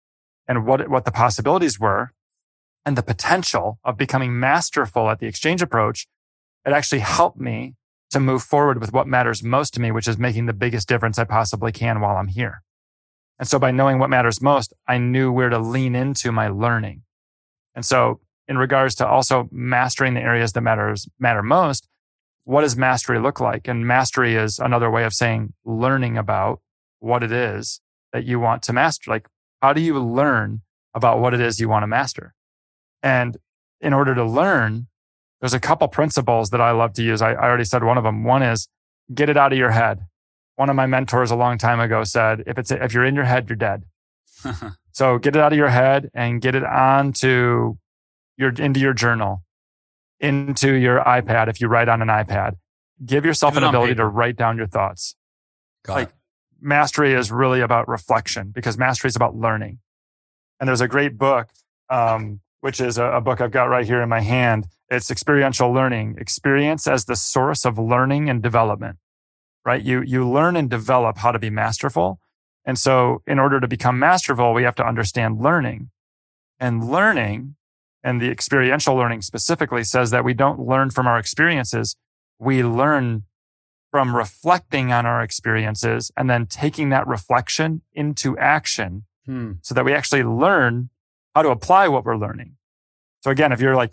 and 0.47 0.67
what, 0.67 0.89
what 0.89 1.05
the 1.05 1.13
possibilities 1.13 1.79
were 1.79 2.13
and 2.85 2.97
the 2.97 3.03
potential 3.03 3.79
of 3.85 3.97
becoming 3.97 4.39
masterful 4.39 5.11
at 5.11 5.19
the 5.19 5.27
exchange 5.27 5.63
approach, 5.63 6.07
it 6.67 6.73
actually 6.73 7.01
helped 7.01 7.39
me 7.39 7.75
to 8.11 8.21
move 8.21 8.43
forward 8.43 8.81
with 8.81 8.93
what 8.93 9.07
matters 9.07 9.43
most 9.43 9.75
to 9.75 9.81
me, 9.81 9.91
which 9.91 10.09
is 10.09 10.19
making 10.19 10.47
the 10.47 10.53
biggest 10.53 10.89
difference 10.89 11.19
I 11.19 11.25
possibly 11.25 11.73
can 11.73 12.01
while 12.01 12.17
I'm 12.17 12.29
here. 12.29 12.63
And 13.39 13.49
so 13.49 13.59
by 13.59 13.71
knowing 13.71 13.99
what 13.99 14.11
matters 14.11 14.43
most, 14.43 14.73
I 14.87 14.99
knew 14.99 15.33
where 15.33 15.49
to 15.49 15.59
lean 15.59 15.95
into 15.95 16.31
my 16.31 16.49
learning. 16.49 17.03
And 17.75 17.85
so 17.85 18.21
in 18.47 18.59
regards 18.59 18.95
to 18.97 19.07
also 19.07 19.49
mastering 19.51 20.15
the 20.15 20.21
areas 20.21 20.53
that 20.53 20.61
matters, 20.61 21.09
matter 21.19 21.43
most, 21.43 21.89
what 22.45 22.63
does 22.63 22.77
mastery 22.77 23.19
look 23.19 23.41
like? 23.41 23.69
And 23.69 23.87
mastery 23.87 24.35
is 24.35 24.59
another 24.59 24.91
way 24.91 25.05
of 25.05 25.13
saying 25.13 25.53
learning 25.65 26.19
about 26.19 26.61
what 26.99 27.23
it 27.23 27.33
is 27.33 27.81
that 28.13 28.25
you 28.25 28.41
want 28.41 28.63
to 28.65 28.73
master. 28.73 29.11
Like, 29.11 29.29
how 29.61 29.73
do 29.73 29.81
you 29.81 29.99
learn 29.99 30.63
about 30.95 31.21
what 31.21 31.35
it 31.35 31.41
is 31.41 31.61
you 31.61 31.69
want 31.69 31.83
to 31.83 31.87
master? 31.87 32.35
And 33.03 33.37
in 33.81 33.93
order 33.93 34.15
to 34.15 34.25
learn, 34.25 34.89
there's 35.41 35.55
a 35.55 35.61
couple 35.61 35.89
principles 35.89 36.51
that 36.51 36.61
I 36.61 36.73
love 36.73 36.93
to 36.95 37.03
use. 37.03 37.23
I, 37.23 37.33
I 37.33 37.45
already 37.49 37.65
said 37.65 37.85
one 37.85 37.99
of 37.99 38.05
them. 38.05 38.25
One 38.25 38.43
is 38.43 38.69
get 39.13 39.29
it 39.29 39.37
out 39.37 39.53
of 39.53 39.59
your 39.59 39.71
head. 39.71 40.07
One 40.57 40.69
of 40.69 40.77
my 40.77 40.87
mentors 40.87 41.31
a 41.31 41.37
long 41.37 41.59
time 41.59 41.81
ago 41.81 42.05
said, 42.05 42.45
if 42.47 42.59
it's, 42.59 42.71
if 42.71 42.93
you're 42.93 43.05
in 43.05 43.15
your 43.15 43.25
head, 43.25 43.49
you're 43.49 43.57
dead. 43.57 43.85
so 44.93 45.19
get 45.19 45.35
it 45.37 45.43
out 45.43 45.53
of 45.53 45.59
your 45.59 45.71
head 45.71 46.11
and 46.15 46.41
get 46.41 46.55
it 46.55 46.65
onto 46.65 47.77
your, 48.37 48.51
into 48.51 48.79
your 48.79 48.93
journal 48.93 49.43
into 50.23 50.73
your 50.73 51.01
iPad 51.01 51.49
if 51.49 51.61
you 51.61 51.67
write 51.67 51.89
on 51.89 52.01
an 52.01 52.09
iPad. 52.09 52.55
Give 53.05 53.25
yourself 53.25 53.55
Even 53.55 53.65
an 53.65 53.69
ability 53.71 53.97
to 53.97 54.07
write 54.07 54.37
down 54.37 54.57
your 54.57 54.69
thoughts. 54.69 55.17
Got 55.85 55.95
like 55.95 56.09
it. 56.09 56.15
mastery 56.61 57.13
is 57.13 57.33
really 57.33 57.61
about 57.61 57.89
reflection 57.89 58.53
because 58.53 58.79
mastery 58.79 59.09
is 59.09 59.17
about 59.17 59.35
learning. 59.35 59.81
And 60.61 60.69
there's 60.69 60.81
a 60.81 60.89
great 60.89 61.19
book, 61.19 61.49
um, 61.91 62.41
which 62.61 62.81
is 62.81 62.97
a, 62.97 63.05
a 63.05 63.21
book 63.21 63.41
I've 63.41 63.51
got 63.51 63.65
right 63.65 63.85
here 63.85 64.01
in 64.01 64.09
my 64.09 64.21
hand. 64.21 64.69
It's 64.89 65.11
experiential 65.11 65.73
learning, 65.73 66.17
experience 66.19 66.87
as 66.87 67.07
the 67.07 67.17
source 67.17 67.65
of 67.65 67.79
learning 67.79 68.31
and 68.31 68.41
development, 68.41 68.99
right? 69.65 69.83
You, 69.83 70.03
you 70.03 70.29
learn 70.29 70.55
and 70.55 70.71
develop 70.71 71.19
how 71.19 71.33
to 71.33 71.41
be 71.41 71.51
masterful. 71.51 72.21
And 72.65 72.79
so 72.79 73.23
in 73.27 73.41
order 73.41 73.59
to 73.59 73.67
become 73.67 73.99
masterful, 73.99 74.55
we 74.55 74.63
have 74.63 74.77
to 74.77 74.87
understand 74.87 75.41
learning 75.41 75.91
and 76.61 76.89
learning 76.89 77.57
and 78.05 78.21
the 78.21 78.31
experiential 78.31 78.95
learning 78.95 79.23
specifically 79.23 79.85
says 79.85 80.11
that 80.11 80.25
we 80.25 80.35
don't 80.35 80.61
learn 80.61 80.91
from 80.91 81.07
our 81.07 81.19
experiences. 81.19 81.97
We 82.39 82.65
learn 82.65 83.25
from 83.91 84.17
reflecting 84.17 84.93
on 84.93 85.07
our 85.07 85.23
experiences 85.23 86.11
and 86.17 86.29
then 86.29 86.47
taking 86.47 86.89
that 86.89 87.07
reflection 87.07 87.83
into 87.93 88.37
action 88.39 89.05
hmm. 89.27 89.53
so 89.61 89.75
that 89.75 89.85
we 89.85 89.93
actually 89.93 90.25
learn 90.25 90.89
how 91.35 91.43
to 91.43 91.51
apply 91.51 91.89
what 91.89 92.05
we're 92.05 92.17
learning. 92.17 92.57
So 93.21 93.31
again, 93.31 93.53
if 93.53 93.61
you're 93.61 93.77
like 93.77 93.93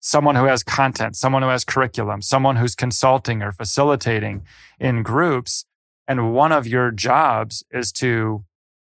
someone 0.00 0.36
who 0.36 0.44
has 0.44 0.62
content, 0.62 1.16
someone 1.16 1.42
who 1.42 1.48
has 1.48 1.64
curriculum, 1.64 2.22
someone 2.22 2.56
who's 2.56 2.74
consulting 2.74 3.42
or 3.42 3.52
facilitating 3.52 4.42
in 4.78 5.02
groups, 5.02 5.64
and 6.06 6.34
one 6.34 6.52
of 6.52 6.66
your 6.66 6.90
jobs 6.90 7.64
is 7.70 7.90
to 7.92 8.44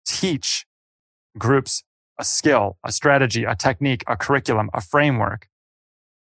teach 0.06 0.64
groups 1.36 1.84
a 2.18 2.24
skill, 2.24 2.78
a 2.84 2.92
strategy, 2.92 3.44
a 3.44 3.54
technique, 3.54 4.04
a 4.06 4.16
curriculum, 4.16 4.70
a 4.72 4.80
framework. 4.80 5.48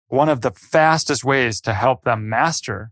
One 0.08 0.30
of 0.30 0.41
the 0.41 0.52
fastest 0.52 1.24
ways 1.24 1.62
to 1.62 1.74
help 1.74 2.04
them 2.04 2.30
master 2.30 2.91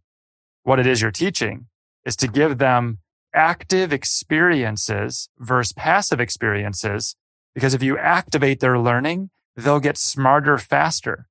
what 0.64 0.80
it 0.80 0.88
is 0.88 1.02
you're 1.02 1.12
teaching 1.12 1.68
is 2.06 2.16
to 2.18 2.28
give 2.28 2.58
them 2.58 2.99
active 3.34 3.93
experiences 3.93 5.30
versus 5.39 5.74
passive 5.74 6.20
experiences. 6.20 7.16
Because 7.54 7.74
if 7.74 7.84
you 7.84 7.97
activate 7.97 8.60
their 8.60 8.80
learning, 8.80 9.30
they'll 9.56 9.80
get 9.80 9.97
smarter 9.97 10.58
faster. 10.58 11.28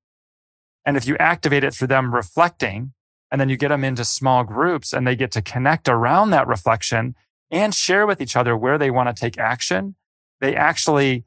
And 0.85 0.97
if 0.97 1.07
you 1.07 1.17
activate 1.19 1.65
it 1.65 1.75
through 1.75 1.89
them 1.89 2.15
reflecting, 2.15 2.93
and 3.31 3.41
then 3.41 3.49
you 3.49 3.57
get 3.57 3.69
them 3.69 3.85
into 3.85 4.05
small 4.05 4.45
groups 4.45 4.93
and 4.93 5.07
they 5.07 5.15
get 5.15 5.31
to 5.33 5.43
connect 5.43 5.89
around 5.89 6.31
that 6.31 6.49
reflection 6.49 7.15
and 7.51 7.75
share 7.75 8.07
with 8.07 8.21
each 8.21 8.37
other 8.37 8.57
where 8.57 8.79
they 8.79 8.91
want 8.91 9.15
to 9.15 9.19
take 9.19 9.39
action, 9.39 9.95
they 10.41 10.57
actually, 10.57 11.25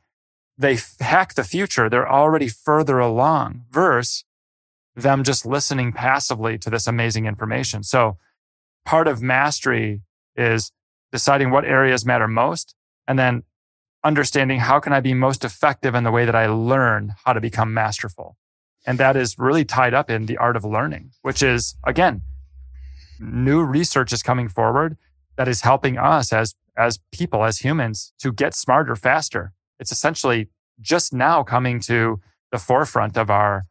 they 0.57 0.77
hack 0.99 1.33
the 1.33 1.43
future. 1.43 1.89
They're 1.89 2.11
already 2.11 2.47
further 2.47 2.99
along 2.99 3.65
versus 3.71 4.23
them 4.95 5.23
just 5.23 5.45
listening 5.45 5.91
passively 5.91 6.57
to 6.59 6.69
this 6.69 6.87
amazing 6.87 7.25
information. 7.25 7.83
So 7.83 8.17
part 8.85 9.07
of 9.07 9.21
mastery 9.21 10.01
is 10.35 10.71
deciding 11.11 11.49
what 11.49 11.65
areas 11.65 12.05
matter 12.05 12.27
most 12.27 12.75
and 13.07 13.17
then 13.17 13.43
understanding 14.03 14.59
how 14.59 14.79
can 14.79 14.93
I 14.93 14.99
be 14.99 15.13
most 15.13 15.45
effective 15.45 15.95
in 15.95 16.03
the 16.03 16.11
way 16.11 16.25
that 16.25 16.35
I 16.35 16.47
learn 16.47 17.15
how 17.25 17.33
to 17.33 17.41
become 17.41 17.73
masterful. 17.73 18.37
And 18.85 18.99
that 18.99 19.15
is 19.15 19.39
really 19.39 19.63
tied 19.63 19.93
up 19.93 20.09
in 20.09 20.25
the 20.25 20.37
art 20.37 20.57
of 20.57 20.65
learning, 20.65 21.11
which 21.21 21.41
is 21.41 21.75
again, 21.85 22.21
new 23.19 23.63
research 23.63 24.11
is 24.11 24.21
coming 24.21 24.49
forward 24.49 24.97
that 25.37 25.47
is 25.47 25.61
helping 25.61 25.97
us 25.97 26.33
as, 26.33 26.55
as 26.77 26.99
people, 27.11 27.43
as 27.43 27.59
humans 27.59 28.13
to 28.19 28.31
get 28.31 28.53
smarter 28.53 28.95
faster. 28.95 29.53
It's 29.83 29.91
essentially 29.91 30.47
just 30.79 31.13
now 31.13 31.43
coming 31.43 31.81
to 31.81 32.21
the 32.53 32.57
forefront 32.57 33.17
of 33.17 33.29
our, 33.29 33.65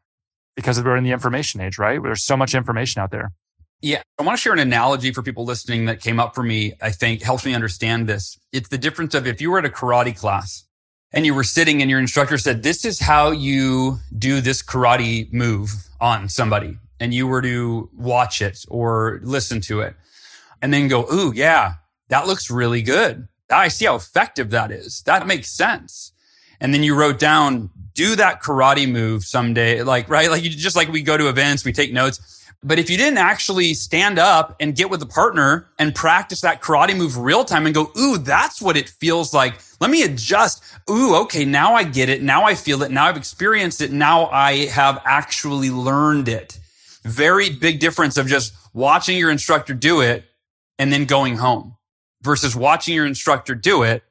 because 0.56 0.82
we're 0.82 0.94
in 0.94 1.04
the 1.04 1.10
information 1.10 1.62
age, 1.62 1.78
right? 1.78 2.02
There's 2.02 2.22
so 2.22 2.36
much 2.36 2.54
information 2.54 3.00
out 3.00 3.10
there. 3.10 3.32
Yeah. 3.80 4.02
I 4.18 4.24
want 4.24 4.36
to 4.36 4.42
share 4.42 4.52
an 4.52 4.58
analogy 4.58 5.10
for 5.10 5.22
people 5.22 5.46
listening 5.46 5.86
that 5.86 6.02
came 6.02 6.20
up 6.20 6.34
for 6.34 6.42
me. 6.42 6.74
I 6.82 6.90
think 6.90 7.22
helps 7.22 7.46
me 7.46 7.54
understand 7.54 8.06
this. 8.08 8.38
It's 8.52 8.68
the 8.68 8.76
difference 8.76 9.14
of 9.14 9.26
if 9.26 9.40
you 9.40 9.50
were 9.50 9.58
at 9.58 9.64
a 9.64 9.70
karate 9.70 10.14
class 10.14 10.66
and 11.12 11.24
you 11.24 11.32
were 11.32 11.44
sitting 11.44 11.80
and 11.80 11.90
your 11.90 11.98
instructor 11.98 12.36
said, 12.36 12.62
this 12.62 12.84
is 12.84 13.00
how 13.00 13.30
you 13.30 14.00
do 14.18 14.42
this 14.42 14.62
karate 14.62 15.32
move 15.32 15.70
on 15.98 16.28
somebody. 16.28 16.76
And 17.00 17.14
you 17.14 17.26
were 17.26 17.40
to 17.40 17.88
watch 17.96 18.42
it 18.42 18.66
or 18.68 19.18
listen 19.22 19.62
to 19.62 19.80
it 19.80 19.96
and 20.60 20.74
then 20.74 20.88
go, 20.88 21.10
Ooh, 21.10 21.32
yeah, 21.34 21.76
that 22.10 22.26
looks 22.26 22.50
really 22.50 22.82
good. 22.82 23.26
I 23.52 23.68
see 23.68 23.86
how 23.86 23.96
effective 23.96 24.50
that 24.50 24.70
is. 24.70 25.02
That 25.02 25.26
makes 25.26 25.50
sense. 25.50 26.12
And 26.60 26.72
then 26.72 26.82
you 26.82 26.94
wrote 26.94 27.18
down, 27.18 27.70
do 27.94 28.16
that 28.16 28.42
karate 28.42 28.90
move 28.90 29.24
someday. 29.24 29.82
Like, 29.82 30.08
right? 30.08 30.30
Like 30.30 30.44
you 30.44 30.50
just 30.50 30.76
like 30.76 30.88
we 30.88 31.02
go 31.02 31.16
to 31.16 31.28
events, 31.28 31.64
we 31.64 31.72
take 31.72 31.92
notes 31.92 32.42
but 32.64 32.78
if 32.78 32.88
you 32.88 32.96
didn't 32.96 33.18
actually 33.18 33.74
stand 33.74 34.20
up 34.20 34.54
and 34.60 34.76
get 34.76 34.88
with 34.88 35.02
a 35.02 35.06
partner 35.06 35.66
and 35.80 35.92
practice 35.92 36.42
that 36.42 36.62
karate 36.62 36.96
move 36.96 37.18
real 37.18 37.44
time 37.44 37.66
and 37.66 37.74
go, 37.74 37.90
ooh, 37.98 38.18
that's 38.18 38.62
what 38.62 38.76
it 38.76 38.88
feels 38.88 39.34
like. 39.34 39.54
Let 39.80 39.90
me 39.90 40.04
adjust. 40.04 40.62
Ooh, 40.88 41.16
okay. 41.22 41.44
Now 41.44 41.74
I 41.74 41.82
get 41.82 42.08
it. 42.08 42.22
Now 42.22 42.44
I 42.44 42.54
feel 42.54 42.84
it. 42.84 42.92
Now 42.92 43.06
I've 43.06 43.16
experienced 43.16 43.80
it. 43.80 43.90
Now 43.90 44.26
I 44.26 44.66
have 44.66 45.02
actually 45.04 45.70
learned 45.70 46.28
it. 46.28 46.60
Very 47.02 47.50
big 47.50 47.80
difference 47.80 48.16
of 48.16 48.28
just 48.28 48.54
watching 48.72 49.18
your 49.18 49.32
instructor 49.32 49.74
do 49.74 50.00
it 50.00 50.24
and 50.78 50.92
then 50.92 51.04
going 51.04 51.38
home 51.38 51.76
versus 52.22 52.56
watching 52.56 52.94
your 52.94 53.06
instructor 53.06 53.54
do 53.54 53.82
it 53.82 54.02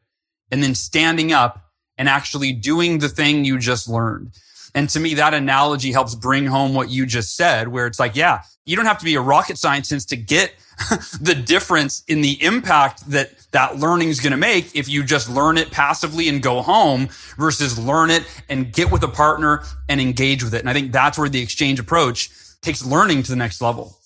and 0.51 0.61
then 0.61 0.75
standing 0.75 1.31
up 1.31 1.71
and 1.97 2.07
actually 2.09 2.51
doing 2.51 2.99
the 2.99 3.09
thing 3.09 3.45
you 3.45 3.57
just 3.57 3.87
learned. 3.87 4.31
And 4.73 4.89
to 4.89 4.99
me, 4.99 5.15
that 5.15 5.33
analogy 5.33 5.91
helps 5.91 6.15
bring 6.15 6.45
home 6.45 6.73
what 6.73 6.89
you 6.89 7.05
just 7.05 7.35
said, 7.35 7.67
where 7.67 7.87
it's 7.87 7.99
like, 7.99 8.15
yeah, 8.15 8.43
you 8.65 8.75
don't 8.75 8.85
have 8.85 8.99
to 8.99 9.05
be 9.05 9.15
a 9.15 9.21
rocket 9.21 9.57
scientist 9.57 10.09
to 10.09 10.15
get 10.15 10.53
the 11.21 11.35
difference 11.35 12.03
in 12.07 12.21
the 12.21 12.41
impact 12.43 13.09
that 13.09 13.31
that 13.51 13.77
learning 13.77 14.09
is 14.09 14.21
going 14.21 14.31
to 14.31 14.37
make 14.37 14.73
if 14.75 14.87
you 14.87 15.03
just 15.03 15.29
learn 15.29 15.57
it 15.57 15.71
passively 15.71 16.29
and 16.29 16.41
go 16.41 16.61
home 16.61 17.09
versus 17.37 17.77
learn 17.77 18.09
it 18.09 18.23
and 18.47 18.71
get 18.71 18.89
with 18.89 19.03
a 19.03 19.07
partner 19.09 19.63
and 19.89 19.99
engage 19.99 20.43
with 20.43 20.53
it. 20.53 20.59
And 20.59 20.69
I 20.69 20.73
think 20.73 20.93
that's 20.93 21.17
where 21.17 21.27
the 21.27 21.41
exchange 21.41 21.79
approach 21.79 22.29
takes 22.61 22.85
learning 22.85 23.23
to 23.23 23.29
the 23.31 23.35
next 23.35 23.61
level. 23.61 23.97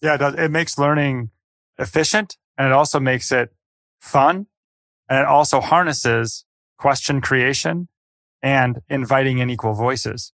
Yeah, 0.00 0.14
it, 0.14 0.18
does. 0.18 0.34
it 0.34 0.50
makes 0.50 0.78
learning 0.78 1.30
efficient 1.78 2.36
and 2.56 2.66
it 2.66 2.72
also 2.72 3.00
makes 3.00 3.32
it 3.32 3.52
fun. 4.00 4.46
And 5.08 5.20
it 5.20 5.26
also 5.26 5.60
harnesses 5.60 6.44
question 6.78 7.20
creation 7.20 7.88
and 8.42 8.80
inviting 8.88 9.38
in 9.38 9.50
equal 9.50 9.74
voices. 9.74 10.32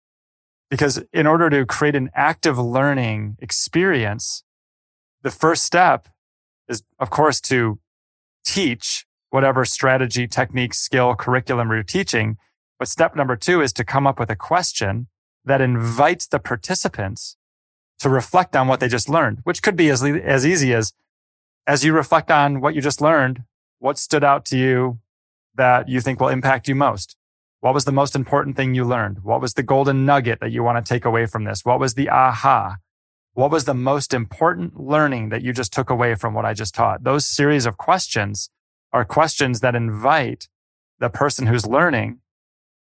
Because 0.71 1.03
in 1.13 1.27
order 1.27 1.49
to 1.51 1.65
create 1.67 1.95
an 1.95 2.11
active 2.15 2.59
learning 2.59 3.37
experience, 3.41 4.45
the 5.23 5.31
first 5.31 5.65
step 5.65 6.09
is, 6.69 6.83
of 6.99 7.11
course, 7.11 7.41
to 7.43 7.79
teach 8.45 9.07
whatever 9.31 9.65
strategy, 9.65 10.27
technique, 10.27 10.75
skill, 10.75 11.15
curriculum 11.15 11.71
you're 11.71 11.83
teaching. 11.83 12.37
But 12.79 12.89
step 12.89 13.17
number 13.17 13.37
two 13.37 13.61
is 13.61 13.73
to 13.75 13.85
come 13.85 14.07
up 14.07 14.19
with 14.19 14.31
a 14.31 14.37
question 14.37 15.09
that 15.45 15.61
invites 15.61 16.27
the 16.27 16.39
participants 16.39 17.37
to 17.99 18.09
reflect 18.09 18.55
on 18.55 18.69
what 18.69 18.81
they 18.81 18.89
just 18.89 19.09
learned, 19.09 19.41
which 19.45 19.63
could 19.63 19.77
be 19.77 19.91
as, 19.91 20.03
as 20.05 20.47
easy 20.47 20.73
as, 20.73 20.93
as 21.69 21.85
you 21.85 21.93
reflect 21.93 22.31
on 22.31 22.63
what 22.63 22.75
you 22.75 22.81
just 22.81 23.03
learned, 23.03 23.43
what 23.79 23.99
stood 23.99 24.25
out 24.25 24.47
to 24.47 24.57
you 24.57 24.99
that 25.55 25.87
you 25.87 26.01
think 26.01 26.19
will 26.19 26.29
impact 26.29 26.67
you 26.67 26.75
most? 26.75 27.15
What 27.61 27.75
was 27.75 27.85
the 27.85 27.93
most 27.93 28.17
important 28.17 28.57
thing 28.57 28.75
you 28.75 28.85
learned? 28.85 29.23
What 29.23 29.43
was 29.43 29.53
the 29.53 29.63
golden 29.63 30.07
nugget 30.07 30.41
that 30.41 30.51
you 30.51 30.63
want 30.63 30.85
to 30.85 30.89
take 30.89 31.05
away 31.05 31.27
from 31.27 31.45
this? 31.45 31.67
What 31.67 31.79
was 31.79 31.93
the 31.93 32.09
aha? 32.09 32.77
What 33.35 33.51
was 33.51 33.67
the 33.67 33.75
most 33.75 34.15
important 34.15 34.81
learning 34.81 35.29
that 35.29 35.43
you 35.43 35.53
just 35.53 35.73
took 35.73 35.91
away 35.91 36.15
from 36.15 36.33
what 36.33 36.47
I 36.47 36.55
just 36.55 36.75
taught? 36.75 37.05
Those 37.05 37.27
series 37.27 37.67
of 37.67 37.77
questions 37.77 38.49
are 38.93 39.05
questions 39.05 39.61
that 39.61 39.75
invite 39.75 40.49
the 40.99 41.11
person 41.11 41.47
who's 41.47 41.67
learning 41.67 42.21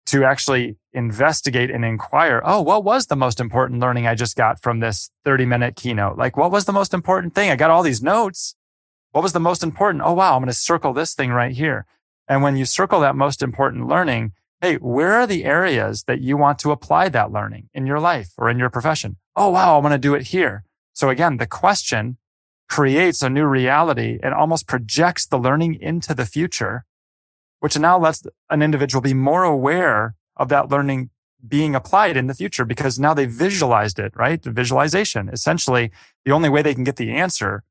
to 0.08 0.24
actually 0.24 0.78
investigate 0.92 1.70
and 1.70 1.86
inquire. 1.86 2.42
Oh, 2.44 2.62
what 2.62 2.84
was 2.84 3.06
the 3.06 3.16
most 3.16 3.40
important 3.40 3.80
learning 3.80 4.08
I 4.08 4.16
just 4.16 4.36
got 4.36 4.60
from 4.60 4.80
this 4.80 5.12
30 5.24 5.46
minute 5.46 5.76
keynote? 5.76 6.18
Like, 6.18 6.36
what 6.36 6.52
was 6.52 6.66
the 6.66 6.74
most 6.74 6.94
important 6.96 7.36
thing? 7.36 7.52
I 7.52 7.56
got 7.56 7.70
all 7.70 7.84
these 7.84 8.02
notes. 8.02 8.56
What 9.12 9.24
was 9.24 9.34
the 9.34 9.40
most 9.40 9.64
important? 9.64 10.04
Oh, 10.06 10.14
wow. 10.14 10.36
I'm 10.36 10.42
going 10.42 10.48
to 10.48 10.54
circle 10.54 10.94
this 10.94 11.14
thing 11.14 11.32
right 11.32 11.52
here. 11.52 11.86
And 12.28 12.42
when 12.42 12.56
you 12.56 12.66
circle 12.66 13.02
that 13.02 13.16
most 13.16 13.42
important 13.42 13.88
learning, 13.88 14.34
Hey, 14.62 14.76
where 14.76 15.14
are 15.14 15.26
the 15.26 15.44
areas 15.44 16.04
that 16.04 16.22
you 16.22 16.38
want 16.38 16.60
to 16.60 16.70
apply 16.70 17.10
that 17.10 17.32
learning 17.32 17.70
in 17.74 17.88
your 17.88 18.00
life 18.00 18.30
or 18.38 18.48
in 18.48 18.60
your 18.60 18.70
profession? 18.70 19.18
Oh, 19.36 19.50
wow. 19.50 19.76
I 19.76 19.80
want 19.80 19.94
to 19.94 19.98
do 19.98 20.14
it 20.14 20.28
here. 20.28 20.66
So 20.94 21.10
again, 21.10 21.38
the 21.38 21.48
question 21.48 22.18
creates 22.70 23.24
a 23.24 23.30
new 23.30 23.46
reality 23.46 24.20
and 24.22 24.36
almost 24.36 24.68
projects 24.68 25.26
the 25.26 25.40
learning 25.40 25.80
into 25.82 26.14
the 26.14 26.28
future, 26.28 26.86
which 27.60 27.76
now 27.76 27.98
lets 27.98 28.22
an 28.52 28.62
individual 28.62 29.02
be 29.02 29.16
more 29.16 29.44
aware 29.44 30.14
of 30.38 30.50
that 30.50 30.70
learning 30.70 31.10
being 31.48 31.74
applied 31.74 32.16
in 32.16 32.28
the 32.28 32.36
future 32.36 32.64
because 32.64 33.00
now 33.00 33.16
they 33.16 33.26
visualized 33.26 33.98
it, 33.98 34.16
right? 34.16 34.44
The 34.44 34.52
visualization. 34.52 35.28
Essentially, 35.28 35.90
the 36.24 36.34
only 36.34 36.50
way 36.50 36.62
they 36.62 36.76
can 36.76 36.84
get 36.84 36.98
the 36.98 37.14
answer 37.14 37.64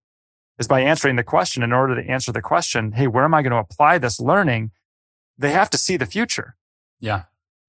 is 0.61 0.69
by 0.69 0.83
answering 0.83 1.17
the 1.17 1.25
question. 1.25 1.65
In 1.65 1.73
order 1.73 2.01
to 2.01 2.09
answer 2.09 2.31
the 2.31 2.43
question, 2.43 2.93
Hey, 2.93 3.09
where 3.09 3.25
am 3.25 3.35
I 3.35 3.43
going 3.43 3.53
to 3.53 3.57
apply 3.57 3.99
this 3.99 4.21
learning? 4.21 4.71
They 5.37 5.51
have 5.51 5.71
to 5.71 5.79
see 5.79 5.97
the 5.97 6.07
future. 6.07 6.55
Yeah. 7.01 7.25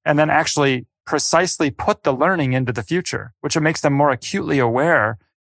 And 0.05 0.19
then 0.19 0.29
actually 0.29 0.85
precisely 1.05 1.71
put 1.71 2.03
the 2.03 2.11
learning 2.11 2.53
into 2.53 2.73
the 2.73 2.83
future, 2.83 3.33
which 3.39 3.57
makes 3.57 3.81
them 3.81 3.93
more 3.93 4.11
acutely 4.11 4.59
aware 4.59 5.17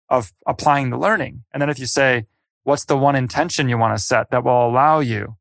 of 0.09 0.33
applying 0.47 0.91
the 0.91 0.99
learning. 0.99 1.45
And 1.53 1.63
then 1.63 1.71
if 1.71 1.79
you 1.79 1.87
say, 1.87 2.27
what's 2.65 2.85
the 2.85 2.97
one 2.97 3.17
intention 3.17 3.69
you 3.69 3.79
want 3.79 3.97
to 3.97 4.03
set 4.03 4.31
that 4.31 4.45
will 4.45 4.67
allow 4.69 5.01
you 5.01 5.37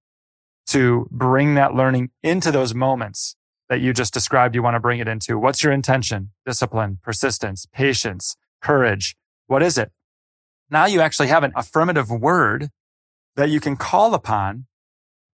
to 0.68 1.08
bring 1.12 1.56
that 1.56 1.76
learning 1.76 2.10
into 2.24 2.52
those 2.52 2.74
moments 2.74 3.36
that 3.68 3.82
you 3.82 3.94
just 3.94 4.14
described 4.14 4.56
you 4.56 4.64
want 4.64 4.76
to 4.76 4.80
bring 4.80 5.00
it 5.00 5.10
into? 5.10 5.38
What's 5.38 5.62
your 5.62 5.74
intention? 5.74 6.32
Discipline, 6.46 7.00
persistence, 7.04 7.68
patience, 7.74 8.38
courage. 8.62 9.18
What 9.48 9.62
is 9.62 9.78
it? 9.78 9.92
Now 10.72 10.86
you 10.86 11.01
actually 11.01 11.28
have 11.28 11.43
an 11.43 11.51
affirmative 11.55 12.09
word 12.09 12.69
that 13.36 13.49
you 13.49 13.59
can 13.59 13.76
call 13.76 14.13
upon 14.13 14.65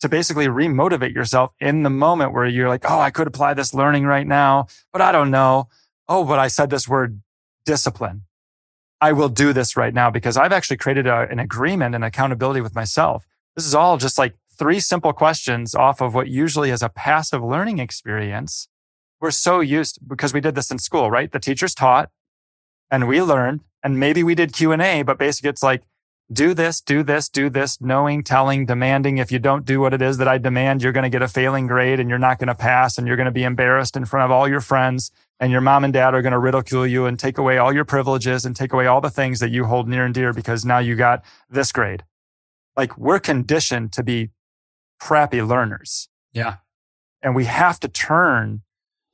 to 0.02 0.10
basically 0.10 0.48
remotivate 0.48 1.14
yourself 1.14 1.54
in 1.60 1.84
the 1.84 1.90
moment 1.90 2.34
where 2.34 2.46
you're 2.46 2.68
like, 2.68 2.84
Oh, 2.90 3.00
I 3.00 3.12
could 3.12 3.28
apply 3.28 3.54
this 3.54 3.74
learning 3.74 4.06
right 4.06 4.28
now, 4.28 4.68
but 4.92 5.02
I 5.02 5.12
don't 5.12 5.32
know. 5.32 5.70
Oh, 6.10 6.24
but 6.24 6.40
I 6.40 6.48
said 6.48 6.70
this 6.70 6.88
word 6.88 7.22
discipline. 7.66 8.24
I 9.00 9.14
will 9.14 9.30
do 9.30 9.54
this 9.54 9.78
right 9.78 9.94
now 9.94 10.10
because 10.10 10.38
I've 10.38 10.52
actually 10.52 10.78
created 10.78 11.08
a, 11.08 11.28
an 11.30 11.40
agreement 11.40 11.94
and 11.94 12.04
accountability 12.04 12.62
with 12.62 12.74
myself. 12.76 13.28
This 13.56 13.66
is 13.66 13.76
all 13.76 13.98
just 13.98 14.18
like 14.18 14.36
three 14.58 14.80
simple 14.80 15.14
questions 15.14 15.76
off 15.76 16.02
of 16.02 16.16
what 16.16 16.28
usually 16.28 16.72
is 16.72 16.82
a 16.82 16.90
passive 16.90 17.44
learning 17.44 17.78
experience 17.78 18.68
we're 19.20 19.32
so 19.32 19.60
used 19.60 20.00
because 20.08 20.34
we 20.34 20.42
did 20.42 20.56
this 20.56 20.72
in 20.72 20.80
school, 20.80 21.10
right? 21.10 21.32
The 21.32 21.40
teachers 21.40 21.74
taught 21.74 22.10
and 22.92 23.08
we 23.08 23.22
learned 23.22 23.62
and 23.88 23.98
maybe 23.98 24.22
we 24.22 24.36
did 24.36 24.52
Q 24.52 24.74
and 24.74 24.82
A, 24.82 25.02
but 25.02 25.18
basically 25.18 25.50
it's 25.50 25.64
like, 25.64 25.84
do 26.30 26.54
this, 26.54 26.82
do 26.82 27.04
this, 27.04 27.30
do 27.30 27.50
this, 27.50 27.80
knowing, 27.80 28.22
telling, 28.22 28.66
demanding. 28.66 29.18
If 29.18 29.32
you 29.32 29.40
don't 29.40 29.64
do 29.64 29.80
what 29.80 29.94
it 29.94 30.02
is 30.02 30.18
that 30.18 30.28
I 30.28 30.38
demand, 30.38 30.84
you're 30.84 30.92
going 30.92 31.10
to 31.10 31.10
get 31.10 31.22
a 31.22 31.28
failing 31.30 31.68
grade 31.68 32.02
and 32.02 32.10
you're 32.10 32.20
not 32.20 32.38
going 32.38 32.50
to 32.50 32.56
pass 32.56 32.98
and 32.98 33.08
you're 33.08 33.16
going 33.16 33.28
to 33.28 33.32
be 33.32 33.46
embarrassed 33.46 33.96
in 33.96 34.04
front 34.04 34.26
of 34.26 34.32
all 34.32 34.46
your 34.46 34.60
friends 34.60 35.10
and 35.40 35.54
your 35.54 35.62
mom 35.62 35.86
and 35.86 35.94
dad 35.94 36.14
are 36.14 36.22
going 36.22 36.34
to 36.34 36.38
ridicule 36.38 36.86
you 36.86 37.06
and 37.06 37.18
take 37.18 37.38
away 37.38 37.58
all 37.58 37.74
your 37.74 37.86
privileges 37.86 38.44
and 38.44 38.58
take 38.58 38.74
away 38.74 38.88
all 38.88 39.00
the 39.00 39.10
things 39.10 39.40
that 39.40 39.52
you 39.52 39.64
hold 39.64 39.88
near 39.88 40.04
and 40.04 40.14
dear 40.14 40.34
because 40.34 40.66
now 40.66 40.80
you 40.80 40.98
got 40.98 41.24
this 41.50 41.72
grade. 41.72 42.04
Like 42.76 42.98
we're 42.98 43.20
conditioned 43.20 43.94
to 43.94 44.04
be 44.04 44.32
crappy 45.00 45.42
learners. 45.42 46.10
Yeah. 46.34 46.58
And 47.22 47.36
we 47.38 47.46
have 47.46 47.80
to 47.80 47.88
turn, 47.88 48.64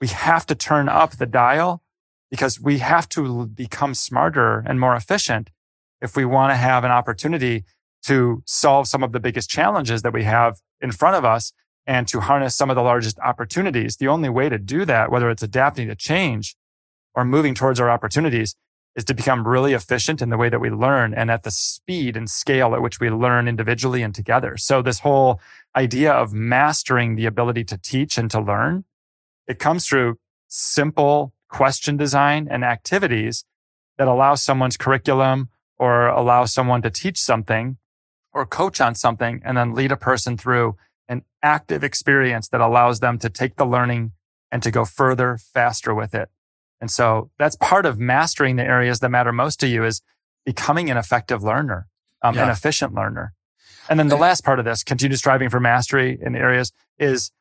we 0.01 0.07
have 0.07 0.47
to 0.47 0.55
turn 0.55 0.89
up 0.89 1.17
the 1.17 1.28
dial 1.28 1.84
because 2.34 2.59
we 2.59 2.79
have 2.79 3.07
to 3.07 3.45
become 3.45 3.93
smarter 3.93 4.63
and 4.65 4.79
more 4.79 4.95
efficient 4.95 5.51
if 6.01 6.15
we 6.15 6.25
want 6.25 6.49
to 6.51 6.55
have 6.55 6.84
an 6.84 6.89
opportunity 6.89 7.63
to 8.01 8.41
solve 8.47 8.88
some 8.88 9.03
of 9.03 9.11
the 9.11 9.19
biggest 9.19 9.51
challenges 9.51 10.01
that 10.01 10.11
we 10.11 10.23
have 10.23 10.59
in 10.81 10.91
front 10.91 11.15
of 11.15 11.23
us 11.23 11.53
and 11.86 12.07
to 12.07 12.21
harness 12.21 12.55
some 12.55 12.71
of 12.71 12.75
the 12.75 12.81
largest 12.81 13.19
opportunities. 13.19 13.97
The 13.97 14.07
only 14.07 14.29
way 14.29 14.49
to 14.49 14.57
do 14.57 14.84
that, 14.84 15.11
whether 15.11 15.29
it's 15.29 15.43
adapting 15.43 15.89
to 15.89 15.95
change 15.95 16.55
or 17.13 17.23
moving 17.23 17.53
towards 17.53 17.79
our 17.79 17.91
opportunities, 17.91 18.55
is 18.95 19.05
to 19.05 19.13
become 19.13 19.47
really 19.47 19.73
efficient 19.73 20.19
in 20.19 20.31
the 20.31 20.38
way 20.38 20.49
that 20.49 20.59
we 20.59 20.71
learn 20.71 21.13
and 21.13 21.29
at 21.29 21.43
the 21.43 21.51
speed 21.51 22.17
and 22.17 22.27
scale 22.27 22.73
at 22.73 22.81
which 22.81 22.99
we 22.99 23.11
learn 23.11 23.47
individually 23.47 24.01
and 24.01 24.15
together. 24.15 24.57
So 24.57 24.81
this 24.81 25.01
whole 25.01 25.39
idea 25.75 26.11
of 26.11 26.34
mastering 26.34 27.15
the 27.15 27.27
ability 27.27 27.63
to 27.65 27.77
teach 27.77 28.17
and 28.17 28.31
to 28.31 28.41
learn, 28.41 28.86
it 29.47 29.59
comes 29.59 29.86
through 29.86 30.17
simple 30.47 31.31
question 31.54 31.95
design 31.95 32.47
and 32.49 32.66
activities 32.66 33.45
that 33.97 34.08
allow 34.08 34.34
someone's 34.34 34.76
curriculum 34.76 35.49
or 35.78 36.08
allow 36.08 36.45
someone 36.45 36.82
to 36.82 36.89
teach 36.89 37.20
something 37.20 37.78
or 38.34 38.43
coach 38.45 38.82
on 38.82 38.95
something 38.95 39.39
and 39.45 39.56
then 39.56 39.74
lead 39.74 39.91
a 39.91 39.95
person 39.95 40.36
through 40.36 40.76
an 41.08 41.22
active 41.43 41.84
experience 41.84 42.49
that 42.49 42.60
allows 42.60 43.01
them 43.01 43.20
to 43.20 43.30
take 43.30 43.56
the 43.56 43.66
learning 43.66 44.12
and 44.51 44.64
to 44.64 44.72
go 44.72 44.84
further, 44.84 45.38
faster 45.38 45.93
with 45.93 46.16
it. 46.16 46.30
And 46.82 46.89
so 46.89 47.30
that's 47.38 47.56
part 47.58 47.86
of 47.86 47.99
mastering 47.99 48.56
the 48.56 48.64
areas 48.64 48.99
that 48.99 49.10
matter 49.10 49.32
most 49.32 49.60
to 49.60 49.68
you 49.68 49.86
is 49.86 50.01
becoming 50.45 50.89
an 50.89 50.97
effective 50.97 51.43
learner, 51.43 51.88
um, 52.24 52.36
yeah. 52.36 52.45
an 52.45 52.49
efficient 52.49 52.95
learner. 52.95 53.34
And 53.89 53.99
then 53.99 54.08
the 54.08 54.16
last 54.16 54.43
part 54.43 54.60
of 54.60 54.66
this, 54.66 54.84
continue 54.84 55.18
striving 55.18 55.49
for 55.49 55.60
mastery 55.60 56.18
in 56.20 56.36
areas 56.36 56.72
is 56.97 57.32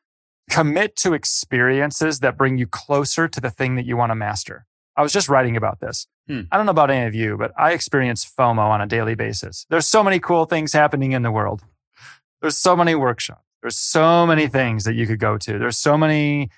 commit 0.49 0.95
to 0.97 1.13
experiences 1.13 2.19
that 2.19 2.37
bring 2.37 2.57
you 2.57 2.67
closer 2.67 3.27
to 3.27 3.41
the 3.41 3.49
thing 3.49 3.75
that 3.75 3.85
you 3.85 3.97
want 3.97 4.11
to 4.11 4.15
master. 4.15 4.65
I 4.95 5.01
was 5.01 5.13
just 5.13 5.29
writing 5.29 5.57
about 5.57 5.79
this. 5.79 6.07
Hmm. 6.27 6.41
I 6.51 6.57
don't 6.57 6.65
know 6.65 6.71
about 6.71 6.91
any 6.91 7.07
of 7.07 7.15
you, 7.15 7.37
but 7.37 7.51
I 7.57 7.71
experience 7.71 8.25
FOMO 8.25 8.59
on 8.59 8.81
a 8.81 8.87
daily 8.87 9.15
basis. 9.15 9.65
There's 9.69 9.87
so 9.87 10.03
many 10.03 10.19
cool 10.19 10.45
things 10.45 10.73
happening 10.73 11.11
in 11.13 11.23
the 11.23 11.31
world. 11.31 11.63
There's 12.41 12.57
so 12.57 12.75
many 12.75 12.93
workshops. 12.95 13.41
There's 13.61 13.77
so 13.77 14.27
many 14.27 14.47
things 14.47 14.83
that 14.83 14.93
you 14.93 15.07
could 15.07 15.19
go 15.19 15.37
to. 15.37 15.57
There's 15.57 15.77
so 15.77 15.97
many 15.97 16.49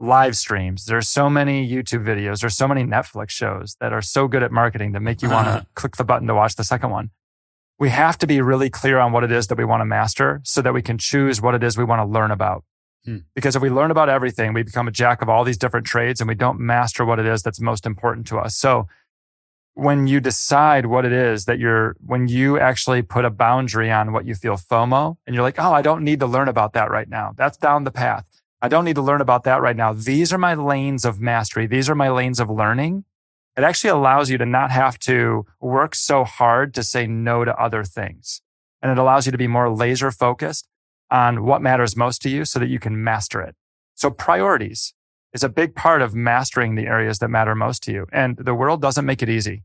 live 0.00 0.36
streams. 0.36 0.86
There's 0.86 1.08
so 1.08 1.30
many 1.30 1.68
YouTube 1.68 2.04
videos. 2.04 2.40
There's 2.40 2.56
so 2.56 2.68
many 2.68 2.82
Netflix 2.82 3.30
shows 3.30 3.76
that 3.80 3.92
are 3.92 4.02
so 4.02 4.26
good 4.28 4.42
at 4.42 4.50
marketing 4.50 4.92
that 4.92 5.00
make 5.00 5.22
you 5.22 5.30
want 5.30 5.46
to 5.46 5.66
click 5.74 5.96
the 5.96 6.04
button 6.04 6.26
to 6.26 6.34
watch 6.34 6.56
the 6.56 6.64
second 6.64 6.90
one. 6.90 7.10
We 7.78 7.90
have 7.90 8.18
to 8.18 8.26
be 8.26 8.40
really 8.40 8.70
clear 8.70 8.98
on 8.98 9.12
what 9.12 9.24
it 9.24 9.32
is 9.32 9.46
that 9.48 9.58
we 9.58 9.64
want 9.64 9.80
to 9.80 9.84
master 9.84 10.40
so 10.44 10.62
that 10.62 10.74
we 10.74 10.82
can 10.82 10.98
choose 10.98 11.40
what 11.40 11.54
it 11.54 11.62
is 11.62 11.78
we 11.78 11.84
want 11.84 12.00
to 12.00 12.06
learn 12.06 12.30
about. 12.30 12.64
Hmm. 13.04 13.18
Because 13.34 13.54
if 13.54 13.62
we 13.62 13.70
learn 13.70 13.90
about 13.90 14.08
everything, 14.08 14.52
we 14.52 14.62
become 14.62 14.88
a 14.88 14.92
jack 14.92 15.20
of 15.20 15.28
all 15.28 15.44
these 15.44 15.58
different 15.58 15.86
trades 15.86 16.20
and 16.20 16.28
we 16.28 16.34
don't 16.34 16.58
master 16.58 17.04
what 17.04 17.18
it 17.18 17.26
is 17.26 17.42
that's 17.42 17.60
most 17.60 17.84
important 17.86 18.26
to 18.28 18.38
us. 18.38 18.56
So 18.56 18.88
when 19.74 20.06
you 20.06 20.20
decide 20.20 20.86
what 20.86 21.04
it 21.04 21.12
is 21.12 21.44
that 21.46 21.58
you're, 21.58 21.96
when 22.04 22.28
you 22.28 22.58
actually 22.58 23.02
put 23.02 23.24
a 23.24 23.30
boundary 23.30 23.90
on 23.90 24.12
what 24.12 24.24
you 24.24 24.34
feel 24.34 24.56
FOMO 24.56 25.16
and 25.26 25.34
you're 25.34 25.42
like, 25.42 25.58
Oh, 25.58 25.72
I 25.72 25.82
don't 25.82 26.02
need 26.02 26.20
to 26.20 26.26
learn 26.26 26.48
about 26.48 26.72
that 26.74 26.90
right 26.90 27.08
now. 27.08 27.32
That's 27.36 27.56
down 27.56 27.84
the 27.84 27.90
path. 27.90 28.24
I 28.62 28.68
don't 28.68 28.84
need 28.86 28.94
to 28.94 29.02
learn 29.02 29.20
about 29.20 29.44
that 29.44 29.60
right 29.60 29.76
now. 29.76 29.92
These 29.92 30.32
are 30.32 30.38
my 30.38 30.54
lanes 30.54 31.04
of 31.04 31.20
mastery. 31.20 31.66
These 31.66 31.90
are 31.90 31.94
my 31.94 32.08
lanes 32.08 32.40
of 32.40 32.48
learning. 32.48 33.04
It 33.56 33.62
actually 33.62 33.90
allows 33.90 34.30
you 34.30 34.38
to 34.38 34.46
not 34.46 34.70
have 34.70 34.98
to 35.00 35.44
work 35.60 35.94
so 35.94 36.24
hard 36.24 36.72
to 36.74 36.82
say 36.82 37.06
no 37.06 37.44
to 37.44 37.54
other 37.60 37.84
things. 37.84 38.40
And 38.80 38.90
it 38.90 38.98
allows 38.98 39.26
you 39.26 39.32
to 39.32 39.38
be 39.38 39.46
more 39.46 39.70
laser 39.70 40.10
focused 40.10 40.66
on 41.10 41.44
what 41.44 41.62
matters 41.62 41.96
most 41.96 42.22
to 42.22 42.28
you 42.28 42.44
so 42.44 42.58
that 42.58 42.68
you 42.68 42.78
can 42.78 43.02
master 43.02 43.40
it. 43.40 43.54
So 43.94 44.10
priorities 44.10 44.94
is 45.32 45.44
a 45.44 45.48
big 45.48 45.74
part 45.74 46.02
of 46.02 46.14
mastering 46.14 46.74
the 46.74 46.86
areas 46.86 47.18
that 47.18 47.28
matter 47.28 47.54
most 47.54 47.82
to 47.84 47.92
you. 47.92 48.06
And 48.12 48.36
the 48.36 48.54
world 48.54 48.80
doesn't 48.80 49.04
make 49.04 49.22
it 49.22 49.28
easy. 49.28 49.64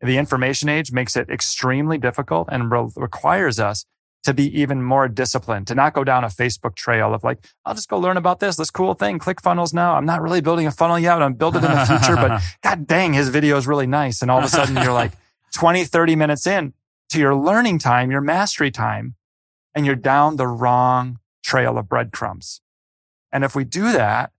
The 0.00 0.18
information 0.18 0.68
age 0.68 0.92
makes 0.92 1.16
it 1.16 1.30
extremely 1.30 1.96
difficult 1.98 2.48
and 2.52 2.70
re- 2.70 2.90
requires 2.96 3.58
us 3.58 3.86
to 4.24 4.34
be 4.34 4.60
even 4.60 4.82
more 4.82 5.08
disciplined, 5.08 5.68
to 5.68 5.74
not 5.74 5.94
go 5.94 6.04
down 6.04 6.24
a 6.24 6.26
Facebook 6.26 6.74
trail 6.74 7.14
of 7.14 7.22
like, 7.24 7.46
I'll 7.64 7.74
just 7.74 7.88
go 7.88 7.98
learn 7.98 8.16
about 8.16 8.40
this, 8.40 8.56
this 8.56 8.70
cool 8.70 8.92
thing, 8.94 9.18
click 9.18 9.40
funnels 9.40 9.72
now. 9.72 9.94
I'm 9.94 10.04
not 10.04 10.20
really 10.20 10.40
building 10.40 10.66
a 10.66 10.72
funnel 10.72 10.98
yet. 10.98 11.14
But 11.14 11.22
I'm 11.22 11.34
building 11.34 11.62
it 11.62 11.70
in 11.70 11.76
the 11.76 11.86
future, 11.86 12.16
but 12.16 12.42
God 12.62 12.86
dang, 12.86 13.14
his 13.14 13.28
video 13.28 13.56
is 13.56 13.66
really 13.66 13.86
nice. 13.86 14.22
And 14.22 14.30
all 14.30 14.38
of 14.38 14.44
a 14.44 14.48
sudden 14.48 14.76
you're 14.76 14.92
like 14.92 15.12
20, 15.54 15.84
30 15.84 16.16
minutes 16.16 16.46
in 16.46 16.74
to 17.10 17.18
your 17.20 17.34
learning 17.34 17.78
time, 17.78 18.10
your 18.10 18.20
mastery 18.20 18.70
time 18.70 19.14
and 19.76 19.84
you're 19.84 19.94
down 19.94 20.36
the 20.36 20.48
wrong 20.48 21.18
trail 21.44 21.76
of 21.76 21.88
breadcrumbs. 21.88 22.62
And 23.30 23.44
if 23.44 23.54
we 23.54 23.62
do 23.62 23.92
that, 23.92 24.32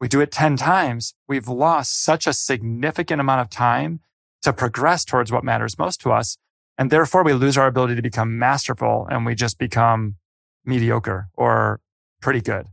we 0.00 0.08
do 0.08 0.20
it 0.20 0.32
10 0.32 0.56
times, 0.56 1.14
we've 1.28 1.46
lost 1.46 2.02
such 2.02 2.26
a 2.26 2.32
significant 2.32 3.20
amount 3.20 3.40
of 3.40 3.48
time 3.48 4.00
to 4.42 4.52
progress 4.52 5.04
towards 5.04 5.30
what 5.30 5.44
matters 5.44 5.78
most 5.78 6.00
to 6.00 6.10
us. 6.10 6.36
And 6.76 6.90
therefore 6.90 7.22
we 7.22 7.32
lose 7.32 7.56
our 7.56 7.68
ability 7.68 7.94
to 7.94 8.02
become 8.02 8.36
masterful 8.36 9.06
and 9.08 9.24
we 9.24 9.36
just 9.36 9.56
become 9.56 10.16
mediocre 10.64 11.28
or 11.34 11.80
pretty 12.20 12.40
good. 12.40 12.66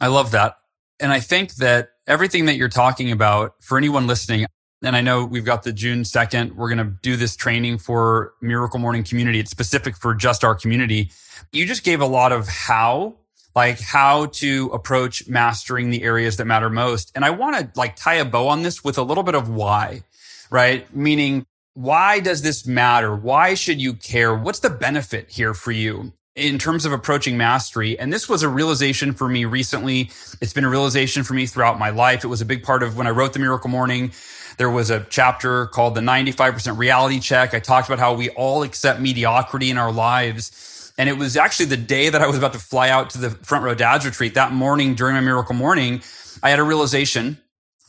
I 0.00 0.08
love 0.08 0.32
that. 0.32 0.56
And 0.98 1.12
I 1.12 1.20
think 1.20 1.54
that 1.56 1.90
everything 2.08 2.46
that 2.46 2.56
you're 2.56 2.68
talking 2.68 3.12
about 3.12 3.54
for 3.60 3.78
anyone 3.78 4.08
listening, 4.08 4.46
and 4.84 4.94
I 4.94 5.00
know 5.00 5.24
we've 5.24 5.44
got 5.44 5.62
the 5.62 5.72
June 5.72 6.02
2nd. 6.02 6.52
We're 6.52 6.68
going 6.68 6.86
to 6.86 6.96
do 7.02 7.16
this 7.16 7.36
training 7.36 7.78
for 7.78 8.34
Miracle 8.40 8.78
Morning 8.78 9.02
community. 9.02 9.40
It's 9.40 9.50
specific 9.50 9.96
for 9.96 10.14
just 10.14 10.44
our 10.44 10.54
community. 10.54 11.10
You 11.52 11.66
just 11.66 11.84
gave 11.84 12.00
a 12.00 12.06
lot 12.06 12.32
of 12.32 12.48
how, 12.48 13.14
like 13.54 13.80
how 13.80 14.26
to 14.26 14.70
approach 14.72 15.26
mastering 15.26 15.90
the 15.90 16.02
areas 16.02 16.36
that 16.36 16.44
matter 16.44 16.68
most. 16.68 17.12
And 17.14 17.24
I 17.24 17.30
want 17.30 17.56
to 17.56 17.78
like 17.78 17.96
tie 17.96 18.14
a 18.14 18.24
bow 18.24 18.48
on 18.48 18.62
this 18.62 18.84
with 18.84 18.98
a 18.98 19.02
little 19.02 19.24
bit 19.24 19.34
of 19.34 19.48
why, 19.48 20.02
right? 20.50 20.94
Meaning, 20.94 21.46
why 21.72 22.20
does 22.20 22.42
this 22.42 22.66
matter? 22.66 23.16
Why 23.16 23.54
should 23.54 23.80
you 23.80 23.94
care? 23.94 24.34
What's 24.34 24.60
the 24.60 24.70
benefit 24.70 25.30
here 25.30 25.54
for 25.54 25.72
you? 25.72 26.12
in 26.36 26.58
terms 26.58 26.84
of 26.84 26.92
approaching 26.92 27.36
mastery. 27.36 27.96
And 27.96 28.12
this 28.12 28.28
was 28.28 28.42
a 28.42 28.48
realization 28.48 29.12
for 29.12 29.28
me 29.28 29.44
recently. 29.44 30.10
It's 30.40 30.52
been 30.52 30.64
a 30.64 30.68
realization 30.68 31.22
for 31.22 31.32
me 31.34 31.46
throughout 31.46 31.78
my 31.78 31.90
life. 31.90 32.24
It 32.24 32.26
was 32.26 32.40
a 32.40 32.44
big 32.44 32.64
part 32.64 32.82
of 32.82 32.96
when 32.96 33.06
I 33.06 33.10
wrote 33.10 33.34
the 33.34 33.38
Miracle 33.38 33.70
Morning. 33.70 34.10
There 34.56 34.70
was 34.70 34.90
a 34.90 35.06
chapter 35.10 35.66
called 35.66 35.94
the 35.94 36.00
95% 36.00 36.78
reality 36.78 37.20
check. 37.20 37.54
I 37.54 37.60
talked 37.60 37.88
about 37.88 37.98
how 37.98 38.14
we 38.14 38.30
all 38.30 38.62
accept 38.62 39.00
mediocrity 39.00 39.70
in 39.70 39.78
our 39.78 39.92
lives. 39.92 40.92
And 40.96 41.08
it 41.08 41.18
was 41.18 41.36
actually 41.36 41.66
the 41.66 41.76
day 41.76 42.08
that 42.08 42.22
I 42.22 42.26
was 42.26 42.38
about 42.38 42.52
to 42.52 42.58
fly 42.58 42.88
out 42.88 43.10
to 43.10 43.18
the 43.18 43.30
front 43.30 43.64
row 43.64 43.74
dad's 43.74 44.04
retreat 44.04 44.34
that 44.34 44.52
morning 44.52 44.94
during 44.94 45.14
my 45.14 45.20
miracle 45.20 45.54
morning. 45.54 46.02
I 46.42 46.50
had 46.50 46.60
a 46.60 46.64
realization 46.64 47.38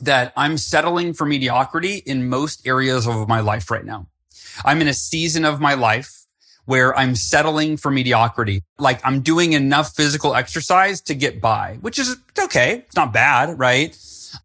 that 0.01 0.33
I'm 0.35 0.57
settling 0.57 1.13
for 1.13 1.25
mediocrity 1.25 1.97
in 1.97 2.27
most 2.27 2.65
areas 2.67 3.07
of 3.07 3.27
my 3.27 3.39
life 3.39 3.69
right 3.69 3.85
now. 3.85 4.07
I'm 4.63 4.81
in 4.81 4.87
a 4.87 4.93
season 4.93 5.45
of 5.45 5.59
my 5.59 5.73
life 5.75 6.25
where 6.65 6.97
I'm 6.97 7.15
settling 7.15 7.77
for 7.77 7.91
mediocrity. 7.91 8.63
Like 8.79 8.99
I'm 9.05 9.21
doing 9.21 9.53
enough 9.53 9.95
physical 9.95 10.35
exercise 10.35 11.01
to 11.01 11.15
get 11.15 11.39
by, 11.39 11.77
which 11.81 11.99
is 11.99 12.17
okay. 12.39 12.83
It's 12.87 12.95
not 12.95 13.13
bad, 13.13 13.57
right? 13.59 13.95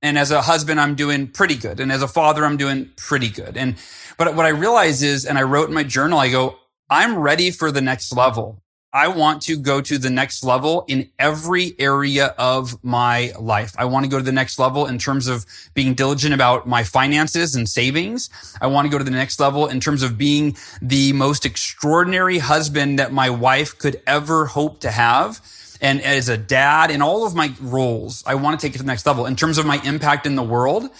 And 0.03 0.19
as 0.19 0.31
a 0.31 0.43
husband, 0.43 0.81
I'm 0.81 0.95
doing 0.95 1.27
pretty 1.29 1.57
good. 1.57 1.81
And 1.81 1.91
as 1.93 2.03
a 2.03 2.09
father, 2.09 2.45
I'm 2.45 2.57
doing 2.57 2.91
pretty 2.97 3.29
good. 3.29 3.57
And, 3.57 3.77
but 4.17 4.35
what 4.35 4.47
I 4.47 4.51
realize 4.51 5.03
is, 5.03 5.25
and 5.25 5.39
I 5.39 5.43
wrote 5.43 5.69
in 5.69 5.75
my 5.75 5.85
journal, 5.85 6.19
I 6.19 6.31
go, 6.31 6.57
I'm 6.89 7.19
ready 7.19 7.51
for 7.51 7.71
the 7.71 7.81
next 7.81 8.13
level. 8.13 8.63
I 8.93 9.07
want 9.07 9.43
to 9.43 9.57
go 9.57 9.81
to 9.81 9.99
the 9.99 10.11
next 10.11 10.43
level 10.43 10.85
in 10.89 11.11
every 11.17 11.77
area 11.79 12.35
of 12.37 12.83
my 12.83 13.33
life. 13.39 13.73
I 13.79 13.85
want 13.85 14.05
to 14.05 14.11
go 14.11 14.19
to 14.19 14.25
the 14.25 14.33
next 14.33 14.59
level 14.59 14.87
in 14.87 14.99
terms 14.99 15.29
of 15.29 15.47
being 15.75 15.95
diligent 15.95 16.35
about 16.35 16.67
my 16.67 16.83
finances 16.83 17.55
and 17.55 17.69
savings. 17.69 18.29
I 18.61 18.67
want 18.67 18.87
to 18.87 18.91
go 18.91 18.99
to 18.99 19.05
the 19.05 19.13
next 19.13 19.39
level 19.39 19.69
in 19.69 19.79
terms 19.79 20.03
of 20.03 20.19
being 20.19 20.57
the 20.83 21.13
most 21.13 21.47
extraordinary 21.47 22.39
husband 22.39 22.99
that 22.99 23.13
my 23.13 23.31
wife 23.31 23.79
could 23.79 24.03
ever 24.09 24.47
hope 24.47 24.81
to 24.81 24.91
have 24.91 25.41
and 25.81 26.01
as 26.03 26.29
a 26.29 26.37
dad 26.37 26.91
in 26.91 27.03
all 27.03 27.27
of 27.27 27.35
my 27.35 27.53
roles, 27.61 28.23
I 28.27 28.35
want 28.35 28.59
to 28.59 28.67
take 28.67 28.75
it 28.75 28.79
to 28.79 28.85
the 28.85 28.87
next 28.87 29.07
level 29.07 29.27
in 29.27 29.37
terms 29.37 29.59
of 29.59 29.67
my 29.67 29.81
impact 29.85 30.27
in 30.27 30.37
the 30.37 30.43
world. 30.43 30.91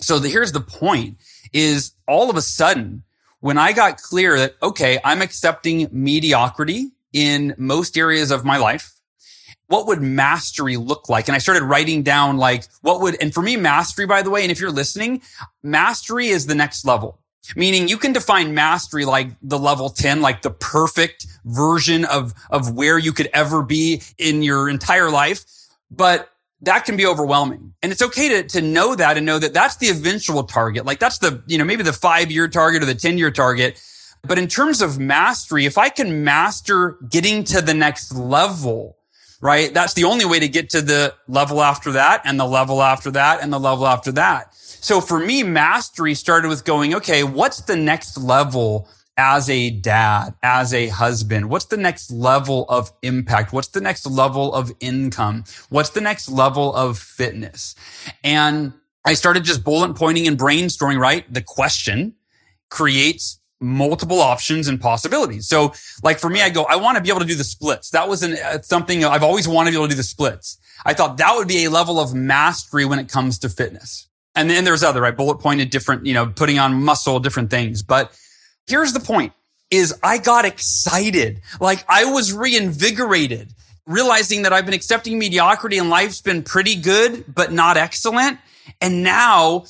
So 0.00 0.18
the, 0.18 0.28
here's 0.28 0.52
the 0.52 0.60
point 0.60 1.18
is 1.52 1.92
all 2.08 2.30
of 2.30 2.36
a 2.36 2.42
sudden, 2.42 3.02
when 3.40 3.58
I 3.58 3.72
got 3.72 4.00
clear 4.00 4.38
that, 4.38 4.54
okay, 4.62 4.98
I'm 5.04 5.20
accepting 5.20 5.88
mediocrity 5.92 6.92
in 7.12 7.54
most 7.58 7.98
areas 7.98 8.30
of 8.30 8.44
my 8.44 8.56
life. 8.56 8.94
what 9.72 9.86
would 9.86 10.02
mastery 10.02 10.76
look 10.76 11.08
like? 11.08 11.28
And 11.28 11.34
I 11.34 11.38
started 11.38 11.62
writing 11.62 12.02
down 12.02 12.36
like 12.36 12.66
what 12.82 13.00
would, 13.00 13.20
and 13.20 13.32
for 13.32 13.40
me, 13.42 13.56
mastery, 13.56 14.06
by 14.06 14.22
the 14.22 14.28
way, 14.28 14.42
and 14.42 14.52
if 14.52 14.60
you're 14.60 14.70
listening, 14.70 15.22
mastery 15.62 16.28
is 16.28 16.46
the 16.46 16.54
next 16.54 16.84
level. 16.84 17.18
Meaning 17.56 17.88
you 17.88 17.98
can 17.98 18.12
define 18.12 18.54
mastery 18.54 19.04
like 19.04 19.28
the 19.42 19.58
level 19.58 19.90
10, 19.90 20.20
like 20.20 20.42
the 20.42 20.50
perfect 20.50 21.26
version 21.44 22.04
of, 22.04 22.34
of 22.50 22.74
where 22.74 22.98
you 22.98 23.12
could 23.12 23.28
ever 23.34 23.62
be 23.62 24.02
in 24.16 24.42
your 24.42 24.68
entire 24.68 25.10
life. 25.10 25.44
But 25.90 26.30
that 26.62 26.84
can 26.84 26.96
be 26.96 27.04
overwhelming. 27.04 27.74
And 27.82 27.90
it's 27.90 28.02
okay 28.02 28.28
to, 28.28 28.48
to 28.50 28.62
know 28.62 28.94
that 28.94 29.16
and 29.16 29.26
know 29.26 29.38
that 29.38 29.52
that's 29.52 29.76
the 29.76 29.88
eventual 29.88 30.44
target. 30.44 30.86
Like 30.86 31.00
that's 31.00 31.18
the, 31.18 31.42
you 31.46 31.58
know, 31.58 31.64
maybe 31.64 31.82
the 31.82 31.92
five 31.92 32.30
year 32.30 32.48
target 32.48 32.82
or 32.82 32.86
the 32.86 32.94
10 32.94 33.18
year 33.18 33.32
target. 33.32 33.82
But 34.22 34.38
in 34.38 34.46
terms 34.46 34.80
of 34.80 35.00
mastery, 35.00 35.66
if 35.66 35.76
I 35.76 35.88
can 35.88 36.22
master 36.22 36.96
getting 37.10 37.42
to 37.44 37.60
the 37.60 37.74
next 37.74 38.14
level, 38.14 38.96
right? 39.40 39.74
That's 39.74 39.94
the 39.94 40.04
only 40.04 40.24
way 40.24 40.38
to 40.38 40.48
get 40.48 40.70
to 40.70 40.80
the 40.80 41.14
level 41.26 41.60
after 41.60 41.92
that 41.92 42.22
and 42.24 42.38
the 42.38 42.46
level 42.46 42.80
after 42.80 43.10
that 43.10 43.42
and 43.42 43.52
the 43.52 43.58
level 43.58 43.86
after 43.86 44.12
that. 44.12 44.54
So 44.82 45.00
for 45.00 45.20
me, 45.20 45.44
mastery 45.44 46.12
started 46.14 46.48
with 46.48 46.64
going, 46.64 46.92
okay, 46.96 47.22
what's 47.22 47.60
the 47.60 47.76
next 47.76 48.18
level 48.18 48.88
as 49.16 49.48
a 49.48 49.70
dad, 49.70 50.34
as 50.42 50.74
a 50.74 50.88
husband? 50.88 51.48
What's 51.48 51.66
the 51.66 51.76
next 51.76 52.10
level 52.10 52.66
of 52.68 52.92
impact? 53.02 53.52
What's 53.52 53.68
the 53.68 53.80
next 53.80 54.06
level 54.06 54.52
of 54.52 54.72
income? 54.80 55.44
What's 55.68 55.90
the 55.90 56.00
next 56.00 56.28
level 56.28 56.74
of 56.74 56.98
fitness? 56.98 57.76
And 58.24 58.72
I 59.04 59.14
started 59.14 59.44
just 59.44 59.62
bullet 59.62 59.94
pointing 59.94 60.26
and 60.26 60.36
brainstorming, 60.36 60.98
right? 60.98 61.32
The 61.32 61.42
question 61.42 62.16
creates 62.68 63.38
multiple 63.60 64.20
options 64.20 64.66
and 64.66 64.80
possibilities. 64.80 65.46
So 65.46 65.74
like 66.02 66.18
for 66.18 66.28
me, 66.28 66.42
I 66.42 66.50
go, 66.50 66.64
I 66.64 66.74
want 66.74 66.96
to 66.96 67.02
be 67.04 67.08
able 67.08 67.20
to 67.20 67.26
do 67.26 67.36
the 67.36 67.44
splits. 67.44 67.90
That 67.90 68.08
was 68.08 68.24
an, 68.24 68.36
uh, 68.44 68.62
something 68.62 69.04
I've 69.04 69.22
always 69.22 69.46
wanted 69.46 69.70
to 69.70 69.74
be 69.74 69.78
able 69.78 69.86
to 69.86 69.94
do 69.94 69.96
the 69.96 70.02
splits. 70.02 70.58
I 70.84 70.92
thought 70.92 71.18
that 71.18 71.36
would 71.36 71.46
be 71.46 71.66
a 71.66 71.70
level 71.70 72.00
of 72.00 72.14
mastery 72.14 72.84
when 72.84 72.98
it 72.98 73.08
comes 73.08 73.38
to 73.38 73.48
fitness. 73.48 74.08
And 74.34 74.48
then 74.48 74.64
there's 74.64 74.82
other, 74.82 75.02
right? 75.02 75.16
Bullet 75.16 75.38
pointed 75.38 75.70
different, 75.70 76.06
you 76.06 76.14
know, 76.14 76.26
putting 76.26 76.58
on 76.58 76.82
muscle, 76.82 77.20
different 77.20 77.50
things. 77.50 77.82
But 77.82 78.16
here's 78.66 78.92
the 78.92 79.00
point 79.00 79.32
is 79.70 79.98
I 80.02 80.18
got 80.18 80.44
excited. 80.44 81.40
Like 81.60 81.84
I 81.88 82.04
was 82.04 82.32
reinvigorated, 82.32 83.52
realizing 83.86 84.42
that 84.42 84.52
I've 84.52 84.64
been 84.64 84.74
accepting 84.74 85.18
mediocrity 85.18 85.78
and 85.78 85.90
life's 85.90 86.20
been 86.20 86.42
pretty 86.42 86.76
good, 86.76 87.24
but 87.32 87.52
not 87.52 87.76
excellent. 87.76 88.38
And 88.80 89.02
now 89.02 89.64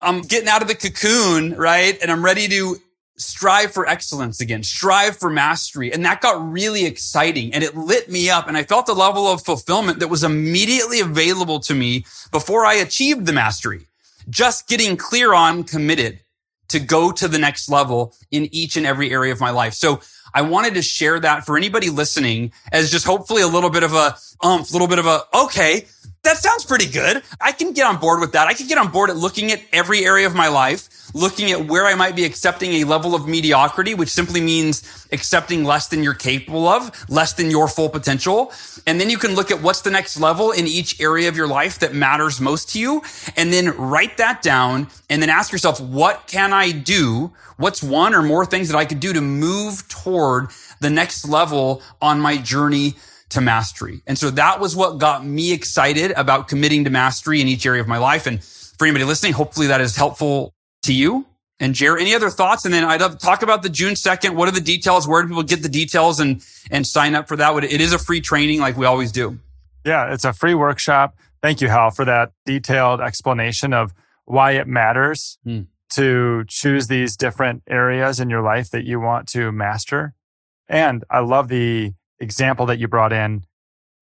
I'm 0.00 0.22
getting 0.22 0.48
out 0.48 0.62
of 0.62 0.68
the 0.68 0.74
cocoon, 0.74 1.54
right? 1.54 1.98
And 2.00 2.10
I'm 2.10 2.24
ready 2.24 2.48
to 2.48 2.76
strive 3.16 3.72
for 3.72 3.86
excellence 3.86 4.40
again, 4.40 4.62
strive 4.62 5.16
for 5.16 5.28
mastery. 5.28 5.92
And 5.92 6.04
that 6.06 6.20
got 6.22 6.50
really 6.50 6.86
exciting 6.86 7.52
and 7.52 7.62
it 7.62 7.76
lit 7.76 8.10
me 8.10 8.30
up. 8.30 8.48
And 8.48 8.56
I 8.56 8.62
felt 8.62 8.88
a 8.88 8.94
level 8.94 9.26
of 9.26 9.42
fulfillment 9.42 10.00
that 10.00 10.08
was 10.08 10.24
immediately 10.24 11.00
available 11.00 11.60
to 11.60 11.74
me 11.74 12.04
before 12.30 12.64
I 12.64 12.74
achieved 12.74 13.26
the 13.26 13.32
mastery. 13.32 13.86
Just 14.30 14.68
getting 14.68 14.96
clear 14.96 15.34
on 15.34 15.64
committed 15.64 16.20
to 16.68 16.78
go 16.80 17.10
to 17.12 17.28
the 17.28 17.38
next 17.38 17.68
level 17.68 18.14
in 18.30 18.48
each 18.52 18.76
and 18.76 18.86
every 18.86 19.10
area 19.10 19.32
of 19.32 19.40
my 19.40 19.50
life. 19.50 19.74
So 19.74 20.00
I 20.32 20.42
wanted 20.42 20.74
to 20.74 20.82
share 20.82 21.18
that 21.20 21.44
for 21.44 21.56
anybody 21.56 21.90
listening 21.90 22.52
as 22.70 22.90
just 22.90 23.04
hopefully 23.04 23.42
a 23.42 23.48
little 23.48 23.70
bit 23.70 23.82
of 23.82 23.92
a 23.92 24.16
umph, 24.42 24.70
a 24.70 24.72
little 24.72 24.88
bit 24.88 25.00
of 25.00 25.06
a, 25.06 25.22
okay, 25.34 25.86
that 26.22 26.36
sounds 26.36 26.64
pretty 26.64 26.86
good. 26.86 27.22
I 27.40 27.52
can 27.52 27.72
get 27.72 27.86
on 27.86 27.96
board 27.96 28.20
with 28.20 28.32
that. 28.32 28.46
I 28.46 28.52
can 28.52 28.66
get 28.66 28.76
on 28.76 28.90
board 28.90 29.08
at 29.08 29.16
looking 29.16 29.50
at 29.52 29.62
every 29.72 30.04
area 30.04 30.26
of 30.26 30.34
my 30.34 30.48
life, 30.48 30.88
looking 31.14 31.50
at 31.50 31.66
where 31.66 31.86
I 31.86 31.94
might 31.94 32.14
be 32.14 32.24
accepting 32.24 32.74
a 32.74 32.84
level 32.84 33.14
of 33.14 33.26
mediocrity, 33.26 33.94
which 33.94 34.10
simply 34.10 34.40
means 34.42 35.06
accepting 35.12 35.64
less 35.64 35.88
than 35.88 36.02
you're 36.02 36.14
capable 36.14 36.68
of, 36.68 36.90
less 37.08 37.32
than 37.32 37.50
your 37.50 37.68
full 37.68 37.88
potential. 37.88 38.52
And 38.86 39.00
then 39.00 39.08
you 39.08 39.16
can 39.16 39.34
look 39.34 39.50
at 39.50 39.62
what's 39.62 39.80
the 39.80 39.90
next 39.90 40.20
level 40.20 40.50
in 40.50 40.66
each 40.66 41.00
area 41.00 41.28
of 41.28 41.36
your 41.36 41.48
life 41.48 41.78
that 41.78 41.94
matters 41.94 42.38
most 42.38 42.70
to 42.72 42.80
you. 42.80 43.02
And 43.36 43.50
then 43.50 43.70
write 43.76 44.18
that 44.18 44.42
down 44.42 44.88
and 45.08 45.22
then 45.22 45.30
ask 45.30 45.52
yourself, 45.52 45.80
what 45.80 46.26
can 46.26 46.52
I 46.52 46.70
do? 46.70 47.32
What's 47.56 47.82
one 47.82 48.14
or 48.14 48.22
more 48.22 48.44
things 48.44 48.68
that 48.68 48.76
I 48.76 48.84
could 48.84 49.00
do 49.00 49.14
to 49.14 49.20
move 49.22 49.88
toward 49.88 50.48
the 50.80 50.90
next 50.90 51.26
level 51.26 51.82
on 52.00 52.20
my 52.20 52.36
journey 52.36 52.96
to 53.30 53.40
mastery. 53.40 54.02
And 54.06 54.18
so 54.18 54.30
that 54.30 54.60
was 54.60 54.76
what 54.76 54.98
got 54.98 55.24
me 55.24 55.52
excited 55.52 56.12
about 56.12 56.48
committing 56.48 56.84
to 56.84 56.90
mastery 56.90 57.40
in 57.40 57.48
each 57.48 57.64
area 57.66 57.80
of 57.80 57.88
my 57.88 57.98
life. 57.98 58.26
And 58.26 58.42
for 58.44 58.86
anybody 58.86 59.04
listening, 59.04 59.32
hopefully 59.32 59.68
that 59.68 59.80
is 59.80 59.96
helpful 59.96 60.54
to 60.82 60.92
you. 60.92 61.26
And 61.58 61.74
Jared, 61.74 62.00
any 62.00 62.14
other 62.14 62.30
thoughts? 62.30 62.64
And 62.64 62.72
then 62.72 62.84
I'd 62.84 63.02
love 63.02 63.12
to 63.12 63.18
talk 63.18 63.42
about 63.42 63.62
the 63.62 63.68
June 63.68 63.92
2nd. 63.94 64.34
What 64.34 64.48
are 64.48 64.52
the 64.52 64.62
details? 64.62 65.06
Where 65.06 65.22
do 65.22 65.28
people 65.28 65.42
get 65.42 65.62
the 65.62 65.68
details 65.68 66.18
and, 66.18 66.42
and 66.70 66.86
sign 66.86 67.14
up 67.14 67.28
for 67.28 67.36
that? 67.36 67.64
It 67.64 67.80
is 67.80 67.92
a 67.92 67.98
free 67.98 68.20
training 68.20 68.60
like 68.60 68.76
we 68.76 68.86
always 68.86 69.12
do. 69.12 69.38
Yeah, 69.84 70.12
it's 70.12 70.24
a 70.24 70.32
free 70.32 70.54
workshop. 70.54 71.16
Thank 71.42 71.60
you, 71.60 71.68
Hal, 71.68 71.90
for 71.90 72.04
that 72.04 72.32
detailed 72.46 73.00
explanation 73.00 73.72
of 73.72 73.92
why 74.24 74.52
it 74.52 74.66
matters 74.66 75.38
hmm. 75.44 75.62
to 75.90 76.44
choose 76.48 76.86
these 76.86 77.16
different 77.16 77.62
areas 77.68 78.20
in 78.20 78.30
your 78.30 78.42
life 78.42 78.70
that 78.70 78.84
you 78.84 78.98
want 79.00 79.28
to 79.28 79.52
master. 79.52 80.14
And 80.68 81.04
I 81.10 81.20
love 81.20 81.48
the 81.48 81.92
example 82.20 82.66
that 82.66 82.78
you 82.78 82.86
brought 82.88 83.12
in 83.12 83.44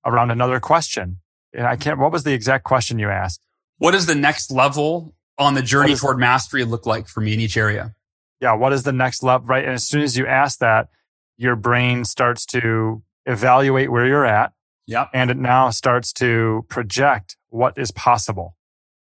around 0.04 0.30
another 0.30 0.60
question. 0.60 1.18
And 1.52 1.66
I 1.66 1.76
can't, 1.76 1.98
what 1.98 2.12
was 2.12 2.24
the 2.24 2.32
exact 2.32 2.64
question 2.64 2.98
you 2.98 3.08
asked? 3.08 3.40
What 3.78 3.92
does 3.92 4.06
the 4.06 4.14
next 4.14 4.50
level 4.50 5.14
on 5.38 5.54
the 5.54 5.62
journey 5.62 5.94
toward 5.94 6.18
mastery 6.18 6.64
look 6.64 6.84
like 6.84 7.06
for 7.06 7.20
me 7.20 7.32
in 7.32 7.40
each 7.40 7.56
area? 7.56 7.94
Yeah. 8.40 8.54
What 8.54 8.72
is 8.72 8.82
the 8.82 8.92
next 8.92 9.22
level? 9.22 9.46
Right. 9.46 9.64
And 9.64 9.74
as 9.74 9.86
soon 9.86 10.02
as 10.02 10.16
you 10.16 10.26
ask 10.26 10.58
that, 10.58 10.88
your 11.36 11.56
brain 11.56 12.04
starts 12.04 12.44
to 12.46 13.02
evaluate 13.24 13.90
where 13.90 14.06
you're 14.06 14.26
at. 14.26 14.52
Yep. 14.86 15.10
And 15.12 15.30
it 15.30 15.36
now 15.36 15.70
starts 15.70 16.12
to 16.14 16.64
project 16.68 17.36
what 17.48 17.76
is 17.76 17.90
possible. 17.90 18.56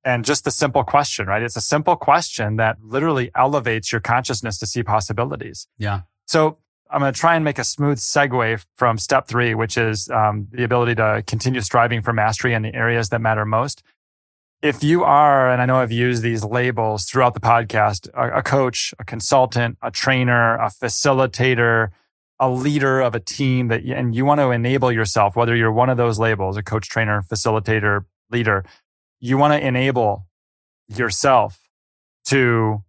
And 0.05 0.25
just 0.25 0.45
the 0.45 0.51
simple 0.51 0.85
question, 0.85 1.27
right? 1.27 1.43
It's 1.43 1.57
a 1.57 1.61
simple 1.61 1.97
question 1.97 2.57
that 2.57 2.79
literally 2.83 3.31
elevates 3.35 3.93
your 3.93 4.01
consciousness 4.01 4.59
to 4.59 4.67
see 4.67 4.83
possibilities. 4.83 5.67
Yeah. 5.79 6.03
So 6.27 6.59
I'm 6.93 7.01
going 7.01 7.13
to 7.13 7.19
try 7.19 7.37
and 7.37 7.45
make 7.45 7.59
a 7.59 7.65
smooth 7.65 7.99
segue 7.99 8.65
from 8.77 8.99
step 8.99 9.29
three, 9.29 9.55
which 9.55 9.77
is 9.77 10.09
um, 10.11 10.49
the 10.51 10.65
ability 10.65 10.97
to 10.97 11.23
continue 11.27 11.61
striving 11.61 12.03
for 12.03 12.13
mastery 12.13 12.53
in 12.53 12.63
the 12.63 12.75
areas 12.75 13.11
that 13.11 13.21
matter 13.21 13.45
most. 13.45 13.83
If 14.61 14.83
you 14.83 15.05
are, 15.05 15.51
and 15.51 15.63
I 15.63 15.67
know 15.67 15.77
I've 15.77 15.93
used 15.93 16.23
these 16.23 16.45
labels 16.45 17.05
throughout 17.05 17.35
the 17.35 17.41
podcast, 17.41 18.09
a, 18.13 18.39
a 18.39 18.43
coach, 18.43 18.93
a 18.99 19.05
consultant, 19.05 19.79
a 19.83 19.91
trainer, 19.91 20.57
a 20.57 20.67
facilitator, 20.67 21.91
a 22.39 22.51
leader 22.51 23.01
of 23.01 23.15
a 23.15 23.21
team 23.21 23.69
that, 23.69 23.85
and 23.85 24.15
you 24.15 24.25
want 24.25 24.41
to 24.41 24.51
enable 24.51 24.91
yourself, 24.91 25.37
whether 25.37 25.55
you're 25.55 25.73
one 25.73 25.91
of 25.91 25.97
those 25.97 26.19
labels, 26.19 26.57
a 26.57 26.63
coach, 26.63 26.89
trainer, 26.89 27.23
facilitator, 27.23 28.05
leader, 28.31 28.65
you 29.21 29.39
want 29.39 29.53
to 29.55 29.67
enable 29.67 30.27
yourself 30.89 31.61
to 32.25 32.83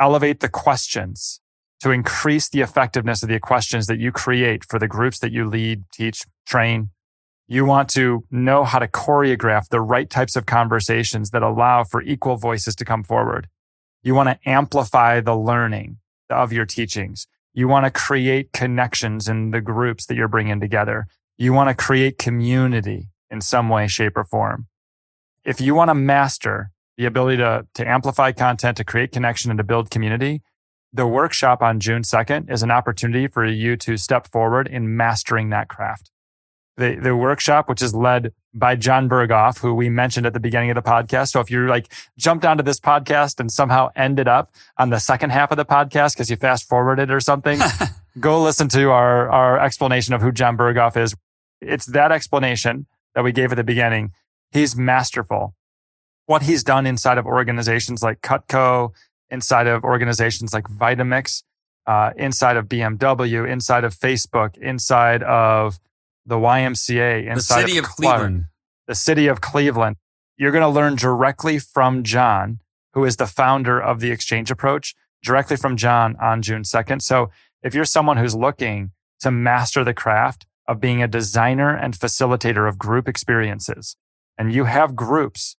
elevate 0.00 0.40
the 0.40 0.48
questions 0.48 1.40
to 1.80 1.90
increase 1.90 2.48
the 2.48 2.60
effectiveness 2.60 3.22
of 3.22 3.28
the 3.28 3.38
questions 3.38 3.86
that 3.86 3.98
you 3.98 4.10
create 4.10 4.64
for 4.64 4.78
the 4.78 4.88
groups 4.88 5.18
that 5.20 5.32
you 5.32 5.46
lead, 5.46 5.84
teach, 5.92 6.24
train. 6.46 6.90
You 7.46 7.64
want 7.64 7.88
to 7.90 8.24
know 8.30 8.64
how 8.64 8.78
to 8.78 8.88
choreograph 8.88 9.68
the 9.68 9.80
right 9.80 10.10
types 10.10 10.36
of 10.36 10.46
conversations 10.46 11.30
that 11.30 11.42
allow 11.42 11.84
for 11.84 12.02
equal 12.02 12.36
voices 12.36 12.74
to 12.76 12.84
come 12.84 13.04
forward. 13.04 13.48
You 14.02 14.14
want 14.14 14.28
to 14.28 14.48
amplify 14.48 15.20
the 15.20 15.36
learning 15.36 15.98
of 16.30 16.52
your 16.52 16.66
teachings. 16.66 17.26
You 17.54 17.68
want 17.68 17.86
to 17.86 17.90
create 17.90 18.52
connections 18.52 19.28
in 19.28 19.50
the 19.50 19.60
groups 19.60 20.06
that 20.06 20.14
you're 20.14 20.28
bringing 20.28 20.60
together. 20.60 21.06
You 21.38 21.52
want 21.52 21.70
to 21.70 21.74
create 21.74 22.18
community 22.18 23.08
in 23.30 23.40
some 23.40 23.68
way, 23.68 23.86
shape, 23.86 24.16
or 24.16 24.24
form. 24.24 24.66
If 25.44 25.60
you 25.60 25.74
want 25.74 25.88
to 25.88 25.94
master 25.94 26.70
the 26.96 27.06
ability 27.06 27.38
to, 27.38 27.66
to 27.74 27.88
amplify 27.88 28.32
content, 28.32 28.76
to 28.76 28.84
create 28.84 29.12
connection 29.12 29.50
and 29.50 29.58
to 29.58 29.64
build 29.64 29.90
community, 29.90 30.42
the 30.92 31.06
workshop 31.06 31.62
on 31.62 31.80
June 31.80 32.02
2nd 32.02 32.50
is 32.50 32.62
an 32.62 32.70
opportunity 32.70 33.26
for 33.26 33.44
you 33.44 33.76
to 33.76 33.96
step 33.96 34.30
forward 34.30 34.66
in 34.66 34.96
mastering 34.96 35.50
that 35.50 35.68
craft. 35.68 36.10
The, 36.76 36.94
the 36.94 37.16
workshop, 37.16 37.68
which 37.68 37.82
is 37.82 37.94
led 37.94 38.32
by 38.54 38.76
Jon 38.76 39.08
Berghoff, 39.08 39.58
who 39.58 39.74
we 39.74 39.90
mentioned 39.90 40.26
at 40.26 40.32
the 40.32 40.40
beginning 40.40 40.70
of 40.70 40.76
the 40.76 40.82
podcast. 40.82 41.30
So 41.30 41.40
if 41.40 41.50
you 41.50 41.66
like 41.66 41.92
jumped 42.16 42.44
onto 42.44 42.62
this 42.62 42.78
podcast 42.78 43.40
and 43.40 43.50
somehow 43.50 43.90
ended 43.96 44.28
up 44.28 44.52
on 44.78 44.90
the 44.90 45.00
second 45.00 45.30
half 45.30 45.50
of 45.50 45.56
the 45.56 45.64
podcast 45.64 46.14
because 46.14 46.30
you 46.30 46.36
fast 46.36 46.68
forwarded 46.68 47.10
or 47.10 47.20
something, 47.20 47.58
go 48.20 48.40
listen 48.40 48.68
to 48.68 48.90
our, 48.90 49.28
our 49.28 49.58
explanation 49.58 50.14
of 50.14 50.22
who 50.22 50.32
Jon 50.32 50.56
Berghoff 50.56 50.96
is. 50.96 51.14
It's 51.60 51.86
that 51.86 52.12
explanation 52.12 52.86
that 53.14 53.24
we 53.24 53.32
gave 53.32 53.50
at 53.50 53.56
the 53.56 53.64
beginning. 53.64 54.12
He's 54.52 54.76
masterful. 54.76 55.54
What 56.26 56.42
he's 56.42 56.62
done 56.62 56.86
inside 56.86 57.18
of 57.18 57.26
organizations 57.26 58.02
like 58.02 58.20
Cutco 58.20 58.92
inside 59.30 59.66
of 59.66 59.84
organizations 59.84 60.52
like 60.52 60.64
Vitamix, 60.64 61.42
uh, 61.86 62.10
inside 62.16 62.56
of 62.56 62.66
BMW, 62.66 63.50
inside 63.50 63.84
of 63.84 63.94
Facebook, 63.94 64.56
inside 64.58 65.22
of 65.22 65.78
the 66.26 66.36
YMCA, 66.36 67.26
inside 67.26 67.62
the 67.62 67.66
city 67.66 67.78
of, 67.78 67.84
of 67.84 67.90
Cleveland, 67.90 68.44
the 68.86 68.94
city 68.94 69.26
of 69.26 69.40
Cleveland. 69.40 69.96
You're 70.36 70.52
going 70.52 70.62
to 70.62 70.68
learn 70.68 70.94
directly 70.94 71.58
from 71.58 72.02
Jon, 72.02 72.60
who 72.92 73.04
is 73.04 73.16
the 73.16 73.26
founder 73.26 73.80
of 73.80 74.00
the 74.00 74.10
exchange 74.10 74.50
approach, 74.50 74.94
directly 75.22 75.56
from 75.56 75.76
Jon 75.76 76.16
on 76.20 76.42
June 76.42 76.62
2nd. 76.62 77.02
So 77.02 77.30
if 77.62 77.74
you're 77.74 77.84
someone 77.84 78.18
who's 78.18 78.36
looking 78.36 78.92
to 79.20 79.30
master 79.30 79.82
the 79.82 79.94
craft 79.94 80.46
of 80.66 80.80
being 80.80 81.02
a 81.02 81.08
designer 81.08 81.74
and 81.74 81.94
facilitator 81.94 82.68
of 82.68 82.78
group 82.78 83.08
experiences, 83.08 83.96
and 84.36 84.52
you 84.52 84.64
have 84.64 84.94
groups 84.94 85.56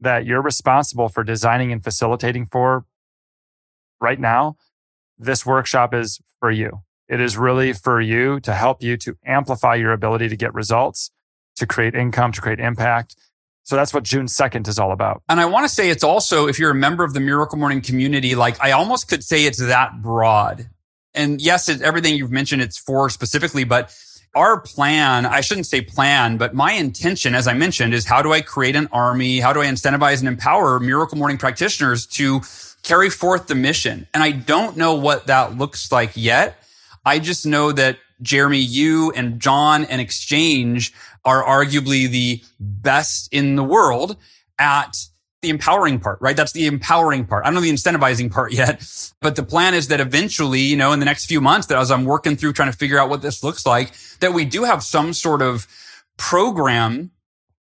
that 0.00 0.24
you're 0.24 0.42
responsible 0.42 1.08
for 1.08 1.22
designing 1.22 1.72
and 1.72 1.84
facilitating 1.84 2.46
for 2.46 2.84
right 4.02 4.20
now, 4.20 4.56
this 5.18 5.46
workshop 5.46 5.94
is 5.94 6.20
for 6.40 6.50
you. 6.50 6.82
It 7.08 7.20
is 7.20 7.36
really 7.36 7.72
for 7.72 8.00
you 8.00 8.40
to 8.40 8.54
help 8.54 8.82
you 8.82 8.96
to 8.98 9.16
amplify 9.24 9.76
your 9.76 9.92
ability 9.92 10.28
to 10.28 10.36
get 10.36 10.52
results, 10.54 11.10
to 11.56 11.66
create 11.66 11.94
income, 11.94 12.32
to 12.32 12.40
create 12.40 12.58
impact. 12.58 13.16
So 13.64 13.76
that's 13.76 13.94
what 13.94 14.02
June 14.02 14.26
2nd 14.26 14.66
is 14.66 14.78
all 14.78 14.92
about. 14.92 15.22
And 15.28 15.40
I 15.40 15.44
want 15.46 15.68
to 15.68 15.72
say 15.72 15.90
it's 15.90 16.02
also, 16.02 16.48
if 16.48 16.58
you're 16.58 16.72
a 16.72 16.74
member 16.74 17.04
of 17.04 17.14
the 17.14 17.20
Miracle 17.20 17.58
Morning 17.58 17.80
community, 17.80 18.34
like 18.34 18.60
I 18.60 18.72
almost 18.72 19.08
could 19.08 19.22
say 19.22 19.44
it's 19.44 19.58
that 19.58 20.02
broad. 20.02 20.68
And 21.14 21.40
yes, 21.40 21.68
it's 21.68 21.82
everything 21.82 22.16
you've 22.16 22.32
mentioned, 22.32 22.62
it's 22.62 22.78
for 22.78 23.08
specifically, 23.10 23.64
but 23.64 23.94
our 24.34 24.60
plan, 24.60 25.26
I 25.26 25.42
shouldn't 25.42 25.66
say 25.66 25.82
plan, 25.82 26.38
but 26.38 26.54
my 26.54 26.72
intention, 26.72 27.34
as 27.34 27.46
I 27.46 27.52
mentioned, 27.52 27.92
is 27.92 28.06
how 28.06 28.22
do 28.22 28.32
I 28.32 28.40
create 28.40 28.74
an 28.76 28.88
army? 28.90 29.40
How 29.40 29.52
do 29.52 29.60
I 29.60 29.66
incentivize 29.66 30.20
and 30.20 30.28
empower 30.28 30.80
Miracle 30.80 31.18
Morning 31.18 31.36
practitioners 31.36 32.06
to 32.06 32.40
carry 32.82 33.10
forth 33.10 33.46
the 33.46 33.54
mission? 33.54 34.06
And 34.14 34.22
I 34.22 34.32
don't 34.32 34.76
know 34.76 34.94
what 34.94 35.26
that 35.26 35.56
looks 35.56 35.90
like 35.92 36.12
yet. 36.14 36.62
I 37.04 37.18
just 37.18 37.46
know 37.46 37.72
that 37.72 37.98
Jeremy, 38.20 38.58
you 38.58 39.10
and 39.12 39.40
Jon 39.40 39.84
and 39.84 40.00
Exchange 40.00 40.92
are 41.24 41.42
arguably 41.42 42.08
the 42.08 42.42
best 42.60 43.32
in 43.32 43.56
the 43.56 43.64
world 43.64 44.16
at 44.58 44.96
the 45.42 45.50
empowering 45.50 45.98
part, 45.98 46.20
right? 46.20 46.36
That's 46.36 46.52
the 46.52 46.66
empowering 46.66 47.26
part. 47.26 47.44
I 47.44 47.48
don't 47.48 47.56
know 47.56 47.60
the 47.60 47.72
incentivizing 47.72 48.30
part 48.30 48.52
yet, 48.52 48.88
but 49.20 49.36
the 49.36 49.42
plan 49.42 49.74
is 49.74 49.88
that 49.88 50.00
eventually, 50.00 50.60
you 50.60 50.76
know, 50.76 50.92
in 50.92 51.00
the 51.00 51.04
next 51.04 51.26
few 51.26 51.40
months 51.40 51.66
that 51.66 51.78
as 51.78 51.90
I'm 51.90 52.04
working 52.04 52.36
through 52.36 52.52
trying 52.52 52.70
to 52.70 52.76
figure 52.76 52.98
out 52.98 53.10
what 53.10 53.22
this 53.22 53.42
looks 53.42 53.66
like, 53.66 53.92
that 54.20 54.32
we 54.32 54.44
do 54.44 54.64
have 54.64 54.82
some 54.82 55.12
sort 55.12 55.42
of 55.42 55.66
program 56.16 57.10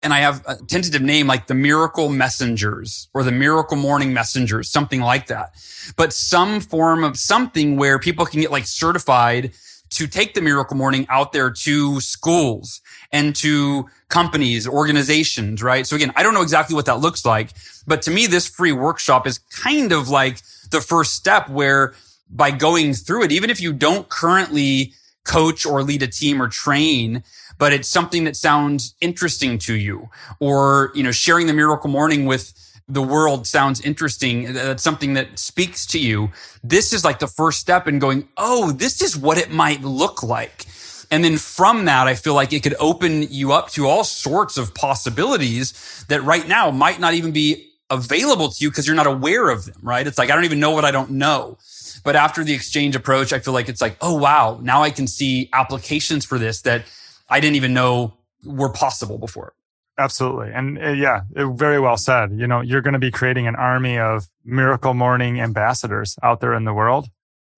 and 0.02 0.12
I 0.14 0.20
have 0.20 0.42
a 0.46 0.56
tentative 0.56 1.02
name 1.02 1.26
like 1.26 1.46
the 1.46 1.54
miracle 1.54 2.08
messengers 2.08 3.08
or 3.12 3.22
the 3.22 3.32
miracle 3.32 3.76
morning 3.76 4.12
messengers, 4.12 4.70
something 4.70 5.00
like 5.00 5.26
that. 5.26 5.54
But 5.96 6.12
some 6.12 6.60
form 6.60 7.04
of 7.04 7.18
something 7.18 7.76
where 7.76 7.98
people 7.98 8.24
can 8.26 8.40
get 8.40 8.50
like 8.50 8.66
certified 8.66 9.52
to 9.90 10.06
take 10.06 10.34
the 10.34 10.40
miracle 10.40 10.76
morning 10.76 11.04
out 11.08 11.32
there 11.32 11.50
to 11.50 12.00
schools 12.00 12.80
and 13.12 13.34
to 13.36 13.86
companies, 14.08 14.66
organizations, 14.66 15.62
right? 15.62 15.86
So 15.86 15.96
again, 15.96 16.12
I 16.14 16.22
don't 16.22 16.32
know 16.32 16.42
exactly 16.42 16.76
what 16.76 16.86
that 16.86 17.00
looks 17.00 17.26
like, 17.26 17.50
but 17.86 18.02
to 18.02 18.10
me, 18.10 18.26
this 18.26 18.46
free 18.46 18.72
workshop 18.72 19.26
is 19.26 19.38
kind 19.38 19.92
of 19.92 20.08
like 20.08 20.40
the 20.70 20.80
first 20.80 21.14
step 21.14 21.48
where 21.48 21.94
by 22.30 22.52
going 22.52 22.94
through 22.94 23.24
it, 23.24 23.32
even 23.32 23.50
if 23.50 23.60
you 23.60 23.72
don't 23.72 24.08
currently 24.08 24.94
coach 25.24 25.66
or 25.66 25.82
lead 25.82 26.02
a 26.02 26.06
team 26.06 26.40
or 26.40 26.48
train, 26.48 27.22
but 27.58 27.72
it's 27.72 27.88
something 27.88 28.24
that 28.24 28.36
sounds 28.36 28.94
interesting 29.00 29.58
to 29.58 29.74
you 29.74 30.08
or, 30.38 30.90
you 30.94 31.02
know, 31.02 31.12
sharing 31.12 31.46
the 31.46 31.52
miracle 31.52 31.90
morning 31.90 32.26
with 32.26 32.54
the 32.88 33.02
world 33.02 33.46
sounds 33.46 33.80
interesting. 33.80 34.52
That's 34.52 34.82
something 34.82 35.14
that 35.14 35.38
speaks 35.38 35.86
to 35.86 35.98
you. 35.98 36.30
This 36.64 36.92
is 36.92 37.04
like 37.04 37.20
the 37.20 37.28
first 37.28 37.60
step 37.60 37.86
in 37.86 37.98
going, 37.98 38.28
Oh, 38.36 38.72
this 38.72 39.00
is 39.00 39.16
what 39.16 39.38
it 39.38 39.50
might 39.50 39.82
look 39.82 40.22
like. 40.22 40.66
And 41.10 41.24
then 41.24 41.38
from 41.38 41.86
that, 41.86 42.06
I 42.06 42.14
feel 42.14 42.34
like 42.34 42.52
it 42.52 42.62
could 42.62 42.76
open 42.78 43.22
you 43.22 43.52
up 43.52 43.70
to 43.70 43.86
all 43.86 44.04
sorts 44.04 44.56
of 44.56 44.74
possibilities 44.74 46.04
that 46.08 46.22
right 46.22 46.46
now 46.46 46.70
might 46.70 47.00
not 47.00 47.14
even 47.14 47.32
be 47.32 47.69
available 47.90 48.48
to 48.50 48.64
you 48.64 48.70
because 48.70 48.86
you're 48.86 48.96
not 48.96 49.06
aware 49.06 49.50
of 49.50 49.66
them, 49.66 49.76
right? 49.82 50.06
It's 50.06 50.18
like, 50.18 50.30
I 50.30 50.34
don't 50.34 50.44
even 50.44 50.60
know 50.60 50.70
what 50.70 50.84
I 50.84 50.90
don't 50.90 51.10
know. 51.10 51.58
But 52.04 52.16
after 52.16 52.44
the 52.44 52.54
exchange 52.54 52.96
approach, 52.96 53.32
I 53.32 53.40
feel 53.40 53.52
like 53.52 53.68
it's 53.68 53.80
like, 53.80 53.96
oh, 54.00 54.14
wow, 54.14 54.58
now 54.62 54.82
I 54.82 54.90
can 54.90 55.06
see 55.06 55.50
applications 55.52 56.24
for 56.24 56.38
this 56.38 56.62
that 56.62 56.84
I 57.28 57.40
didn't 57.40 57.56
even 57.56 57.74
know 57.74 58.14
were 58.44 58.70
possible 58.70 59.18
before. 59.18 59.52
Absolutely. 59.98 60.50
And 60.52 60.78
uh, 60.78 60.90
yeah, 60.90 61.22
it, 61.36 61.46
very 61.56 61.78
well 61.78 61.98
said. 61.98 62.32
You 62.32 62.46
know, 62.46 62.62
you're 62.62 62.80
going 62.80 62.94
to 62.94 62.98
be 62.98 63.10
creating 63.10 63.46
an 63.46 63.54
army 63.54 63.98
of 63.98 64.28
miracle 64.44 64.94
morning 64.94 65.40
ambassadors 65.40 66.16
out 66.22 66.40
there 66.40 66.54
in 66.54 66.64
the 66.64 66.72
world. 66.72 67.08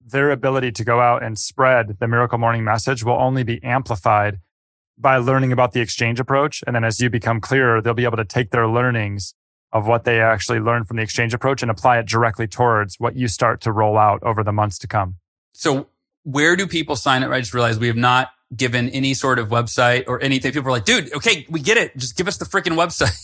Their 0.04 0.32
ability 0.32 0.72
to 0.72 0.84
go 0.84 1.00
out 1.00 1.22
and 1.22 1.38
spread 1.38 1.98
the 2.00 2.08
miracle 2.08 2.38
morning 2.38 2.64
message 2.64 3.04
will 3.04 3.12
only 3.12 3.44
be 3.44 3.62
amplified 3.62 4.40
by 4.98 5.18
learning 5.18 5.52
about 5.52 5.72
the 5.72 5.80
exchange 5.80 6.18
approach. 6.18 6.64
And 6.66 6.74
then 6.74 6.82
as 6.82 7.00
you 7.00 7.08
become 7.08 7.40
clearer, 7.40 7.80
they'll 7.80 7.94
be 7.94 8.04
able 8.04 8.16
to 8.16 8.24
take 8.24 8.50
their 8.50 8.66
learnings 8.66 9.34
of 9.72 9.86
what 9.86 10.04
they 10.04 10.20
actually 10.20 10.60
learn 10.60 10.84
from 10.84 10.96
the 10.98 11.02
exchange 11.02 11.32
approach 11.32 11.62
and 11.62 11.70
apply 11.70 11.98
it 11.98 12.06
directly 12.06 12.46
towards 12.46 13.00
what 13.00 13.16
you 13.16 13.28
start 13.28 13.60
to 13.62 13.72
roll 13.72 13.96
out 13.96 14.22
over 14.22 14.44
the 14.44 14.52
months 14.52 14.78
to 14.78 14.86
come. 14.86 15.16
So 15.52 15.88
where 16.24 16.56
do 16.56 16.66
people 16.66 16.96
sign 16.96 17.22
up? 17.22 17.30
I 17.30 17.40
just 17.40 17.54
realized 17.54 17.80
we 17.80 17.86
have 17.86 17.96
not 17.96 18.30
given 18.54 18.88
any 18.90 19.14
sort 19.14 19.38
of 19.38 19.48
website 19.48 20.04
or 20.06 20.22
anything. 20.22 20.52
People 20.52 20.68
are 20.68 20.72
like, 20.72 20.84
dude, 20.84 21.12
okay, 21.14 21.46
we 21.48 21.60
get 21.60 21.78
it. 21.78 21.96
Just 21.96 22.16
give 22.16 22.28
us 22.28 22.36
the 22.36 22.44
freaking 22.44 22.76
website. 22.76 23.16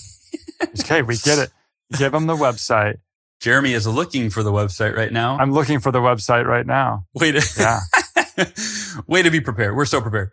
okay, 0.80 1.02
we 1.02 1.16
get 1.18 1.38
it. 1.38 1.50
Give 1.96 2.12
them 2.12 2.26
the 2.26 2.36
website. 2.36 2.98
Jeremy 3.40 3.72
is 3.72 3.86
looking 3.86 4.30
for 4.30 4.42
the 4.42 4.50
website 4.50 4.96
right 4.96 5.12
now. 5.12 5.38
I'm 5.38 5.52
looking 5.52 5.78
for 5.78 5.92
the 5.92 6.00
website 6.00 6.46
right 6.46 6.66
now. 6.66 7.06
Wait, 7.14 7.36
yeah. 7.56 7.80
Way 9.06 9.22
to 9.22 9.30
be 9.30 9.40
prepared. 9.40 9.76
We're 9.76 9.84
so 9.84 10.00
prepared. 10.00 10.32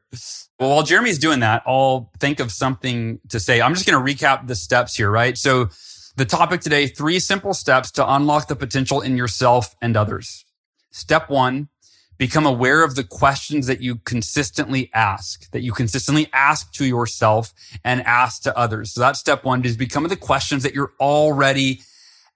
Well, 0.59 0.69
while 0.69 0.83
Jeremy's 0.83 1.19
doing 1.19 1.41
that, 1.41 1.63
I'll 1.67 2.11
think 2.19 2.39
of 2.39 2.51
something 2.51 3.19
to 3.29 3.39
say. 3.39 3.61
I'm 3.61 3.73
just 3.73 3.85
going 3.85 4.03
to 4.03 4.13
recap 4.13 4.47
the 4.47 4.55
steps 4.55 4.95
here, 4.95 5.11
right? 5.11 5.37
So 5.37 5.69
the 6.15 6.25
topic 6.25 6.61
today, 6.61 6.87
three 6.87 7.19
simple 7.19 7.53
steps 7.53 7.91
to 7.91 8.13
unlock 8.13 8.47
the 8.47 8.55
potential 8.55 9.01
in 9.01 9.17
yourself 9.17 9.75
and 9.81 9.97
others. 9.97 10.45
Step 10.91 11.29
one, 11.29 11.69
become 12.17 12.45
aware 12.45 12.83
of 12.83 12.95
the 12.95 13.03
questions 13.03 13.67
that 13.67 13.81
you 13.81 13.97
consistently 13.97 14.89
ask, 14.93 15.49
that 15.51 15.61
you 15.61 15.73
consistently 15.73 16.29
ask 16.31 16.71
to 16.73 16.85
yourself 16.85 17.53
and 17.83 18.01
ask 18.03 18.43
to 18.43 18.57
others. 18.57 18.93
So 18.93 19.01
that's 19.01 19.19
step 19.19 19.43
one 19.43 19.65
is 19.65 19.75
become 19.75 20.05
of 20.05 20.09
the 20.09 20.15
questions 20.15 20.63
that 20.63 20.73
you're 20.73 20.93
already 20.99 21.81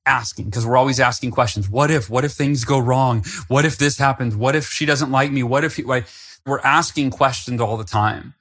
asking 0.05 0.45
because 0.45 0.65
we're 0.65 0.77
always 0.77 0.99
asking 0.99 1.31
questions. 1.31 1.69
What 1.69 1.91
if, 1.91 2.09
what 2.09 2.25
if 2.25 2.33
things 2.33 2.65
go 2.65 2.79
wrong? 2.79 3.23
What 3.47 3.63
if 3.63 3.77
this 3.77 3.97
happens? 3.97 4.35
What 4.35 4.55
if 4.55 4.69
she 4.69 4.85
doesn't 4.85 5.11
like 5.11 5.31
me? 5.31 5.43
What 5.43 5.63
if 5.63 5.77
he, 5.77 5.83
we're 5.83 6.59
asking 6.63 7.11
questions 7.11 7.61
all 7.61 7.77
the 7.77 7.83
time. 7.83 8.33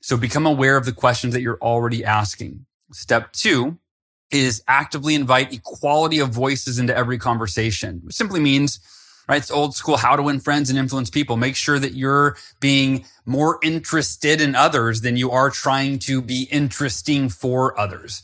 So 0.00 0.16
become 0.16 0.46
aware 0.46 0.76
of 0.76 0.84
the 0.84 0.92
questions 0.92 1.32
that 1.34 1.40
you're 1.40 1.58
already 1.60 2.04
asking. 2.04 2.66
Step 2.92 3.32
two 3.32 3.78
is 4.30 4.62
actively 4.66 5.14
invite 5.14 5.52
equality 5.52 6.18
of 6.18 6.30
voices 6.30 6.78
into 6.78 6.96
every 6.96 7.18
conversation. 7.18 8.02
It 8.06 8.14
simply 8.14 8.40
means 8.40 8.80
right? 9.28 9.38
It's 9.38 9.50
old 9.50 9.74
school 9.74 9.96
how 9.96 10.16
to 10.16 10.22
win 10.22 10.40
friends 10.40 10.70
and 10.70 10.78
influence 10.78 11.10
people. 11.10 11.36
Make 11.36 11.56
sure 11.56 11.78
that 11.78 11.94
you're 11.94 12.36
being 12.60 13.04
more 13.24 13.58
interested 13.62 14.40
in 14.40 14.54
others 14.54 15.00
than 15.00 15.16
you 15.16 15.30
are 15.30 15.50
trying 15.50 15.98
to 16.00 16.22
be 16.22 16.44
interesting 16.44 17.28
for 17.28 17.78
others. 17.78 18.22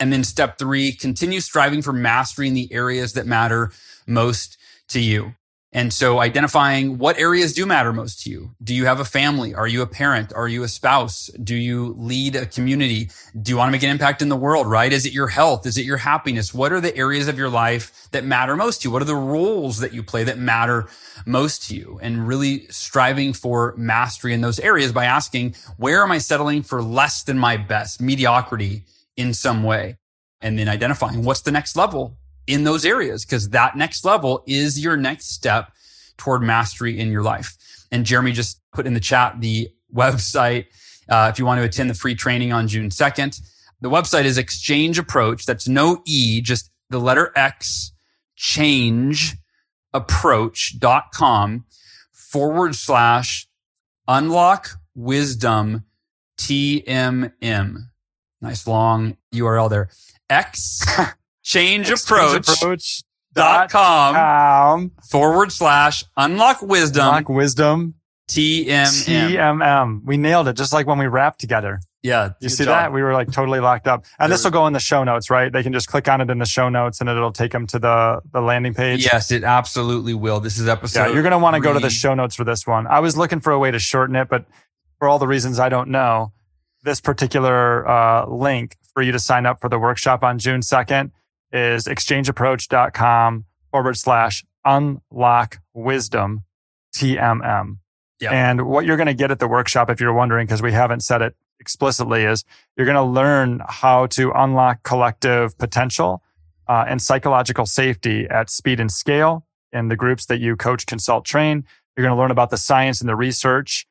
And 0.00 0.12
then 0.12 0.24
step 0.24 0.58
three, 0.58 0.92
continue 0.92 1.40
striving 1.40 1.82
for 1.82 1.92
mastery 1.92 2.48
in 2.48 2.54
the 2.54 2.72
areas 2.72 3.12
that 3.12 3.26
matter 3.26 3.70
most 4.06 4.58
to 4.88 5.00
you. 5.00 5.34
And 5.74 5.90
so 5.90 6.20
identifying 6.20 6.98
what 6.98 7.18
areas 7.18 7.54
do 7.54 7.64
matter 7.64 7.94
most 7.94 8.22
to 8.22 8.30
you. 8.30 8.50
Do 8.62 8.74
you 8.74 8.84
have 8.84 9.00
a 9.00 9.06
family? 9.06 9.54
Are 9.54 9.66
you 9.66 9.80
a 9.80 9.86
parent? 9.86 10.30
Are 10.34 10.46
you 10.46 10.64
a 10.64 10.68
spouse? 10.68 11.30
Do 11.42 11.54
you 11.54 11.94
lead 11.96 12.36
a 12.36 12.44
community? 12.44 13.10
Do 13.40 13.50
you 13.50 13.56
want 13.56 13.68
to 13.68 13.72
make 13.72 13.82
an 13.82 13.88
impact 13.88 14.20
in 14.20 14.28
the 14.28 14.36
world, 14.36 14.66
right? 14.66 14.92
Is 14.92 15.06
it 15.06 15.14
your 15.14 15.28
health? 15.28 15.64
Is 15.64 15.78
it 15.78 15.86
your 15.86 15.96
happiness? 15.96 16.52
What 16.52 16.72
are 16.72 16.80
the 16.80 16.94
areas 16.94 17.26
of 17.26 17.38
your 17.38 17.48
life 17.48 18.06
that 18.10 18.22
matter 18.22 18.54
most 18.54 18.82
to 18.82 18.88
you? 18.88 18.92
What 18.92 19.00
are 19.00 19.06
the 19.06 19.14
roles 19.14 19.78
that 19.78 19.94
you 19.94 20.02
play 20.02 20.24
that 20.24 20.36
matter 20.36 20.88
most 21.24 21.66
to 21.68 21.74
you? 21.74 21.98
And 22.02 22.28
really 22.28 22.66
striving 22.68 23.32
for 23.32 23.72
mastery 23.78 24.34
in 24.34 24.42
those 24.42 24.60
areas 24.60 24.92
by 24.92 25.06
asking, 25.06 25.54
where 25.78 26.02
am 26.02 26.12
I 26.12 26.18
settling 26.18 26.64
for 26.64 26.82
less 26.82 27.22
than 27.22 27.38
my 27.38 27.56
best 27.56 27.98
mediocrity 27.98 28.84
in 29.16 29.32
some 29.32 29.62
way? 29.62 29.96
And 30.42 30.58
then 30.58 30.68
identifying 30.68 31.24
what's 31.24 31.40
the 31.40 31.52
next 31.52 31.76
level 31.76 32.18
in 32.46 32.64
those 32.64 32.84
areas 32.84 33.24
because 33.24 33.50
that 33.50 33.76
next 33.76 34.04
level 34.04 34.42
is 34.46 34.82
your 34.82 34.96
next 34.96 35.32
step 35.32 35.72
toward 36.16 36.42
mastery 36.42 36.98
in 36.98 37.10
your 37.10 37.22
life. 37.22 37.56
And 37.90 38.04
Jeremy 38.04 38.32
just 38.32 38.60
put 38.72 38.86
in 38.86 38.94
the 38.94 39.00
chat 39.00 39.40
the 39.40 39.68
website. 39.94 40.66
Uh, 41.08 41.28
if 41.32 41.38
you 41.38 41.46
want 41.46 41.60
to 41.60 41.64
attend 41.64 41.90
the 41.90 41.94
free 41.94 42.14
training 42.14 42.52
on 42.52 42.68
June 42.68 42.88
2nd, 42.88 43.40
the 43.80 43.90
website 43.90 44.24
is 44.24 44.38
exchange 44.38 44.98
approach. 44.98 45.44
That's 45.44 45.68
no 45.68 46.02
E, 46.06 46.40
just 46.40 46.70
the 46.90 47.00
letter 47.00 47.32
X 47.36 47.92
change 48.36 49.36
approach.com 49.92 51.64
forward 52.12 52.74
slash 52.74 53.46
unlock 54.08 54.70
wisdom 54.94 55.84
TMM. 56.38 57.76
Nice 58.40 58.66
long 58.66 59.16
URL 59.34 59.70
there. 59.70 59.88
X 60.30 60.84
changeapproach 61.52 63.02
dot 63.34 63.70
com 63.70 64.92
forward 65.10 65.52
slash 65.52 66.04
unlock 66.16 66.62
wisdom. 66.62 67.06
Unlock 67.06 67.28
wisdom. 67.28 67.94
TMM. 68.30 69.34
TMM. 69.34 70.04
We 70.04 70.16
nailed 70.16 70.48
it. 70.48 70.56
Just 70.56 70.72
like 70.72 70.86
when 70.86 70.98
we 70.98 71.06
rapped 71.06 71.40
together. 71.40 71.80
Yeah. 72.02 72.30
You 72.40 72.48
see 72.48 72.64
job. 72.64 72.72
that? 72.72 72.92
We 72.92 73.02
were 73.02 73.12
like 73.12 73.30
totally 73.30 73.60
locked 73.60 73.86
up. 73.86 74.06
And 74.18 74.32
this 74.32 74.42
will 74.42 74.50
go 74.50 74.66
in 74.66 74.72
the 74.72 74.80
show 74.80 75.04
notes, 75.04 75.28
right? 75.28 75.52
They 75.52 75.62
can 75.62 75.72
just 75.72 75.88
click 75.88 76.08
on 76.08 76.20
it 76.20 76.30
in 76.30 76.38
the 76.38 76.46
show 76.46 76.68
notes 76.68 77.00
and 77.00 77.10
it'll 77.10 77.32
take 77.32 77.52
them 77.52 77.66
to 77.68 77.78
the, 77.78 78.20
the 78.32 78.40
landing 78.40 78.74
page. 78.74 79.04
Yes, 79.04 79.30
it 79.30 79.44
absolutely 79.44 80.14
will. 80.14 80.40
This 80.40 80.58
is 80.58 80.66
episode. 80.66 81.00
Yeah, 81.00 81.12
you're 81.12 81.22
going 81.22 81.32
to 81.32 81.38
want 81.38 81.54
to 81.54 81.60
go 81.60 81.72
to 81.72 81.78
the 81.80 81.90
show 81.90 82.14
notes 82.14 82.34
for 82.34 82.44
this 82.44 82.66
one. 82.66 82.86
I 82.86 83.00
was 83.00 83.16
looking 83.16 83.40
for 83.40 83.52
a 83.52 83.58
way 83.58 83.70
to 83.70 83.78
shorten 83.78 84.16
it, 84.16 84.28
but 84.28 84.46
for 84.98 85.08
all 85.08 85.18
the 85.18 85.28
reasons 85.28 85.58
I 85.58 85.68
don't 85.68 85.90
know, 85.90 86.32
this 86.84 87.00
particular 87.00 87.86
uh, 87.88 88.26
link 88.26 88.76
for 88.94 89.02
you 89.02 89.12
to 89.12 89.18
sign 89.18 89.46
up 89.46 89.60
for 89.60 89.68
the 89.68 89.78
workshop 89.78 90.24
on 90.24 90.38
June 90.38 90.60
2nd 90.60 91.10
is 91.52 91.86
exchangeapproach.com 91.86 93.44
forward 93.70 93.96
slash 93.96 94.44
unlock 94.64 95.58
wisdom 95.74 96.44
TMM. 96.94 97.78
Yep. 98.20 98.32
And 98.32 98.66
what 98.66 98.84
you're 98.86 98.96
going 98.96 99.08
to 99.08 99.14
get 99.14 99.30
at 99.30 99.40
the 99.40 99.48
workshop, 99.48 99.90
if 99.90 100.00
you're 100.00 100.12
wondering, 100.12 100.46
because 100.46 100.62
we 100.62 100.72
haven't 100.72 101.00
said 101.00 101.22
it 101.22 101.34
explicitly, 101.58 102.24
is 102.24 102.44
you're 102.76 102.86
going 102.86 102.94
to 102.94 103.02
learn 103.02 103.62
how 103.66 104.06
to 104.06 104.30
unlock 104.32 104.82
collective 104.84 105.58
potential 105.58 106.22
uh, 106.68 106.84
and 106.86 107.02
psychological 107.02 107.66
safety 107.66 108.26
at 108.30 108.48
speed 108.48 108.78
and 108.78 108.92
scale 108.92 109.44
in 109.72 109.88
the 109.88 109.96
groups 109.96 110.26
that 110.26 110.38
you 110.38 110.54
coach, 110.54 110.86
consult, 110.86 111.24
train. 111.24 111.64
You're 111.96 112.04
going 112.04 112.14
to 112.14 112.20
learn 112.20 112.30
about 112.30 112.50
the 112.50 112.56
science 112.56 113.00
and 113.00 113.08
the 113.08 113.16
research 113.16 113.86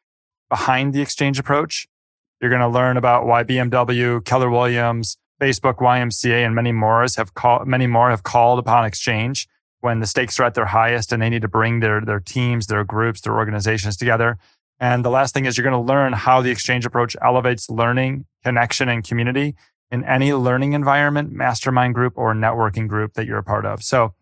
behind 0.50 0.94
the 0.94 1.02
exchange 1.02 1.38
approach. 1.38 1.88
You're 2.40 2.50
going 2.50 2.62
to 2.62 2.68
learn 2.68 2.98
about 2.98 3.26
why 3.26 3.44
BMW, 3.44 4.24
Keller 4.24 4.50
Williams, 4.50 5.18
Facebook, 5.42 5.78
YMCA, 5.78 6.46
and 6.46 6.54
many 6.54 6.72
more 6.72 7.06
have 7.18 7.34
called, 7.34 7.68
many 7.68 7.88
more 7.88 8.10
have 8.12 8.24
called 8.24 8.60
upon 8.60 8.86
exchange 8.86 9.48
when 9.80 10.00
the 10.00 10.06
stakes 10.06 10.40
are 10.40 10.44
at 10.44 10.54
their 10.54 10.68
highest 10.68 11.12
and 11.12 11.22
they 11.22 11.30
need 11.30 11.42
to 11.42 11.48
bring 11.48 11.80
their, 11.80 12.00
their 12.00 12.20
teams, 12.20 12.68
their 12.68 12.84
groups, 12.84 13.22
their 13.22 13.36
organizations 13.36 13.98
together. 13.98 14.38
And 14.80 15.04
the 15.04 15.10
last 15.10 15.34
thing 15.34 15.46
is 15.46 15.58
you're 15.58 15.70
going 15.70 15.86
to 15.86 15.92
learn 15.94 16.14
how 16.14 16.42
the 16.42 16.52
exchange 16.52 16.86
approach 16.86 17.16
elevates 17.22 17.70
learning, 17.70 18.26
connection, 18.44 18.90
and 18.90 19.04
community 19.04 19.56
in 19.92 20.04
any 20.06 20.34
learning 20.34 20.74
environment, 20.74 21.32
mastermind 21.32 21.96
group, 21.96 22.14
or 22.16 22.34
networking 22.34 22.88
group 22.88 23.14
that 23.14 23.26
you're 23.26 23.40
a 23.40 23.44
part 23.44 23.66
of. 23.66 23.84
So 23.84 24.14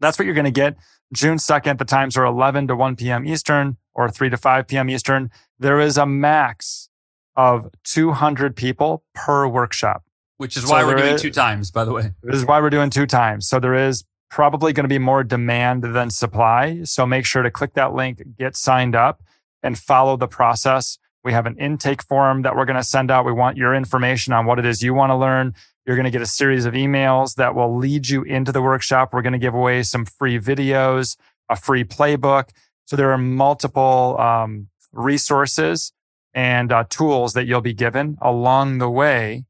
that's 0.00 0.18
what 0.18 0.26
you're 0.26 0.34
going 0.34 0.44
to 0.44 0.50
get. 0.50 0.76
June 1.12 1.38
2nd, 1.38 1.78
the 1.78 1.84
times 1.84 2.16
are 2.16 2.24
11 2.24 2.68
to 2.68 2.76
1 2.76 2.96
p.m. 2.96 3.26
Eastern 3.26 3.76
or 3.94 4.08
3 4.08 4.30
to 4.30 4.36
5 4.36 4.66
p.m. 4.66 4.90
Eastern. 4.90 5.30
There 5.58 5.80
is 5.80 5.98
a 5.98 6.06
max 6.06 6.88
of 7.36 7.68
200 7.84 8.56
people 8.56 9.04
per 9.14 9.46
workshop. 9.46 10.02
Which 10.38 10.56
is 10.56 10.64
so 10.64 10.70
why 10.70 10.84
we're 10.84 10.96
doing 10.96 11.14
is, 11.14 11.22
two 11.22 11.30
times, 11.30 11.70
by 11.70 11.84
the 11.84 11.92
way. 11.92 12.12
This 12.22 12.36
is 12.36 12.46
why 12.46 12.60
we're 12.60 12.70
doing 12.70 12.90
two 12.90 13.06
times. 13.06 13.46
So 13.48 13.60
there 13.60 13.74
is 13.74 14.04
probably 14.30 14.72
going 14.72 14.84
to 14.84 14.88
be 14.88 14.98
more 14.98 15.24
demand 15.24 15.82
than 15.82 16.10
supply. 16.10 16.82
So 16.84 17.06
make 17.06 17.24
sure 17.24 17.42
to 17.42 17.50
click 17.50 17.74
that 17.74 17.92
link, 17.94 18.22
get 18.38 18.56
signed 18.56 18.94
up, 18.94 19.22
and 19.62 19.78
follow 19.78 20.16
the 20.16 20.28
process. 20.28 20.98
We 21.24 21.32
have 21.32 21.46
an 21.46 21.56
intake 21.58 22.02
form 22.02 22.42
that 22.42 22.54
we're 22.54 22.64
going 22.64 22.76
to 22.76 22.84
send 22.84 23.10
out. 23.10 23.24
We 23.24 23.32
want 23.32 23.56
your 23.56 23.74
information 23.74 24.32
on 24.32 24.46
what 24.46 24.58
it 24.58 24.64
is 24.64 24.82
you 24.82 24.94
want 24.94 25.10
to 25.10 25.16
learn. 25.16 25.54
You're 25.84 25.96
going 25.96 26.04
to 26.04 26.10
get 26.10 26.22
a 26.22 26.26
series 26.26 26.66
of 26.66 26.74
emails 26.74 27.34
that 27.34 27.54
will 27.54 27.76
lead 27.76 28.08
you 28.08 28.22
into 28.22 28.52
the 28.52 28.62
workshop. 28.62 29.12
We're 29.12 29.22
going 29.22 29.32
to 29.32 29.38
give 29.38 29.54
away 29.54 29.82
some 29.82 30.04
free 30.04 30.38
videos, 30.38 31.16
a 31.48 31.56
free 31.56 31.82
playbook. 31.82 32.50
So 32.84 32.94
there 32.94 33.10
are 33.10 33.18
multiple 33.18 34.16
um, 34.20 34.68
resources 34.92 35.92
and 36.32 36.70
uh, 36.70 36.84
tools 36.88 37.32
that 37.32 37.46
you'll 37.46 37.60
be 37.60 37.74
given 37.74 38.16
along 38.20 38.78
the 38.78 38.88
way 38.88 39.44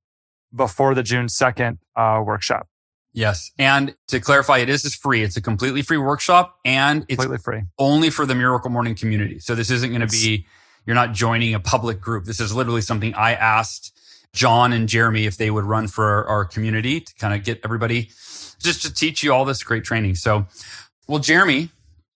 before 0.54 0.94
the 0.94 1.02
June 1.02 1.26
2nd 1.26 1.78
uh, 1.96 2.22
workshop. 2.24 2.68
Yes. 3.12 3.50
And 3.58 3.94
to 4.08 4.20
clarify, 4.20 4.58
it 4.58 4.68
is 4.68 4.94
free. 4.94 5.22
It's 5.22 5.36
a 5.36 5.40
completely 5.40 5.82
free 5.82 5.98
workshop 5.98 6.58
and 6.64 7.04
it's 7.08 7.16
completely 7.16 7.38
free 7.38 7.62
only 7.78 8.10
for 8.10 8.26
the 8.26 8.34
Miracle 8.34 8.70
Morning 8.70 8.94
community. 8.94 9.38
So 9.38 9.54
this 9.54 9.70
isn't 9.70 9.90
going 9.90 10.06
to 10.06 10.06
be, 10.06 10.46
you're 10.86 10.94
not 10.94 11.12
joining 11.12 11.54
a 11.54 11.60
public 11.60 12.00
group. 12.00 12.24
This 12.24 12.38
is 12.38 12.54
literally 12.54 12.80
something 12.80 13.14
I 13.14 13.32
asked 13.32 13.98
Jon 14.34 14.72
and 14.72 14.88
Jeremy 14.88 15.26
if 15.26 15.36
they 15.36 15.50
would 15.50 15.64
run 15.64 15.88
for 15.88 16.04
our, 16.04 16.26
our 16.26 16.44
community 16.44 17.00
to 17.00 17.14
kind 17.14 17.34
of 17.34 17.44
get 17.44 17.60
everybody 17.64 18.10
just 18.60 18.82
to 18.82 18.92
teach 18.92 19.22
you 19.22 19.32
all 19.32 19.44
this 19.44 19.62
great 19.62 19.84
training. 19.84 20.14
So, 20.14 20.46
well, 21.06 21.18
Jeremy, 21.18 21.70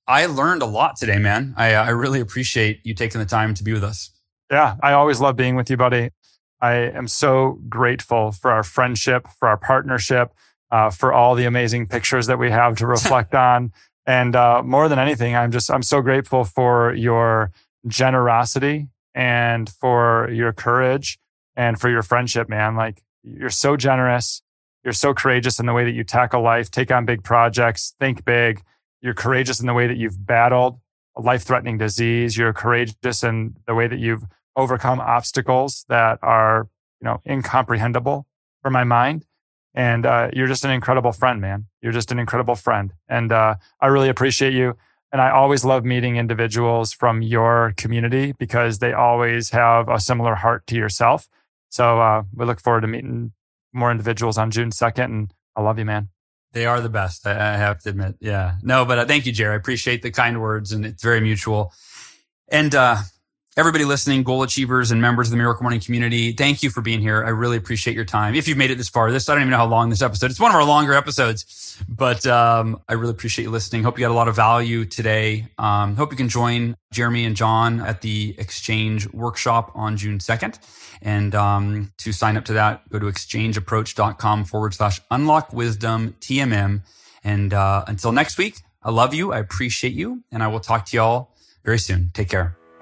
I 0.07 0.27
learned 0.27 0.63
a 0.63 0.67
lot 0.67 0.97
today, 0.97 1.19
man. 1.19 1.55
I, 1.57 1.75
I 1.75 1.89
really 1.91 2.21
appreciate 2.21 2.81
you 2.85 2.95
taking 2.95 3.21
the 3.21 3.27
time 3.27 3.55
to 3.55 3.65
be 3.65 3.73
with 3.73 3.85
us. 3.85 4.11
Yeah, 4.51 4.77
I 4.83 4.93
always 4.93 5.21
love 5.21 5.37
being 5.37 5.57
with 5.57 5.71
you, 5.71 5.77
buddy. 5.77 6.11
I 6.63 6.75
am 6.75 7.09
so 7.09 7.59
grateful 7.69 8.31
for 8.31 8.53
our 8.53 8.63
friendship, 8.63 9.27
for 9.39 9.49
our 9.49 9.57
partnership, 9.57 10.33
uh, 10.71 10.91
for 10.91 11.13
all 11.13 11.35
the 11.35 11.45
amazing 11.45 11.89
pictures 11.89 12.29
that 12.29 12.39
we 12.39 12.51
have 12.51 12.77
to 12.77 12.87
reflect 12.97 13.35
on. 13.35 13.73
And 14.07 14.35
uh, 14.35 14.63
more 14.63 14.89
than 14.89 14.99
anything, 14.99 15.37
I'm 15.37 15.51
just, 15.51 15.71
I'm 15.71 15.83
so 15.83 16.01
grateful 16.01 16.45
for 16.45 16.95
your 16.95 17.51
generosity 17.89 18.89
and 19.15 19.69
for 19.69 20.31
your 20.31 20.53
courage 20.53 21.19
and 21.57 21.79
for 21.81 21.91
your 21.91 22.03
friendship, 22.03 22.49
man. 22.49 22.77
Like 22.77 23.03
you're 23.25 23.51
so 23.51 23.77
generous. 23.77 24.41
You're 24.85 24.93
so 24.93 25.15
courageous 25.15 25.59
in 25.59 25.67
the 25.67 25.73
way 25.73 25.85
that 25.85 25.93
you 25.93 26.05
tackle 26.05 26.43
life, 26.43 26.71
take 26.71 26.91
on 26.91 27.05
big 27.05 27.23
projects, 27.23 27.95
think 28.01 28.25
big. 28.25 28.63
You're 29.01 29.15
courageous 29.15 29.61
in 29.61 29.67
the 29.67 29.75
way 29.75 29.87
that 29.89 29.97
you've 29.97 30.27
battled 30.27 30.79
a 31.17 31.21
life 31.21 31.43
threatening 31.43 31.79
disease. 31.79 32.37
You're 32.37 32.53
courageous 32.53 33.23
in 33.23 33.57
the 33.67 33.75
way 33.75 33.87
that 33.87 33.99
you've 33.99 34.25
overcome 34.57 35.01
obstacles 35.01 35.85
that 35.89 36.19
are, 36.23 36.69
you 37.01 37.07
know, 37.07 37.21
incomprehensible 37.27 38.27
for 38.63 38.71
my 38.71 38.85
mind. 38.85 39.25
And 39.75 40.05
uh, 40.05 40.31
you're 40.33 40.49
just 40.49 40.65
an 40.65 40.71
incredible 40.71 41.13
friend, 41.13 41.41
man. 41.41 41.67
You're 41.81 41.93
just 41.93 42.13
an 42.13 42.19
incredible 42.19 42.55
friend. 42.55 42.93
And 43.09 43.33
uh, 43.33 43.57
I 43.81 43.87
really 43.87 44.09
appreciate 44.09 44.53
you. 44.53 44.77
And 45.13 45.21
I 45.21 45.31
always 45.31 45.65
love 45.65 45.85
meeting 45.85 46.17
individuals 46.17 46.93
from 46.93 47.21
your 47.21 47.75
community 47.77 48.33
because 48.39 48.79
they 48.79 48.93
always 48.93 49.51
have 49.51 49.89
a 49.89 50.01
similar 50.01 50.35
heart 50.35 50.67
to 50.69 50.77
yourself. 50.77 51.29
So 51.69 52.01
uh, 52.01 52.23
we 52.35 52.47
look 52.47 52.61
forward 52.61 52.83
to 52.83 52.87
meeting 52.87 53.33
more 53.73 53.91
individuals 53.91 54.39
on 54.39 54.51
June 54.51 54.71
2nd. 54.71 55.05
And 55.05 55.35
I 55.57 55.63
love 55.63 55.79
you, 55.79 55.85
man. 55.85 56.09
They 56.53 56.67
are 56.67 56.81
the 56.81 56.91
best. 56.91 57.27
I 57.27 57.57
have 57.57 57.79
to 57.81 57.91
admit. 57.91 58.17
Yeah. 58.21 58.57
No, 58.63 58.85
but 58.85 58.99
uh, 58.99 59.05
thank 59.07 59.25
you, 59.25 59.33
Jerry. 59.33 59.55
I 59.55 59.57
appreciate 59.57 60.03
the 60.03 60.11
kind 60.11 60.41
words 60.41 60.73
and 60.73 60.85
it's 60.85 61.03
very 61.03 61.21
mutual. 61.21 61.73
And 62.49 62.75
uh, 62.75 62.97
everybody 63.57 63.85
listening, 63.85 64.23
goal 64.23 64.43
achievers 64.43 64.91
and 64.91 65.03
members 65.03 65.29
of 65.29 65.33
the 65.33 65.37
Miracle 65.37 65.63
Morning 65.63 65.81
community, 65.81 66.33
thank 66.33 66.63
you 66.63 66.71
for 66.71 66.81
being 66.81 67.01
here. 67.01 67.23
I 67.23 67.29
really 67.29 67.59
appreciate 67.59 67.95
your 67.95 68.07
time. 68.07 68.35
If 68.35 68.49
you've 68.49 68.57
made 68.57 68.71
it 68.71 68.79
this 68.79 68.89
far, 68.89 69.13
this, 69.13 69.29
I 69.29 69.35
don't 69.35 69.43
even 69.43 69.51
know 69.51 69.59
how 69.59 69.67
long 69.67 69.91
this 69.91 70.01
episode, 70.01 70.31
it's 70.31 70.41
one 70.41 70.51
of 70.51 70.55
our 70.55 70.65
longer 70.65 70.95
episodes, 70.95 71.77
but, 71.87 72.27
um, 72.27 72.81
I 72.89 72.95
really 72.95 73.11
appreciate 73.11 73.45
you 73.45 73.51
listening. 73.51 73.83
Hope 73.83 73.99
you 73.99 74.05
got 74.05 74.11
a 74.11 74.15
lot 74.15 74.29
of 74.29 74.37
value 74.37 74.87
today. 74.87 75.49
Um, 75.59 75.97
hope 75.97 76.13
you 76.13 76.17
can 76.17 76.31
join 76.31 76.77
Jeremy 76.93 77.27
and 77.27 77.37
Jon 77.37 77.81
at 77.81 78.01
the 78.01 78.35
exchange 78.39 79.13
workshop 79.13 79.71
on 79.75 79.99
June 79.99 80.19
2nd. 80.19 80.59
And, 81.03 81.35
um, 81.35 81.93
to 81.99 82.13
sign 82.13 82.39
up 82.39 82.47
to 82.47 82.55
that, 82.55 82.89
go 82.89 82.99
to 82.99 83.07
exchangeapproach.com 83.07 84.45
forward 84.47 84.73
slash 84.73 85.01
unlock 85.11 85.53
wisdom 85.53 86.17
TMM. 86.21 86.83
And, 87.23 87.53
uh, 87.53 87.85
until 87.87 88.13
next 88.13 88.39
week, 88.39 88.61
I 88.83 88.91
love 88.91 89.13
you. 89.13 89.33
I 89.33 89.39
appreciate 89.39 89.93
you 89.93 90.23
and 90.33 90.43
I 90.43 90.47
will 90.49 90.61
talk 90.61 90.87
to 90.87 90.97
y'all 90.97 91.35
very 91.65 91.79
soon. 91.79 92.11
Take 92.15 92.31
care. 92.31 92.57